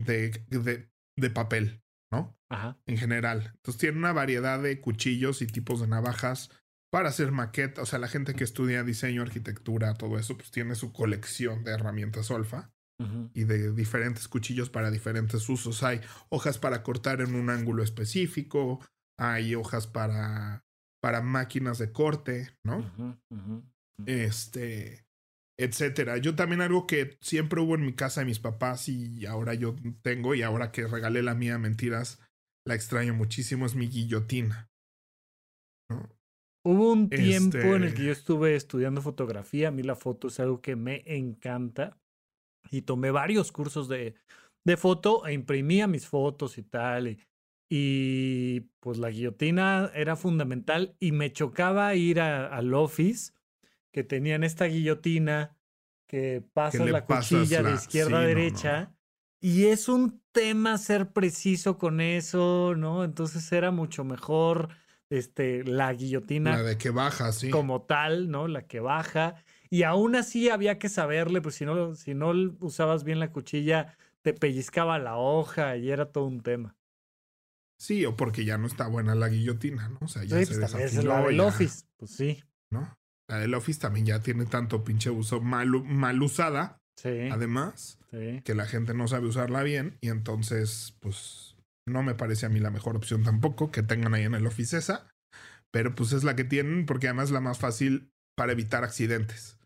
de, 0.00 0.30
de, 0.48 0.88
de 1.18 1.30
papel, 1.30 1.82
¿no? 2.12 2.38
Ajá. 2.48 2.78
En 2.86 2.96
general. 2.96 3.50
Entonces 3.56 3.80
tiene 3.80 3.98
una 3.98 4.12
variedad 4.12 4.62
de 4.62 4.80
cuchillos 4.80 5.42
y 5.42 5.48
tipos 5.48 5.80
de 5.80 5.88
navajas 5.88 6.50
para 6.90 7.08
hacer 7.08 7.32
maquetas. 7.32 7.82
O 7.82 7.86
sea, 7.86 7.98
la 7.98 8.08
gente 8.08 8.34
que 8.34 8.44
estudia 8.44 8.82
diseño, 8.84 9.22
arquitectura, 9.22 9.94
todo 9.94 10.18
eso, 10.18 10.36
pues 10.36 10.50
tiene 10.50 10.74
su 10.74 10.92
colección 10.92 11.64
de 11.64 11.72
herramientas 11.72 12.30
Olfa. 12.30 12.70
ujú, 12.98 13.30
y 13.34 13.44
de 13.44 13.72
diferentes 13.72 14.28
cuchillos 14.28 14.70
para 14.70 14.90
diferentes 14.90 15.48
usos. 15.48 15.82
Hay 15.82 16.00
hojas 16.30 16.58
para 16.58 16.82
cortar 16.82 17.20
en 17.20 17.34
un 17.34 17.50
ángulo 17.50 17.82
específico, 17.82 18.80
hay 19.18 19.54
hojas 19.54 19.86
para, 19.86 20.64
para 21.02 21.20
máquinas 21.22 21.78
de 21.78 21.92
corte, 21.92 22.56
¿no? 22.64 22.90
Este, 24.06 25.06
etcétera. 25.58 26.18
Yo 26.18 26.34
también 26.34 26.60
algo 26.60 26.86
que 26.86 27.18
siempre 27.20 27.60
hubo 27.60 27.74
en 27.74 27.84
mi 27.84 27.94
casa 27.94 28.20
de 28.20 28.26
mis 28.26 28.38
papás 28.38 28.88
y 28.88 29.26
ahora 29.26 29.54
yo 29.54 29.76
tengo 30.02 30.34
y 30.34 30.42
ahora 30.42 30.70
que 30.70 30.86
regalé 30.86 31.22
la 31.22 31.34
mía, 31.34 31.58
mentiras, 31.58 32.20
la 32.66 32.74
extraño 32.74 33.14
muchísimo, 33.14 33.66
es 33.66 33.74
mi 33.74 33.88
guillotina. 33.88 34.68
¿No? 36.66 36.72
Hubo 36.72 36.92
un 36.92 37.08
tiempo 37.08 37.58
en 37.58 37.82
el 37.82 37.84
Este- 37.84 37.96
que 38.00 38.06
yo 38.06 38.12
estuve 38.12 38.56
estudiando 38.56 39.00
fotografía. 39.02 39.68
A 39.68 39.70
mí 39.70 39.82
la 39.82 39.94
foto 39.96 40.28
es 40.28 40.40
algo 40.40 40.60
que 40.60 40.76
me 40.76 41.02
encanta. 41.06 41.96
Y 42.70 42.82
tomé 42.82 43.10
varios 43.10 43.52
cursos 43.52 43.88
de, 43.88 44.14
de 44.64 44.76
foto 44.76 45.26
e 45.26 45.32
imprimía 45.32 45.86
mis 45.86 46.06
fotos 46.06 46.58
y 46.58 46.62
tal. 46.64 47.08
Y, 47.08 47.18
y, 47.70 48.60
pues 48.80 48.98
la 48.98 49.10
guillotina 49.10 49.90
era 49.94 50.16
fundamental. 50.16 50.96
Y 51.00 51.12
me 51.12 51.32
chocaba 51.32 51.94
ir 51.94 52.20
a- 52.20 52.46
al 52.48 52.74
office 52.74 53.32
que 53.92 54.04
tenían 54.04 54.44
esta 54.44 54.66
guillotina 54.66 55.56
que 56.08 56.42
pasas 56.52 56.84
le 56.86 56.92
la 56.92 57.04
cuchilla 57.04 57.62
de 57.62 57.70
la- 57.70 57.74
izquierda 57.74 58.10
sí, 58.10 58.14
a 58.14 58.18
no, 58.18 58.22
no, 58.22 58.26
derecha. 58.28 58.92
Y 59.40 59.66
es 59.66 59.88
un 59.88 60.22
tema 60.32 60.78
ser 60.78 61.12
preciso 61.12 61.78
con 61.78 62.00
eso, 62.00 62.74
¿no? 62.76 63.04
Entonces 63.04 63.50
era 63.52 63.70
mucho 63.70 64.02
mejor 64.04 64.68
este, 65.10 65.64
la 65.64 65.92
guillotina 65.92 66.56
La 66.56 66.62
de 66.62 66.78
que 66.78 66.90
baja, 66.90 67.32
sí. 67.32 67.50
como 67.50 67.82
tal, 67.82 68.30
¿no? 68.30 68.48
La 68.48 68.66
que 68.66 68.80
baja. 68.80 69.36
Y 69.70 69.82
aún 69.82 70.16
así 70.16 70.48
había 70.50 70.78
que 70.78 70.88
saberle, 70.88 71.40
pues 71.40 71.54
si 71.56 71.64
no, 71.64 71.94
si 71.94 72.14
no 72.14 72.32
usabas 72.60 73.04
bien 73.04 73.18
la 73.20 73.32
cuchilla, 73.32 73.96
te 74.22 74.32
pellizcaba 74.34 74.98
la 74.98 75.16
hoja 75.16 75.76
y 75.76 75.90
era 75.90 76.10
todo 76.12 76.24
un 76.26 76.40
tema. 76.40 76.76
Sí, 77.78 78.04
o 78.06 78.16
porque 78.16 78.44
ya 78.44 78.56
no 78.58 78.66
está 78.66 78.86
buena 78.88 79.14
la 79.14 79.28
guillotina, 79.28 79.88
¿no? 79.88 79.98
O 80.00 80.08
sea, 80.08 80.24
ya 80.24 80.38
Sí, 80.38 80.46
se 80.46 80.58
pues 80.58 80.74
es 80.74 81.04
la 81.04 81.20
del 81.20 81.36
ya, 81.36 81.44
Office. 81.46 81.84
Pues 81.96 82.10
sí, 82.10 82.42
¿no? 82.70 82.96
La 83.28 83.38
del 83.38 83.54
Office 83.54 83.80
también 83.80 84.06
ya 84.06 84.20
tiene 84.20 84.46
tanto 84.46 84.82
pinche 84.84 85.10
uso 85.10 85.40
mal, 85.40 85.68
mal 85.84 86.22
usada, 86.22 86.80
sí, 86.96 87.28
además, 87.30 87.98
sí. 88.10 88.40
que 88.44 88.54
la 88.54 88.66
gente 88.66 88.94
no 88.94 89.08
sabe 89.08 89.26
usarla 89.26 89.62
bien 89.62 89.98
y 90.00 90.08
entonces, 90.08 90.96
pues, 91.00 91.45
no 91.88 92.02
me 92.02 92.14
parece 92.14 92.46
a 92.46 92.48
mí 92.48 92.60
la 92.60 92.70
mejor 92.70 92.96
opción 92.96 93.22
tampoco 93.22 93.70
que 93.70 93.82
tengan 93.82 94.14
ahí 94.14 94.24
en 94.24 94.34
el 94.34 94.46
Office 94.46 94.76
esa, 94.76 95.08
pero 95.72 95.94
pues 95.94 96.12
es 96.12 96.24
la 96.24 96.36
que 96.36 96.44
tienen 96.44 96.86
porque 96.86 97.08
además 97.08 97.26
es 97.26 97.30
la 97.32 97.40
más 97.40 97.58
fácil 97.58 98.10
para 98.36 98.52
evitar 98.52 98.84
accidentes. 98.84 99.58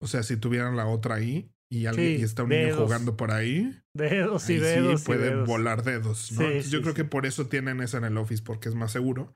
O 0.00 0.06
sea, 0.06 0.22
si 0.22 0.36
tuvieran 0.36 0.76
la 0.76 0.86
otra 0.86 1.16
ahí 1.16 1.50
y, 1.70 1.86
alguien, 1.86 2.16
Sí, 2.16 2.20
y 2.22 2.24
está 2.24 2.44
un 2.44 2.50
niño 2.50 2.66
dedos. 2.66 2.82
jugando 2.84 3.16
por 3.16 3.30
ahí, 3.32 3.78
Dedos 3.94 4.48
y 4.48 4.54
ahí 4.54 4.60
dedos 4.60 5.00
sí 5.00 5.06
pueden 5.06 5.30
dedos. 5.34 5.48
volar 5.48 5.82
dedos, 5.82 6.32
¿no? 6.32 6.38
Sí, 6.38 6.44
Entonces, 6.44 6.70
yo 6.70 6.80
creo 6.82 6.94
que 6.94 7.04
por 7.04 7.26
eso 7.26 7.46
tienen 7.48 7.80
esa 7.80 7.98
en 7.98 8.04
el 8.04 8.16
Office 8.16 8.42
porque 8.42 8.68
es 8.68 8.74
más 8.74 8.92
seguro. 8.92 9.34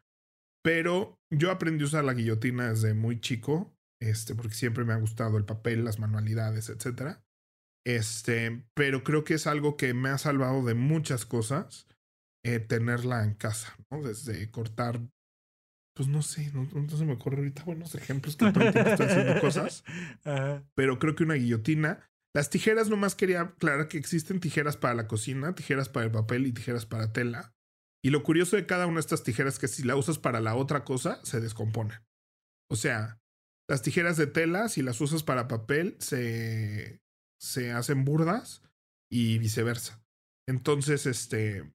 Pero 0.64 1.18
yo 1.31 1.51
aprendí 1.51 1.83
a 1.83 1.87
usar 1.89 2.05
la 2.05 2.14
guillotina 2.14 2.70
desde 2.70 2.95
muy 2.95 3.20
chico, 3.20 3.75
este, 4.01 4.37
porque 4.37 4.55
siempre 4.55 4.85
me 4.85 4.93
ha 4.93 4.97
gustado 4.97 5.37
el 5.37 5.45
papel, 5.45 5.85
las 5.85 5.99
manualidades, 5.99 6.68
etcétera. 6.68 7.20
Este, 7.85 8.64
pero 8.75 9.03
creo 9.03 9.25
que 9.25 9.35
es 9.35 9.49
algo 9.49 9.77
que 9.77 9.93
me 9.93 10.09
ha 10.11 10.18
salvado 10.18 10.64
de 10.64 10.75
muchas 10.75 11.27
cosas 11.27 11.89
eh, 12.45 12.59
tenerla 12.61 13.24
en 13.24 13.34
casa, 13.34 13.76
¿no? 13.90 14.03
Desde 14.03 14.51
cortar, 14.51 15.01
pues 15.95 16.09
no 16.09 16.22
sé, 16.22 16.51
no, 16.53 16.64
no 16.64 16.97
se 16.97 17.05
me 17.05 17.14
ocurre 17.14 17.38
ahorita 17.38 17.64
buenos 17.64 17.95
ejemplos 17.95 18.36
que 18.36 18.51
todo 18.51 18.64
el 18.64 18.72
tiempo 18.72 18.90
estoy 18.90 19.07
haciendo 19.07 19.40
cosas 19.40 19.84
Ajá. 20.24 20.64
pero 20.74 20.99
creo 20.99 21.14
que 21.14 21.24
una 21.24 21.34
guillotina. 21.34 22.09
Las 22.34 22.49
tijeras, 22.49 22.88
nomás 22.88 23.14
quería 23.14 23.43
aclarar 23.43 23.88
que 23.88 23.99
existen 23.99 24.40
tijeras 24.40 24.78
para 24.78 24.95
la 24.95 25.07
cocina, 25.07 25.55
tijeras 25.55 25.90
para 25.90 26.07
el 26.07 26.12
papel 26.12 26.47
y 26.47 26.53
tijeras 26.53 26.86
para 26.86 27.12
tela. 27.12 27.55
Y 28.03 28.09
lo 28.09 28.22
curioso 28.22 28.57
de 28.57 28.64
cada 28.64 28.86
una 28.86 28.95
de 28.95 29.01
estas 29.01 29.22
tijeras 29.22 29.55
es 29.55 29.61
que 29.61 29.68
si 29.68 29.82
la 29.82 29.97
usas 29.97 30.18
para 30.18 30.40
la 30.40 30.57
otra 30.57 30.82
cosa, 30.82 31.20
se 31.24 31.40
descomponen. 31.40 32.01
O 32.70 32.76
sea, 32.76 33.20
las 33.68 33.82
tijeras 33.82 34.16
de 34.16 34.26
tela, 34.26 34.68
si 34.68 34.82
las 34.82 35.01
usas 35.01 35.22
para 35.22 35.47
papel, 35.47 35.97
se, 36.01 37.03
se 37.38 37.70
hacen 37.72 38.05
burdas 38.05 38.62
y 39.11 39.38
viceversa. 39.38 40.03
Entonces, 40.49 41.07
este, 41.07 41.70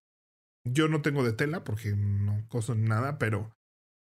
yo 0.74 0.88
no 0.88 1.02
tengo 1.02 1.24
de 1.24 1.34
tela 1.34 1.64
porque 1.64 1.96
no 1.96 2.46
coso 2.48 2.76
nada, 2.76 3.18
pero 3.18 3.52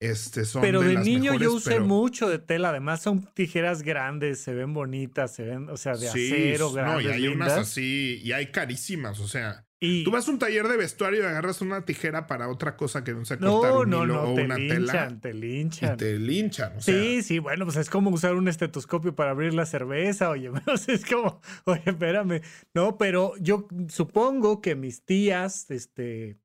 este 0.01 0.43
son 0.45 0.62
Pero 0.62 0.82
de, 0.82 0.93
las 0.93 1.06
niño 1.06 1.32
yo 1.34 1.39
mejores, 1.39 1.47
usé 1.49 1.70
pero- 1.72 1.86
mucho 1.86 2.30
de 2.30 2.38
tela. 2.39 2.70
Además 2.70 3.01
son 3.01 3.28
tijeras 3.34 3.82
grandes, 3.82 4.39
se 4.39 4.53
ven 4.53 4.74
bonitas, 4.74 5.34
se 5.34 5.43
ven, 5.43 5.70
o 5.70 5.78
sea, 5.78 5.93
de 5.93 6.08
Sí, 6.10 6.28
acero, 6.32 6.68
no, 6.68 6.74
grandes, 6.74 7.06
y 7.06 7.10
hay 7.10 7.28
unas 7.28 7.47
lindas. 7.49 7.70
así, 7.70 8.20
y 8.24 8.32
hay 8.34 8.51
carísimas, 8.51 9.20
o 9.22 9.28
sea, 9.28 9.66
Y 9.80 10.03
tú 10.03 10.12
vas 10.12 10.28
a 10.28 10.32
un 10.32 10.39
taller 10.39 10.68
de 10.68 10.76
vestuario 10.78 11.22
y 11.22 11.26
agarras 11.26 11.62
una 11.62 11.86
tijera 11.86 12.28
para 12.28 12.49
otra 12.49 12.76
cosa 12.76 13.03
que 13.06 13.14
no 13.14 13.24
sea 13.24 13.38
cortar 13.38 13.72
no, 13.74 13.80
un 13.82 13.89
no, 13.89 14.03
hilo 14.03 14.14
no, 14.16 14.22
o 14.32 14.36
te 14.36 14.43
una 14.43 14.58
linchan, 14.58 14.78
tela 14.78 15.20
te 15.22 15.30
y 15.30 15.34
linchan. 15.34 15.97
te 15.97 16.20
linchan, 16.20 16.78
o 16.78 16.82
sea, 16.82 16.93
Sí, 16.93 17.22
sí, 17.24 17.39
bueno, 17.39 17.66
pues 17.66 17.78
es 17.78 17.89
como 17.89 18.10
usar 18.10 18.36
un 18.36 18.47
estetoscopio 18.49 19.16
para 19.16 19.32
abrir 19.32 19.53
la 19.53 19.66
cerveza, 19.66 20.30
oye, 20.30 20.49
sea, 20.78 20.95
es 20.95 21.06
como, 21.06 21.39
oye, 21.66 21.84
espérame, 21.86 22.41
no, 22.74 22.97
pero 22.97 23.34
yo 23.39 23.68
supongo 23.88 24.62
que 24.62 24.76
mis 24.76 25.03
tías, 25.06 25.70
este, 25.72 26.38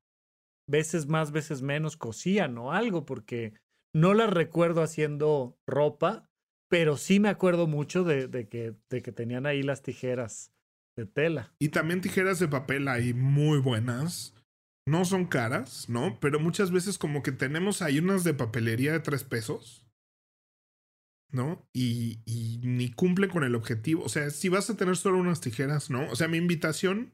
veces 0.71 1.07
más, 1.07 1.31
veces 1.31 1.61
menos 1.61 1.97
cosían 1.97 2.57
o 2.57 2.71
algo, 2.71 3.05
porque 3.05 3.53
no 3.93 4.13
las 4.13 4.31
recuerdo 4.31 4.81
haciendo 4.81 5.59
ropa, 5.67 6.29
pero 6.69 6.97
sí 6.97 7.19
me 7.19 7.29
acuerdo 7.29 7.67
mucho 7.67 8.03
de, 8.03 8.29
que, 8.47 9.11
tenían 9.11 9.45
ahí 9.45 9.61
las 9.61 9.83
tijeras 9.83 10.53
de 10.97 11.05
tela. 11.05 11.53
y 11.59 11.69
también 11.69 12.01
tijeras 12.01 12.39
de 12.39 12.47
papel 12.47 12.87
hay 12.87 13.13
muy 13.13 13.59
buenas, 13.59 14.33
no 14.87 15.05
son 15.05 15.25
caras, 15.25 15.87
¿no? 15.89 16.19
Pero 16.19 16.39
muchas 16.39 16.71
veces 16.71 16.97
como 16.97 17.23
que 17.23 17.31
tenemos 17.31 17.81
ahí 17.81 17.99
unas 17.99 18.23
de 18.23 18.33
papelería 18.33 18.91
de 18.91 18.99
tres 18.99 19.23
pesos, 19.23 19.85
¿no? 21.31 21.65
Y, 21.73 22.19
y 22.25 22.59
ni 22.63 22.91
cumple 22.91 23.29
con 23.29 23.43
el 23.43 23.55
objetivo, 23.55 24.03
o 24.03 24.09
sea, 24.09 24.29
si 24.31 24.49
vas 24.49 24.69
a 24.69 24.75
tener 24.75 24.97
solo 24.97 25.17
unas 25.17 25.39
tijeras, 25.39 25.89
¿no? 25.89 26.09
O 26.09 26.15
sea, 26.15 26.27
mi 26.27 26.37
invitación 26.37 27.13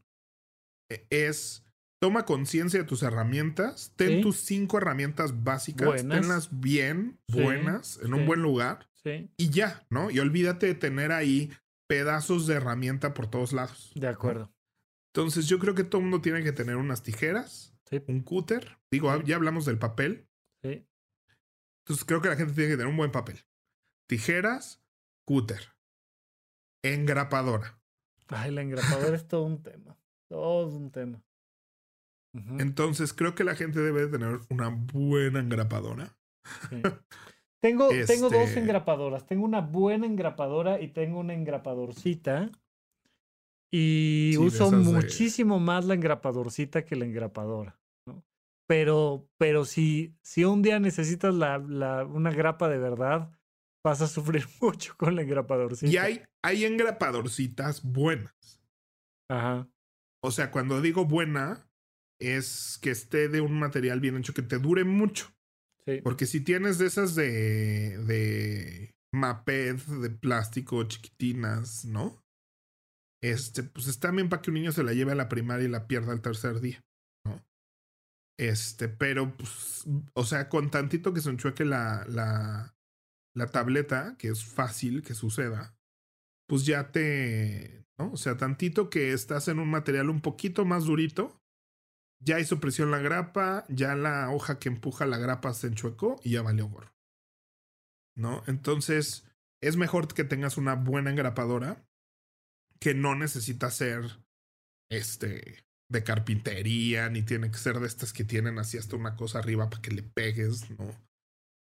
eh, 0.90 1.06
es... 1.10 1.67
Toma 2.00 2.26
conciencia 2.26 2.80
de 2.80 2.86
tus 2.86 3.02
herramientas, 3.04 3.92
ten 3.96 4.18
Sí. 4.18 4.22
tus 4.22 4.38
cinco 4.38 4.78
herramientas 4.78 5.44
básicas, 5.44 5.88
Buenas. 5.88 6.20
tenlas 6.22 6.60
bien, 6.60 7.20
Sí, 7.28 7.42
buenas, 7.42 8.00
en 8.04 8.14
un 8.14 8.26
buen 8.28 8.42
lugar 8.42 8.88
Sí, 9.04 9.32
y 9.38 9.50
ya, 9.50 9.86
¿no? 9.90 10.12
Y 10.12 10.20
olvídate 10.20 10.68
de 10.68 10.76
tener 10.76 11.12
ahí 11.12 11.52
pedazos 11.88 12.46
de 12.46 12.56
herramienta 12.56 13.14
por 13.14 13.28
todos 13.30 13.52
lados. 13.54 13.92
de 13.96 14.08
acuerdo. 14.08 14.54
Entonces 15.14 15.48
yo 15.48 15.58
creo 15.58 15.74
que 15.74 15.84
todo 15.84 16.00
el 16.00 16.04
mundo 16.08 16.22
tiene 16.22 16.44
que 16.44 16.52
tener 16.52 16.76
unas 16.76 17.02
tijeras, 17.02 17.74
un 18.08 18.22
cúter, 18.22 18.78
digo, 18.92 19.20
ya 19.24 19.36
hablamos 19.38 19.66
del 19.66 19.80
papel, 19.80 20.28
sí. 20.62 20.86
entonces 21.84 22.06
creo 22.06 22.22
que 22.22 22.30
la 22.30 22.36
gente 22.36 22.54
tiene 22.54 22.70
que 22.72 22.76
tener 22.78 22.88
un 22.92 22.98
buen 22.98 23.12
papel. 23.12 23.40
Tijeras, 24.08 24.84
cúter, 25.26 25.74
engrapadora. 26.84 27.80
Ay, 28.28 28.52
la 28.52 28.62
engrapadora 28.62 29.16
es 29.16 29.28
todo 29.28 29.44
un 29.44 29.64
tema, 29.64 29.98
todo 30.28 30.68
un 30.78 30.92
tema. 30.92 31.24
Entonces 32.60 33.14
creo 33.14 33.36
que 33.36 33.44
la 33.44 33.56
gente 33.56 33.80
debe 33.80 34.02
de 34.02 34.08
tener 34.18 34.40
una 34.50 34.70
buena 34.70 35.40
engrapadora. 35.40 36.16
Sí. 36.70 36.82
Tengo, 37.60 37.90
tengo 38.06 38.30
dos 38.30 38.50
Este- 38.50 38.60
engrapadoras. 38.60 39.26
Tengo 39.26 39.44
una 39.44 39.62
buena 39.62 40.06
engrapadora 40.06 40.80
y 40.80 40.90
tengo 40.90 41.20
una 41.20 41.34
engrapadorcita. 41.34 42.52
Y 43.74 44.30
Sí, 44.34 44.38
uso 44.38 44.70
de- 44.72 44.78
muchísimo 44.78 45.60
más 45.60 45.86
la 45.86 45.96
engrapadorcita 45.96 46.86
que 46.86 46.96
la 46.96 47.06
engrapadora. 47.06 47.80
¿no? 48.08 48.24
Pero, 48.68 49.28
pero 49.38 49.66
si, 49.66 50.16
si 50.22 50.44
un 50.46 50.62
día 50.62 50.80
necesitas 50.80 51.34
la, 51.34 51.58
la- 51.58 52.06
una 52.06 52.32
grapa 52.32 52.70
de 52.70 52.78
verdad 52.78 53.32
vas 53.84 54.02
a 54.02 54.08
sufrir 54.08 54.46
mucho 54.62 54.94
con 54.96 55.16
la 55.16 55.24
engrapadorcita. 55.24 55.92
Y 55.92 55.98
hay, 55.98 56.22
hay 56.44 56.64
engrapadorcitas 56.64 57.84
buenas. 57.84 58.62
Ajá. 59.30 59.68
O 60.24 60.32
sea, 60.32 60.52
cuando 60.52 60.80
digo 60.80 61.06
buena, 61.06 61.67
es 62.20 62.80
que 62.82 62.92
esté 62.92 63.30
de 63.30 63.42
un 63.42 63.60
material 63.60 64.00
bien 64.00 64.18
hecho, 64.18 64.34
que 64.34 64.42
te 64.42 64.60
dure 64.60 64.84
mucho. 64.84 65.32
Sí. 65.86 66.02
Porque 66.04 66.26
si 66.26 66.42
tienes 66.42 66.78
de 66.78 66.88
esas 66.88 67.16
de, 67.16 67.98
de 68.00 68.96
maped, 69.14 69.76
de 69.76 70.10
plástico, 70.10 70.84
chiquitinas, 70.84 71.86
¿no? 71.86 72.24
Este, 73.22 73.64
pues 73.64 73.88
está 73.88 74.12
bien 74.12 74.30
para 74.30 74.42
que 74.42 74.52
un 74.52 74.56
niño 74.56 74.72
se 74.72 74.84
la 74.84 74.94
lleve 74.94 75.12
a 75.14 75.16
la 75.16 75.30
primaria 75.30 75.66
y 75.66 75.72
la 75.72 75.88
pierda 75.88 76.14
el 76.14 76.22
tercer 76.22 76.60
día, 76.62 76.86
¿no? 77.26 77.44
Este, 78.40 78.90
pero, 78.90 79.36
pues, 79.36 79.86
o 80.14 80.24
sea, 80.24 80.50
con 80.50 80.70
tantito 80.70 81.14
que 81.14 81.22
se 81.22 81.30
enchueque 81.30 81.66
la, 81.66 82.06
la, 82.08 82.76
la 83.36 83.48
tableta, 83.48 84.16
que 84.18 84.28
es 84.28 84.46
fácil 84.46 85.02
que 85.02 85.16
suceda, 85.16 85.76
pues 86.48 86.66
ya 86.66 86.92
te, 86.92 87.86
¿no? 87.98 88.12
O 88.12 88.18
sea, 88.18 88.38
tantito 88.38 88.90
que 88.90 89.14
estás 89.14 89.48
en 89.48 89.60
un 89.60 89.70
material 89.70 90.10
un 90.10 90.22
poquito 90.22 90.66
más 90.66 90.86
durito, 90.86 91.42
ya 92.20 92.40
hizo 92.40 92.60
presión 92.60 92.92
la 92.92 93.00
grapa, 93.00 93.66
ya 93.70 93.96
la 93.96 94.30
hoja 94.32 94.60
que 94.60 94.70
empuja 94.70 95.06
la 95.06 95.18
grapa 95.18 95.54
se 95.54 95.68
enchuecó 95.68 96.20
y 96.24 96.32
ya 96.32 96.42
valió 96.42 96.68
gorro. 96.68 96.94
¿No? 98.16 98.44
Entonces, 98.48 99.26
es 99.62 99.78
mejor 99.78 100.12
que 100.14 100.24
tengas 100.24 100.58
una 100.58 100.76
buena 100.76 101.12
engrapadora 101.12 101.86
que 102.80 102.94
no 102.94 103.16
necesita 103.16 103.70
ser 103.72 104.20
este 104.90 105.64
de 105.90 106.04
carpintería, 106.04 107.10
ni 107.10 107.24
tiene 107.24 107.50
que 107.50 107.58
ser 107.58 107.80
de 107.80 107.88
estas 107.88 108.12
que 108.14 108.24
tienen 108.24 108.60
así 108.60 108.78
hasta 108.78 108.96
una 108.96 109.16
cosa 109.16 109.40
arriba 109.40 109.70
para 109.70 109.82
que 109.82 109.92
le 109.92 110.04
pegues, 110.04 110.70
no. 110.72 110.94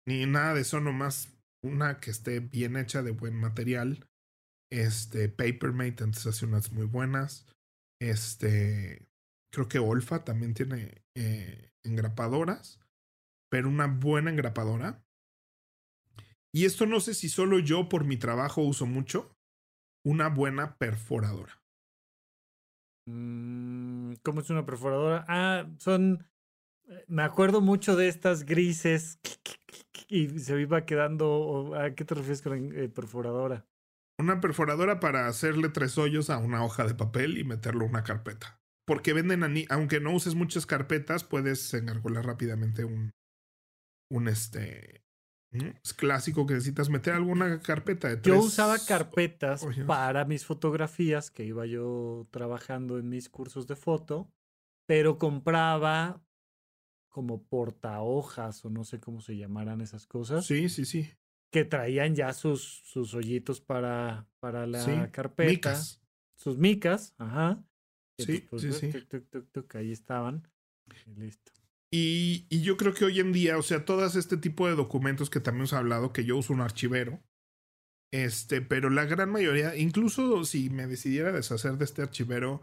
Ni 0.05 0.25
nada 0.25 0.53
de 0.53 0.61
eso, 0.61 0.79
nomás 0.79 1.29
una 1.63 1.99
que 1.99 2.11
esté 2.11 2.39
bien 2.39 2.75
hecha 2.75 3.01
de 3.01 3.11
buen 3.11 3.35
material. 3.35 4.07
Este, 4.71 5.29
Papermate, 5.29 6.03
antes 6.03 6.25
hace 6.27 6.45
unas 6.45 6.71
muy 6.71 6.85
buenas. 6.85 7.45
Este, 8.01 9.07
creo 9.53 9.67
que 9.67 9.79
Olfa 9.79 10.23
también 10.23 10.53
tiene 10.53 11.03
eh, 11.15 11.71
engrapadoras, 11.85 12.79
pero 13.51 13.69
una 13.69 13.87
buena 13.87 14.31
engrapadora. 14.31 15.05
Y 16.55 16.65
esto 16.65 16.85
no 16.85 16.99
sé 16.99 17.13
si 17.13 17.29
solo 17.29 17.59
yo 17.59 17.87
por 17.89 18.03
mi 18.03 18.17
trabajo 18.17 18.61
uso 18.61 18.85
mucho, 18.85 19.35
una 20.05 20.29
buena 20.29 20.75
perforadora. 20.77 21.61
Mm, 23.07 24.13
¿Cómo 24.23 24.41
es 24.41 24.49
una 24.49 24.65
perforadora? 24.65 25.25
Ah, 25.27 25.69
son. 25.77 26.27
eh, 26.87 27.05
Me 27.07 27.23
acuerdo 27.23 27.61
mucho 27.61 27.95
de 27.95 28.07
estas 28.07 28.45
grises 28.45 29.19
y 30.07 30.27
se 30.39 30.59
iba 30.61 30.85
quedando. 30.85 31.73
¿A 31.75 31.93
qué 31.95 32.05
te 32.05 32.15
refieres 32.15 32.41
con 32.41 32.53
eh, 32.77 32.89
perforadora? 32.89 33.65
Una 34.19 34.39
perforadora 34.39 34.99
para 34.99 35.27
hacerle 35.27 35.69
tres 35.69 35.97
hoyos 35.97 36.29
a 36.29 36.37
una 36.37 36.63
hoja 36.63 36.85
de 36.85 36.95
papel 36.95 37.37
y 37.37 37.43
meterlo 37.43 37.83
en 37.85 37.91
una 37.91 38.03
carpeta. 38.03 38.62
Porque 38.85 39.13
venden, 39.13 39.43
aunque 39.69 39.99
no 39.99 40.13
uses 40.13 40.35
muchas 40.35 40.65
carpetas, 40.65 41.23
puedes 41.23 41.73
engargolar 41.73 42.25
rápidamente 42.25 42.83
un, 42.83 43.11
un 44.11 44.27
este, 44.27 45.03
¿no? 45.51 45.65
es 45.83 45.93
clásico 45.93 46.45
que 46.45 46.55
necesitas 46.55 46.89
meter 46.89 47.13
alguna 47.13 47.59
carpeta 47.61 48.09
de 48.09 48.21
Yo 48.21 48.39
usaba 48.39 48.77
carpetas 48.79 49.65
para 49.87 50.25
mis 50.25 50.45
fotografías 50.45 51.31
que 51.31 51.45
iba 51.45 51.65
yo 51.65 52.27
trabajando 52.31 52.97
en 52.99 53.07
mis 53.07 53.29
cursos 53.29 53.67
de 53.67 53.75
foto, 53.77 54.29
pero 54.85 55.17
compraba 55.17 56.21
como 57.09 57.43
portahojas 57.43 58.65
o 58.65 58.69
no 58.69 58.83
sé 58.83 58.99
cómo 58.99 59.21
se 59.21 59.37
llamaran 59.37 59.81
esas 59.81 60.07
cosas, 60.07 60.45
Sí, 60.45 60.67
sí, 60.67 60.83
sí. 60.83 61.09
que 61.51 61.63
traían 61.63 62.15
ya 62.15 62.33
sus, 62.33 62.81
sus 62.83 63.13
hoyitos 63.13 63.61
para, 63.61 64.27
para 64.41 64.65
la 64.65 64.79
Sí, 64.81 64.91
carpeta. 65.11 65.51
Micas. 65.51 66.01
Sus 66.35 66.57
micas, 66.57 67.13
ajá. 67.19 67.63
Sí, 68.25 68.37
sí, 68.37 68.47
pues, 68.49 68.61
sí. 68.61 68.91
tuc, 68.91 69.07
tuc, 69.07 69.29
tuc, 69.29 69.51
tuc, 69.51 69.75
ahí 69.75 69.91
estaban. 69.91 70.47
Y 71.07 71.19
listo. 71.19 71.51
Y, 71.91 72.47
y 72.49 72.61
yo 72.61 72.75
creo 72.75 72.93
que 72.93 73.05
hoy 73.05 73.19
en 73.19 73.31
día, 73.31 73.57
o 73.57 73.61
sea, 73.61 73.85
todas 73.85 74.15
este 74.15 74.37
tipo 74.37 74.67
de 74.67 74.75
documentos 74.75 75.29
que 75.29 75.39
también 75.39 75.61
hemos 75.61 75.73
hablado, 75.73 76.11
que 76.11 76.25
yo 76.25 76.37
uso 76.37 76.51
un 76.51 76.61
archivero, 76.61 77.21
este, 78.11 78.61
pero 78.61 78.89
la 78.89 79.05
gran 79.05 79.31
mayoría, 79.31 79.75
incluso 79.75 80.43
si 80.45 80.69
me 80.69 80.87
decidiera 80.87 81.31
deshacer 81.31 81.77
de 81.77 81.85
este 81.85 82.03
archivero, 82.03 82.61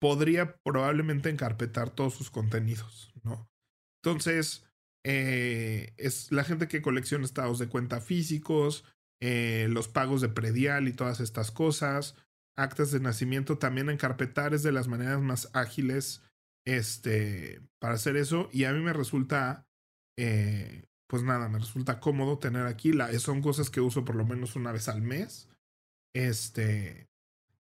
podría 0.00 0.56
probablemente 0.62 1.30
encarpetar 1.30 1.88
todos 1.90 2.14
sus 2.14 2.30
contenidos, 2.30 3.12
¿no? 3.22 3.50
Entonces, 4.02 4.66
eh, 5.04 5.94
es 5.96 6.32
la 6.32 6.44
gente 6.44 6.68
que 6.68 6.82
colecciona 6.82 7.24
estados 7.24 7.58
de 7.58 7.68
cuenta 7.68 8.00
físicos, 8.00 8.84
eh, 9.22 9.68
los 9.70 9.88
pagos 9.88 10.20
de 10.20 10.28
predial 10.28 10.88
y 10.88 10.92
todas 10.92 11.20
estas 11.20 11.50
cosas, 11.50 12.14
actas 12.56 12.90
de 12.90 13.00
nacimiento, 13.00 13.58
también 13.58 13.90
encarpetar 13.90 14.54
es 14.54 14.62
de 14.62 14.72
las 14.72 14.88
maneras 14.88 15.20
más 15.20 15.50
ágiles 15.54 16.22
este, 16.66 17.60
para 17.78 17.94
hacer 17.94 18.16
eso. 18.16 18.48
Y 18.52 18.64
a 18.64 18.72
mí 18.72 18.80
me 18.80 18.92
resulta, 18.92 19.66
eh, 20.18 20.84
pues 21.08 21.22
nada, 21.22 21.48
me 21.48 21.58
resulta 21.58 22.00
cómodo 22.00 22.38
tener 22.38 22.66
aquí. 22.66 22.92
La, 22.92 23.12
son 23.18 23.42
cosas 23.42 23.70
que 23.70 23.80
uso 23.80 24.04
por 24.04 24.16
lo 24.16 24.24
menos 24.24 24.56
una 24.56 24.72
vez 24.72 24.88
al 24.88 25.02
mes. 25.02 25.48
Este, 26.14 27.08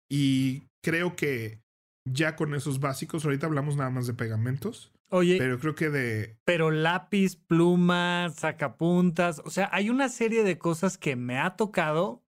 y 0.09 0.63
creo 0.83 1.15
que 1.15 1.61
ya 2.05 2.35
con 2.35 2.55
esos 2.55 2.79
básicos, 2.79 3.25
ahorita 3.25 3.47
hablamos 3.47 3.75
nada 3.75 3.89
más 3.89 4.07
de 4.07 4.13
pegamentos, 4.13 4.93
Oye, 5.09 5.37
pero 5.37 5.59
creo 5.59 5.75
que 5.75 5.89
de... 5.89 6.37
pero 6.45 6.71
lápiz, 6.71 7.35
pluma, 7.35 8.29
sacapuntas, 8.33 9.41
o 9.43 9.49
sea, 9.49 9.69
hay 9.71 9.89
una 9.89 10.09
serie 10.09 10.43
de 10.43 10.57
cosas 10.57 10.97
que 10.97 11.15
me 11.15 11.37
ha 11.37 11.55
tocado. 11.55 12.23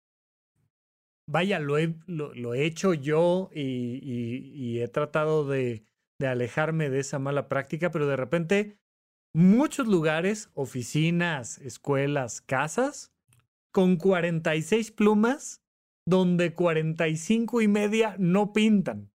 Vaya, 1.31 1.59
lo 1.59 1.77
he, 1.77 1.93
lo, 2.07 2.33
lo 2.33 2.53
he 2.55 2.65
hecho 2.65 2.93
yo 2.95 3.51
y, 3.53 3.61
y- 3.61 4.51
y 4.55 4.81
he 4.81 4.87
tratado 4.87 5.47
de, 5.47 5.83
de 6.19 6.27
alejarme 6.27 6.89
de 6.89 6.99
esa 6.99 7.19
mala 7.19 7.47
práctica, 7.47 7.91
pero 7.91 8.07
de 8.07 8.15
repente 8.15 8.79
muchos 9.35 9.87
lugares, 9.87 10.49
oficinas, 10.55 11.59
escuelas, 11.59 12.41
casas, 12.41 13.13
con 13.71 13.97
46 13.97 14.91
plumas, 14.91 15.61
donde 16.07 16.55
45 16.55 17.61
y 17.61 17.67
media 17.67 18.15
no 18.17 18.51
pintan. 18.51 19.11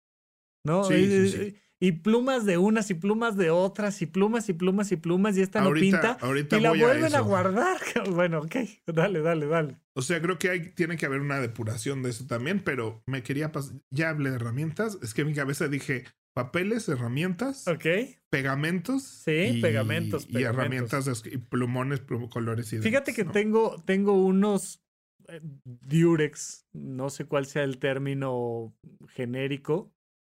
¿No? 0.65 0.83
Sí, 0.83 0.93
Eh, 0.93 1.27
sí, 1.27 1.29
sí. 1.51 1.55
Y 1.83 1.91
plumas 1.91 2.45
de 2.45 2.57
unas 2.57 2.89
y 2.91 2.93
plumas 2.93 3.35
de 3.35 3.49
otras 3.49 4.01
y 4.01 4.05
plumas 4.05 4.47
y 4.47 4.53
plumas 4.53 4.91
y 4.93 4.95
plumas 4.95 5.35
y 5.37 5.41
esta 5.41 5.59
no 5.59 5.73
pinta. 5.73 6.17
ahorita 6.21 6.57
Y 6.57 6.61
la 6.61 6.69
vuelven 6.71 7.13
a, 7.13 7.19
guardar. 7.19 7.77
Bueno, 8.09 8.39
ok, 8.39 8.55
dale, 8.87 9.19
dale, 9.21 9.47
dale. 9.47 9.77
O 9.93 10.01
sea, 10.01 10.21
creo 10.21 10.37
que 10.39 10.49
hay, 10.49 10.69
tiene 10.69 10.95
que 10.95 11.05
haber 11.05 11.19
una 11.19 11.39
depuración 11.41 12.01
de 12.01 12.11
eso 12.11 12.25
también, 12.25 12.61
pero 12.63 13.03
me 13.05 13.21
quería 13.21 13.51
pasar. 13.51 13.75
Ya 13.91 14.09
hablé 14.11 14.29
de 14.29 14.37
herramientas. 14.37 14.97
Es 15.01 15.13
que 15.13 15.21
en 15.23 15.27
mi 15.27 15.33
cabeza 15.33 15.67
dije 15.67 16.05
papeles, 16.33 16.87
herramientas, 16.87 17.67
Ok. 17.67 17.85
pegamentos. 18.31 19.03
Sí, 19.03 19.59
pegamentos, 19.61 20.23
Y 20.29 20.33
pegamentos. 20.33 20.93
herramientas, 20.93 21.05
de 21.05 21.11
es- 21.11 21.33
y 21.33 21.37
plumones, 21.37 21.99
plum- 22.01 22.29
colores 22.29 22.71
y 22.71 22.77
Fíjate 22.79 23.11
demás, 23.11 23.15
que 23.17 23.25
¿no? 23.25 23.31
tengo, 23.33 23.83
tengo 23.85 24.13
unos 24.13 24.81
eh, 25.27 25.41
Durex, 25.65 26.65
no 26.73 27.09
sé 27.09 27.25
cuál 27.25 27.45
sea 27.45 27.63
el 27.63 27.77
término 27.77 28.73
genérico. 29.09 29.92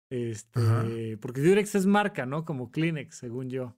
Este, 0.10 0.60
Ajá. 0.60 0.86
porque 1.22 1.42
Durex 1.42 1.76
es 1.76 1.86
marca, 1.86 2.26
¿no? 2.26 2.46
Como 2.46 2.72
Kleenex, 2.72 3.16
según 3.16 3.50
yo. 3.50 3.78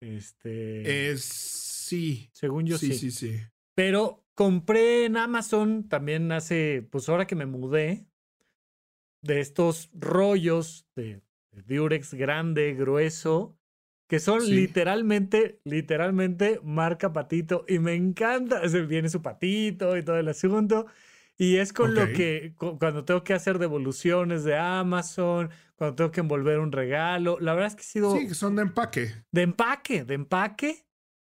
Este, 0.00 1.10
Es. 1.10 1.24
Sí. 1.24 2.28
según 2.32 2.66
yo 2.66 2.78
sí, 2.78 2.92
sí. 2.94 3.10
sí, 3.10 3.30
sí. 3.32 3.40
Pero 3.74 4.24
compré 4.34 5.04
en 5.04 5.16
Amazon 5.16 5.88
también 5.88 6.30
hace, 6.32 6.86
pues 6.90 7.08
ahora 7.08 7.26
que 7.26 7.34
me 7.34 7.46
mudé, 7.46 8.06
de 9.22 9.40
estos 9.40 9.90
rollos 9.94 10.86
de, 10.94 11.22
de 11.52 11.62
Durex 11.76 12.14
grande, 12.14 12.74
grueso, 12.74 13.56
que 14.06 14.20
son 14.20 14.42
Sí. 14.42 14.52
literalmente, 14.54 15.60
literalmente 15.64 16.60
marca 16.62 17.12
patito. 17.12 17.64
Y 17.68 17.78
me 17.78 17.94
encanta, 17.94 18.60
viene 18.86 19.08
su 19.08 19.22
patito 19.22 19.96
y 19.96 20.02
todo 20.02 20.18
el 20.18 20.28
asunto. 20.28 20.86
Y 21.36 21.56
es 21.56 21.72
con 21.72 21.94
lo 21.94 22.06
que, 22.12 22.54
cu- 22.56 22.78
cuando 22.78 23.04
tengo 23.04 23.24
que 23.24 23.34
hacer 23.34 23.58
devoluciones 23.58 24.44
de 24.44 24.56
Amazon, 24.56 25.50
cuando 25.76 25.96
tengo 25.96 26.10
que 26.12 26.20
envolver 26.20 26.60
un 26.60 26.70
regalo, 26.70 27.38
la 27.40 27.54
verdad 27.54 27.68
es 27.68 27.74
que 27.74 27.80
ha 27.80 27.84
sido 27.84 28.16
Sí, 28.16 28.32
son 28.34 28.54
de 28.56 28.62
empaque. 28.62 29.10
de 29.32 29.42
empaque, 29.42 30.04
de 30.04 30.14
empaque. 30.14 30.86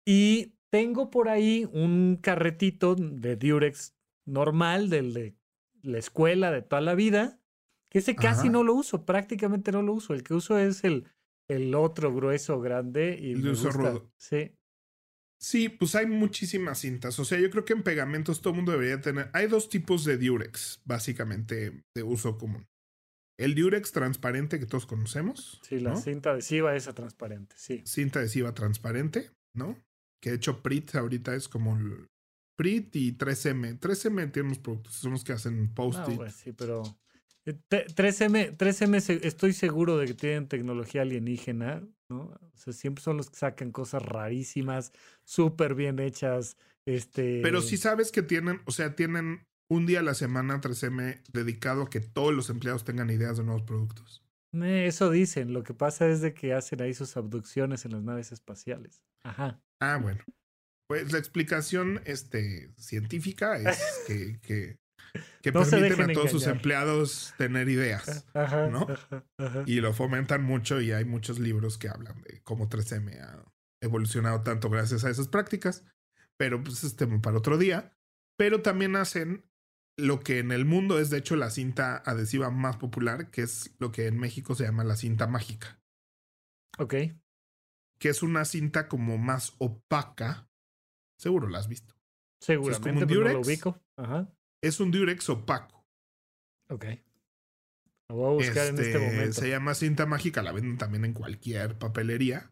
Y 0.05 0.53
tengo 0.71 1.11
por 1.11 1.29
ahí 1.29 1.69
un 1.71 2.17
carretito 2.19 2.95
de 2.95 3.35
Durex 3.35 3.95
normal, 4.25 4.89
del 4.89 5.13
de 5.13 5.35
la 5.83 5.97
escuela 5.99 6.51
de 6.51 6.61
toda 6.63 6.81
la 6.81 6.95
vida, 6.95 7.39
que 7.89 7.99
ese 7.99 8.15
casi 8.15 8.47
Ajá. 8.47 8.51
no 8.51 8.63
lo 8.63 8.73
uso, 8.73 9.05
prácticamente 9.05 9.71
no 9.71 9.81
lo 9.83 9.93
uso. 9.93 10.13
El 10.13 10.23
que 10.23 10.33
uso 10.33 10.57
es 10.57 10.83
el, 10.83 11.05
el 11.47 11.75
otro 11.75 12.11
grueso 12.13 12.59
grande 12.59 13.17
y 13.21 13.33
El 13.33 13.41
de 13.41 13.47
me 13.47 13.51
uso 13.51 13.65
gusta. 13.67 13.91
rudo. 13.91 14.11
Sí. 14.17 14.51
Sí, 15.41 15.69
pues 15.69 15.95
hay 15.95 16.05
muchísimas 16.05 16.79
cintas. 16.79 17.17
O 17.17 17.25
sea, 17.25 17.39
yo 17.39 17.49
creo 17.49 17.65
que 17.65 17.73
en 17.73 17.81
pegamentos 17.81 18.41
todo 18.41 18.51
el 18.51 18.57
mundo 18.57 18.73
debería 18.73 19.01
tener. 19.01 19.29
Hay 19.33 19.47
dos 19.47 19.69
tipos 19.69 20.05
de 20.05 20.17
Durex, 20.17 20.81
básicamente, 20.85 21.83
de 21.95 22.03
uso 22.03 22.37
común. 22.37 22.67
El 23.39 23.55
Durex 23.55 23.91
transparente 23.91 24.59
que 24.59 24.67
todos 24.67 24.85
conocemos. 24.85 25.59
Sí, 25.63 25.79
la 25.79 25.91
¿no? 25.91 25.97
cinta 25.97 26.31
adhesiva 26.31 26.75
esa 26.75 26.93
transparente, 26.93 27.55
sí. 27.57 27.81
cinta 27.87 28.19
adhesiva 28.19 28.53
transparente, 28.53 29.31
¿no? 29.55 29.83
Que 30.21 30.29
de 30.29 30.35
hecho 30.35 30.61
Prit 30.61 30.93
ahorita 30.93 31.33
es 31.35 31.47
como 31.47 31.75
el... 31.75 32.07
Prit 32.55 32.95
y 32.95 33.13
3M. 33.17 33.79
3M 33.79 34.31
tiene 34.31 34.49
unos 34.49 34.59
productos, 34.59 34.93
son 34.93 35.13
los 35.13 35.23
que 35.23 35.33
hacen 35.33 35.63
No, 35.63 35.73
post-it. 35.73 36.15
güey, 36.17 36.29
sí, 36.31 36.51
pero. 36.51 36.83
Eh, 37.45 37.53
te- 37.67 37.87
3M, 37.87 38.55
3M 38.57 38.99
se- 39.01 39.25
estoy 39.27 39.53
seguro 39.53 39.97
de 39.97 40.07
que 40.07 40.13
tienen 40.13 40.47
tecnología 40.47 41.01
alienígena, 41.01 41.83
¿no? 42.09 42.19
O 42.53 42.57
sea, 42.57 42.73
siempre 42.73 43.03
son 43.03 43.17
los 43.17 43.29
que 43.29 43.37
sacan 43.37 43.71
cosas 43.71 44.01
rarísimas, 44.03 44.91
súper 45.23 45.75
bien 45.75 45.99
hechas. 45.99 46.57
Este. 46.85 47.41
Pero 47.41 47.61
sí 47.61 47.77
sabes 47.77 48.11
que 48.11 48.21
tienen, 48.21 48.61
o 48.65 48.71
sea, 48.71 48.95
tienen 48.95 49.45
un 49.69 49.85
día 49.85 49.99
a 49.99 50.03
la 50.03 50.13
semana 50.15 50.59
3M 50.59 51.21
dedicado 51.31 51.83
a 51.83 51.89
que 51.89 51.99
todos 52.01 52.33
los 52.33 52.49
empleados 52.49 52.83
tengan 52.83 53.09
ideas 53.09 53.37
de 53.37 53.43
nuevos 53.43 53.63
productos. 53.63 54.23
Eh, 54.53 54.85
Eso 54.87 55.09
dicen. 55.09 55.53
Lo 55.53 55.63
que 55.63 55.73
pasa 55.73 56.09
es 56.09 56.19
de 56.21 56.33
que 56.33 56.53
hacen 56.53 56.81
ahí 56.81 56.93
sus 56.93 57.15
abducciones 57.15 57.85
en 57.85 57.91
las 57.93 58.03
naves 58.03 58.31
espaciales. 58.33 59.01
Ajá. 59.23 59.61
Ah, 59.79 59.97
bueno. 60.01 60.21
Pues 60.89 61.13
la 61.13 61.19
explicación 61.19 62.01
este, 62.03 62.73
científica 62.75 63.55
es 63.57 63.79
que, 64.07 64.39
que, 64.41 64.77
que 65.41 65.51
No 65.51 65.63
permiten 65.63 66.09
a 66.09 66.13
todos 66.13 66.31
sus 66.31 66.47
empleados 66.47 67.33
tener 67.37 67.69
ideas. 67.69 68.25
Ajá. 68.33 68.67
¿no? 68.69 68.87
ajá, 68.89 69.25
ajá. 69.37 69.63
Y 69.65 69.81
lo 69.81 69.93
fomentan 69.93 70.43
mucho 70.43 70.81
y 70.81 70.91
hay 70.91 71.05
muchos 71.05 71.39
libros 71.39 71.77
que 71.77 71.89
hablan 71.89 72.21
de 72.21 72.41
cómo 72.43 72.69
3M 72.69 73.19
ha 73.21 73.43
evolucionado 73.81 74.41
tanto 74.41 74.69
gracias 74.69 75.03
a 75.03 75.09
esas 75.09 75.27
prácticas. 75.27 75.83
Pero 76.37 76.63
pues 76.63 76.83
este 76.83 77.07
para 77.07 77.37
otro 77.37 77.57
día. 77.57 77.95
Pero 78.37 78.61
también 78.61 78.95
hacen 78.95 79.45
lo 79.97 80.21
que 80.21 80.39
en 80.39 80.51
el 80.51 80.65
mundo 80.65 80.99
es 80.99 81.09
de 81.09 81.17
hecho 81.17 81.35
la 81.35 81.49
cinta 81.51 81.97
adhesiva 81.97 82.49
más 82.49 82.77
popular, 82.77 83.29
que 83.29 83.41
es 83.43 83.75
lo 83.79 83.91
que 83.91 84.07
en 84.07 84.17
México 84.17 84.55
se 84.55 84.63
llama 84.63 84.83
la 84.83 84.95
cinta 84.95 85.27
mágica, 85.27 85.79
Ok. 86.79 86.95
que 87.99 88.09
es 88.09 88.23
una 88.23 88.45
cinta 88.45 88.87
como 88.87 89.17
más 89.19 89.53
opaca. 89.59 90.49
Seguro 91.19 91.49
la 91.49 91.59
has 91.59 91.67
visto. 91.67 91.93
Seguramente, 92.41 92.89
un 92.89 92.95
no 92.95 93.05
lo 93.05 93.29
Durex. 93.29 93.47
ubico. 93.47 93.79
Ajá. 93.97 94.33
Es 94.61 94.79
un 94.79 94.91
Durex 94.91 95.29
opaco. 95.29 95.85
Ok. 96.69 96.85
Lo 98.09 98.15
voy 98.15 98.31
a 98.31 98.35
buscar 98.47 98.67
en 98.67 98.75
este 98.75 98.91
Este, 98.91 98.99
momento. 98.99 99.33
Se 99.41 99.49
llama 99.49 99.73
cinta 99.73 100.05
mágica, 100.05 100.41
la 100.41 100.51
venden 100.51 100.77
también 100.77 101.05
en 101.05 101.13
cualquier 101.13 101.77
papelería. 101.77 102.51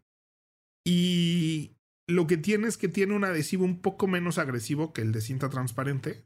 Y 0.84 1.76
lo 2.08 2.26
que 2.26 2.36
tiene 2.36 2.66
es 2.68 2.76
que 2.76 2.88
tiene 2.88 3.14
un 3.14 3.24
adhesivo 3.24 3.64
un 3.64 3.80
poco 3.80 4.06
menos 4.06 4.38
agresivo 4.38 4.92
que 4.92 5.02
el 5.02 5.12
de 5.12 5.20
cinta 5.20 5.48
transparente. 5.50 6.24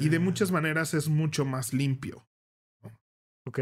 Y 0.00 0.10
de 0.10 0.16
Ah, 0.18 0.20
muchas 0.20 0.50
maneras 0.50 0.92
es 0.92 1.08
mucho 1.08 1.44
más 1.46 1.72
limpio. 1.72 2.26
Ok. 3.46 3.60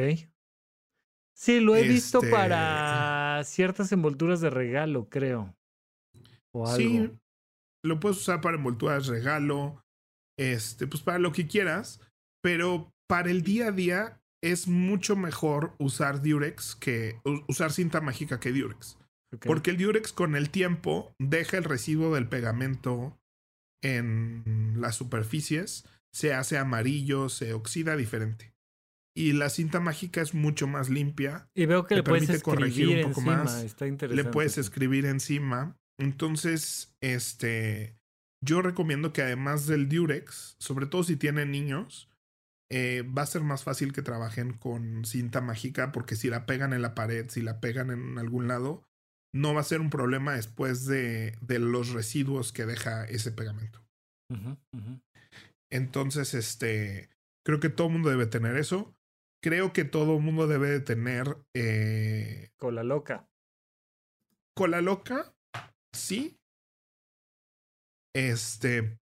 Sí, 1.36 1.60
lo 1.60 1.76
he 1.76 1.86
visto 1.86 2.18
Este- 2.18 2.30
para 2.32 3.44
ciertas 3.44 3.92
envolturas 3.92 4.40
de 4.40 4.50
regalo, 4.50 5.08
creo. 5.08 5.54
O 6.50 6.66
algo. 6.66 6.76
Sí, 6.76 7.10
lo 7.84 8.00
puedes 8.00 8.18
usar 8.18 8.40
para 8.40 8.56
envolturas, 8.56 9.06
regalo, 9.06 9.84
este, 10.38 10.86
pues 10.86 11.02
para 11.02 11.18
lo 11.18 11.32
que 11.32 11.46
quieras. 11.46 12.00
Pero 12.42 12.90
para 13.08 13.30
el 13.30 13.42
día 13.42 13.68
a 13.68 13.72
día 13.72 14.20
es 14.42 14.68
mucho 14.68 15.16
mejor 15.16 15.74
usar 15.78 16.22
Durex 16.22 16.76
que 16.76 17.20
usar 17.48 17.72
cinta 17.72 18.00
mágica 18.00 18.40
que 18.40 18.52
Durex. 18.52 18.98
Porque 19.44 19.70
el 19.70 19.78
Durex 19.78 20.12
con 20.12 20.36
el 20.36 20.50
tiempo 20.50 21.12
deja 21.18 21.58
el 21.58 21.64
residuo 21.64 22.14
del 22.14 22.28
pegamento 22.28 23.18
en 23.82 24.74
las 24.76 24.96
superficies, 24.96 25.84
se 26.12 26.32
hace 26.32 26.56
amarillo, 26.56 27.28
se 27.28 27.52
oxida 27.52 27.96
diferente. 27.96 28.54
Y 29.14 29.32
la 29.32 29.50
cinta 29.50 29.80
mágica 29.80 30.22
es 30.22 30.32
mucho 30.32 30.66
más 30.68 30.88
limpia, 30.88 31.48
Y 31.54 31.66
veo 31.66 31.84
que 31.84 31.96
le 31.96 32.02
puedes 32.04 32.26
permite 32.26 32.42
corregir 32.42 32.84
escribir 32.84 33.04
un 33.04 33.10
poco 33.10 33.20
encima. 33.20 33.44
más. 33.44 33.62
Está 33.64 33.86
interesante. 33.86 34.22
le 34.24 34.30
puedes 34.30 34.58
escribir 34.58 35.06
encima. 35.06 35.76
Entonces, 35.98 36.94
este, 37.02 37.97
yo 38.44 38.62
recomiendo 38.62 39.12
que 39.12 39.22
además 39.22 39.66
del 39.66 39.88
Durex, 39.88 40.56
sobre 40.58 40.86
todo 40.86 41.02
si 41.04 41.16
tienen 41.16 41.50
niños, 41.50 42.08
eh, 42.70 43.02
va 43.02 43.22
a 43.22 43.26
ser 43.26 43.42
más 43.42 43.64
fácil 43.64 43.92
que 43.92 44.02
trabajen 44.02 44.52
con 44.52 45.04
cinta 45.04 45.40
mágica 45.40 45.90
porque 45.90 46.16
si 46.16 46.28
la 46.28 46.44
pegan 46.46 46.72
en 46.72 46.82
la 46.82 46.94
pared, 46.94 47.28
si 47.28 47.40
la 47.42 47.60
pegan 47.60 47.90
en 47.90 48.18
algún 48.18 48.46
lado, 48.46 48.84
no 49.34 49.54
va 49.54 49.60
a 49.60 49.64
ser 49.64 49.80
un 49.80 49.90
problema 49.90 50.34
después 50.34 50.86
de, 50.86 51.36
de 51.40 51.58
los 51.58 51.90
residuos 51.90 52.52
que 52.52 52.66
deja 52.66 53.04
ese 53.04 53.32
pegamento. 53.32 53.82
Entonces, 55.70 56.34
este, 56.34 57.10
creo 57.44 57.60
que 57.60 57.68
todo 57.68 57.88
el 57.88 57.94
mundo 57.94 58.10
debe 58.10 58.26
tener 58.26 58.56
eso. 58.56 58.94
Creo 59.42 59.72
que 59.72 59.84
todo 59.84 60.16
el 60.16 60.22
mundo 60.22 60.46
debe 60.46 60.68
de 60.68 60.80
tener 60.80 61.38
eh, 61.54 62.50
Cola 62.56 62.82
loca. 62.82 63.28
cola 64.54 64.80
loca, 64.80 65.32
sí. 65.92 66.37
Este, 68.14 68.98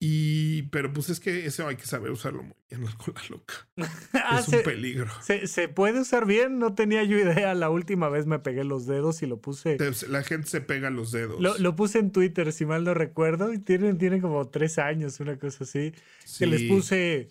y, 0.00 0.62
pero 0.70 0.92
pues 0.92 1.10
es 1.10 1.18
que 1.20 1.46
eso 1.46 1.66
hay 1.66 1.76
que 1.76 1.86
saber 1.86 2.10
usarlo 2.12 2.42
muy 2.42 2.54
bien, 2.70 2.84
la 2.84 2.92
cola 2.92 3.20
loca. 3.30 3.54
Ah, 4.12 4.40
es 4.40 4.48
un 4.48 4.54
se, 4.54 4.60
peligro. 4.60 5.10
se- 5.22 5.46
se 5.46 5.68
puede 5.68 6.00
usar 6.00 6.26
bien. 6.26 6.58
No 6.58 6.74
tenía 6.74 7.02
yo 7.04 7.18
idea. 7.18 7.54
La 7.54 7.70
última 7.70 8.08
vez 8.08 8.26
me 8.26 8.38
pegué 8.38 8.62
los 8.64 8.86
dedos 8.86 9.22
y 9.22 9.26
lo 9.26 9.40
puse. 9.40 9.76
La 10.08 10.22
gente 10.22 10.48
se 10.48 10.60
pega 10.60 10.90
los 10.90 11.12
dedos. 11.12 11.40
Lo, 11.40 11.56
lo 11.58 11.74
puse 11.76 11.98
en 11.98 12.10
Twitter, 12.12 12.52
si 12.52 12.66
mal 12.66 12.84
no 12.84 12.94
recuerdo. 12.94 13.52
Y 13.52 13.58
tiene, 13.58 13.94
tiene 13.94 14.20
como 14.20 14.48
tres 14.48 14.78
años, 14.78 15.18
una 15.20 15.38
cosa 15.38 15.64
así. 15.64 15.92
Que 16.38 16.46
les 16.46 16.62
puse. 16.64 17.28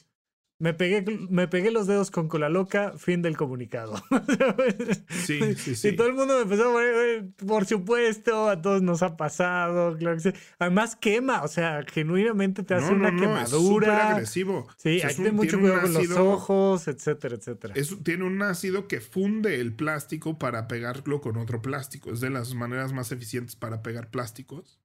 Me 0.59 0.73
pegué, 0.73 1.05
me 1.29 1.47
pegué 1.47 1.69
los 1.69 1.85
dedos 1.85 2.09
con 2.09 2.27
cola 2.27 2.49
loca, 2.49 2.93
fin 2.97 3.21
del 3.21 3.37
comunicado. 3.37 3.93
Sí, 5.09 5.55
sí, 5.55 5.75
sí. 5.75 5.89
Y 5.89 5.95
todo 5.95 6.07
el 6.07 6.13
mundo 6.13 6.35
me 6.35 6.41
empezó 6.43 6.69
a 6.69 6.73
poner, 6.73 6.93
"Güey, 6.93 7.47
por 7.47 7.65
supuesto, 7.65 8.49
a 8.49 8.61
todos 8.61 8.81
nos 8.81 9.03
ha 9.03 9.17
pasado, 9.17 9.95
claro 9.97 10.15
que 10.15 10.31
sí. 10.31 10.33
Además 10.57 10.95
quema, 10.95 11.43
o 11.43 11.47
sea, 11.47 11.83
genuinamente 11.91 12.63
te 12.63 12.73
hace 12.75 12.91
No, 12.91 12.95
una 12.95 13.11
no, 13.11 13.21
no, 13.21 13.37
es 13.39 13.49
quemadura. 13.49 14.09
agresivo. 14.13 14.67
sí, 14.77 14.97
O 14.97 14.99
sea, 14.99 15.09
hay 15.09 15.13
que 15.15 15.17
tener 15.17 15.33
mucho 15.33 15.59
cuidado 15.59 15.81
con 15.81 15.93
los 15.93 16.09
ojos, 16.11 16.87
etcétera, 16.87 17.35
etcétera. 17.35 17.73
Es- 17.75 18.01
tiene 18.03 18.23
un 18.23 18.41
ácido 18.41 18.87
que 18.87 19.01
funde 19.01 19.59
el 19.59 19.73
plástico 19.75 20.37
para 20.39 20.67
pegarlo 20.67 21.21
con 21.21 21.37
otro 21.37 21.61
plástico. 21.61 22.11
Es 22.11 22.19
de 22.21 22.29
las 22.29 22.53
maneras 22.55 22.93
más 22.93 23.11
eficientes 23.11 23.55
para 23.55 23.81
pegar 23.83 24.09
plásticos. 24.09 24.79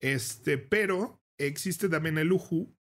Este, 0.00 0.56
pero 0.58 1.20
existe 1.38 1.88
también 1.88 2.16
el 2.18 2.32
UJU, 2.32 2.74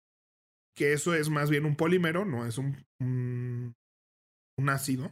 que 0.76 0.94
eso 0.94 1.16
es 1.16 1.30
más 1.30 1.50
bien 1.50 1.66
un 1.66 1.76
polímero, 1.76 2.26
no 2.26 2.46
es 2.46 2.58
un, 2.58 2.86
un, 3.00 3.74
ácido. 4.70 5.12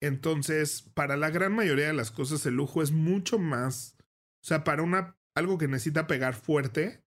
Entonces, 0.00 0.82
para 0.94 1.16
la 1.16 1.30
gran 1.30 1.54
mayoría 1.54 1.86
de 1.86 1.92
las 1.92 2.10
cosas, 2.10 2.44
el 2.46 2.58
UJU 2.60 2.82
es 2.82 2.92
mucho 2.92 3.38
más. 3.38 3.96
O 4.42 4.46
sea, 4.46 4.64
para 4.64 4.82
una, 4.82 5.16
algo 5.36 5.58
que 5.58 5.68
necesita 5.68 6.06
pegar 6.06 6.34
fuerte, 6.34 7.02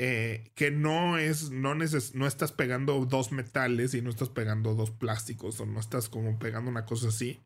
eh, 0.00 0.52
que 0.54 0.70
no 0.70 1.18
es, 1.18 1.50
no, 1.50 1.74
neces 1.74 2.14
no 2.14 2.26
estás 2.26 2.52
pegando 2.52 3.04
dos 3.04 3.32
metales 3.32 3.94
y 3.94 4.02
no 4.02 4.10
estás 4.10 4.28
pegando 4.28 4.74
dos 4.74 4.92
plásticos 4.92 5.58
o 5.60 5.66
no 5.66 5.80
estás 5.80 6.08
como 6.08 6.38
pegando 6.38 6.70
una 6.70 6.86
cosa 6.86 7.08
así. 7.08 7.40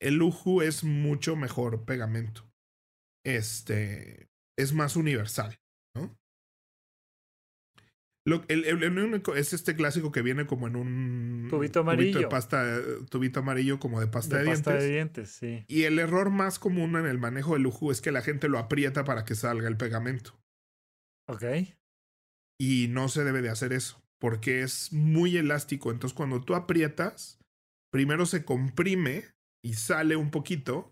El 0.00 0.20
UJU 0.20 0.62
es 0.62 0.84
mucho 0.84 1.36
mejor 1.36 1.84
pegamento. 1.84 2.50
Este 3.24 4.28
es 4.58 4.72
más 4.72 4.96
universal. 4.96 5.61
Lo, 8.24 8.44
el, 8.48 8.64
el- 8.66 8.82
el 8.84 8.98
único 8.98 9.34
es 9.34 9.52
este 9.52 9.74
clásico 9.74 10.12
que 10.12 10.22
viene 10.22 10.46
como 10.46 10.68
en 10.68 10.76
un 10.76 11.48
Tubito 11.50 11.80
amarillo. 11.80 12.20
de 12.20 12.28
pasta, 12.28 12.80
tubito 13.10 13.40
amarillo 13.40 13.80
como 13.80 13.98
de 14.00 14.06
pasta 14.06 14.38
de, 14.38 14.44
de 14.44 14.50
pasta 14.50 14.70
dientes. 14.70 14.88
de 14.88 14.94
dientes, 14.94 15.30
sí. 15.30 15.64
Y 15.66 15.82
el 15.84 15.98
error 15.98 16.30
más 16.30 16.58
común 16.60 16.94
en 16.96 17.06
el 17.06 17.18
manejo 17.18 17.54
del 17.54 17.66
UJU 17.66 17.90
es 17.90 18.00
que 18.00 18.12
la 18.12 18.22
gente 18.22 18.48
lo 18.48 18.58
aprieta 18.58 19.02
para 19.04 19.24
que 19.24 19.34
salga 19.34 19.66
el 19.68 19.76
pegamento. 19.76 20.38
Ok. 21.28 21.42
Y 22.60 22.86
no 22.88 23.08
se 23.08 23.24
debe 23.24 23.42
de 23.42 23.50
hacer 23.50 23.72
eso, 23.72 24.00
porque 24.20 24.62
es 24.62 24.92
muy 24.92 25.36
elástico. 25.36 25.90
Entonces, 25.90 26.14
cuando 26.16 26.40
tú 26.42 26.54
aprietas, 26.54 27.40
primero 27.92 28.24
se 28.26 28.44
comprime 28.44 29.24
y 29.64 29.74
sale 29.74 30.14
un 30.16 30.30
poquito, 30.30 30.91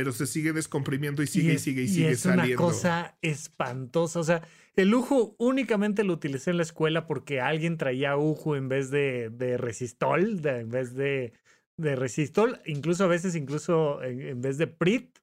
pero 0.00 0.12
se 0.12 0.26
sigue 0.26 0.54
descomprimiendo 0.54 1.22
y 1.22 1.26
sigue 1.26 1.52
y, 1.52 1.56
es- 1.56 1.62
sigue 1.62 1.82
y, 1.82 1.84
y 1.84 1.88
sigue 1.88 2.10
es 2.12 2.20
saliendo. 2.20 2.62
una 2.64 2.72
cosa 2.72 3.18
espantosa. 3.20 4.18
O 4.18 4.24
sea, 4.24 4.42
el 4.76 4.94
Uju 4.94 5.34
únicamente 5.38 6.04
lo 6.04 6.14
utilicé 6.14 6.52
en 6.52 6.56
la 6.56 6.62
escuela 6.62 7.06
porque 7.06 7.40
alguien 7.42 7.76
traía 7.76 8.16
Uju 8.16 8.54
en 8.54 8.68
vez 8.70 8.90
de, 8.90 9.28
de 9.28 9.58
resistol, 9.58 10.40
de- 10.40 10.60
en 10.60 10.70
vez 10.70 10.94
de, 10.94 11.34
de 11.78 11.96
resistol, 11.96 12.60
incluso 12.64 13.04
a 13.04 13.08
veces, 13.08 13.34
incluso 13.36 14.02
en, 14.02 14.22
en 14.22 14.40
vez 14.40 14.56
de 14.56 14.68
Prit, 14.68 15.18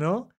¿no? 0.00 0.30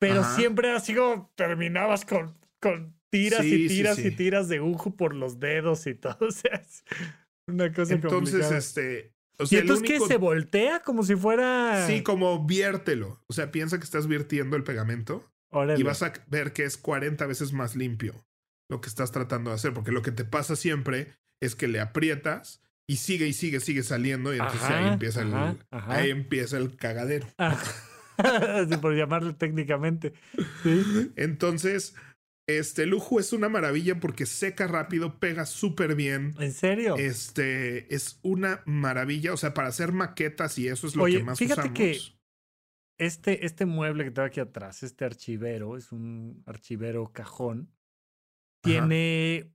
Pero 0.00 0.20
Ajá. 0.22 0.34
siempre 0.36 0.70
así 0.72 0.94
como 0.94 1.30
terminabas 1.36 2.06
con, 2.06 2.34
con 2.62 2.94
tiras 3.12 3.42
Sí, 3.42 3.64
y 3.64 3.68
tiras 3.68 3.96
sí. 3.96 4.08
y 4.08 4.10
tiras 4.12 4.48
de 4.48 4.60
Uju 4.62 4.96
por 4.96 5.14
los 5.14 5.38
dedos 5.40 5.86
y 5.86 5.94
todo. 5.94 6.16
O 6.28 6.30
sea, 6.30 6.54
es 6.54 6.84
una 7.48 7.70
cosa 7.72 7.92
Entonces, 7.94 8.12
complicada. 8.32 8.56
este. 8.58 9.12
O 9.38 9.44
¿Y 9.44 9.46
sea, 9.48 9.60
entonces 9.60 9.88
único- 9.88 10.06
¿Se 10.08 10.16
voltea 10.16 10.80
como 10.80 11.02
si 11.02 11.14
fuera...? 11.16 11.86
Sí, 11.86 12.02
como 12.02 12.46
viértelo. 12.46 13.22
O 13.26 13.32
sea, 13.32 13.50
piensa 13.52 13.78
que 13.78 13.84
estás 13.84 14.06
virtiendo 14.06 14.56
el 14.56 14.64
pegamento 14.64 15.30
Órale. 15.50 15.78
y 15.78 15.82
vas 15.82 16.02
a 16.02 16.12
ver 16.28 16.52
que 16.52 16.64
es 16.64 16.76
40 16.76 17.26
veces 17.26 17.52
más 17.52 17.76
limpio 17.76 18.14
lo 18.68 18.80
que 18.80 18.88
estás 18.88 19.12
tratando 19.12 19.50
de 19.50 19.56
hacer, 19.56 19.72
porque 19.74 19.92
lo 19.92 20.02
que 20.02 20.10
te 20.12 20.24
pasa 20.24 20.56
siempre 20.56 21.12
es 21.40 21.54
que 21.54 21.68
le 21.68 21.80
aprietas 21.80 22.62
y 22.88 22.96
sigue 22.96 23.26
y 23.28 23.32
sigue, 23.32 23.60
sigue 23.60 23.82
saliendo 23.82 24.34
y 24.34 24.38
entonces 24.38 24.62
ahí 24.62 24.84
Ajá, 24.84 24.92
empieza 24.94 25.22
el 25.22 25.34
ajá, 25.34 25.60
ahí 25.94 26.10
empieza 26.10 26.56
el 26.56 26.74
cagadero. 26.76 27.26
Ah, 27.38 27.56
por 28.80 28.94
llamarlo 28.96 29.36
técnicamente. 29.36 30.14
Sí. 30.62 31.12
Entonces, 31.16 31.94
Este 32.48 32.86
lujo 32.86 33.18
es 33.18 33.32
una 33.32 33.48
maravilla 33.48 33.98
porque 33.98 34.24
seca 34.24 34.68
rápido, 34.68 35.18
pega 35.18 35.46
súper 35.46 35.96
bien. 35.96 36.34
¿En 36.38 36.52
serio? 36.52 36.96
Este 36.96 37.92
es 37.94 38.20
una 38.22 38.62
maravilla. 38.66 39.32
O 39.32 39.36
sea, 39.36 39.52
para 39.52 39.68
hacer 39.68 39.90
maquetas 39.92 40.56
y 40.58 40.68
eso 40.68 40.86
es 40.86 40.94
lo 40.94 41.02
Oye, 41.04 41.18
que 41.18 41.24
más 41.24 41.38
fíjate 41.38 41.60
usamos. 41.62 41.76
que 41.78 41.98
este, 42.98 43.44
este 43.44 43.66
mueble 43.66 44.04
que 44.04 44.10
tengo 44.12 44.26
aquí 44.26 44.40
atrás, 44.40 44.82
este 44.84 45.04
archivero, 45.04 45.76
es 45.76 45.90
un 45.90 46.42
archivero 46.46 47.12
cajón. 47.12 47.72
Tiene, 48.62 49.52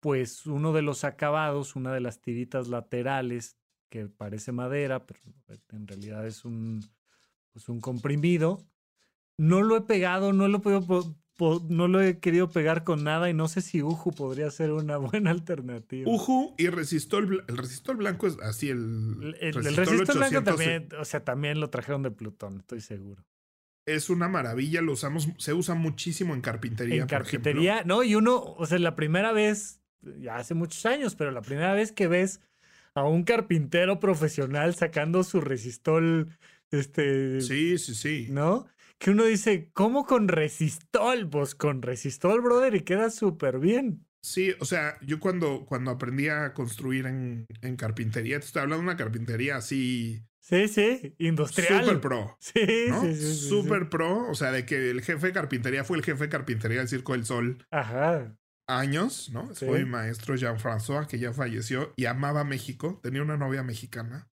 pues, 0.00 0.46
uno 0.46 0.72
de 0.72 0.82
los 0.82 1.04
acabados, 1.04 1.76
una 1.76 1.92
de 1.92 2.00
las 2.00 2.20
tiritas 2.20 2.68
laterales 2.68 3.58
que 3.90 4.06
parece 4.06 4.52
madera, 4.52 5.06
pero 5.06 5.20
en 5.72 5.86
realidad 5.86 6.26
es 6.26 6.44
un, 6.44 6.80
pues, 7.52 7.68
un 7.68 7.80
comprimido. 7.80 8.66
No 9.38 9.62
lo 9.62 9.76
he 9.76 9.80
pegado, 9.82 10.32
no 10.32 10.46
lo 10.48 10.58
he 10.58 10.60
podido 10.60 10.86
po- 10.86 11.02
po- 11.02 11.16
no 11.68 11.88
lo 11.88 12.00
he 12.00 12.18
querido 12.18 12.50
pegar 12.50 12.84
con 12.84 13.04
nada 13.04 13.30
y 13.30 13.34
no 13.34 13.48
sé 13.48 13.60
si 13.60 13.82
Uju 13.82 14.12
podría 14.12 14.50
ser 14.50 14.72
una 14.72 14.96
buena 14.98 15.30
alternativa. 15.30 16.10
Uju 16.10 16.54
y 16.58 16.68
resistol. 16.68 17.28
bl- 17.28 17.44
El 17.48 17.56
resistol 17.56 17.96
blanco 17.96 18.26
es 18.26 18.36
así 18.42 18.70
el. 18.70 19.36
El, 19.40 19.48
el 19.48 19.54
resistol 19.54 19.86
resistor 19.86 20.16
blanco 20.16 20.38
800 20.38 20.44
también, 20.44 20.88
o 21.00 21.04
sea, 21.04 21.24
también 21.24 21.60
lo 21.60 21.70
trajeron 21.70 22.02
de 22.02 22.10
Plutón, 22.10 22.58
estoy 22.58 22.80
seguro. 22.80 23.24
Es 23.86 24.10
una 24.10 24.28
maravilla. 24.28 24.82
Lo 24.82 24.92
usamos. 24.92 25.28
Se 25.38 25.54
usa 25.54 25.74
muchísimo 25.74 26.34
en 26.34 26.40
carpintería. 26.42 27.02
en 27.02 27.06
por 27.06 27.22
ejemplo. 27.22 27.30
carpintería, 27.52 27.84
no, 27.84 28.02
y 28.02 28.14
uno, 28.16 28.36
o 28.42 28.66
sea, 28.66 28.78
la 28.78 28.94
primera 28.96 29.32
vez, 29.32 29.80
ya 30.20 30.36
hace 30.36 30.54
muchos 30.54 30.84
años, 30.86 31.14
pero 31.14 31.30
la 31.30 31.40
primera 31.42 31.72
vez 31.72 31.92
que 31.92 32.06
ves 32.08 32.40
a 32.94 33.04
un 33.04 33.22
carpintero 33.22 34.00
profesional 34.00 34.74
sacando 34.74 35.22
su 35.24 35.40
resistol, 35.40 36.36
este, 36.70 37.40
Sí, 37.40 37.78
sí, 37.78 37.94
sí. 37.94 38.26
¿no? 38.30 38.66
Que 38.98 39.10
uno 39.10 39.24
dice, 39.24 39.70
¿cómo 39.72 40.04
con 40.06 40.28
resistol? 40.28 41.28
Pues 41.30 41.54
con 41.54 41.82
resistol, 41.82 42.40
brother, 42.40 42.74
y 42.74 42.80
queda 42.82 43.10
súper 43.10 43.58
bien. 43.58 44.04
Sí, 44.20 44.52
o 44.58 44.64
sea, 44.64 44.98
yo 45.02 45.20
cuando, 45.20 45.64
cuando 45.64 45.92
aprendí 45.92 46.28
a 46.28 46.52
construir 46.52 47.06
en, 47.06 47.46
en 47.62 47.76
carpintería, 47.76 48.40
te 48.40 48.46
estoy 48.46 48.62
hablando 48.62 48.82
de 48.82 48.88
una 48.90 48.96
carpintería 48.96 49.56
así 49.56 50.24
Sí, 50.40 50.66
sí, 50.66 51.14
industrial. 51.18 51.84
super 51.84 52.00
pro. 52.00 52.36
Sí, 52.40 52.60
¿no? 52.88 53.00
sí, 53.00 53.14
sí, 53.14 53.20
sí, 53.20 53.34
sí. 53.34 53.48
Super 53.48 53.88
pro, 53.88 54.28
o 54.28 54.34
sea, 54.34 54.50
de 54.50 54.64
que 54.66 54.90
el 54.90 55.02
jefe 55.02 55.28
de 55.28 55.32
carpintería 55.32 55.84
fue 55.84 55.98
el 55.98 56.04
jefe 56.04 56.24
de 56.24 56.30
carpintería 56.30 56.78
del 56.78 56.88
Circo 56.88 57.12
del 57.12 57.24
Sol 57.26 57.64
Ajá. 57.70 58.34
años, 58.66 59.30
¿no? 59.32 59.54
Fue 59.54 59.84
mi 59.84 59.90
maestro 59.90 60.34
Jean-François, 60.36 61.06
que 61.06 61.18
ya 61.18 61.32
falleció 61.32 61.92
y 61.96 62.06
amaba 62.06 62.44
México, 62.44 62.98
tenía 63.02 63.22
una 63.22 63.36
novia 63.36 63.62
mexicana. 63.62 64.28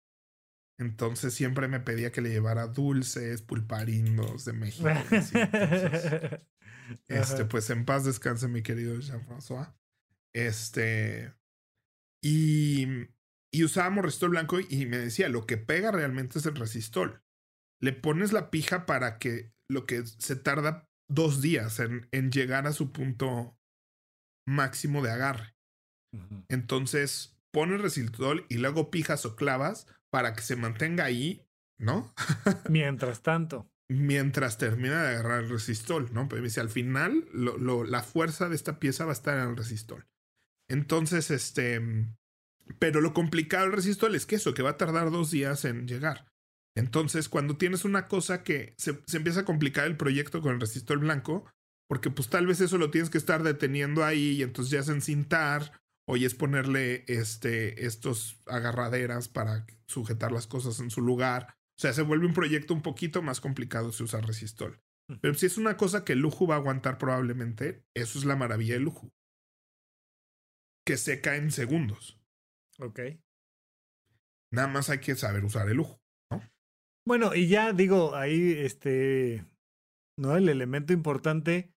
Entonces 0.84 1.34
siempre 1.34 1.68
me 1.68 1.80
pedía 1.80 2.12
que 2.12 2.22
le 2.22 2.30
llevara 2.30 2.68
dulces, 2.68 3.42
pulparindos 3.42 4.46
de 4.46 4.54
México. 4.54 4.90
así, 4.90 5.38
entonces, 5.38 6.42
Este, 7.08 7.46
pues 7.46 7.70
en 7.70 7.86
paz 7.86 8.04
descanse 8.04 8.48
mi 8.48 8.62
querido 8.62 9.00
Jean-François. 9.00 9.74
Este. 10.34 11.34
Y, 12.22 12.88
y 13.52 13.64
usábamos 13.64 14.04
resistol 14.04 14.32
blanco 14.32 14.60
y 14.60 14.86
me 14.86 14.98
decía, 14.98 15.30
lo 15.30 15.46
que 15.46 15.58
pega 15.58 15.92
realmente 15.92 16.40
es 16.40 16.46
el 16.46 16.56
resistol. 16.56 17.24
Le 17.82 17.94
pones 17.94 18.34
la 18.34 18.50
pija 18.50 18.86
para 18.86 19.18
que 19.18 19.54
lo 19.70 19.86
que 19.86 20.06
se 20.06 20.36
tarda 20.36 20.90
dos 21.10 21.42
días 21.42 21.80
en, 21.80 22.08
en 22.12 22.32
llegar 22.32 22.68
a 22.68 22.74
su 22.74 22.92
punto 22.92 23.58
máximo 24.48 25.02
de 25.02 25.12
agarre. 25.12 25.56
Entonces, 26.48 27.40
pones 27.52 27.82
resistol 27.82 28.46
y 28.50 28.58
luego 28.58 28.92
pijas 28.92 29.26
o 29.26 29.36
clavas 29.36 29.88
para 30.14 30.36
que 30.36 30.44
se 30.44 30.56
mantenga 30.56 31.06
ahí, 31.06 31.44
¿no? 31.80 32.14
Mientras 32.70 33.24
tanto. 33.24 33.68
mientras 33.90 34.60
termina 34.60 35.02
de 35.02 35.10
agarrar 35.10 35.44
el 35.44 35.50
resistol, 35.50 36.12
¿no? 36.14 36.30
Pero 36.30 36.44
me 36.44 36.50
dice, 36.50 36.62
al 36.62 36.70
final, 36.70 37.28
lo, 37.34 37.58
lo- 37.58 37.84
la 37.84 38.04
fuerza 38.04 38.48
de 38.48 38.56
esta 38.56 38.78
pieza 38.80 39.06
va 39.06 39.12
a 39.12 39.14
estar 39.20 39.36
en 39.40 39.50
el 39.50 39.58
resistol. 39.58 40.06
Entonces, 40.70 41.32
este, 41.32 41.82
pero 42.78 43.02
lo 43.02 43.14
complicado 43.16 43.64
del 43.66 43.74
resistol 43.74 44.14
es 44.14 44.28
que 44.28 44.36
eso, 44.36 44.54
que 44.54 44.62
va 44.62 44.72
a 44.72 44.78
tardar 44.78 45.10
dos 45.10 45.32
días 45.32 45.66
en 45.66 45.88
llegar. 45.88 46.28
Entonces, 46.76 47.28
cuando 47.28 47.58
tienes 47.58 47.84
una 47.86 48.08
cosa 48.08 48.44
que 48.44 48.76
se, 48.78 49.02
se 49.08 49.18
empieza 49.18 49.42
a 49.42 49.46
complicar 49.46 49.86
el 49.88 49.98
proyecto 49.98 50.42
con 50.42 50.54
el 50.54 50.62
resistol 50.62 51.00
blanco, 51.00 51.46
porque 51.90 52.12
pues 52.12 52.30
tal 52.30 52.46
vez 52.48 52.62
eso 52.62 52.78
lo 52.78 52.92
tienes 52.92 53.10
que 53.10 53.18
estar 53.18 53.42
deteniendo 53.44 54.06
ahí 54.06 54.34
y 54.38 54.44
entonces 54.44 54.72
ya 54.72 54.80
es 54.80 54.90
encintar 54.90 55.72
ya 56.08 56.28
es 56.28 56.36
ponerle 56.36 57.06
este, 57.08 57.86
estos 57.86 58.42
agarraderas 58.46 59.30
para 59.30 59.66
sujetar 59.88 60.32
las 60.32 60.48
cosas 60.48 60.80
en 60.80 60.90
su 60.90 61.02
lugar. 61.02 61.56
O 61.78 61.82
sea, 61.82 61.94
se 61.94 62.02
vuelve 62.02 62.26
un 62.26 62.34
proyecto 62.34 62.74
un 62.74 62.82
poquito 62.82 63.22
más 63.22 63.42
complicado 63.42 63.92
si 63.92 64.04
usas 64.04 64.26
resistol. 64.26 64.82
Pero 65.22 65.34
si 65.34 65.46
es 65.46 65.58
una 65.58 65.76
cosa 65.76 66.06
que 66.06 66.14
el 66.14 66.20
lujo 66.20 66.48
va 66.48 66.56
a 66.56 66.58
aguantar 66.60 66.98
probablemente, 66.98 67.86
eso 67.94 68.20
es 68.20 68.26
la 68.26 68.36
maravilla 68.36 68.76
del 68.76 68.84
lujo. 68.84 69.12
Que 70.86 70.98
seca 70.98 71.36
en 71.36 71.52
segundos. 71.52 72.20
Ok. 72.80 73.00
Nada 74.52 74.68
más 74.68 74.90
hay 74.90 75.00
que 75.00 75.16
saber 75.16 75.44
usar 75.46 75.68
el 75.70 75.78
lujo. 75.78 76.02
Bueno, 77.06 77.36
y 77.36 77.48
ya 77.48 77.74
digo, 77.74 78.16
ahí, 78.16 78.54
este, 78.60 79.46
¿no? 80.18 80.38
El 80.38 80.48
elemento 80.48 80.94
importante. 80.94 81.73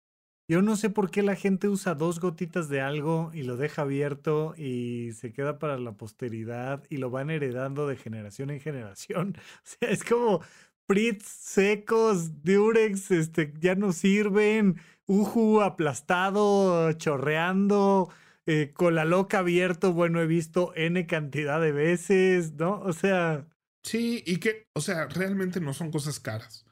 Yo 0.49 0.63
no 0.63 0.77
sé 0.77 0.91
por 0.91 1.11
qué 1.11 1.23
la 1.23 1.35
gente 1.35 1.69
usa 1.69 1.95
dos 1.95 2.21
gotitas 2.21 2.69
de 2.69 2.81
algo 2.81 3.31
y 3.35 3.43
lo 3.43 3.57
deja 3.57 3.83
abierto 3.83 4.55
y 4.57 5.11
se 5.13 5.33
queda 5.33 5.59
para 5.59 5.77
la 5.79 5.93
posteridad 5.93 6.85
y 6.89 6.99
lo 6.99 7.11
van 7.11 7.31
heredando 7.31 7.89
de 7.89 7.97
generación 7.97 8.51
en 8.51 8.61
generación. 8.61 9.37
O 9.65 9.67
sea, 9.67 9.91
es 9.91 10.05
como 10.05 10.41
Pritz 10.87 11.25
secos, 11.27 12.43
Durex, 12.45 13.11
este, 13.11 13.53
ya 13.59 13.75
no 13.75 13.93
sirven, 13.93 14.77
Uju 15.07 15.63
aplastado, 15.63 16.93
chorreando, 16.93 18.09
eh, 18.47 18.73
con 18.75 18.95
la 18.95 19.05
loca 19.05 19.41
abierto, 19.41 19.93
bueno, 19.93 20.21
he 20.21 20.27
visto 20.27 20.73
N 20.77 21.07
cantidad 21.07 21.61
de 21.61 21.73
veces, 21.73 22.53
¿no? 22.55 22.81
O 22.81 22.93
sea, 22.93 23.47
Sí, 23.87 24.25
y 24.27 24.39
que, 24.39 24.67
o 24.75 24.81
sea, 24.81 25.07
realmente 25.07 25.61
no 25.61 25.73
son 25.73 25.93
cosas 25.93 26.19
caras. 26.19 26.66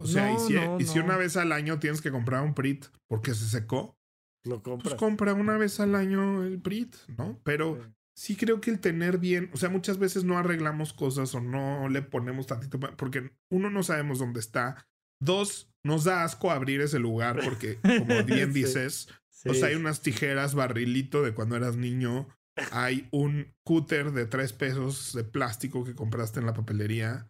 O 0.00 0.06
sea, 0.06 0.32
y, 0.32 0.38
si, 0.38 0.54
no, 0.54 0.80
y 0.80 0.84
si 0.86 0.98
no. 0.98 1.04
una 1.04 1.16
vez 1.16 1.36
al 1.36 1.52
año 1.52 1.78
tienes 1.78 2.00
que 2.00 2.10
comprar 2.10 2.42
un 2.42 2.54
Prit 2.54 2.86
porque 3.08 3.34
se 3.34 3.46
secó, 3.48 3.96
lo 4.44 4.62
pues 4.62 4.62
compras. 4.62 4.94
compra 4.94 5.34
una 5.34 5.56
vez 5.58 5.78
al 5.80 5.94
año 5.94 6.42
el 6.44 6.60
Prit, 6.60 6.96
¿no? 7.18 7.38
Pero 7.44 7.76
Sí. 8.14 8.32
sí 8.34 8.36
creo 8.36 8.60
que 8.60 8.70
el 8.70 8.80
tener 8.80 9.18
bien, 9.18 9.50
o 9.52 9.56
sea, 9.56 9.68
muchas 9.68 9.98
veces 9.98 10.24
no 10.24 10.38
arreglamos 10.38 10.92
cosas 10.92 11.34
o 11.34 11.40
no 11.40 11.88
le 11.88 12.02
ponemos 12.02 12.46
tantito, 12.46 12.80
porque 12.80 13.30
uno 13.50 13.70
no 13.70 13.82
sabemos 13.82 14.18
dónde 14.18 14.40
está. 14.40 14.86
Dos, 15.22 15.70
nos 15.84 16.04
da 16.04 16.24
asco 16.24 16.50
abrir 16.50 16.80
ese 16.80 16.98
lugar 16.98 17.40
porque, 17.44 17.78
como 17.82 17.84
bien 18.24 18.52
Sí. 18.54 18.60
dices, 18.60 19.08
Sí. 19.28 19.48
o 19.50 19.54
sea, 19.54 19.68
hay 19.68 19.74
unas 19.74 20.00
tijeras 20.02 20.54
barrilito 20.54 21.22
de 21.22 21.32
cuando 21.34 21.56
eras 21.56 21.76
niño, 21.76 22.28
hay 22.72 23.08
un 23.10 23.54
cúter 23.64 24.12
de 24.12 24.26
tres 24.26 24.52
pesos 24.52 25.14
de 25.14 25.24
plástico 25.24 25.82
que 25.84 25.94
compraste 25.94 26.40
en 26.40 26.46
la 26.46 26.52
papelería, 26.52 27.29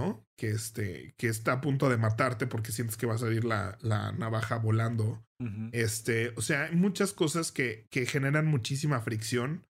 ¿no? 0.00 0.26
Que, 0.36 0.50
este, 0.50 1.14
que 1.18 1.28
está 1.28 1.52
a 1.52 1.60
punto 1.60 1.88
de 1.88 1.98
matarte 1.98 2.46
porque 2.46 2.72
sientes 2.72 2.96
que 2.96 3.06
va 3.06 3.14
a 3.14 3.18
salir 3.18 3.44
la, 3.44 3.76
la 3.80 4.12
navaja 4.12 4.56
volando. 4.56 5.24
Este, 5.72 6.34
o 6.36 6.42
sea, 6.42 6.64
hay 6.64 6.76
muchas 6.76 7.12
cosas 7.12 7.50
que, 7.50 7.86
que 7.90 8.04
generan 8.04 8.46
muchísima 8.46 9.00
fricción 9.00 9.66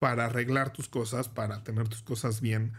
para 0.00 0.26
arreglar 0.26 0.72
tus 0.72 0.88
cosas, 0.88 1.28
para 1.28 1.64
tener 1.64 1.88
tus 1.88 2.02
cosas 2.02 2.40
bien. 2.40 2.74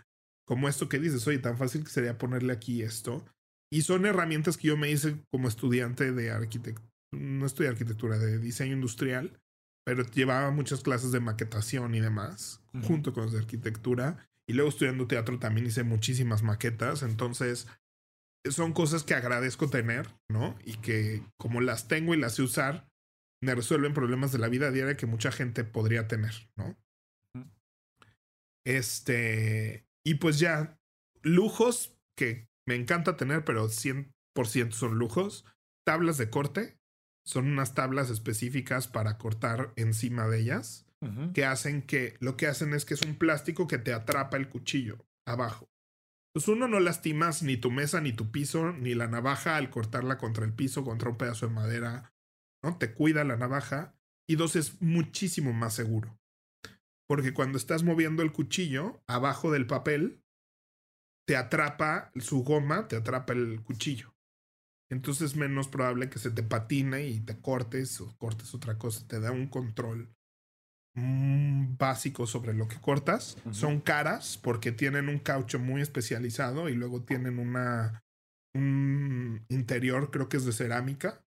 Como 0.47 0.69
esto 0.69 0.89
que 0.89 0.99
dices, 0.99 1.25
oye, 1.27 1.39
tan 1.39 1.57
fácil 1.57 1.83
que 1.83 1.89
sería 1.89 2.17
ponerle 2.17 2.53
aquí 2.53 2.83
esto. 2.83 3.25
Y 3.71 3.81
son 3.81 4.05
herramientas 4.05 4.57
que 4.57 4.67
yo 4.67 4.77
me 4.77 4.91
hice 4.91 5.17
como 5.31 5.47
estudiante 5.47 6.11
de 6.11 6.31
arquitectura, 6.31 6.87
no 7.11 7.45
estudié 7.45 7.69
arquitectura, 7.69 8.19
de 8.19 8.37
diseño 8.37 8.73
industrial, 8.73 9.39
pero 9.85 10.03
llevaba 10.03 10.51
muchas 10.51 10.81
clases 10.81 11.11
de 11.11 11.19
maquetación 11.19 11.95
y 11.95 11.99
demás, 11.99 12.61
junto 12.83 13.13
con 13.13 13.23
las 13.23 13.33
de 13.33 13.39
arquitectura. 13.39 14.29
Y 14.47 14.53
luego 14.53 14.69
estudiando 14.69 15.07
teatro 15.07 15.39
también 15.39 15.67
hice 15.67 15.83
muchísimas 15.83 16.43
maquetas. 16.43 17.03
Entonces, 17.03 17.67
son 18.49 18.73
cosas 18.73 19.03
que 19.03 19.15
agradezco 19.15 19.69
tener, 19.69 20.07
¿no? 20.29 20.57
Y 20.63 20.77
que 20.77 21.23
como 21.37 21.61
las 21.61 21.87
tengo 21.87 22.13
y 22.13 22.17
las 22.17 22.35
sé 22.35 22.43
usar, 22.43 22.87
me 23.41 23.55
resuelven 23.55 23.93
problemas 23.93 24.31
de 24.31 24.39
la 24.39 24.49
vida 24.49 24.71
diaria 24.71 24.97
que 24.97 25.05
mucha 25.05 25.31
gente 25.31 25.63
podría 25.63 26.07
tener, 26.07 26.33
¿no? 26.55 26.77
Este, 28.65 29.87
y 30.03 30.15
pues 30.15 30.39
ya, 30.39 30.79
lujos 31.21 31.97
que 32.17 32.49
me 32.67 32.75
encanta 32.75 33.17
tener, 33.17 33.45
pero 33.45 33.69
100% 33.69 34.71
son 34.71 34.97
lujos. 34.97 35.45
Tablas 35.85 36.17
de 36.17 36.29
corte, 36.31 36.79
son 37.25 37.47
unas 37.47 37.75
tablas 37.75 38.09
específicas 38.09 38.87
para 38.87 39.17
cortar 39.17 39.73
encima 39.75 40.27
de 40.27 40.39
ellas, 40.39 40.84
Que 41.33 41.45
hacen 41.45 41.83
que, 41.83 42.17
lo 42.19 42.35
que 42.35 42.47
hacen 42.47 42.73
es 42.73 42.83
que 42.83 42.95
es 42.95 43.03
un 43.03 43.15
plástico 43.15 43.67
que 43.67 43.77
te 43.77 43.93
atrapa 43.93 44.37
el 44.37 44.49
cuchillo 44.49 45.05
abajo. 45.27 45.69
Pues 46.33 46.47
uno 46.47 46.67
no 46.67 46.79
lastimas 46.79 47.43
ni 47.43 47.57
tu 47.57 47.71
mesa, 47.71 48.01
ni 48.01 48.11
tu 48.11 48.31
piso, 48.31 48.73
ni 48.73 48.93
la 48.93 49.07
navaja 49.07 49.55
al 49.55 49.69
cortarla 49.69 50.17
contra 50.17 50.45
el 50.45 50.53
piso, 50.53 50.83
contra 50.83 51.09
un 51.09 51.17
pedazo 51.17 51.47
de 51.47 51.53
madera, 51.53 52.13
¿no? 52.63 52.77
Te 52.77 52.93
cuida 52.93 53.23
la 53.23 53.37
navaja. 53.37 53.95
Y 54.27 54.35
dos, 54.35 54.55
es 54.55 54.81
muchísimo 54.81 55.53
más 55.53 55.75
seguro. 55.75 56.19
Porque 57.07 57.33
cuando 57.33 57.57
estás 57.57 57.83
moviendo 57.83 58.23
el 58.23 58.33
cuchillo, 58.33 59.01
abajo 59.07 59.51
del 59.51 59.67
papel, 59.67 60.23
te 61.27 61.37
atrapa 61.37 62.11
su 62.15 62.43
goma, 62.43 62.87
te 62.87 62.95
atrapa 62.95 63.33
el 63.33 63.63
cuchillo. 63.63 64.13
entonces 64.91 65.31
es 65.31 65.35
menos 65.35 65.67
probable 65.67 66.09
que 66.09 66.19
se 66.19 66.31
te 66.31 66.43
patine 66.43 67.07
y 67.07 67.19
te 67.19 67.39
cortes 67.39 68.01
o 68.01 68.15
cortes 68.17 68.53
otra 68.53 68.77
cosa. 68.77 69.07
Te 69.07 69.19
da 69.19 69.31
un 69.31 69.47
control 69.47 70.13
mm, 70.95 71.77
básico 71.77 72.27
sobre 72.27 72.53
lo 72.53 72.67
que 72.67 72.79
cortas. 72.79 73.37
Son 73.51 73.79
caras 73.79 74.39
porque 74.41 74.71
tienen 74.71 75.09
un 75.09 75.19
caucho 75.19 75.59
muy 75.59 75.81
especializado 75.81 76.69
y 76.69 76.75
luego 76.75 77.03
tienen 77.03 77.39
una 77.39 78.01
un 78.55 79.45
interior, 79.49 80.11
creo 80.11 80.29
que 80.29 80.37
es 80.37 80.45
de 80.45 80.53
cerámica. 80.53 81.21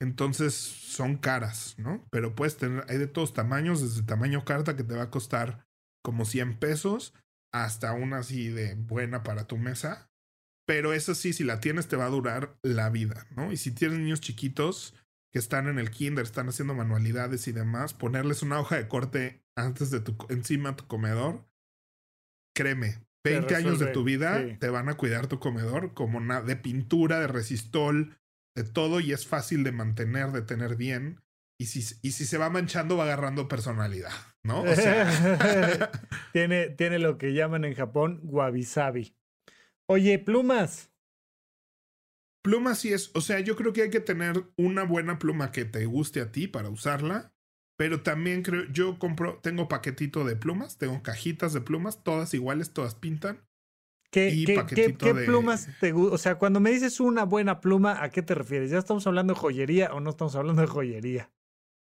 Entonces 0.00 0.54
son 0.54 1.16
caras, 1.16 1.74
¿no? 1.78 2.06
Pero 2.10 2.36
puedes 2.36 2.56
tener, 2.56 2.84
hay 2.88 2.98
de 2.98 3.08
todos 3.08 3.32
tamaños, 3.32 3.80
desde 3.80 4.06
tamaño 4.06 4.44
carta 4.44 4.76
que 4.76 4.84
te 4.84 4.94
va 4.94 5.04
a 5.04 5.10
costar 5.10 5.66
como 6.04 6.24
100 6.24 6.58
pesos 6.58 7.14
hasta 7.52 7.92
una 7.94 8.18
así 8.18 8.48
de 8.48 8.74
buena 8.74 9.22
para 9.24 9.46
tu 9.46 9.56
mesa. 9.56 10.08
Pero 10.66 10.92
esa 10.92 11.14
sí, 11.14 11.32
si 11.32 11.42
la 11.42 11.60
tienes, 11.60 11.88
te 11.88 11.96
va 11.96 12.04
a 12.04 12.10
durar 12.10 12.58
la 12.62 12.90
vida, 12.90 13.26
¿no? 13.34 13.50
Y 13.50 13.56
si 13.56 13.72
tienes 13.72 13.98
niños 13.98 14.20
chiquitos 14.20 14.94
que 15.32 15.38
están 15.38 15.68
en 15.68 15.78
el 15.78 15.90
kinder, 15.90 16.24
están 16.24 16.48
haciendo 16.48 16.74
manualidades 16.74 17.48
y 17.48 17.52
demás, 17.52 17.94
ponerles 17.94 18.42
una 18.42 18.60
hoja 18.60 18.76
de 18.76 18.88
corte 18.88 19.44
antes 19.56 19.90
de 19.90 20.00
tu, 20.00 20.16
encima 20.30 20.70
de 20.70 20.76
tu 20.76 20.86
comedor, 20.86 21.46
créeme, 22.54 23.06
20 23.24 23.54
años 23.56 23.78
de 23.78 23.86
tu 23.88 24.04
vida 24.04 24.58
te 24.58 24.70
van 24.70 24.88
a 24.88 24.96
cuidar 24.96 25.26
tu 25.26 25.38
comedor 25.38 25.92
como 25.92 26.18
una, 26.18 26.40
de 26.40 26.56
pintura, 26.56 27.20
de 27.20 27.26
resistol, 27.26 28.18
de 28.56 28.64
todo 28.64 29.00
y 29.00 29.12
es 29.12 29.26
fácil 29.26 29.64
de 29.64 29.72
mantener, 29.72 30.32
de 30.32 30.42
tener 30.42 30.76
bien. 30.76 31.20
Y 31.60 31.66
si, 31.66 31.80
y 32.02 32.12
si 32.12 32.24
se 32.24 32.38
va 32.38 32.50
manchando, 32.50 32.96
va 32.96 33.04
agarrando 33.04 33.48
personalidad, 33.48 34.12
¿no? 34.44 34.62
O 34.62 34.74
sea... 34.74 35.90
tiene, 36.32 36.70
tiene 36.70 37.00
lo 37.00 37.18
que 37.18 37.34
llaman 37.34 37.64
en 37.64 37.74
Japón 37.74 38.20
wabi-sabi. 38.22 39.16
Oye, 39.86 40.18
plumas. 40.18 40.92
Plumas 42.42 42.78
sí 42.78 42.92
es, 42.92 43.10
o 43.14 43.20
sea, 43.20 43.40
yo 43.40 43.56
creo 43.56 43.72
que 43.72 43.82
hay 43.82 43.90
que 43.90 44.00
tener 44.00 44.44
una 44.56 44.84
buena 44.84 45.18
pluma 45.18 45.50
que 45.52 45.64
te 45.64 45.86
guste 45.86 46.20
a 46.20 46.30
ti 46.30 46.46
para 46.46 46.70
usarla, 46.70 47.32
pero 47.76 48.02
también 48.02 48.42
creo, 48.42 48.64
yo 48.72 48.98
compro, 48.98 49.38
tengo 49.42 49.68
paquetito 49.68 50.24
de 50.24 50.36
plumas, 50.36 50.78
tengo 50.78 51.02
cajitas 51.02 51.52
de 51.52 51.60
plumas, 51.60 52.02
todas 52.02 52.34
iguales, 52.34 52.72
todas 52.72 52.94
pintan. 52.94 53.44
¿Qué, 54.10 54.44
qué, 54.46 54.96
qué, 54.96 55.14
plumas 55.14 55.68
te 55.80 55.92
gustan? 55.92 56.14
O 56.14 56.18
sea, 56.18 56.34
cuando 56.36 56.60
me 56.60 56.70
dices 56.70 56.98
una 56.98 57.24
buena 57.24 57.60
pluma, 57.60 58.02
¿a 58.02 58.10
qué 58.10 58.22
te 58.22 58.34
refieres? 58.34 58.70
¿Ya 58.70 58.78
estamos 58.78 59.06
hablando 59.06 59.34
de 59.34 59.40
joyería 59.40 59.92
o 59.92 60.00
no 60.00 60.10
estamos 60.10 60.34
hablando 60.34 60.62
de 60.62 60.68
joyería? 60.68 61.30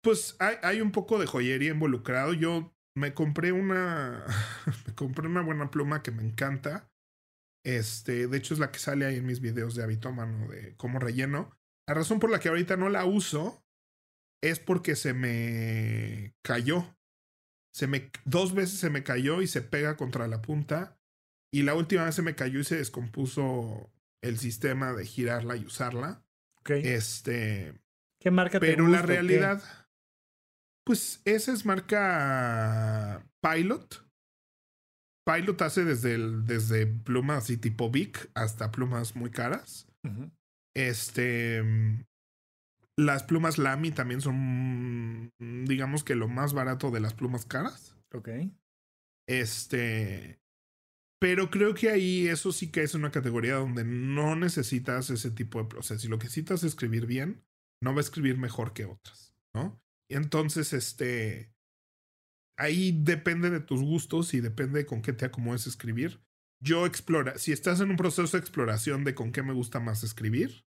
Pues 0.01 0.35
hay, 0.39 0.55
hay 0.63 0.81
un 0.81 0.91
poco 0.91 1.19
de 1.19 1.27
joyería 1.27 1.71
involucrado. 1.71 2.33
Yo 2.33 2.73
me 2.95 3.13
compré 3.13 3.51
una, 3.51 4.25
me 4.87 4.95
compré 4.95 5.27
una 5.27 5.41
buena 5.41 5.69
pluma 5.69 6.01
que 6.01 6.11
me 6.11 6.23
encanta 6.23 6.89
este, 7.67 8.27
de 8.27 8.37
hecho, 8.37 8.53
es 8.53 8.61
la 8.61 8.71
que 8.71 8.79
sale 8.79 9.05
ahí 9.05 9.17
en 9.17 9.25
mis 9.25 9.41
videos 9.41 9.75
de 9.75 9.83
habitómano 9.83 10.47
de 10.47 10.73
cómo 10.77 10.99
relleno. 10.99 11.51
La 11.85 11.95
razón 11.95 12.21
por 12.21 12.29
la 12.29 12.39
que 12.39 12.47
ahorita 12.47 12.77
no 12.77 12.87
la 12.87 13.03
uso 13.03 13.61
es 14.41 14.59
porque 14.59 14.95
se 14.95 15.13
me 15.13 16.33
cayó. 16.43 16.95
Se 17.73 17.87
me, 17.87 18.09
dos 18.23 18.53
veces 18.53 18.79
se 18.79 18.89
me 18.89 19.03
cayó 19.03 19.41
y 19.41 19.47
se 19.47 19.61
pega 19.61 19.97
contra 19.97 20.29
la 20.29 20.41
punta. 20.41 20.97
Y 21.51 21.63
la 21.63 21.75
última 21.75 22.05
vez 22.05 22.15
se 22.15 22.21
me 22.21 22.35
cayó 22.35 22.61
y 22.61 22.63
se 22.63 22.77
descompuso 22.77 23.91
el 24.21 24.37
sistema 24.39 24.93
de 24.93 25.05
girarla 25.05 25.57
y 25.57 25.65
usarla. 25.65 26.23
Este. 26.69 27.73
¿Qué 28.17 28.31
marca 28.31 28.61
Pero 28.61 28.87
la 28.87 29.01
realidad. 29.01 29.61
Pues 30.85 31.21
esa 31.25 31.51
es 31.51 31.65
marca 31.65 33.27
Pilot. 33.41 34.06
Pilot 35.27 35.61
hace 35.61 35.83
desde, 35.83 36.15
el, 36.15 36.45
desde 36.45 36.87
plumas 36.87 37.43
así 37.43 37.57
tipo 37.57 37.91
Vic 37.91 38.29
hasta 38.33 38.71
plumas 38.71 39.15
muy 39.17 39.29
caras. 39.29 39.85
Este. 40.73 41.61
Las 42.97 43.23
plumas 43.23 43.57
Lamy 43.57 43.91
también 43.91 44.21
son, 44.21 45.29
digamos 45.39 46.03
que 46.03 46.15
lo 46.15 46.29
más 46.29 46.53
barato 46.53 46.91
de 46.91 47.01
las 47.01 47.13
plumas 47.13 47.45
caras. 47.45 47.97
Ok. 48.13 48.29
Este. 49.27 50.39
Pero 51.19 51.51
creo 51.51 51.73
que 51.73 51.89
ahí 51.89 52.27
eso 52.27 52.53
sí 52.53 52.71
que 52.71 52.83
es 52.83 52.95
una 52.95 53.11
categoría 53.11 53.55
donde 53.55 53.83
no 53.83 54.35
necesitas 54.37 55.09
ese 55.09 55.31
tipo 55.31 55.61
de 55.61 55.67
proceso. 55.67 55.99
Si 55.99 56.07
lo 56.07 56.19
que 56.19 56.25
necesitas 56.25 56.63
es 56.63 56.71
escribir 56.71 57.05
bien, 57.05 57.43
no 57.83 57.91
va 57.91 57.97
a 57.97 58.01
escribir 58.01 58.37
mejor 58.37 58.71
que 58.71 58.85
otras, 58.85 59.35
¿no? 59.53 59.81
Y 60.09 60.15
entonces, 60.15 60.71
este 60.71 61.51
ahí 62.57 62.91
depende 62.91 63.49
de 63.49 63.59
tus 63.59 63.81
gustos 63.81 64.33
y 64.33 64.41
depende 64.41 64.79
de 64.79 64.85
con 64.85 65.01
qué 65.01 65.13
te 65.13 65.25
acomodes 65.25 65.67
escribir. 65.67 66.21
Yo 66.59 66.85
explora, 66.85 67.37
si 67.37 67.51
estás 67.51 67.79
en 67.79 67.91
un 67.91 67.97
proceso 67.97 68.35
de 68.35 68.41
exploración 68.41 69.03
de 69.03 69.13
con 69.13 69.31
qué 69.31 69.43
me 69.43 69.53
gusta 69.53 69.79
más 69.79 70.03
escribir, 70.03 70.65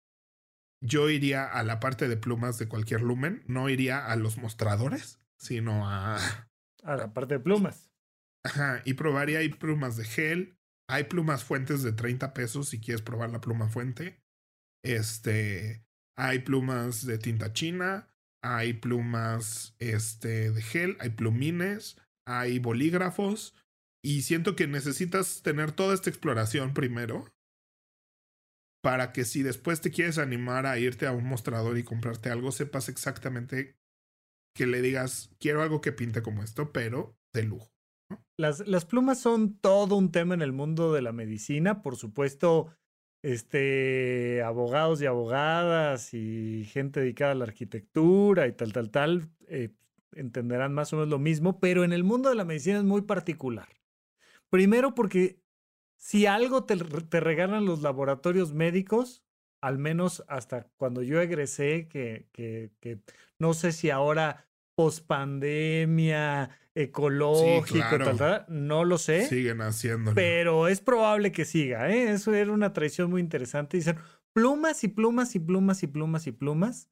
yo 0.80 1.10
iría 1.10 1.44
a 1.44 1.62
la 1.62 1.80
parte 1.80 2.08
de 2.08 2.16
plumas 2.16 2.58
de 2.58 2.68
cualquier 2.68 3.02
lumen, 3.02 3.42
no 3.46 3.68
iría 3.68 4.06
a 4.06 4.16
los 4.16 4.38
mostradores, 4.38 5.20
sino 5.38 5.88
a... 5.88 6.18
A 6.84 6.96
la 6.96 7.14
parte 7.14 7.34
de 7.34 7.40
plumas. 7.40 7.92
Ajá, 8.44 8.82
y 8.84 8.94
probaría, 8.94 9.38
hay 9.38 9.50
plumas 9.50 9.96
de 9.96 10.04
gel, 10.04 10.58
hay 10.88 11.04
plumas 11.04 11.44
fuentes 11.44 11.84
de 11.84 11.92
30 11.92 12.34
pesos 12.34 12.70
si 12.70 12.80
quieres 12.80 13.02
probar 13.02 13.30
la 13.30 13.40
pluma 13.40 13.68
fuente. 13.68 14.20
Este, 14.82 15.86
hay 16.16 16.40
plumas 16.40 17.06
de 17.06 17.18
tinta 17.18 17.52
china, 17.52 18.11
hay 18.42 18.74
plumas 18.74 19.74
este, 19.78 20.50
de 20.50 20.62
gel, 20.62 20.96
hay 21.00 21.10
plumines, 21.10 21.96
hay 22.26 22.58
bolígrafos. 22.58 23.54
Y 24.04 24.22
siento 24.22 24.56
que 24.56 24.66
necesitas 24.66 25.42
tener 25.42 25.72
toda 25.72 25.94
esta 25.94 26.10
exploración 26.10 26.74
primero 26.74 27.32
para 28.82 29.12
que 29.12 29.24
si 29.24 29.44
después 29.44 29.80
te 29.80 29.92
quieres 29.92 30.18
animar 30.18 30.66
a 30.66 30.76
irte 30.76 31.06
a 31.06 31.12
un 31.12 31.24
mostrador 31.24 31.78
y 31.78 31.84
comprarte 31.84 32.30
algo, 32.30 32.50
sepas 32.50 32.88
exactamente 32.88 33.76
que 34.56 34.66
le 34.66 34.82
digas, 34.82 35.30
quiero 35.38 35.62
algo 35.62 35.80
que 35.80 35.92
pinte 35.92 36.20
como 36.20 36.42
esto, 36.42 36.72
pero 36.72 37.16
de 37.32 37.44
lujo. 37.44 37.70
Las, 38.36 38.66
las 38.66 38.84
plumas 38.84 39.20
son 39.20 39.56
todo 39.58 39.96
un 39.96 40.10
tema 40.10 40.34
en 40.34 40.42
el 40.42 40.52
mundo 40.52 40.92
de 40.92 41.00
la 41.00 41.12
medicina. 41.12 41.80
Por 41.80 41.96
supuesto, 41.96 42.74
este, 43.22 44.42
abogados 44.42 45.00
y 45.00 45.06
abogadas 45.06 46.12
y 46.12 46.64
gente 46.64 47.00
dedicada 47.00 47.32
a 47.32 47.36
la 47.36 47.44
arquitectura 47.44 48.46
y 48.48 48.52
tal, 48.52 48.72
tal, 48.72 48.90
tal, 48.90 49.28
eh, 49.46 49.70
entenderán 50.14 50.74
más 50.74 50.92
o 50.92 50.96
menos 50.96 51.08
lo 51.08 51.18
mismo, 51.18 51.60
pero 51.60 51.84
en 51.84 51.92
el 51.92 52.04
mundo 52.04 52.28
de 52.28 52.34
la 52.34 52.44
medicina 52.44 52.78
es 52.78 52.84
muy 52.84 53.02
particular. 53.02 53.68
Primero 54.50 54.94
porque 54.94 55.40
si 55.96 56.26
algo 56.26 56.64
te, 56.64 56.76
te 56.76 57.20
regalan 57.20 57.64
los 57.64 57.80
laboratorios 57.80 58.52
médicos, 58.52 59.24
al 59.60 59.78
menos 59.78 60.24
hasta 60.26 60.68
cuando 60.76 61.02
yo 61.02 61.20
egresé, 61.20 61.88
que, 61.88 62.28
que, 62.32 62.72
que 62.80 62.98
no 63.38 63.54
sé 63.54 63.70
si 63.70 63.90
ahora 63.90 64.48
pospandemia, 64.74 66.50
ecológico, 66.74 67.98
tal, 68.16 68.46
no 68.48 68.84
lo 68.84 68.98
sé. 68.98 69.26
Siguen 69.26 69.60
haciéndolo. 69.60 70.14
Pero 70.14 70.68
es 70.68 70.80
probable 70.80 71.32
que 71.32 71.44
siga, 71.44 71.90
¿eh? 71.90 72.10
Eso 72.10 72.34
era 72.34 72.52
una 72.52 72.72
tradición 72.72 73.10
muy 73.10 73.20
interesante. 73.20 73.76
Dicen 73.76 73.98
plumas 74.32 74.84
y 74.84 74.88
plumas 74.88 75.34
y 75.34 75.38
plumas 75.38 75.82
y 75.82 75.86
plumas 75.86 76.26
y 76.26 76.32
plumas. 76.32 76.88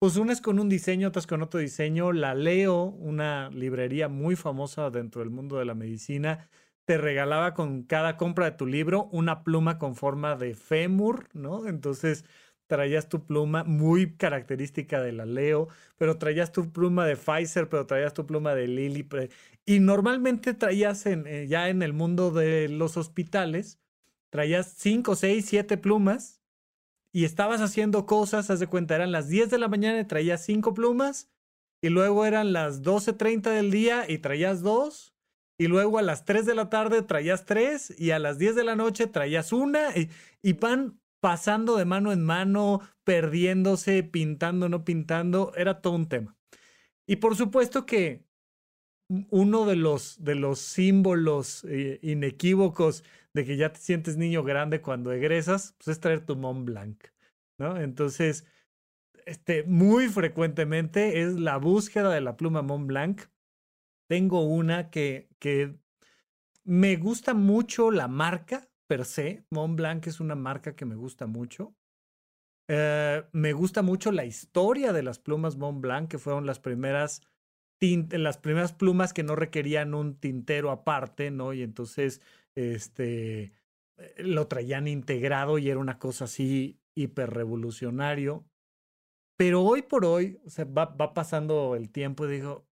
Pues 0.00 0.16
unas 0.16 0.40
con 0.40 0.58
un 0.58 0.68
diseño, 0.68 1.08
otras 1.08 1.26
con 1.26 1.42
otro 1.42 1.60
diseño. 1.60 2.12
La 2.12 2.34
Leo, 2.34 2.84
una 2.84 3.50
librería 3.50 4.08
muy 4.08 4.34
famosa 4.34 4.90
dentro 4.90 5.20
del 5.20 5.30
mundo 5.30 5.58
de 5.58 5.66
la 5.66 5.74
medicina, 5.74 6.48
te 6.86 6.96
regalaba 6.96 7.54
con 7.54 7.82
cada 7.82 8.16
compra 8.16 8.46
de 8.46 8.56
tu 8.56 8.66
libro 8.66 9.10
una 9.12 9.44
pluma 9.44 9.78
con 9.78 9.94
forma 9.94 10.36
de 10.36 10.54
fémur, 10.54 11.28
¿no? 11.34 11.68
Entonces 11.68 12.24
traías 12.70 13.08
tu 13.08 13.26
pluma 13.26 13.64
muy 13.64 14.14
característica 14.14 15.02
de 15.02 15.10
la 15.10 15.26
Leo, 15.26 15.66
pero 15.98 16.18
traías 16.18 16.52
tu 16.52 16.70
pluma 16.70 17.04
de 17.04 17.16
Pfizer, 17.16 17.68
pero 17.68 17.84
traías 17.84 18.14
tu 18.14 18.26
pluma 18.26 18.54
de 18.54 18.68
Lilly. 18.68 19.04
Y 19.66 19.80
normalmente 19.80 20.54
traías 20.54 21.04
en, 21.06 21.26
eh, 21.26 21.48
ya 21.48 21.68
en 21.68 21.82
el 21.82 21.92
mundo 21.92 22.30
de 22.30 22.68
los 22.68 22.96
hospitales, 22.96 23.80
traías 24.30 24.72
cinco, 24.78 25.16
seis, 25.16 25.46
siete 25.46 25.78
plumas 25.78 26.40
y 27.12 27.24
estabas 27.24 27.60
haciendo 27.60 28.06
cosas, 28.06 28.50
haz 28.50 28.60
de 28.60 28.68
cuenta, 28.68 28.94
eran 28.94 29.10
las 29.10 29.28
10 29.28 29.50
de 29.50 29.58
la 29.58 29.66
mañana 29.66 29.98
y 29.98 30.04
traías 30.04 30.44
cinco 30.44 30.72
plumas, 30.72 31.28
y 31.82 31.88
luego 31.88 32.24
eran 32.24 32.52
las 32.52 32.82
12.30 32.82 33.50
del 33.50 33.72
día 33.72 34.04
y 34.08 34.18
traías 34.18 34.62
dos, 34.62 35.12
y 35.58 35.66
luego 35.66 35.98
a 35.98 36.02
las 36.02 36.24
3 36.24 36.46
de 36.46 36.54
la 36.54 36.70
tarde 36.70 37.02
traías 37.02 37.46
tres, 37.46 37.92
y 37.98 38.12
a 38.12 38.20
las 38.20 38.38
10 38.38 38.54
de 38.54 38.62
la 38.62 38.76
noche 38.76 39.08
traías 39.08 39.52
una, 39.52 39.90
y, 39.96 40.08
y 40.40 40.52
van 40.52 40.99
pasando 41.20 41.76
de 41.76 41.84
mano 41.84 42.12
en 42.12 42.24
mano, 42.24 42.80
perdiéndose, 43.04 44.02
pintando, 44.02 44.68
no 44.68 44.84
pintando, 44.84 45.52
era 45.56 45.80
todo 45.80 45.94
un 45.94 46.08
tema. 46.08 46.36
Y 47.06 47.16
por 47.16 47.36
supuesto 47.36 47.86
que 47.86 48.24
uno 49.30 49.66
de 49.66 49.76
los, 49.76 50.22
de 50.22 50.34
los 50.36 50.60
símbolos 50.60 51.64
eh, 51.64 51.98
inequívocos 52.02 53.04
de 53.34 53.44
que 53.44 53.56
ya 53.56 53.72
te 53.72 53.80
sientes 53.80 54.16
niño 54.16 54.42
grande 54.44 54.80
cuando 54.80 55.12
egresas, 55.12 55.74
pues 55.78 55.88
es 55.88 56.00
traer 56.00 56.24
tu 56.24 56.36
Mont 56.36 56.64
Blanc, 56.64 57.04
¿no? 57.58 57.76
Entonces, 57.76 58.46
este, 59.26 59.64
muy 59.64 60.08
frecuentemente 60.08 61.20
es 61.22 61.34
la 61.34 61.56
búsqueda 61.56 62.12
de 62.12 62.20
la 62.20 62.36
pluma 62.36 62.62
Mont 62.62 62.86
Blanc. 62.86 63.22
Tengo 64.08 64.42
una 64.42 64.90
que, 64.90 65.28
que 65.38 65.76
me 66.64 66.96
gusta 66.96 67.34
mucho 67.34 67.90
la 67.90 68.08
marca, 68.08 68.69
per 68.90 69.04
se. 69.04 69.44
Mont 69.50 69.76
Blanc 69.76 70.08
es 70.08 70.18
una 70.18 70.34
marca 70.34 70.74
que 70.74 70.84
me 70.84 70.96
gusta 70.96 71.28
mucho. 71.28 71.76
Eh, 72.68 73.22
me 73.30 73.52
gusta 73.52 73.82
mucho 73.82 74.10
la 74.10 74.24
historia 74.24 74.92
de 74.92 75.04
las 75.04 75.20
plumas 75.20 75.56
Mont 75.56 75.80
Blanc, 75.80 76.10
que 76.10 76.18
fueron 76.18 76.44
las 76.44 76.58
primeras, 76.58 77.22
las 77.80 78.38
primeras 78.38 78.72
plumas 78.72 79.12
que 79.12 79.22
no 79.22 79.36
requerían 79.36 79.94
un 79.94 80.16
tintero 80.18 80.72
aparte, 80.72 81.30
¿no? 81.30 81.52
Y 81.52 81.62
entonces, 81.62 82.20
este, 82.56 83.52
eh, 83.96 84.14
lo 84.18 84.48
traían 84.48 84.88
integrado 84.88 85.58
y 85.58 85.70
era 85.70 85.78
una 85.78 86.00
cosa 86.00 86.24
así 86.24 86.80
hiper 86.96 87.30
revolucionario. 87.30 88.44
Pero 89.36 89.62
hoy 89.62 89.82
por 89.82 90.04
hoy, 90.04 90.40
o 90.44 90.50
sea, 90.50 90.64
va 90.64 91.14
pasando 91.14 91.76
el 91.76 91.90
tiempo 91.90 92.26
y 92.26 92.32
digo, 92.32 92.66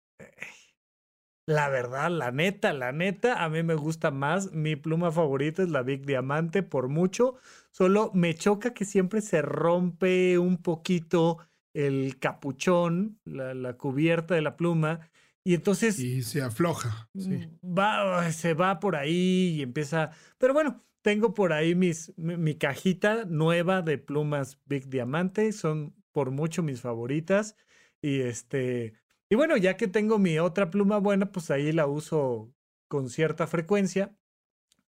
la 1.48 1.70
verdad, 1.70 2.12
la 2.12 2.32
neta, 2.32 2.74
la 2.74 2.92
neta, 2.92 3.42
a 3.42 3.48
mí 3.48 3.64
me 3.64 3.76
gusta 3.76 4.12
más. 4.12 4.52
Mi 4.52 4.76
pluma 4.76 5.14
favorita 5.14 5.64
es 5.64 5.70
la 5.70 5.82
Big 5.82 6.06
Diamante 6.06 6.62
por 6.62 6.90
mucho. 6.90 7.36
Solo 7.72 8.12
me 8.14 8.36
choca 8.36 8.74
que 8.74 8.84
siempre 8.84 9.22
se 9.22 9.42
rompe 9.42 10.38
un 10.38 10.58
poquito 10.58 11.38
el 11.74 12.20
capuchón, 12.20 13.22
la, 13.24 13.78
cubierta 13.78 14.36
de 14.36 14.42
la 14.42 14.58
pluma. 14.58 15.10
Y 15.46 15.54
entonces. 15.54 15.98
Y 16.00 16.22
se 16.24 16.42
afloja. 16.42 17.10
Mm, 17.14 17.46
va, 17.64 18.30
se 18.34 18.54
va 18.54 18.82
por 18.82 18.98
ahí 18.98 19.56
y 19.56 19.62
empieza. 19.62 20.12
Pero 20.38 20.54
bueno, 20.54 20.84
tengo 21.02 21.34
por 21.34 21.54
ahí 21.54 21.76
mis, 21.76 22.12
mi, 22.18 22.56
cajita 22.56 23.24
nueva 23.24 23.82
de 23.82 23.98
plumas 23.98 24.60
Big 24.66 24.90
Diamante. 24.90 25.54
Son 25.54 25.96
por 26.12 26.32
mucho 26.32 26.62
mis 26.62 26.82
favoritas. 26.82 27.56
Y 28.02 28.20
este. 28.20 28.96
Y 29.30 29.36
bueno, 29.36 29.58
ya 29.58 29.76
que 29.76 29.88
tengo 29.88 30.20
mi 30.20 30.40
otra 30.40 30.70
pluma 30.70 31.00
buena, 31.00 31.32
pues 31.32 31.52
ahí 31.52 31.72
la 31.72 31.88
uso 31.88 32.54
con 32.88 33.10
cierta 33.10 33.48
frecuencia. 33.48 34.16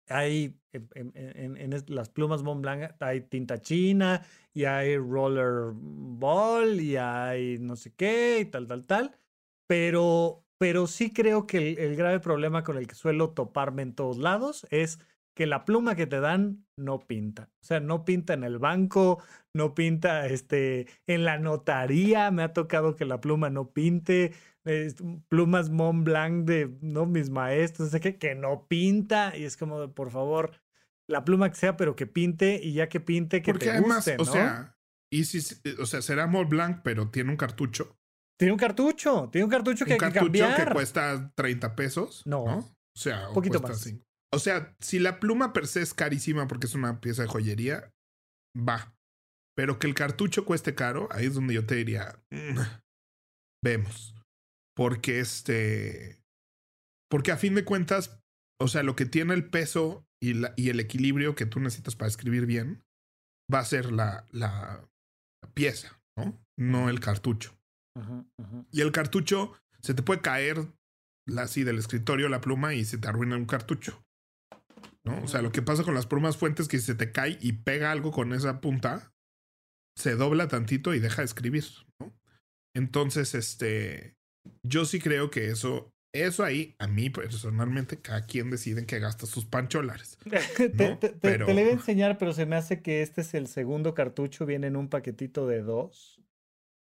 Hay 0.08 0.58
en, 0.72 1.70
las 1.88 2.08
plumas 2.10 2.42
Montblanc 2.42 3.00
hay 3.00 3.22
tinta 3.22 3.60
china 3.60 4.24
y 4.52 4.64
hay 4.64 4.96
roller 4.98 5.72
ball 5.74 6.80
y 6.80 6.96
hay 6.96 7.58
no 7.58 7.76
sé 7.76 7.92
qué 7.94 8.40
y 8.40 8.44
tal, 8.46 8.66
tal, 8.66 8.86
tal. 8.86 9.16
Pero, 9.66 10.44
pero 10.58 10.86
sí 10.86 11.12
creo 11.12 11.46
que 11.46 11.72
el 11.72 11.96
grave 11.96 12.20
problema 12.20 12.64
con 12.64 12.76
el 12.76 12.86
que 12.86 12.94
suelo 12.94 13.30
toparme 13.30 13.82
en 13.82 13.94
todos 13.94 14.18
lados 14.18 14.66
es 14.70 14.98
que 15.34 15.46
la 15.46 15.64
pluma 15.64 15.96
que 15.96 16.06
te 16.06 16.20
dan 16.20 16.64
no 16.78 17.00
pinta. 17.00 17.50
O 17.62 17.66
sea, 17.66 17.80
no 17.80 18.04
pinta 18.04 18.34
en 18.34 18.44
el 18.44 18.58
banco, 18.58 19.22
no 19.54 19.74
pinta 19.74 20.26
este, 20.26 20.86
en 21.06 21.24
la 21.24 21.38
notaría. 21.38 22.30
Me 22.30 22.42
ha 22.42 22.52
tocado 22.52 22.96
que 22.96 23.04
la 23.04 23.20
pluma 23.20 23.50
no 23.50 23.70
pinte. 23.70 24.32
plumas 25.28 25.70
Mont 25.70 26.04
Blanc 26.04 26.46
de 26.46 26.76
¿no? 26.80 27.06
mis 27.06 27.30
maestros, 27.30 27.90
sé 27.90 28.00
que, 28.00 28.16
que 28.16 28.34
no 28.34 28.66
pinta. 28.68 29.36
Y 29.36 29.44
es 29.44 29.56
como, 29.56 29.92
por 29.92 30.10
favor, 30.10 30.52
la 31.08 31.24
pluma 31.24 31.50
que 31.50 31.56
sea, 31.56 31.76
pero 31.76 31.96
que 31.96 32.06
pinte. 32.06 32.60
Y 32.62 32.74
ya 32.74 32.88
que 32.88 33.00
pinte, 33.00 33.42
que 33.42 33.52
Porque 33.52 33.66
te 33.66 33.72
además, 33.72 33.96
guste, 33.96 34.16
o 34.18 34.24
sea, 34.24 34.74
y 35.12 35.24
si, 35.24 35.38
o 35.80 35.86
sea, 35.86 36.02
será 36.02 36.26
Mont 36.26 36.48
Blanc, 36.48 36.80
pero 36.82 37.10
tiene 37.10 37.30
un 37.30 37.36
cartucho. 37.36 37.96
Tiene 38.36 38.52
un 38.52 38.58
cartucho, 38.58 39.28
tiene 39.30 39.44
un 39.44 39.50
cartucho 39.50 39.84
que 39.84 39.92
un 39.92 39.98
cartucho 39.98 40.46
que, 40.56 40.72
cuesta 40.72 41.32
30 41.36 41.76
pesos. 41.76 42.22
No. 42.26 42.44
O 42.44 42.74
sea, 42.96 43.28
un 43.28 43.34
poquito 43.34 43.60
más. 43.60 43.94
O 44.34 44.38
sea, 44.40 44.74
si 44.80 44.98
la 44.98 45.20
pluma 45.20 45.52
per 45.52 45.68
se 45.68 45.80
es 45.80 45.94
carísima 45.94 46.48
porque 46.48 46.66
es 46.66 46.74
una 46.74 47.00
pieza 47.00 47.22
de 47.22 47.28
joyería, 47.28 47.92
va. 48.56 48.96
Pero 49.56 49.78
que 49.78 49.86
el 49.86 49.94
cartucho 49.94 50.44
cueste 50.44 50.74
caro, 50.74 51.08
ahí 51.12 51.26
es 51.26 51.34
donde 51.34 51.54
yo 51.54 51.64
te 51.64 51.76
diría, 51.76 52.20
mm, 52.32 52.58
vemos. 53.62 54.16
Porque 54.76 55.20
este, 55.20 56.20
porque 57.08 57.30
a 57.30 57.36
fin 57.36 57.54
de 57.54 57.64
cuentas, 57.64 58.20
o 58.60 58.66
sea, 58.66 58.82
lo 58.82 58.96
que 58.96 59.06
tiene 59.06 59.34
el 59.34 59.48
peso 59.48 60.04
y, 60.20 60.34
la, 60.34 60.52
y 60.56 60.70
el 60.70 60.80
equilibrio 60.80 61.36
que 61.36 61.46
tú 61.46 61.60
necesitas 61.60 61.94
para 61.94 62.08
escribir 62.08 62.44
bien, 62.44 62.82
va 63.52 63.60
a 63.60 63.64
ser 63.64 63.92
la, 63.92 64.26
la, 64.32 64.84
pieza, 65.54 66.00
¿no? 66.16 66.44
No 66.58 66.88
el 66.88 66.98
cartucho. 66.98 67.56
Y 68.72 68.80
el 68.80 68.90
cartucho 68.90 69.56
se 69.80 69.94
te 69.94 70.02
puede 70.02 70.20
caer 70.20 70.66
así 71.36 71.62
del 71.62 71.78
escritorio 71.78 72.28
la 72.28 72.40
pluma 72.40 72.74
y 72.74 72.84
se 72.84 72.98
te 72.98 73.06
arruina 73.06 73.36
un 73.36 73.46
cartucho. 73.46 74.03
¿No? 75.04 75.22
O 75.22 75.28
sea, 75.28 75.42
lo 75.42 75.52
que 75.52 75.62
pasa 75.62 75.84
con 75.84 75.94
las 75.94 76.06
plumas 76.06 76.36
fuentes 76.36 76.68
que 76.68 76.78
se 76.78 76.94
te 76.94 77.12
cae 77.12 77.38
y 77.40 77.52
pega 77.52 77.92
algo 77.92 78.10
con 78.10 78.32
esa 78.32 78.60
punta, 78.60 79.12
se 79.96 80.16
dobla 80.16 80.48
tantito 80.48 80.94
y 80.94 81.00
deja 81.00 81.22
de 81.22 81.26
escribir, 81.26 81.64
¿no? 82.00 82.12
Entonces, 82.74 83.34
este, 83.34 84.16
yo 84.66 84.84
sí 84.84 84.98
creo 84.98 85.30
que 85.30 85.50
eso, 85.50 85.92
eso 86.12 86.42
ahí, 86.42 86.74
a 86.78 86.88
mí 86.88 87.10
personalmente, 87.10 88.00
cada 88.00 88.26
quien 88.26 88.50
decide 88.50 88.86
que 88.86 88.98
gasta 88.98 89.26
sus 89.26 89.44
pancholares. 89.46 90.18
te, 90.56 91.14
pero... 91.20 91.46
le 91.46 91.62
voy 91.62 91.70
a 91.70 91.74
enseñar, 91.74 92.18
pero 92.18 92.32
se 92.32 92.46
me 92.46 92.56
hace 92.56 92.82
que 92.82 93.02
este 93.02 93.20
es 93.20 93.34
el 93.34 93.46
segundo 93.46 93.94
cartucho, 93.94 94.46
viene 94.46 94.66
en 94.66 94.76
un 94.76 94.88
paquetito 94.88 95.46
de 95.46 95.62
dos. 95.62 96.20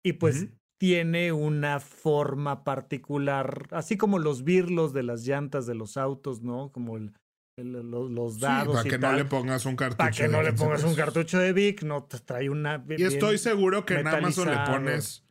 Y 0.06 0.14
pues 0.14 0.48
tiene 0.80 1.32
una 1.32 1.80
forma 1.80 2.66
particular, 2.66 3.68
así 3.72 3.98
como 3.98 4.20
los 4.20 4.44
birlos 4.44 4.92
de 4.92 5.04
las 5.04 5.26
llantas 5.26 5.66
de 5.66 5.76
los 5.76 5.96
autos, 5.96 6.42
¿no? 6.42 6.74
Como 6.74 6.98
el, 6.98 7.14
los, 7.58 8.40
dados. 8.40 8.76
para 8.76 8.90
que 8.90 8.98
no 8.98 9.14
le 9.14 9.26
pongas 9.26 9.66
un 9.66 9.76
cartucho. 9.76 9.98
Para 9.98 10.12
que 10.12 10.28
no 10.28 10.42
le 10.42 10.54
pongas 10.54 10.84
un 10.84 10.96
cartucho 10.96 11.40
de 11.40 11.54
Vic, 11.54 11.84
no 11.84 12.04
te 12.04 12.20
trae 12.20 12.50
una. 12.50 12.84
Y 12.98 13.04
estoy 13.04 13.38
seguro 13.38 13.86
que 13.86 13.96
en 13.96 14.08
Amazon 14.08 14.50
le 14.50 14.58
pones. 14.66 15.24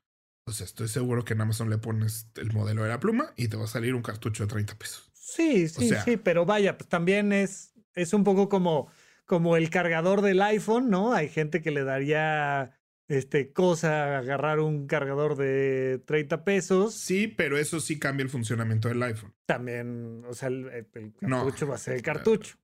O 0.44 0.52
sea, 0.52 0.64
estoy 0.64 0.88
seguro 0.88 1.24
que 1.24 1.34
en 1.34 1.40
Amazon 1.40 1.70
le 1.70 1.78
pones 1.78 2.26
el 2.34 2.52
modelo 2.52 2.82
de 2.82 2.88
la 2.88 2.98
pluma 2.98 3.32
y 3.36 3.46
te 3.46 3.56
va 3.56 3.64
a 3.64 3.68
salir 3.68 3.94
un 3.94 4.02
cartucho 4.02 4.44
de 4.44 4.48
30 4.48 4.76
pesos. 4.76 5.10
Sí, 5.14 5.68
sí, 5.68 5.90
sí, 6.04 6.16
pero 6.16 6.44
vaya, 6.44 6.76
pues 6.76 6.88
también 6.88 7.32
es, 7.32 7.72
es 7.94 8.12
un 8.12 8.24
poco 8.24 8.48
como, 8.48 8.90
como 9.24 9.56
el 9.56 9.70
cargador 9.70 10.20
del 10.20 10.42
iPhone, 10.42 10.90
¿no? 10.90 11.12
Hay 11.12 11.28
gente 11.28 11.62
que 11.62 11.70
le 11.70 11.84
daría 11.84 12.76
este, 13.08 13.52
cosa 13.52 14.18
agarrar 14.18 14.60
un 14.60 14.86
cargador 14.86 15.36
de 15.36 16.02
30 16.06 16.44
pesos. 16.44 16.94
Sí, 16.94 17.28
pero 17.28 17.58
eso 17.58 17.80
sí 17.80 17.98
cambia 17.98 18.24
el 18.24 18.30
funcionamiento 18.30 18.88
del 18.88 19.02
iPhone. 19.02 19.34
También, 19.46 20.24
o 20.26 20.34
sea, 20.34 20.48
el, 20.48 20.86
cartucho 21.20 21.66
va 21.66 21.74
a 21.74 21.78
ser 21.78 21.94
el 21.94 22.02
cartucho. 22.02 22.56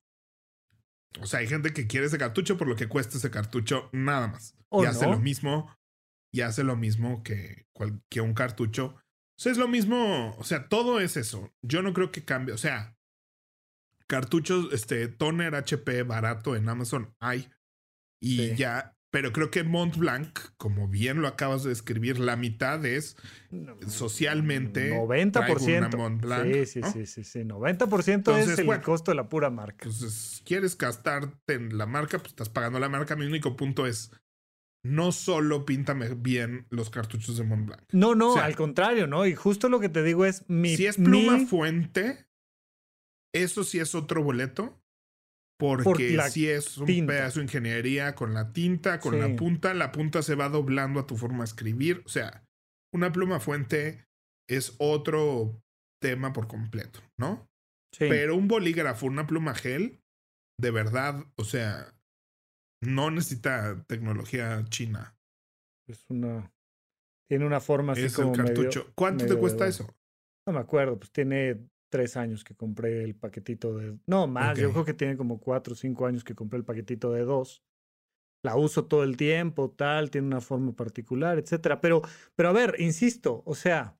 O 1.20 1.26
sea, 1.26 1.40
hay 1.40 1.46
gente 1.46 1.72
que 1.72 1.86
quiere 1.86 2.06
ese 2.06 2.18
cartucho 2.18 2.56
por 2.56 2.68
lo 2.68 2.76
que 2.76 2.88
cuesta 2.88 3.18
ese 3.18 3.30
cartucho 3.30 3.88
nada 3.92 4.28
más. 4.28 4.54
y 4.70 4.84
hace 4.84 5.06
lo 5.06 5.18
mismo. 5.18 5.74
Y 6.30 6.42
hace 6.42 6.62
lo 6.62 6.76
mismo 6.76 7.22
que, 7.22 7.66
que 8.10 8.20
un 8.20 8.34
cartucho. 8.34 8.96
O 8.96 9.40
sea, 9.40 9.52
es 9.52 9.58
lo 9.58 9.68
mismo. 9.68 10.36
O 10.38 10.44
sea, 10.44 10.68
todo 10.68 11.00
es 11.00 11.16
eso. 11.16 11.54
Yo 11.62 11.82
no 11.82 11.94
creo 11.94 12.12
que 12.12 12.24
cambie. 12.24 12.54
O 12.54 12.58
sea, 12.58 12.98
cartuchos, 14.06 14.72
este, 14.72 15.08
toner 15.08 15.54
HP 15.54 16.02
barato 16.02 16.54
en 16.54 16.68
Amazon 16.68 17.14
hay. 17.18 17.50
Y 18.20 18.54
ya 18.56 18.97
pero 19.18 19.32
creo 19.32 19.50
que 19.50 19.64
Mont 19.64 19.96
Blanc, 19.96 20.38
como 20.58 20.86
bien 20.86 21.20
lo 21.20 21.26
acabas 21.26 21.64
de 21.64 21.70
describir, 21.70 22.20
la 22.20 22.36
mitad 22.36 22.86
es 22.86 23.16
socialmente 23.88 24.92
90%. 24.92 25.96
Mont 25.96 26.22
Blanc, 26.22 26.54
sí, 26.54 26.66
sí, 26.66 26.82
sí, 26.92 27.06
sí, 27.06 27.24
sí, 27.24 27.40
90% 27.40 28.38
es 28.38 28.60
el 28.60 28.80
costo 28.80 29.10
de 29.10 29.16
la 29.16 29.28
pura 29.28 29.50
marca. 29.50 29.88
Entonces, 29.88 30.40
quieres 30.44 30.78
gastarte 30.78 31.54
en 31.54 31.76
la 31.76 31.86
marca, 31.86 32.18
pues 32.18 32.28
estás 32.30 32.48
pagando 32.48 32.78
la 32.78 32.88
marca. 32.88 33.16
Mi 33.16 33.26
único 33.26 33.56
punto 33.56 33.88
es 33.88 34.12
no 34.84 35.10
solo 35.10 35.66
píntame 35.66 36.14
bien 36.14 36.68
los 36.70 36.88
cartuchos 36.88 37.36
de 37.38 37.42
Mont 37.42 37.66
Blanc. 37.66 37.82
No, 37.90 38.14
no, 38.14 38.36
al 38.36 38.54
contrario, 38.54 39.08
¿no? 39.08 39.26
Y 39.26 39.34
justo 39.34 39.68
lo 39.68 39.80
que 39.80 39.88
te 39.88 40.04
digo 40.04 40.26
es 40.26 40.48
mi 40.48 40.76
Si 40.76 40.86
es 40.86 40.94
pluma 40.94 41.40
fuente, 41.40 42.28
eso 43.34 43.64
sí 43.64 43.80
es 43.80 43.96
otro 43.96 44.22
boleto. 44.22 44.80
Porque 45.58 46.20
si 46.30 46.48
es 46.48 46.78
un 46.78 46.86
pedazo 47.06 47.40
de 47.40 47.44
ingeniería 47.46 48.14
con 48.14 48.32
la 48.32 48.52
tinta, 48.52 49.00
con 49.00 49.18
la 49.18 49.34
punta, 49.34 49.74
la 49.74 49.90
punta 49.90 50.22
se 50.22 50.36
va 50.36 50.48
doblando 50.48 51.00
a 51.00 51.06
tu 51.06 51.16
forma 51.16 51.38
de 51.38 51.46
escribir. 51.46 52.02
O 52.06 52.08
sea, 52.08 52.44
una 52.94 53.10
pluma 53.10 53.40
fuente 53.40 54.06
es 54.48 54.76
otro 54.78 55.60
tema 56.00 56.32
por 56.32 56.46
completo, 56.46 57.00
¿no? 57.18 57.48
Sí. 57.92 58.06
Pero 58.08 58.36
un 58.36 58.46
bolígrafo, 58.46 59.06
una 59.06 59.26
pluma 59.26 59.54
gel, 59.54 60.00
de 60.60 60.70
verdad, 60.70 61.24
o 61.36 61.44
sea, 61.44 61.92
no 62.80 63.10
necesita 63.10 63.82
tecnología 63.88 64.64
china. 64.68 65.16
Es 65.88 66.04
una. 66.08 66.52
Tiene 67.28 67.46
una 67.46 67.60
forma 67.60 67.94
así 67.94 68.04
es 68.04 68.14
como. 68.14 68.32
El 68.34 68.44
cartucho. 68.44 68.92
¿Cuánto 68.94 69.26
te 69.26 69.34
cuesta 69.34 69.66
eso? 69.66 69.92
No 70.46 70.52
me 70.52 70.60
acuerdo, 70.60 70.98
pues 70.98 71.10
tiene 71.10 71.68
tres 71.88 72.16
años 72.16 72.44
que 72.44 72.54
compré 72.54 73.02
el 73.04 73.14
paquetito 73.14 73.76
de... 73.76 73.98
No, 74.06 74.26
más, 74.26 74.58
yo 74.58 74.70
creo 74.72 74.84
que 74.84 74.94
tiene 74.94 75.16
como 75.16 75.40
cuatro 75.40 75.72
o 75.72 75.76
cinco 75.76 76.06
años 76.06 76.24
que 76.24 76.34
compré 76.34 76.58
el 76.58 76.64
paquetito 76.64 77.12
de 77.12 77.22
dos. 77.22 77.62
La 78.42 78.56
uso 78.56 78.86
todo 78.86 79.02
el 79.02 79.16
tiempo, 79.16 79.70
tal, 79.70 80.10
tiene 80.10 80.26
una 80.26 80.40
forma 80.40 80.72
particular, 80.72 81.38
etcétera. 81.38 81.80
Pero, 81.80 82.02
pero 82.36 82.50
a 82.50 82.52
ver, 82.52 82.76
insisto, 82.78 83.42
o 83.44 83.54
sea, 83.54 83.98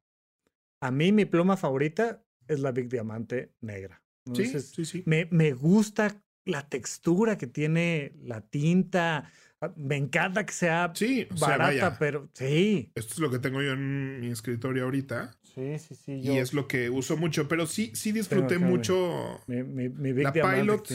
a 0.81 0.91
mí 0.91 1.13
mi 1.13 1.25
pluma 1.25 1.57
favorita 1.57 2.23
es 2.47 2.61
la 2.61 2.73
Big 2.73 2.89
Diamante 2.89 3.53
negra. 3.61 4.03
sí, 4.35 4.47
sí, 4.61 4.85
sí. 4.85 5.03
Me, 5.07 5.27
me 5.31 5.53
gusta 5.53 6.23
la 6.45 6.69
textura 6.69 7.37
que 7.37 7.47
tiene 7.47 8.15
la 8.23 8.41
tinta. 8.41 9.31
Ah, 9.61 9.73
me 9.77 9.97
encanta 9.97 10.47
que 10.47 10.53
sea 10.53 10.93
barata, 11.39 11.99
pero 11.99 12.29
sí. 12.33 12.91
Esto 12.95 13.15
es 13.15 13.19
lo 13.19 13.31
que 13.31 13.39
tengo 13.39 13.61
yo 13.61 13.73
en 13.73 14.21
mi 14.21 14.29
escritorio 14.29 14.85
ahorita. 14.85 15.38
Sí, 15.59 15.79
sí, 15.81 15.95
sí. 15.97 16.13
Y 16.23 16.39
es 16.39 16.55
lo 16.55 16.69
que 16.69 16.89
uso 16.89 17.17
mucho, 17.17 17.49
pero 17.49 17.67
sí, 17.67 17.91
sí 17.95 18.13
disfruté 18.13 18.59
mucho 18.59 19.41
mi, 19.49 19.65
mi, 19.65 20.13
la 20.13 20.33
Pilot. 20.33 20.89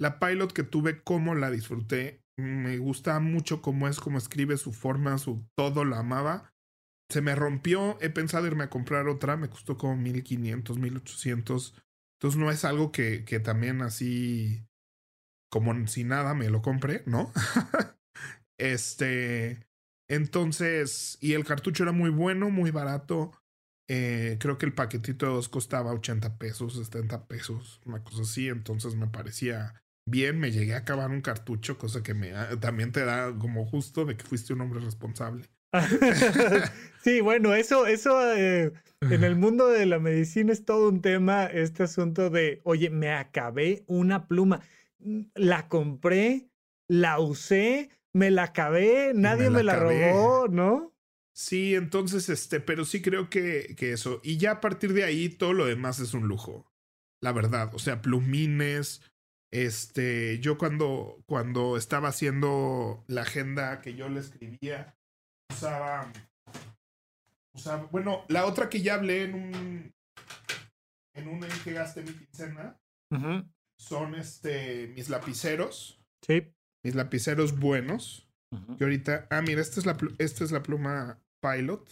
La 0.00 0.18
Pilot 0.18 0.52
que 0.52 0.64
tuve, 0.64 1.02
cómo 1.02 1.36
la 1.36 1.50
disfruté. 1.52 2.24
me 2.36 2.78
gusta 2.78 3.20
mucho 3.20 3.62
cómo 3.62 3.86
es, 3.86 4.00
cómo 4.00 4.18
escribe, 4.18 4.56
su 4.56 4.72
forma, 4.72 5.18
su 5.18 5.46
todo, 5.56 5.84
la 5.84 6.00
amaba. 6.00 6.52
Se 7.10 7.20
me 7.20 7.36
rompió, 7.36 7.96
he 8.00 8.10
pensado 8.10 8.48
irme 8.48 8.64
a 8.64 8.70
comprar 8.70 9.06
otra, 9.06 9.36
me 9.36 9.48
costó 9.48 9.78
como 9.78 9.96
1500, 9.96 10.78
1800. 10.78 11.74
Entonces 12.18 12.40
no 12.40 12.50
es 12.50 12.64
algo 12.64 12.90
que, 12.90 13.24
que 13.24 13.38
también 13.38 13.82
así, 13.82 14.66
como 15.48 15.86
si 15.86 16.02
nada, 16.02 16.34
me 16.34 16.50
lo 16.50 16.60
compré, 16.60 17.04
¿no? 17.06 17.32
este, 18.58 19.64
entonces, 20.08 21.18
y 21.20 21.34
el 21.34 21.44
cartucho 21.44 21.82
era 21.82 21.92
muy 21.92 22.10
bueno, 22.10 22.50
muy 22.50 22.70
barato. 22.70 23.32
Eh, 23.88 24.36
creo 24.40 24.58
que 24.58 24.66
el 24.66 24.74
paquetito 24.74 25.26
de 25.26 25.32
dos 25.32 25.48
costaba 25.48 25.92
80 25.92 26.38
pesos, 26.38 26.74
70 26.74 27.26
pesos, 27.26 27.80
una 27.84 28.02
cosa 28.02 28.22
así. 28.22 28.48
Entonces 28.48 28.94
me 28.94 29.06
parecía 29.06 29.74
bien. 30.06 30.38
Me 30.38 30.50
llegué 30.50 30.74
a 30.74 30.78
acabar 30.78 31.10
un 31.10 31.20
cartucho, 31.20 31.78
cosa 31.78 32.02
que 32.02 32.14
me 32.14 32.32
ah, 32.34 32.58
también 32.60 32.92
te 32.92 33.04
da 33.04 33.36
como 33.38 33.66
justo 33.66 34.04
de 34.04 34.16
que 34.16 34.24
fuiste 34.24 34.52
un 34.52 34.60
hombre 34.62 34.80
responsable. 34.80 35.48
sí, 37.02 37.20
bueno, 37.20 37.54
eso, 37.54 37.86
eso 37.86 38.34
eh, 38.34 38.72
en 39.00 39.24
el 39.24 39.36
mundo 39.36 39.68
de 39.68 39.86
la 39.86 39.98
medicina 39.98 40.52
es 40.52 40.66
todo 40.66 40.90
un 40.90 41.00
tema, 41.00 41.46
este 41.46 41.84
asunto 41.84 42.28
de, 42.28 42.60
oye, 42.64 42.90
me 42.90 43.10
acabé 43.10 43.82
una 43.86 44.28
pluma, 44.28 44.60
mm, 44.98 45.22
la 45.34 45.68
compré, 45.68 46.50
la 46.88 47.20
usé, 47.20 47.88
me 48.12 48.30
la 48.30 48.44
acabé, 48.44 49.12
nadie 49.14 49.50
me 49.50 49.62
la, 49.62 49.76
robó, 49.76 50.48
¿no? 50.48 50.92
Sí, 51.34 51.74
entonces, 51.74 52.28
este, 52.28 52.60
pero 52.60 52.84
sí 52.84 53.00
creo 53.00 53.30
que, 53.30 53.74
que 53.76 53.92
eso. 53.92 54.20
Y 54.22 54.36
ya 54.36 54.52
a 54.52 54.60
partir 54.60 54.92
de 54.92 55.04
ahí, 55.04 55.30
todo 55.30 55.54
lo 55.54 55.66
demás 55.66 55.98
es 55.98 56.12
un 56.12 56.28
lujo. 56.28 56.70
La 57.20 57.32
verdad. 57.32 57.74
O 57.74 57.78
sea, 57.78 58.02
plumines. 58.02 59.02
Este, 59.50 60.38
yo 60.40 60.58
cuando, 60.58 61.22
cuando 61.26 61.76
estaba 61.76 62.08
haciendo 62.08 63.04
la 63.06 63.22
agenda 63.22 63.80
que 63.80 63.94
yo 63.94 64.08
le 64.08 64.20
escribía, 64.20 64.96
usaba, 65.50 66.10
usaba. 67.54 67.84
Bueno, 67.90 68.24
la 68.28 68.46
otra 68.46 68.68
que 68.68 68.82
ya 68.82 68.94
hablé 68.94 69.24
en 69.24 69.34
un. 69.34 69.94
En 71.14 71.28
un 71.28 71.40
que 71.64 71.72
gasté 71.72 72.02
mi 72.02 72.12
quincena. 72.12 72.78
Son 73.78 74.14
este. 74.14 74.88
mis 74.88 75.08
lapiceros. 75.08 75.98
Sí 76.26 76.52
mis 76.84 76.94
lapiceros 76.94 77.58
buenos. 77.58 78.28
Que 78.76 78.84
ahorita, 78.84 79.28
ah, 79.30 79.40
mira, 79.40 79.62
esta 79.62 79.80
es, 79.80 79.86
la, 79.86 79.96
esta 80.18 80.44
es 80.44 80.52
la 80.52 80.62
pluma 80.62 81.18
Pilot, 81.40 81.88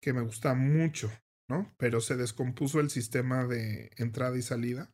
que 0.00 0.12
me 0.12 0.20
gusta 0.20 0.54
mucho, 0.54 1.10
¿no? 1.50 1.74
Pero 1.76 2.00
se 2.00 2.16
descompuso 2.16 2.78
el 2.78 2.88
sistema 2.88 3.44
de 3.44 3.90
entrada 3.96 4.38
y 4.38 4.42
salida. 4.42 4.92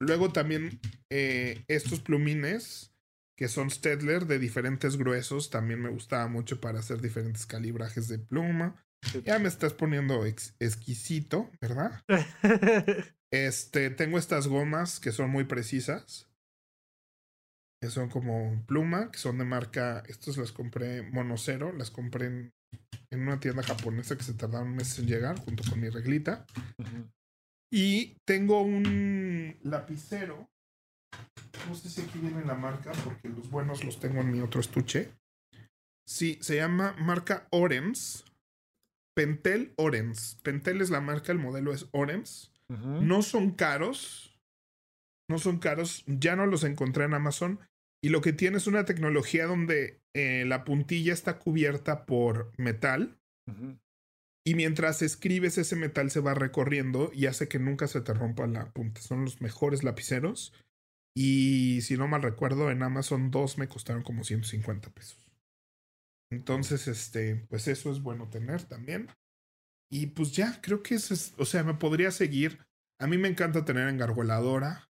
Luego 0.00 0.30
también 0.30 0.78
eh, 1.10 1.64
estos 1.66 1.98
plumines, 1.98 2.94
que 3.36 3.48
son 3.48 3.70
Stedler 3.70 4.26
de 4.26 4.38
diferentes 4.38 4.96
gruesos, 4.96 5.50
también 5.50 5.82
me 5.82 5.90
gustaba 5.90 6.28
mucho 6.28 6.60
para 6.60 6.78
hacer 6.78 7.00
diferentes 7.00 7.44
calibrajes 7.44 8.06
de 8.06 8.20
pluma. 8.20 8.84
Ya 9.24 9.40
me 9.40 9.48
estás 9.48 9.74
poniendo 9.74 10.24
exquisito, 10.26 11.50
¿verdad? 11.60 12.04
este, 13.32 13.90
tengo 13.90 14.16
estas 14.16 14.46
gomas 14.46 15.00
que 15.00 15.10
son 15.10 15.30
muy 15.30 15.42
precisas 15.42 16.27
que 17.80 17.90
son 17.90 18.08
como 18.08 18.64
pluma, 18.66 19.10
que 19.10 19.18
son 19.18 19.38
de 19.38 19.44
marca, 19.44 20.02
estas 20.08 20.36
las 20.36 20.52
compré 20.52 21.02
monocero, 21.02 21.72
las 21.72 21.90
compré 21.90 22.26
en, 22.26 22.52
una 23.10 23.40
tienda 23.40 23.62
japonesa 23.62 24.16
que 24.16 24.24
se 24.24 24.34
tardaron 24.34 24.74
meses 24.74 24.98
en 24.98 25.06
llegar 25.06 25.38
junto 25.38 25.62
con 25.68 25.80
mi 25.80 25.88
reglita. 25.88 26.44
Y 27.72 28.16
tengo 28.26 28.62
un 28.62 29.56
lapicero, 29.62 30.48
no 31.68 31.74
sé 31.74 31.88
si 31.88 32.02
aquí 32.02 32.18
viene 32.18 32.44
la 32.44 32.54
marca, 32.54 32.92
porque 33.04 33.28
los 33.28 33.50
buenos 33.50 33.84
los 33.84 34.00
tengo 34.00 34.20
en 34.20 34.30
mi 34.30 34.40
otro 34.40 34.60
estuche. 34.60 35.12
Sí, 36.06 36.38
se 36.40 36.56
llama 36.56 36.94
marca 36.98 37.46
Orems. 37.50 38.24
Pentel 39.14 39.74
Orems. 39.76 40.36
Pentel 40.42 40.80
es 40.80 40.90
la 40.90 41.00
marca, 41.00 41.32
el 41.32 41.38
modelo 41.38 41.72
es 41.72 41.88
Orems. 41.92 42.52
No 42.68 43.22
son 43.22 43.52
caros, 43.52 44.38
no 45.28 45.38
son 45.38 45.58
caros, 45.58 46.04
ya 46.06 46.36
no 46.36 46.46
los 46.46 46.64
encontré 46.64 47.04
en 47.04 47.14
Amazon. 47.14 47.60
Y 48.02 48.10
lo 48.10 48.20
que 48.20 48.32
tiene 48.32 48.58
es 48.58 48.66
una 48.66 48.84
tecnología 48.84 49.46
donde 49.46 50.00
eh, 50.14 50.44
la 50.46 50.64
puntilla 50.64 51.12
está 51.12 51.38
cubierta 51.38 52.06
por 52.06 52.52
metal. 52.56 53.18
Y 54.44 54.54
mientras 54.54 55.02
escribes, 55.02 55.58
ese 55.58 55.76
metal 55.76 56.10
se 56.10 56.20
va 56.20 56.34
recorriendo 56.34 57.10
y 57.12 57.26
hace 57.26 57.48
que 57.48 57.58
nunca 57.58 57.86
se 57.86 58.00
te 58.00 58.14
rompa 58.14 58.46
la 58.46 58.70
punta. 58.72 59.00
Son 59.00 59.24
los 59.24 59.40
mejores 59.40 59.84
lapiceros. 59.84 60.52
Y 61.14 61.80
si 61.82 61.96
no 61.96 62.08
mal 62.08 62.22
recuerdo, 62.22 62.70
en 62.70 62.82
Amazon 62.82 63.30
dos 63.30 63.58
me 63.58 63.68
costaron 63.68 64.02
como 64.02 64.24
150 64.24 64.90
pesos. 64.90 65.18
Entonces, 66.30 66.88
este, 66.88 67.36
pues 67.48 67.68
eso 67.68 67.90
es 67.90 68.00
bueno 68.00 68.28
tener 68.28 68.62
también. 68.64 69.08
Y 69.90 70.08
pues 70.08 70.32
ya, 70.32 70.60
creo 70.60 70.82
que 70.82 70.94
eso 70.94 71.14
es, 71.14 71.34
o 71.38 71.44
sea, 71.44 71.64
me 71.64 71.74
podría 71.74 72.10
seguir. 72.10 72.66
A 73.00 73.06
mí 73.06 73.18
me 73.18 73.28
encanta 73.28 73.64
tener 73.64 73.88
engargoladora. 73.88 74.87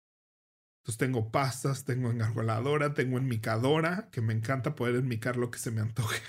Entonces 0.82 0.98
tengo 0.98 1.30
pastas, 1.30 1.84
tengo 1.84 2.10
engargoladora, 2.10 2.92
tengo 2.92 3.16
enmicadora, 3.16 4.08
que 4.10 4.20
me 4.20 4.32
encanta 4.32 4.74
poder 4.74 4.96
enmicar 4.96 5.36
lo 5.36 5.48
que 5.52 5.60
se 5.60 5.70
me 5.70 5.80
antoje. 5.80 6.20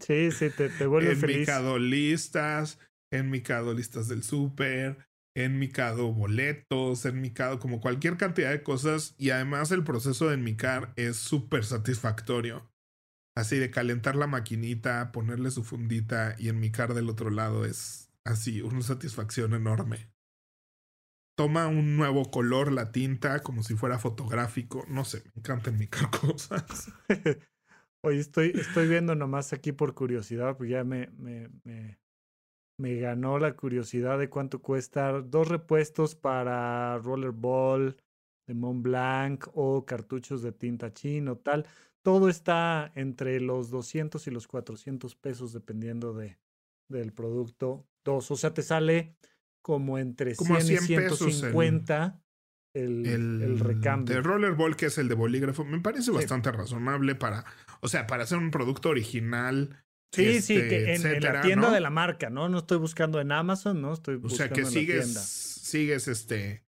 Sí, 0.00 0.32
sí, 0.32 0.50
te, 0.50 0.68
te 0.70 0.86
vuelve 0.86 1.14
feliz. 1.14 1.36
Enmicado 1.36 1.78
listas, 1.78 2.80
enmicado 3.12 3.74
listas 3.74 4.08
del 4.08 4.24
súper, 4.24 5.06
enmicado 5.36 6.12
boletos, 6.12 7.04
enmicado 7.04 7.60
como 7.60 7.80
cualquier 7.80 8.16
cantidad 8.16 8.50
de 8.50 8.64
cosas. 8.64 9.14
Y 9.18 9.30
además 9.30 9.70
el 9.70 9.84
proceso 9.84 10.28
de 10.28 10.34
enmicar 10.34 10.92
es 10.96 11.16
súper 11.16 11.64
satisfactorio. 11.64 12.68
Así 13.36 13.56
de 13.58 13.70
calentar 13.70 14.16
la 14.16 14.26
maquinita, 14.26 15.12
ponerle 15.12 15.52
su 15.52 15.62
fundita 15.62 16.34
y 16.38 16.48
enmicar 16.48 16.92
del 16.92 17.08
otro 17.08 17.30
lado 17.30 17.64
es 17.64 18.10
así, 18.24 18.62
una 18.62 18.82
satisfacción 18.82 19.54
enorme 19.54 20.08
toma 21.36 21.68
un 21.68 21.96
nuevo 21.96 22.30
color 22.30 22.72
la 22.72 22.90
tinta 22.90 23.40
como 23.40 23.62
si 23.62 23.74
fuera 23.74 23.98
fotográfico. 23.98 24.84
No 24.88 25.04
sé, 25.04 25.22
me 25.26 25.40
encanta 25.40 25.70
enmicar 25.70 26.10
cosas. 26.10 26.92
Oye, 28.02 28.20
estoy, 28.20 28.52
estoy 28.54 28.88
viendo 28.88 29.14
nomás 29.14 29.52
aquí 29.52 29.72
por 29.72 29.94
curiosidad, 29.94 30.56
pues 30.56 30.70
ya 30.70 30.84
me, 30.84 31.08
me, 31.18 31.50
me, 32.78 33.00
ganó 33.00 33.38
la 33.38 33.54
curiosidad 33.56 34.18
de 34.18 34.30
cuánto 34.30 34.62
cuesta 34.62 35.20
dos 35.20 35.48
repuestos 35.48 36.14
para 36.14 36.98
Rollerball 36.98 37.96
de 38.46 38.54
Mont 38.54 38.82
Blanc 38.82 39.46
o 39.54 39.84
cartuchos 39.84 40.42
de 40.42 40.52
tinta 40.52 40.92
chino, 40.92 41.36
tal. 41.36 41.66
Todo 42.02 42.28
está 42.28 42.92
entre 42.94 43.40
los 43.40 43.70
200 43.70 44.24
y 44.26 44.30
los 44.30 44.46
400 44.46 45.16
pesos 45.16 45.52
dependiendo 45.52 46.14
de, 46.14 46.38
del 46.88 47.12
producto. 47.12 47.88
Dos, 48.04 48.30
o 48.30 48.36
sea, 48.36 48.54
te 48.54 48.62
sale 48.62 49.16
como 49.66 49.98
entre 49.98 50.36
100, 50.36 50.58
y 50.58 50.78
150 50.78 52.20
el, 52.72 53.04
el, 53.04 53.58
recambio. 53.58 54.14
De 54.14 54.22
Rollerball, 54.22 54.76
que 54.76 54.86
es 54.86 54.98
el 54.98 55.08
de 55.08 55.16
bolígrafo, 55.16 55.64
me 55.64 55.80
parece 55.80 56.12
bastante 56.12 56.52
razonable 56.52 57.16
para, 57.16 57.44
o 57.80 57.88
sea, 57.88 58.06
para 58.06 58.22
hacer 58.22 58.38
un 58.38 58.52
producto 58.52 58.90
original. 58.90 59.82
Sí, 60.12 60.40
sí, 60.40 60.54
que 60.54 60.94
en, 60.94 61.20
la 61.20 61.40
tienda 61.40 61.72
de 61.72 61.80
la 61.80 61.90
marca, 61.90 62.30
¿no? 62.30 62.48
No 62.48 62.58
estoy 62.58 62.78
buscando 62.78 63.20
en 63.20 63.32
Amazon, 63.32 63.82
¿no? 63.82 63.92
Estoy 63.92 64.14
buscando 64.14 64.54
O 64.54 64.54
sea, 64.54 64.64
que 64.64 64.70
sigues, 64.70 65.14
sigues 65.14 66.06
este, 66.06 66.62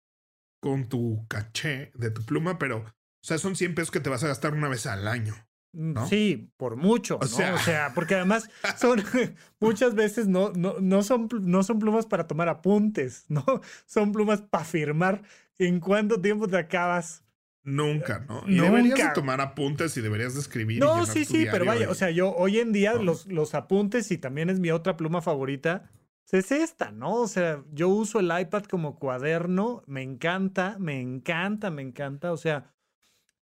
con 0.61 0.89
tu 0.89 1.25
caché 1.29 1.93
de 1.95 2.11
tu 2.11 2.25
pluma, 2.25 2.59
pero, 2.59 2.79
o 2.79 3.25
sea, 3.25 3.39
son 3.39 3.55
100 3.55 3.77
pesos 3.77 3.93
que 3.93 4.01
te 4.01 4.11
vas 4.11 4.25
a 4.25 4.29
gastar 4.29 4.55
una 4.55 4.69
vez 4.69 4.87
al 4.87 5.07
año. 5.07 5.37
Mm, 5.73 6.07
sí, 6.09 6.51
por 6.57 6.77
mucho, 6.77 7.19
o 7.20 7.27
Sea... 7.27 7.55
O 7.55 7.59
sea, 7.59 7.93
porque 7.95 8.15
además 8.15 8.49
son 8.78 9.03
muchas 9.61 9.95
veces 9.95 10.27
no, 10.27 10.53
no, 10.55 10.77
no, 10.81 11.03
son, 11.03 11.28
no 11.43 11.62
son 11.62 11.78
plumas 11.78 12.07
para 12.07 12.27
tomar 12.27 12.49
apuntes, 12.49 13.24
¿no? 13.28 13.45
Son 13.86 14.12
plumas 14.12 14.43
para 14.43 14.65
firmar. 14.65 15.23
¿En 15.59 15.81
cuánto 15.81 16.20
tiempo 16.20 16.47
te 16.49 16.57
acabas? 16.57 17.24
Nunca, 17.65 18.20
¿no? 18.20 18.45
Y 18.47 18.61
deberías 18.61 19.12
tomar 19.12 19.40
apuntes 19.40 19.95
y 19.97 20.01
deberías 20.01 20.35
de 20.35 20.40
escribir. 20.40 20.81
No, 20.81 21.05
sí, 21.05 21.24
sí, 21.24 21.47
pero 21.51 21.66
vaya, 21.66 21.90
o 21.90 21.95
sea, 21.95 22.11
yo 22.11 22.35
hoy 22.35 22.61
en 22.61 22.73
día 22.73 22.95
los, 22.95 23.27
los 23.27 23.55
apuntes 23.55 24.11
y 24.11 24.16
también 24.16 24.49
es 24.49 24.59
mi 24.59 24.70
otra 24.70 24.97
pluma 24.97 25.20
favorita, 25.20 25.90
es 26.36 26.53
esta, 26.53 26.90
¿no? 26.90 27.15
O 27.15 27.28
sea, 27.28 27.65
yo 27.73 27.89
uso 27.89 28.20
el 28.20 28.31
iPad 28.39 28.65
como 28.65 28.99
cuaderno, 28.99 29.82
me 29.86 30.03
encanta, 30.03 30.77
me 30.78 31.01
encanta, 31.01 31.70
me 31.70 31.82
encanta. 31.82 32.32
O 32.32 32.36
sea, 32.36 32.74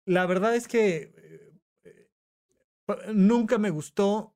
la 0.05 0.25
verdad 0.25 0.55
es 0.55 0.67
que 0.67 1.13
Nunca 3.13 3.57
me 3.57 3.69
gustó 3.69 4.35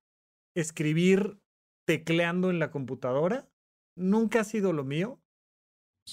escribir 0.56 1.40
tecleando 1.86 2.50
en 2.50 2.60
la 2.60 2.72
computadora. 2.72 3.50
Nunca 3.98 4.42
ha 4.42 4.44
sido 4.44 4.74
lo 4.74 4.84
mío. 4.84 5.22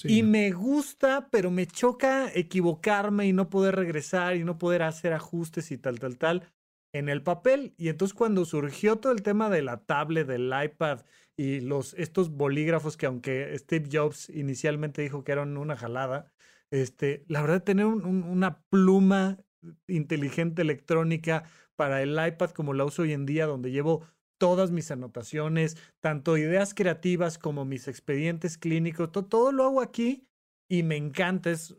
Y 0.03 0.23
me 0.23 0.51
gusta, 0.51 1.29
pero 1.29 1.51
me 1.51 1.67
choca 1.67 2.31
equivocarme 2.33 3.27
y 3.27 3.33
no 3.33 3.51
poder 3.51 3.75
regresar 3.75 4.35
y 4.35 4.43
no 4.43 4.57
poder 4.57 4.81
hacer 4.81 5.13
ajustes 5.13 5.71
y 5.71 5.77
tal, 5.77 5.99
tal, 5.99 6.17
tal 6.17 6.51
en 6.93 7.09
el 7.09 7.21
papel. 7.23 7.73
Y 7.77 7.89
entonces 7.89 8.13
cuando 8.13 8.45
surgió 8.45 8.97
todo 8.97 9.11
el 9.11 9.23
tema 9.23 9.49
de 9.49 9.61
la 9.61 9.85
tablet, 9.85 10.27
del 10.27 10.51
iPad 10.63 11.01
y 11.35 11.59
los, 11.59 11.93
estos 11.95 12.29
bolígrafos 12.29 12.95
que 12.95 13.07
aunque 13.07 13.57
Steve 13.57 13.89
Jobs 13.91 14.29
inicialmente 14.29 15.01
dijo 15.01 15.23
que 15.23 15.31
eran 15.31 15.57
una 15.57 15.75
jalada, 15.75 16.31
este, 16.71 17.25
la 17.27 17.41
verdad 17.41 17.63
tener 17.63 17.85
una 17.85 18.63
pluma 18.69 19.39
inteligente 19.87 20.61
electrónica 20.61 21.43
para 21.75 22.01
el 22.01 22.11
iPad 22.11 22.51
como 22.51 22.73
la 22.73 22.85
uso 22.85 23.03
hoy 23.03 23.13
en 23.13 23.25
día, 23.25 23.45
donde 23.45 23.71
llevo 23.71 24.05
todas 24.37 24.71
mis 24.71 24.91
anotaciones, 24.91 25.77
tanto 26.01 26.37
ideas 26.37 26.73
creativas 26.73 27.37
como 27.37 27.65
mis 27.65 27.87
expedientes 27.87 28.57
clínicos, 28.57 29.11
todo 29.11 29.51
lo 29.51 29.63
hago 29.63 29.81
aquí 29.81 30.27
y 30.69 30.83
me 30.83 30.97
encanta, 30.97 31.51
es, 31.51 31.75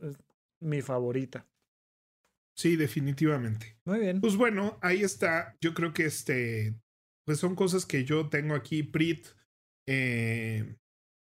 mi 0.61 0.81
favorita. 0.81 1.47
Sí, 2.57 2.77
definitivamente. 2.77 3.77
Muy 3.85 3.99
bien. 3.99 4.21
Pues 4.21 4.37
bueno, 4.37 4.79
ahí 4.81 5.03
está. 5.03 5.57
Yo 5.61 5.75
creo 5.75 5.93
que 5.93 6.07
este, 6.07 6.75
pues 7.27 7.39
son 7.39 7.55
cosas 7.57 7.85
que 7.85 8.05
yo 8.05 8.29
tengo 8.29 8.55
aquí, 8.55 8.83
Prit, 8.83 9.27
eh, 9.87 10.77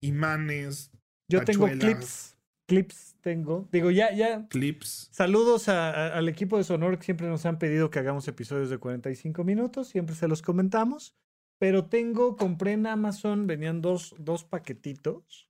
imanes. 0.02 0.92
Yo 1.30 1.44
tengo 1.44 1.68
clips. 1.68 2.36
Clips 2.70 3.16
tengo. 3.22 3.68
Digo, 3.72 3.90
ya, 3.90 4.14
ya. 4.14 4.48
Clips. 4.48 5.10
Saludos 5.12 5.68
al 5.70 6.30
equipo 6.30 6.58
de 6.58 6.64
Sonor 6.64 7.00
que 7.00 7.06
siempre 7.06 7.28
nos 7.28 7.46
han 7.48 7.58
pedido 7.58 7.90
que 7.90 7.98
hagamos 7.98 8.28
episodios 8.28 8.70
de 8.70 8.78
45 8.78 9.44
minutos. 9.44 9.88
Siempre 9.88 10.16
se 10.16 10.28
los 10.28 10.44
comentamos. 10.44 11.16
Pero 11.58 11.88
tengo, 11.88 12.38
compré 12.38 12.74
en 12.74 12.86
Amazon, 12.86 13.48
venían 13.48 13.82
dos, 13.82 14.16
dos 14.20 14.46
paquetitos 14.46 15.49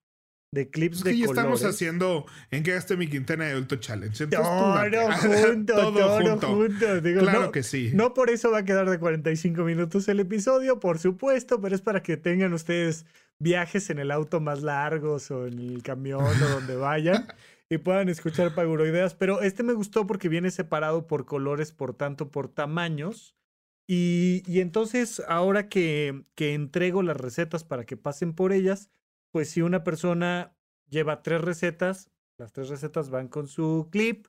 de 0.52 0.70
clips 0.70 1.04
de 1.04 1.12
colores. 1.12 1.30
estamos 1.30 1.64
haciendo 1.64 2.26
en 2.50 2.64
que 2.64 2.74
gaste 2.74 2.98
mi 2.98 3.08
quintena 3.08 3.46
de 3.46 3.52
adulto 3.52 3.76
challenge. 3.76 4.28
todo 4.28 5.12
junto, 5.12 5.74
todo, 5.76 6.40
junto. 6.40 7.02
claro 7.20 7.52
que 7.52 7.64
sí. 7.64 7.92
No 7.94 8.14
por 8.14 8.30
eso 8.30 8.52
va 8.52 8.60
a 8.60 8.66
quedar 8.66 8.90
de 8.90 9.00
45 9.00 9.64
minutos 9.64 10.08
el 10.08 10.20
episodio, 10.20 10.80
por 10.80 11.00
supuesto, 11.00 11.62
pero 11.62 11.76
es 11.76 11.82
para 11.82 12.02
que 12.02 12.18
tengan 12.18 12.54
ustedes 12.54 13.06
viajes 13.40 13.90
en 13.90 14.00
el 14.00 14.12
auto 14.12 14.40
más 14.40 14.62
largos 14.62 15.32
o 15.32 15.48
en 15.48 15.60
el 15.60 15.84
camión 15.84 16.26
o 16.26 16.50
donde 16.50 16.76
vayan 16.78 17.28
y 17.70 17.78
puedan 17.78 18.10
escuchar 18.10 18.56
Paguroideas. 18.56 19.14
Pero 19.14 19.42
este 19.42 19.64
me 19.64 19.74
gustó 19.74 20.08
porque 20.08 20.30
viene 20.30 20.50
separado 20.50 21.06
por 21.08 21.26
colores, 21.26 21.72
por 21.72 21.94
tanto, 21.94 22.32
por 22.32 22.50
tamaños. 22.50 23.36
Y, 23.88 24.44
y 24.46 24.62
entonces, 24.62 25.22
ahora 25.28 25.68
que, 25.68 26.24
que 26.36 26.54
entrego 26.54 27.02
las 27.02 27.18
recetas 27.18 27.64
para 27.64 27.86
que 27.86 27.98
pasen 27.98 28.34
por 28.34 28.52
ellas, 28.52 28.92
pues 29.32 29.50
si 29.50 29.62
una 29.62 29.84
persona 29.84 30.56
lleva 30.90 31.22
tres 31.22 31.42
recetas, 31.42 32.10
las 32.38 32.52
tres 32.52 32.70
recetas 32.70 33.10
van 33.10 33.28
con 33.28 33.48
su 33.48 33.90
clip 33.92 34.28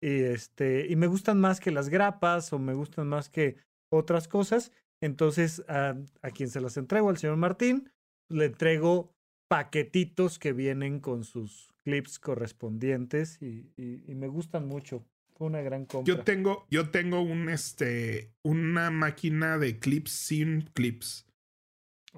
y, 0.00 0.22
este, 0.22 0.86
y 0.88 0.96
me 0.96 1.06
gustan 1.06 1.40
más 1.40 1.60
que 1.60 1.70
las 1.70 1.88
grapas 1.88 2.52
o 2.52 2.58
me 2.58 2.74
gustan 2.74 3.08
más 3.08 3.28
que 3.28 3.56
otras 3.90 4.28
cosas. 4.28 4.72
Entonces, 5.00 5.64
a, 5.68 5.96
a 6.22 6.30
quien 6.30 6.48
se 6.48 6.60
las 6.60 6.76
entrego, 6.76 7.08
al 7.08 7.18
señor 7.18 7.36
Martín, 7.36 7.90
le 8.28 8.46
entrego 8.46 9.14
paquetitos 9.48 10.38
que 10.38 10.52
vienen 10.52 10.98
con 10.98 11.24
sus 11.24 11.72
clips 11.84 12.18
correspondientes 12.18 13.40
y, 13.42 13.70
y, 13.76 14.14
me 14.14 14.28
gustan 14.28 14.66
mucho. 14.66 15.04
Fue 15.34 15.46
una 15.46 15.60
gran 15.60 15.84
compra. 15.84 16.14
Yo 16.14 16.22
tengo, 16.22 16.66
yo 16.70 16.90
tengo 16.90 17.20
un, 17.20 17.48
este, 17.48 18.32
una 18.42 18.90
máquina 18.90 19.58
de 19.58 19.78
clips 19.78 20.10
sin 20.10 20.62
clips. 20.72 21.26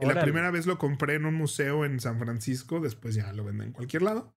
La 0.00 0.22
primera 0.22 0.50
vez 0.50 0.66
lo 0.66 0.78
compré 0.78 1.14
en 1.14 1.24
un 1.24 1.34
museo 1.34 1.84
en 1.84 2.00
San 2.00 2.18
Francisco, 2.18 2.80
después 2.80 3.14
ya 3.14 3.32
lo 3.32 3.44
venden 3.44 3.68
en 3.68 3.72
cualquier 3.72 4.02
lado. 4.02 4.34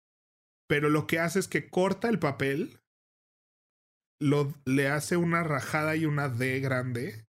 Pero 0.67 0.89
lo 0.89 1.07
que 1.07 1.19
hace 1.19 1.39
es 1.39 1.47
que 1.47 1.69
corta 1.69 2.09
el 2.09 2.19
papel, 2.19 2.81
lo, 4.21 4.53
le 4.65 4.89
hace 4.89 5.17
una 5.17 5.43
rajada 5.43 5.95
y 5.95 6.05
una 6.05 6.27
D 6.27 6.59
grande. 6.59 7.25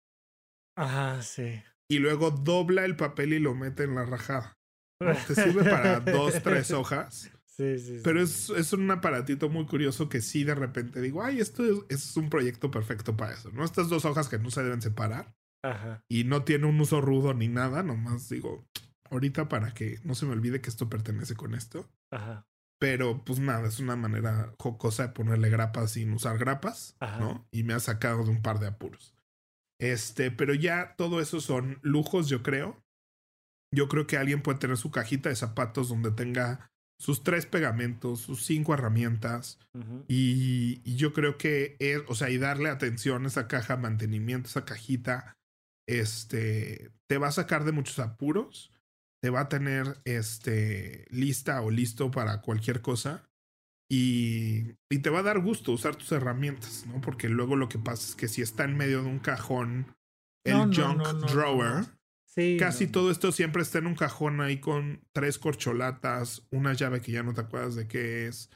Ajá, 0.76 1.22
sí. 1.22 1.62
Y 1.90 2.00
luego 2.00 2.32
dobla 2.32 2.86
el 2.86 2.96
papel 2.96 3.34
y 3.34 3.40
lo 3.40 3.54
mete 3.54 3.84
en 3.84 3.96
la 3.96 4.06
rajada. 4.06 4.58
Te 5.00 5.36
sirve 5.36 5.70
para 5.70 6.00
dos, 6.00 6.42
tres 6.42 6.72
hojas. 6.72 7.32
Sí, 7.46 7.80
sí, 7.80 8.02
Pero 8.04 8.22
es, 8.22 8.50
es, 8.50 8.74
un 8.74 8.90
aparatito 8.92 9.48
muy 9.48 9.66
curioso 9.66 10.10
que 10.10 10.20
sí 10.20 10.44
de 10.44 10.56
repente 10.56 11.00
digo, 11.00 11.24
ay, 11.24 11.40
esto 11.40 11.64
es, 11.64 11.78
es, 11.88 12.18
un 12.18 12.30
proyecto 12.30 12.70
perfecto 12.70 13.16
para 13.16 13.34
eso, 13.34 13.50
¿no? 13.52 13.64
Estas 13.64 13.88
dos 13.88 14.04
hojas 14.04 14.28
que 14.28 14.38
no 14.38 14.52
se 14.52 14.62
deben 14.62 14.82
separar. 14.82 15.34
Y 16.08 16.24
no 16.24 16.44
tiene 16.44 16.68
un 16.68 16.80
uso 16.80 17.02
rudo 17.02 17.34
ni 17.34 17.48
nada, 17.48 17.84
nomás 17.84 18.30
digo, 18.30 18.66
ahorita 19.10 19.50
para 19.50 19.74
que 19.74 20.00
no 20.04 20.16
se 20.16 20.26
me 20.26 20.34
olvide 20.34 20.62
que 20.62 20.70
esto 20.70 20.90
pertenece 20.90 21.36
con 21.36 21.56
esto. 21.56 21.90
Ajá. 22.12 22.46
Pero 22.80 23.24
pues 23.24 23.40
nada, 23.40 23.68
es 23.68 23.80
una 23.80 23.96
manera 23.96 24.54
jocosa 24.60 25.08
de 25.08 25.14
ponerle 25.14 25.50
grapas 25.50 25.92
sin 25.92 26.12
usar 26.14 26.38
grapas, 26.38 26.96
¿no? 27.20 27.48
Y 27.52 27.64
me 27.64 27.74
ha 27.74 27.80
sacado 27.80 28.24
de 28.24 28.32
un 28.32 28.42
par 28.42 28.60
de 28.60 28.68
apuros. 28.68 29.16
Este, 29.80 30.30
pero 30.32 30.54
ya 30.54 30.96
todo 30.98 31.22
eso 31.22 31.40
son 31.40 31.80
lujos, 31.82 32.28
yo 32.28 32.44
creo. 32.44 32.84
Yo 33.74 33.88
creo 33.88 34.08
que 34.08 34.18
alguien 34.18 34.42
puede 34.42 34.60
tener 34.60 34.78
su 34.78 34.92
cajita 34.92 35.30
de 35.30 35.36
zapatos 35.36 35.90
donde 35.90 36.12
tenga 36.12 36.70
sus 36.98 37.24
tres 37.24 37.46
pegamentos, 37.46 38.22
sus 38.22 38.44
cinco 38.44 38.74
herramientas. 38.74 39.60
y, 40.08 40.82
y, 40.84 40.96
yo 40.96 41.14
creo 41.14 41.38
que 41.38 41.76
es, 41.80 42.02
o 42.08 42.16
sea, 42.16 42.30
y 42.30 42.38
darle 42.38 42.70
atención 42.70 43.26
a 43.26 43.28
esa 43.28 43.48
caja, 43.48 43.78
mantenimiento, 43.78 44.48
esa 44.48 44.66
cajita, 44.66 45.38
este, 45.88 46.92
te 47.08 47.18
va 47.18 47.28
a 47.28 47.32
sacar 47.32 47.64
de 47.64 47.72
muchos 47.72 48.00
apuros, 48.00 48.72
te 49.22 49.30
va 49.30 49.42
a 49.42 49.50
tener 49.50 50.00
este, 50.06 51.06
lista 51.10 51.62
o 51.62 51.72
listo 51.72 52.12
para 52.12 52.42
cualquier 52.42 52.82
cosa 52.82 53.28
y, 53.90 54.76
y 54.90 55.00
te 55.00 55.10
va 55.10 55.20
a 55.20 55.24
dar 55.24 55.40
gusto 55.40 55.72
usar 55.72 55.96
tus 55.96 56.12
herramientas, 56.12 56.86
¿no? 56.88 57.02
Porque 57.02 57.30
luego 57.30 57.56
lo 57.56 57.70
que 57.70 57.80
pasa 57.80 58.10
es 58.10 58.16
que 58.16 58.28
si 58.28 58.42
está 58.42 58.64
en 58.64 58.78
medio 58.78 59.04
de 59.04 59.10
un 59.10 59.20
cajón, 59.20 59.96
el 60.44 60.76
junk 60.76 61.04
drawer, 61.32 61.86
casi 62.60 62.88
todo 62.88 63.12
esto 63.12 63.32
siempre 63.32 63.62
está 63.62 63.80
en 63.80 63.88
un 63.88 63.96
cajón 63.96 64.42
ahí 64.42 64.60
con 64.60 65.02
tres 65.12 65.40
corcholatas, 65.40 66.48
una 66.52 66.74
llave 66.74 67.02
que 67.02 67.12
ya 67.12 67.24
no 67.24 67.34
te 67.34 67.42
acuerdas 67.42 67.76
de 67.76 67.88
qué 67.88 68.28
es, 68.28 68.50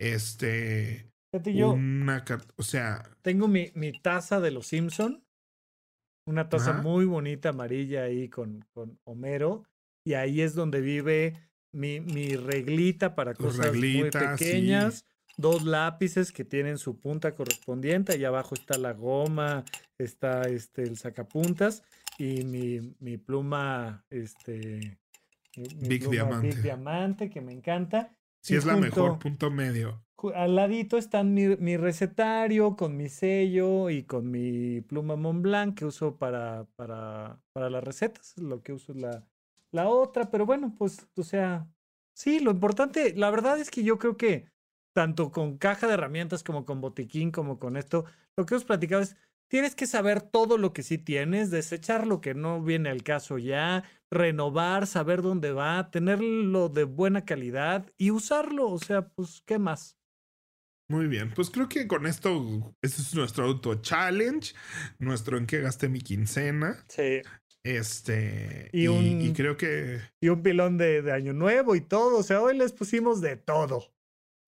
este... 0.00 1.10
una, 1.32 2.24
o 2.56 2.62
sea... 2.62 3.02
Tengo 3.22 3.48
mi, 3.48 3.70
mi 3.74 3.92
taza 4.00 4.40
de 4.40 4.50
los 4.50 4.66
Simpson 4.66 5.24
una 6.26 6.48
taza 6.48 6.74
muy 6.74 7.04
bonita 7.04 7.50
amarilla 7.50 8.04
ahí 8.04 8.28
con, 8.28 8.64
con 8.72 8.98
Homero. 9.04 9.64
Y 10.04 10.14
ahí 10.14 10.40
es 10.40 10.54
donde 10.54 10.80
vive 10.80 11.34
mi, 11.72 12.00
mi 12.00 12.36
reglita 12.36 13.14
para 13.14 13.34
cosas 13.34 13.74
muy 13.74 14.10
pequeñas. 14.10 15.04
Dos 15.38 15.64
lápices 15.64 16.30
que 16.30 16.44
tienen 16.44 16.76
su 16.76 16.98
punta 16.98 17.34
correspondiente. 17.34 18.12
Allá 18.12 18.28
abajo 18.28 18.54
está 18.54 18.76
la 18.76 18.92
goma, 18.92 19.64
está 19.96 20.42
este, 20.42 20.82
el 20.82 20.98
sacapuntas 20.98 21.82
y 22.18 22.44
mi, 22.44 22.94
mi 23.00 23.16
pluma, 23.16 24.04
este, 24.10 24.98
Big, 25.56 26.08
diamante. 26.08 26.48
Big 26.48 26.62
Diamante, 26.62 27.30
que 27.30 27.40
me 27.40 27.52
encanta. 27.52 28.14
Sí, 28.42 28.56
es 28.56 28.64
la 28.64 28.76
mejor 28.76 29.18
punto 29.18 29.50
medio 29.50 30.02
al 30.30 30.54
ladito 30.54 30.98
está 30.98 31.24
mi, 31.24 31.56
mi, 31.56 31.76
recetario 31.76 32.76
con 32.76 32.96
mi 32.96 33.08
sello 33.08 33.90
y 33.90 34.04
con 34.04 34.30
mi 34.30 34.80
pluma 34.82 35.16
Montblanc 35.16 35.76
que 35.76 35.84
uso 35.84 36.16
para, 36.16 36.66
para, 36.76 37.40
para 37.52 37.70
las 37.70 37.82
recetas. 37.82 38.36
Lo 38.38 38.62
que 38.62 38.72
uso 38.72 38.92
es 38.92 38.98
la, 39.00 39.26
la 39.72 39.88
otra, 39.88 40.30
pero 40.30 40.46
bueno, 40.46 40.74
pues, 40.78 41.08
o 41.16 41.22
sea, 41.22 41.68
sí, 42.14 42.40
lo 42.40 42.50
importante, 42.52 43.14
la 43.16 43.30
verdad 43.30 43.58
es 43.58 43.70
que 43.70 43.82
yo 43.82 43.98
creo 43.98 44.16
que 44.16 44.46
tanto 44.94 45.32
con 45.32 45.56
caja 45.58 45.86
de 45.86 45.94
herramientas 45.94 46.44
como 46.44 46.64
con 46.64 46.80
botiquín, 46.80 47.32
como 47.32 47.58
con 47.58 47.76
esto, 47.76 48.04
lo 48.36 48.46
que 48.46 48.54
hemos 48.54 48.64
platicado 48.64 49.02
es, 49.02 49.16
tienes 49.52 49.74
que 49.74 49.86
saber 49.86 50.22
todo 50.22 50.56
lo 50.56 50.72
que 50.72 50.82
sí 50.82 50.96
tienes, 50.96 51.50
desechar 51.50 52.06
lo 52.06 52.22
que 52.22 52.32
no 52.32 52.62
viene 52.62 52.88
al 52.88 53.02
caso 53.02 53.36
ya, 53.36 53.84
renovar, 54.10 54.86
saber 54.86 55.20
dónde 55.20 55.52
va, 55.52 55.90
tenerlo 55.90 56.70
de 56.70 56.84
buena 56.84 57.26
calidad 57.26 57.92
y 57.98 58.12
usarlo, 58.12 58.70
o 58.70 58.78
sea, 58.78 59.08
pues, 59.08 59.42
¿qué 59.44 59.58
más? 59.58 59.98
Muy 60.88 61.06
bien, 61.06 61.34
pues 61.34 61.50
creo 61.50 61.68
que 61.68 61.86
con 61.86 62.06
esto, 62.06 62.74
este 62.80 63.02
es 63.02 63.14
nuestro 63.14 63.44
auto 63.44 63.74
challenge, 63.74 64.54
nuestro 64.98 65.36
en 65.36 65.44
qué 65.44 65.60
gasté 65.60 65.90
mi 65.90 66.00
quincena. 66.00 66.82
Sí. 66.88 67.20
Este, 67.62 68.70
y, 68.72 68.88
y, 68.88 69.32
creo 69.34 69.58
que... 69.58 70.00
Y 70.18 70.30
un 70.30 70.42
pilón 70.42 70.78
de, 70.78 71.02
de, 71.02 71.12
Año 71.12 71.34
Nuevo 71.34 71.76
y 71.76 71.82
todo, 71.82 72.16
o 72.16 72.22
sea, 72.22 72.40
hoy 72.40 72.56
les 72.56 72.72
pusimos 72.72 73.20
de 73.20 73.36
todo. 73.36 73.92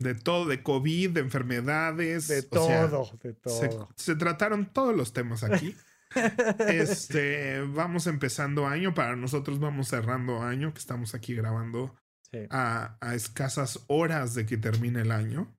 De 0.05 0.15
todo, 0.15 0.45
de 0.45 0.63
COVID, 0.63 1.11
de 1.13 1.21
enfermedades. 1.21 2.29
De 2.29 2.43
todo, 2.43 3.11
de 3.23 3.33
todo. 3.33 3.59
Se, 3.59 3.71
se, 3.97 4.17
trataron 4.17 4.73
todos 4.73 4.95
los 4.95 5.15
temas 5.15 5.43
aquí. 5.43 5.75
este, 6.69 7.63
vamos 7.63 8.07
empezando 8.07 8.67
año, 8.67 8.93
para 8.93 9.17
nosotros 9.17 9.59
vamos 9.59 9.89
cerrando 9.89 10.43
año, 10.43 10.75
que 10.75 10.79
estamos 10.79 11.15
aquí 11.15 11.35
grabando 11.35 11.97
sí. 12.31 12.41
a, 12.51 12.99
a 13.01 13.15
escasas 13.15 13.83
horas 13.87 14.35
de 14.35 14.45
que 14.45 14.59
termine 14.59 15.01
el 15.01 15.11
año. 15.11 15.57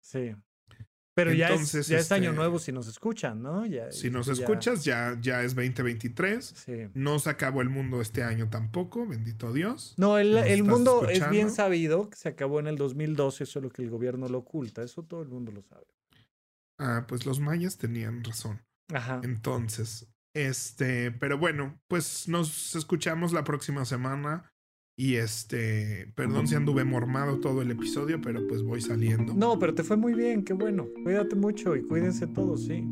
Sí. 0.00 0.36
Pero 1.18 1.32
ya, 1.32 1.48
es, 1.52 1.72
ya 1.88 1.98
es 1.98 2.12
año 2.12 2.30
este 2.30 2.36
nuevo 2.36 2.60
si 2.60 2.70
nos 2.70 2.86
escuchan, 2.86 3.42
¿no? 3.42 3.66
Ya, 3.66 3.90
si 3.90 4.08
nos 4.08 4.28
escuchas, 4.28 4.84
ya, 4.84 5.18
ya 5.20 5.42
es 5.42 5.56
2023. 5.56 6.54
Sí. 6.64 6.72
No 6.94 7.18
se 7.18 7.28
acabó 7.28 7.60
el 7.60 7.70
mundo 7.70 8.00
este 8.00 8.22
año 8.22 8.48
tampoco, 8.48 9.04
bendito 9.04 9.52
Dios. 9.52 9.94
No, 9.96 10.16
el, 10.18 10.36
el 10.36 10.62
mundo 10.62 11.08
es 11.08 11.28
bien 11.28 11.50
sabido, 11.50 12.08
que 12.08 12.16
se 12.16 12.28
acabó 12.28 12.60
en 12.60 12.68
el 12.68 12.76
2012, 12.76 13.42
eso 13.42 13.58
es 13.58 13.62
lo 13.64 13.70
que 13.70 13.82
el 13.82 13.90
gobierno 13.90 14.28
lo 14.28 14.38
oculta, 14.38 14.84
eso 14.84 15.02
todo 15.02 15.22
el 15.22 15.28
mundo 15.28 15.50
lo 15.50 15.60
sabe. 15.62 15.86
Ah, 16.78 17.04
pues 17.08 17.26
los 17.26 17.40
mayas 17.40 17.78
tenían 17.78 18.22
razón. 18.22 18.62
Ajá. 18.94 19.20
Entonces, 19.24 20.06
este, 20.34 21.10
pero 21.10 21.36
bueno, 21.36 21.80
pues 21.88 22.28
nos 22.28 22.76
escuchamos 22.76 23.32
la 23.32 23.42
próxima 23.42 23.84
semana 23.84 24.52
Y 24.98 25.14
este, 25.14 26.10
perdón 26.16 26.48
si 26.48 26.56
anduve 26.56 26.82
mormado 26.82 27.38
todo 27.38 27.62
el 27.62 27.70
episodio, 27.70 28.20
pero 28.20 28.44
pues 28.48 28.64
voy 28.64 28.80
saliendo. 28.80 29.32
No, 29.32 29.56
pero 29.56 29.72
te 29.72 29.84
fue 29.84 29.96
muy 29.96 30.12
bien, 30.12 30.42
qué 30.42 30.54
bueno. 30.54 30.88
Cuídate 31.04 31.36
mucho 31.36 31.76
y 31.76 31.82
cuídense 31.82 32.26
todos, 32.26 32.64
sí. 32.64 32.84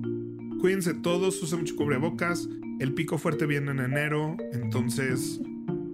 Cuídense 0.61 0.95
todos, 0.95 1.43
usen 1.43 1.59
mucho 1.59 1.75
cubrebocas. 1.75 2.49
El 2.79 2.95
pico 2.95 3.19
fuerte 3.19 3.45
viene 3.47 3.73
en 3.73 3.81
enero, 3.81 4.37
entonces, 4.53 5.41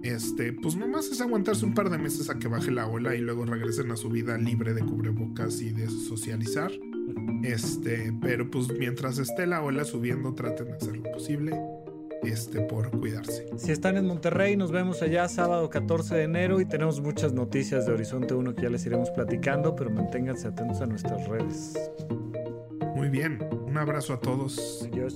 este, 0.03 0.53
pues 0.53 0.75
nomás 0.75 1.07
es 1.07 1.19
aguantarse 1.19 1.65
un 1.65 1.73
par 1.73 1.89
de 1.89 1.97
meses 1.97 2.29
a 2.29 2.37
que 2.37 2.47
baje 2.47 2.69
la 2.69 2.85
ola 2.85 3.15
y 3.15 3.21
luego 3.21 3.45
regresen 3.47 3.89
a 3.89 3.95
su 3.95 4.09
vida 4.09 4.37
libre 4.37 4.75
de 4.75 4.81
cubrebocas 4.81 5.61
y 5.61 5.71
de 5.71 5.87
socializar. 5.89 6.71
Este, 7.41 8.13
pero 8.21 8.51
pues 8.51 8.67
mientras 8.77 9.17
esté 9.17 9.47
la 9.47 9.63
ola 9.63 9.83
subiendo, 9.83 10.35
traten 10.35 10.67
de 10.67 10.73
hacer 10.73 10.95
lo 10.95 11.11
posible 11.11 11.59
este, 12.23 12.61
por 12.61 12.91
cuidarse. 12.91 13.47
Si 13.57 13.71
están 13.71 13.97
en 13.97 14.05
Monterrey, 14.05 14.55
nos 14.55 14.71
vemos 14.71 15.01
allá 15.01 15.27
sábado 15.27 15.69
14 15.69 16.15
de 16.15 16.23
enero 16.23 16.61
y 16.61 16.65
tenemos 16.65 17.01
muchas 17.01 17.33
noticias 17.33 17.85
de 17.85 17.93
Horizonte 17.93 18.33
1 18.33 18.55
que 18.55 18.63
ya 18.63 18.69
les 18.69 18.85
iremos 18.85 19.09
platicando, 19.11 19.75
pero 19.75 19.89
manténganse 19.89 20.47
atentos 20.47 20.81
a 20.81 20.85
nuestras 20.85 21.27
redes. 21.27 21.73
Muy 22.95 23.09
bien, 23.09 23.39
un 23.67 23.77
abrazo 23.77 24.13
a 24.13 24.19
todos. 24.19 24.87
Adiós. 24.91 25.15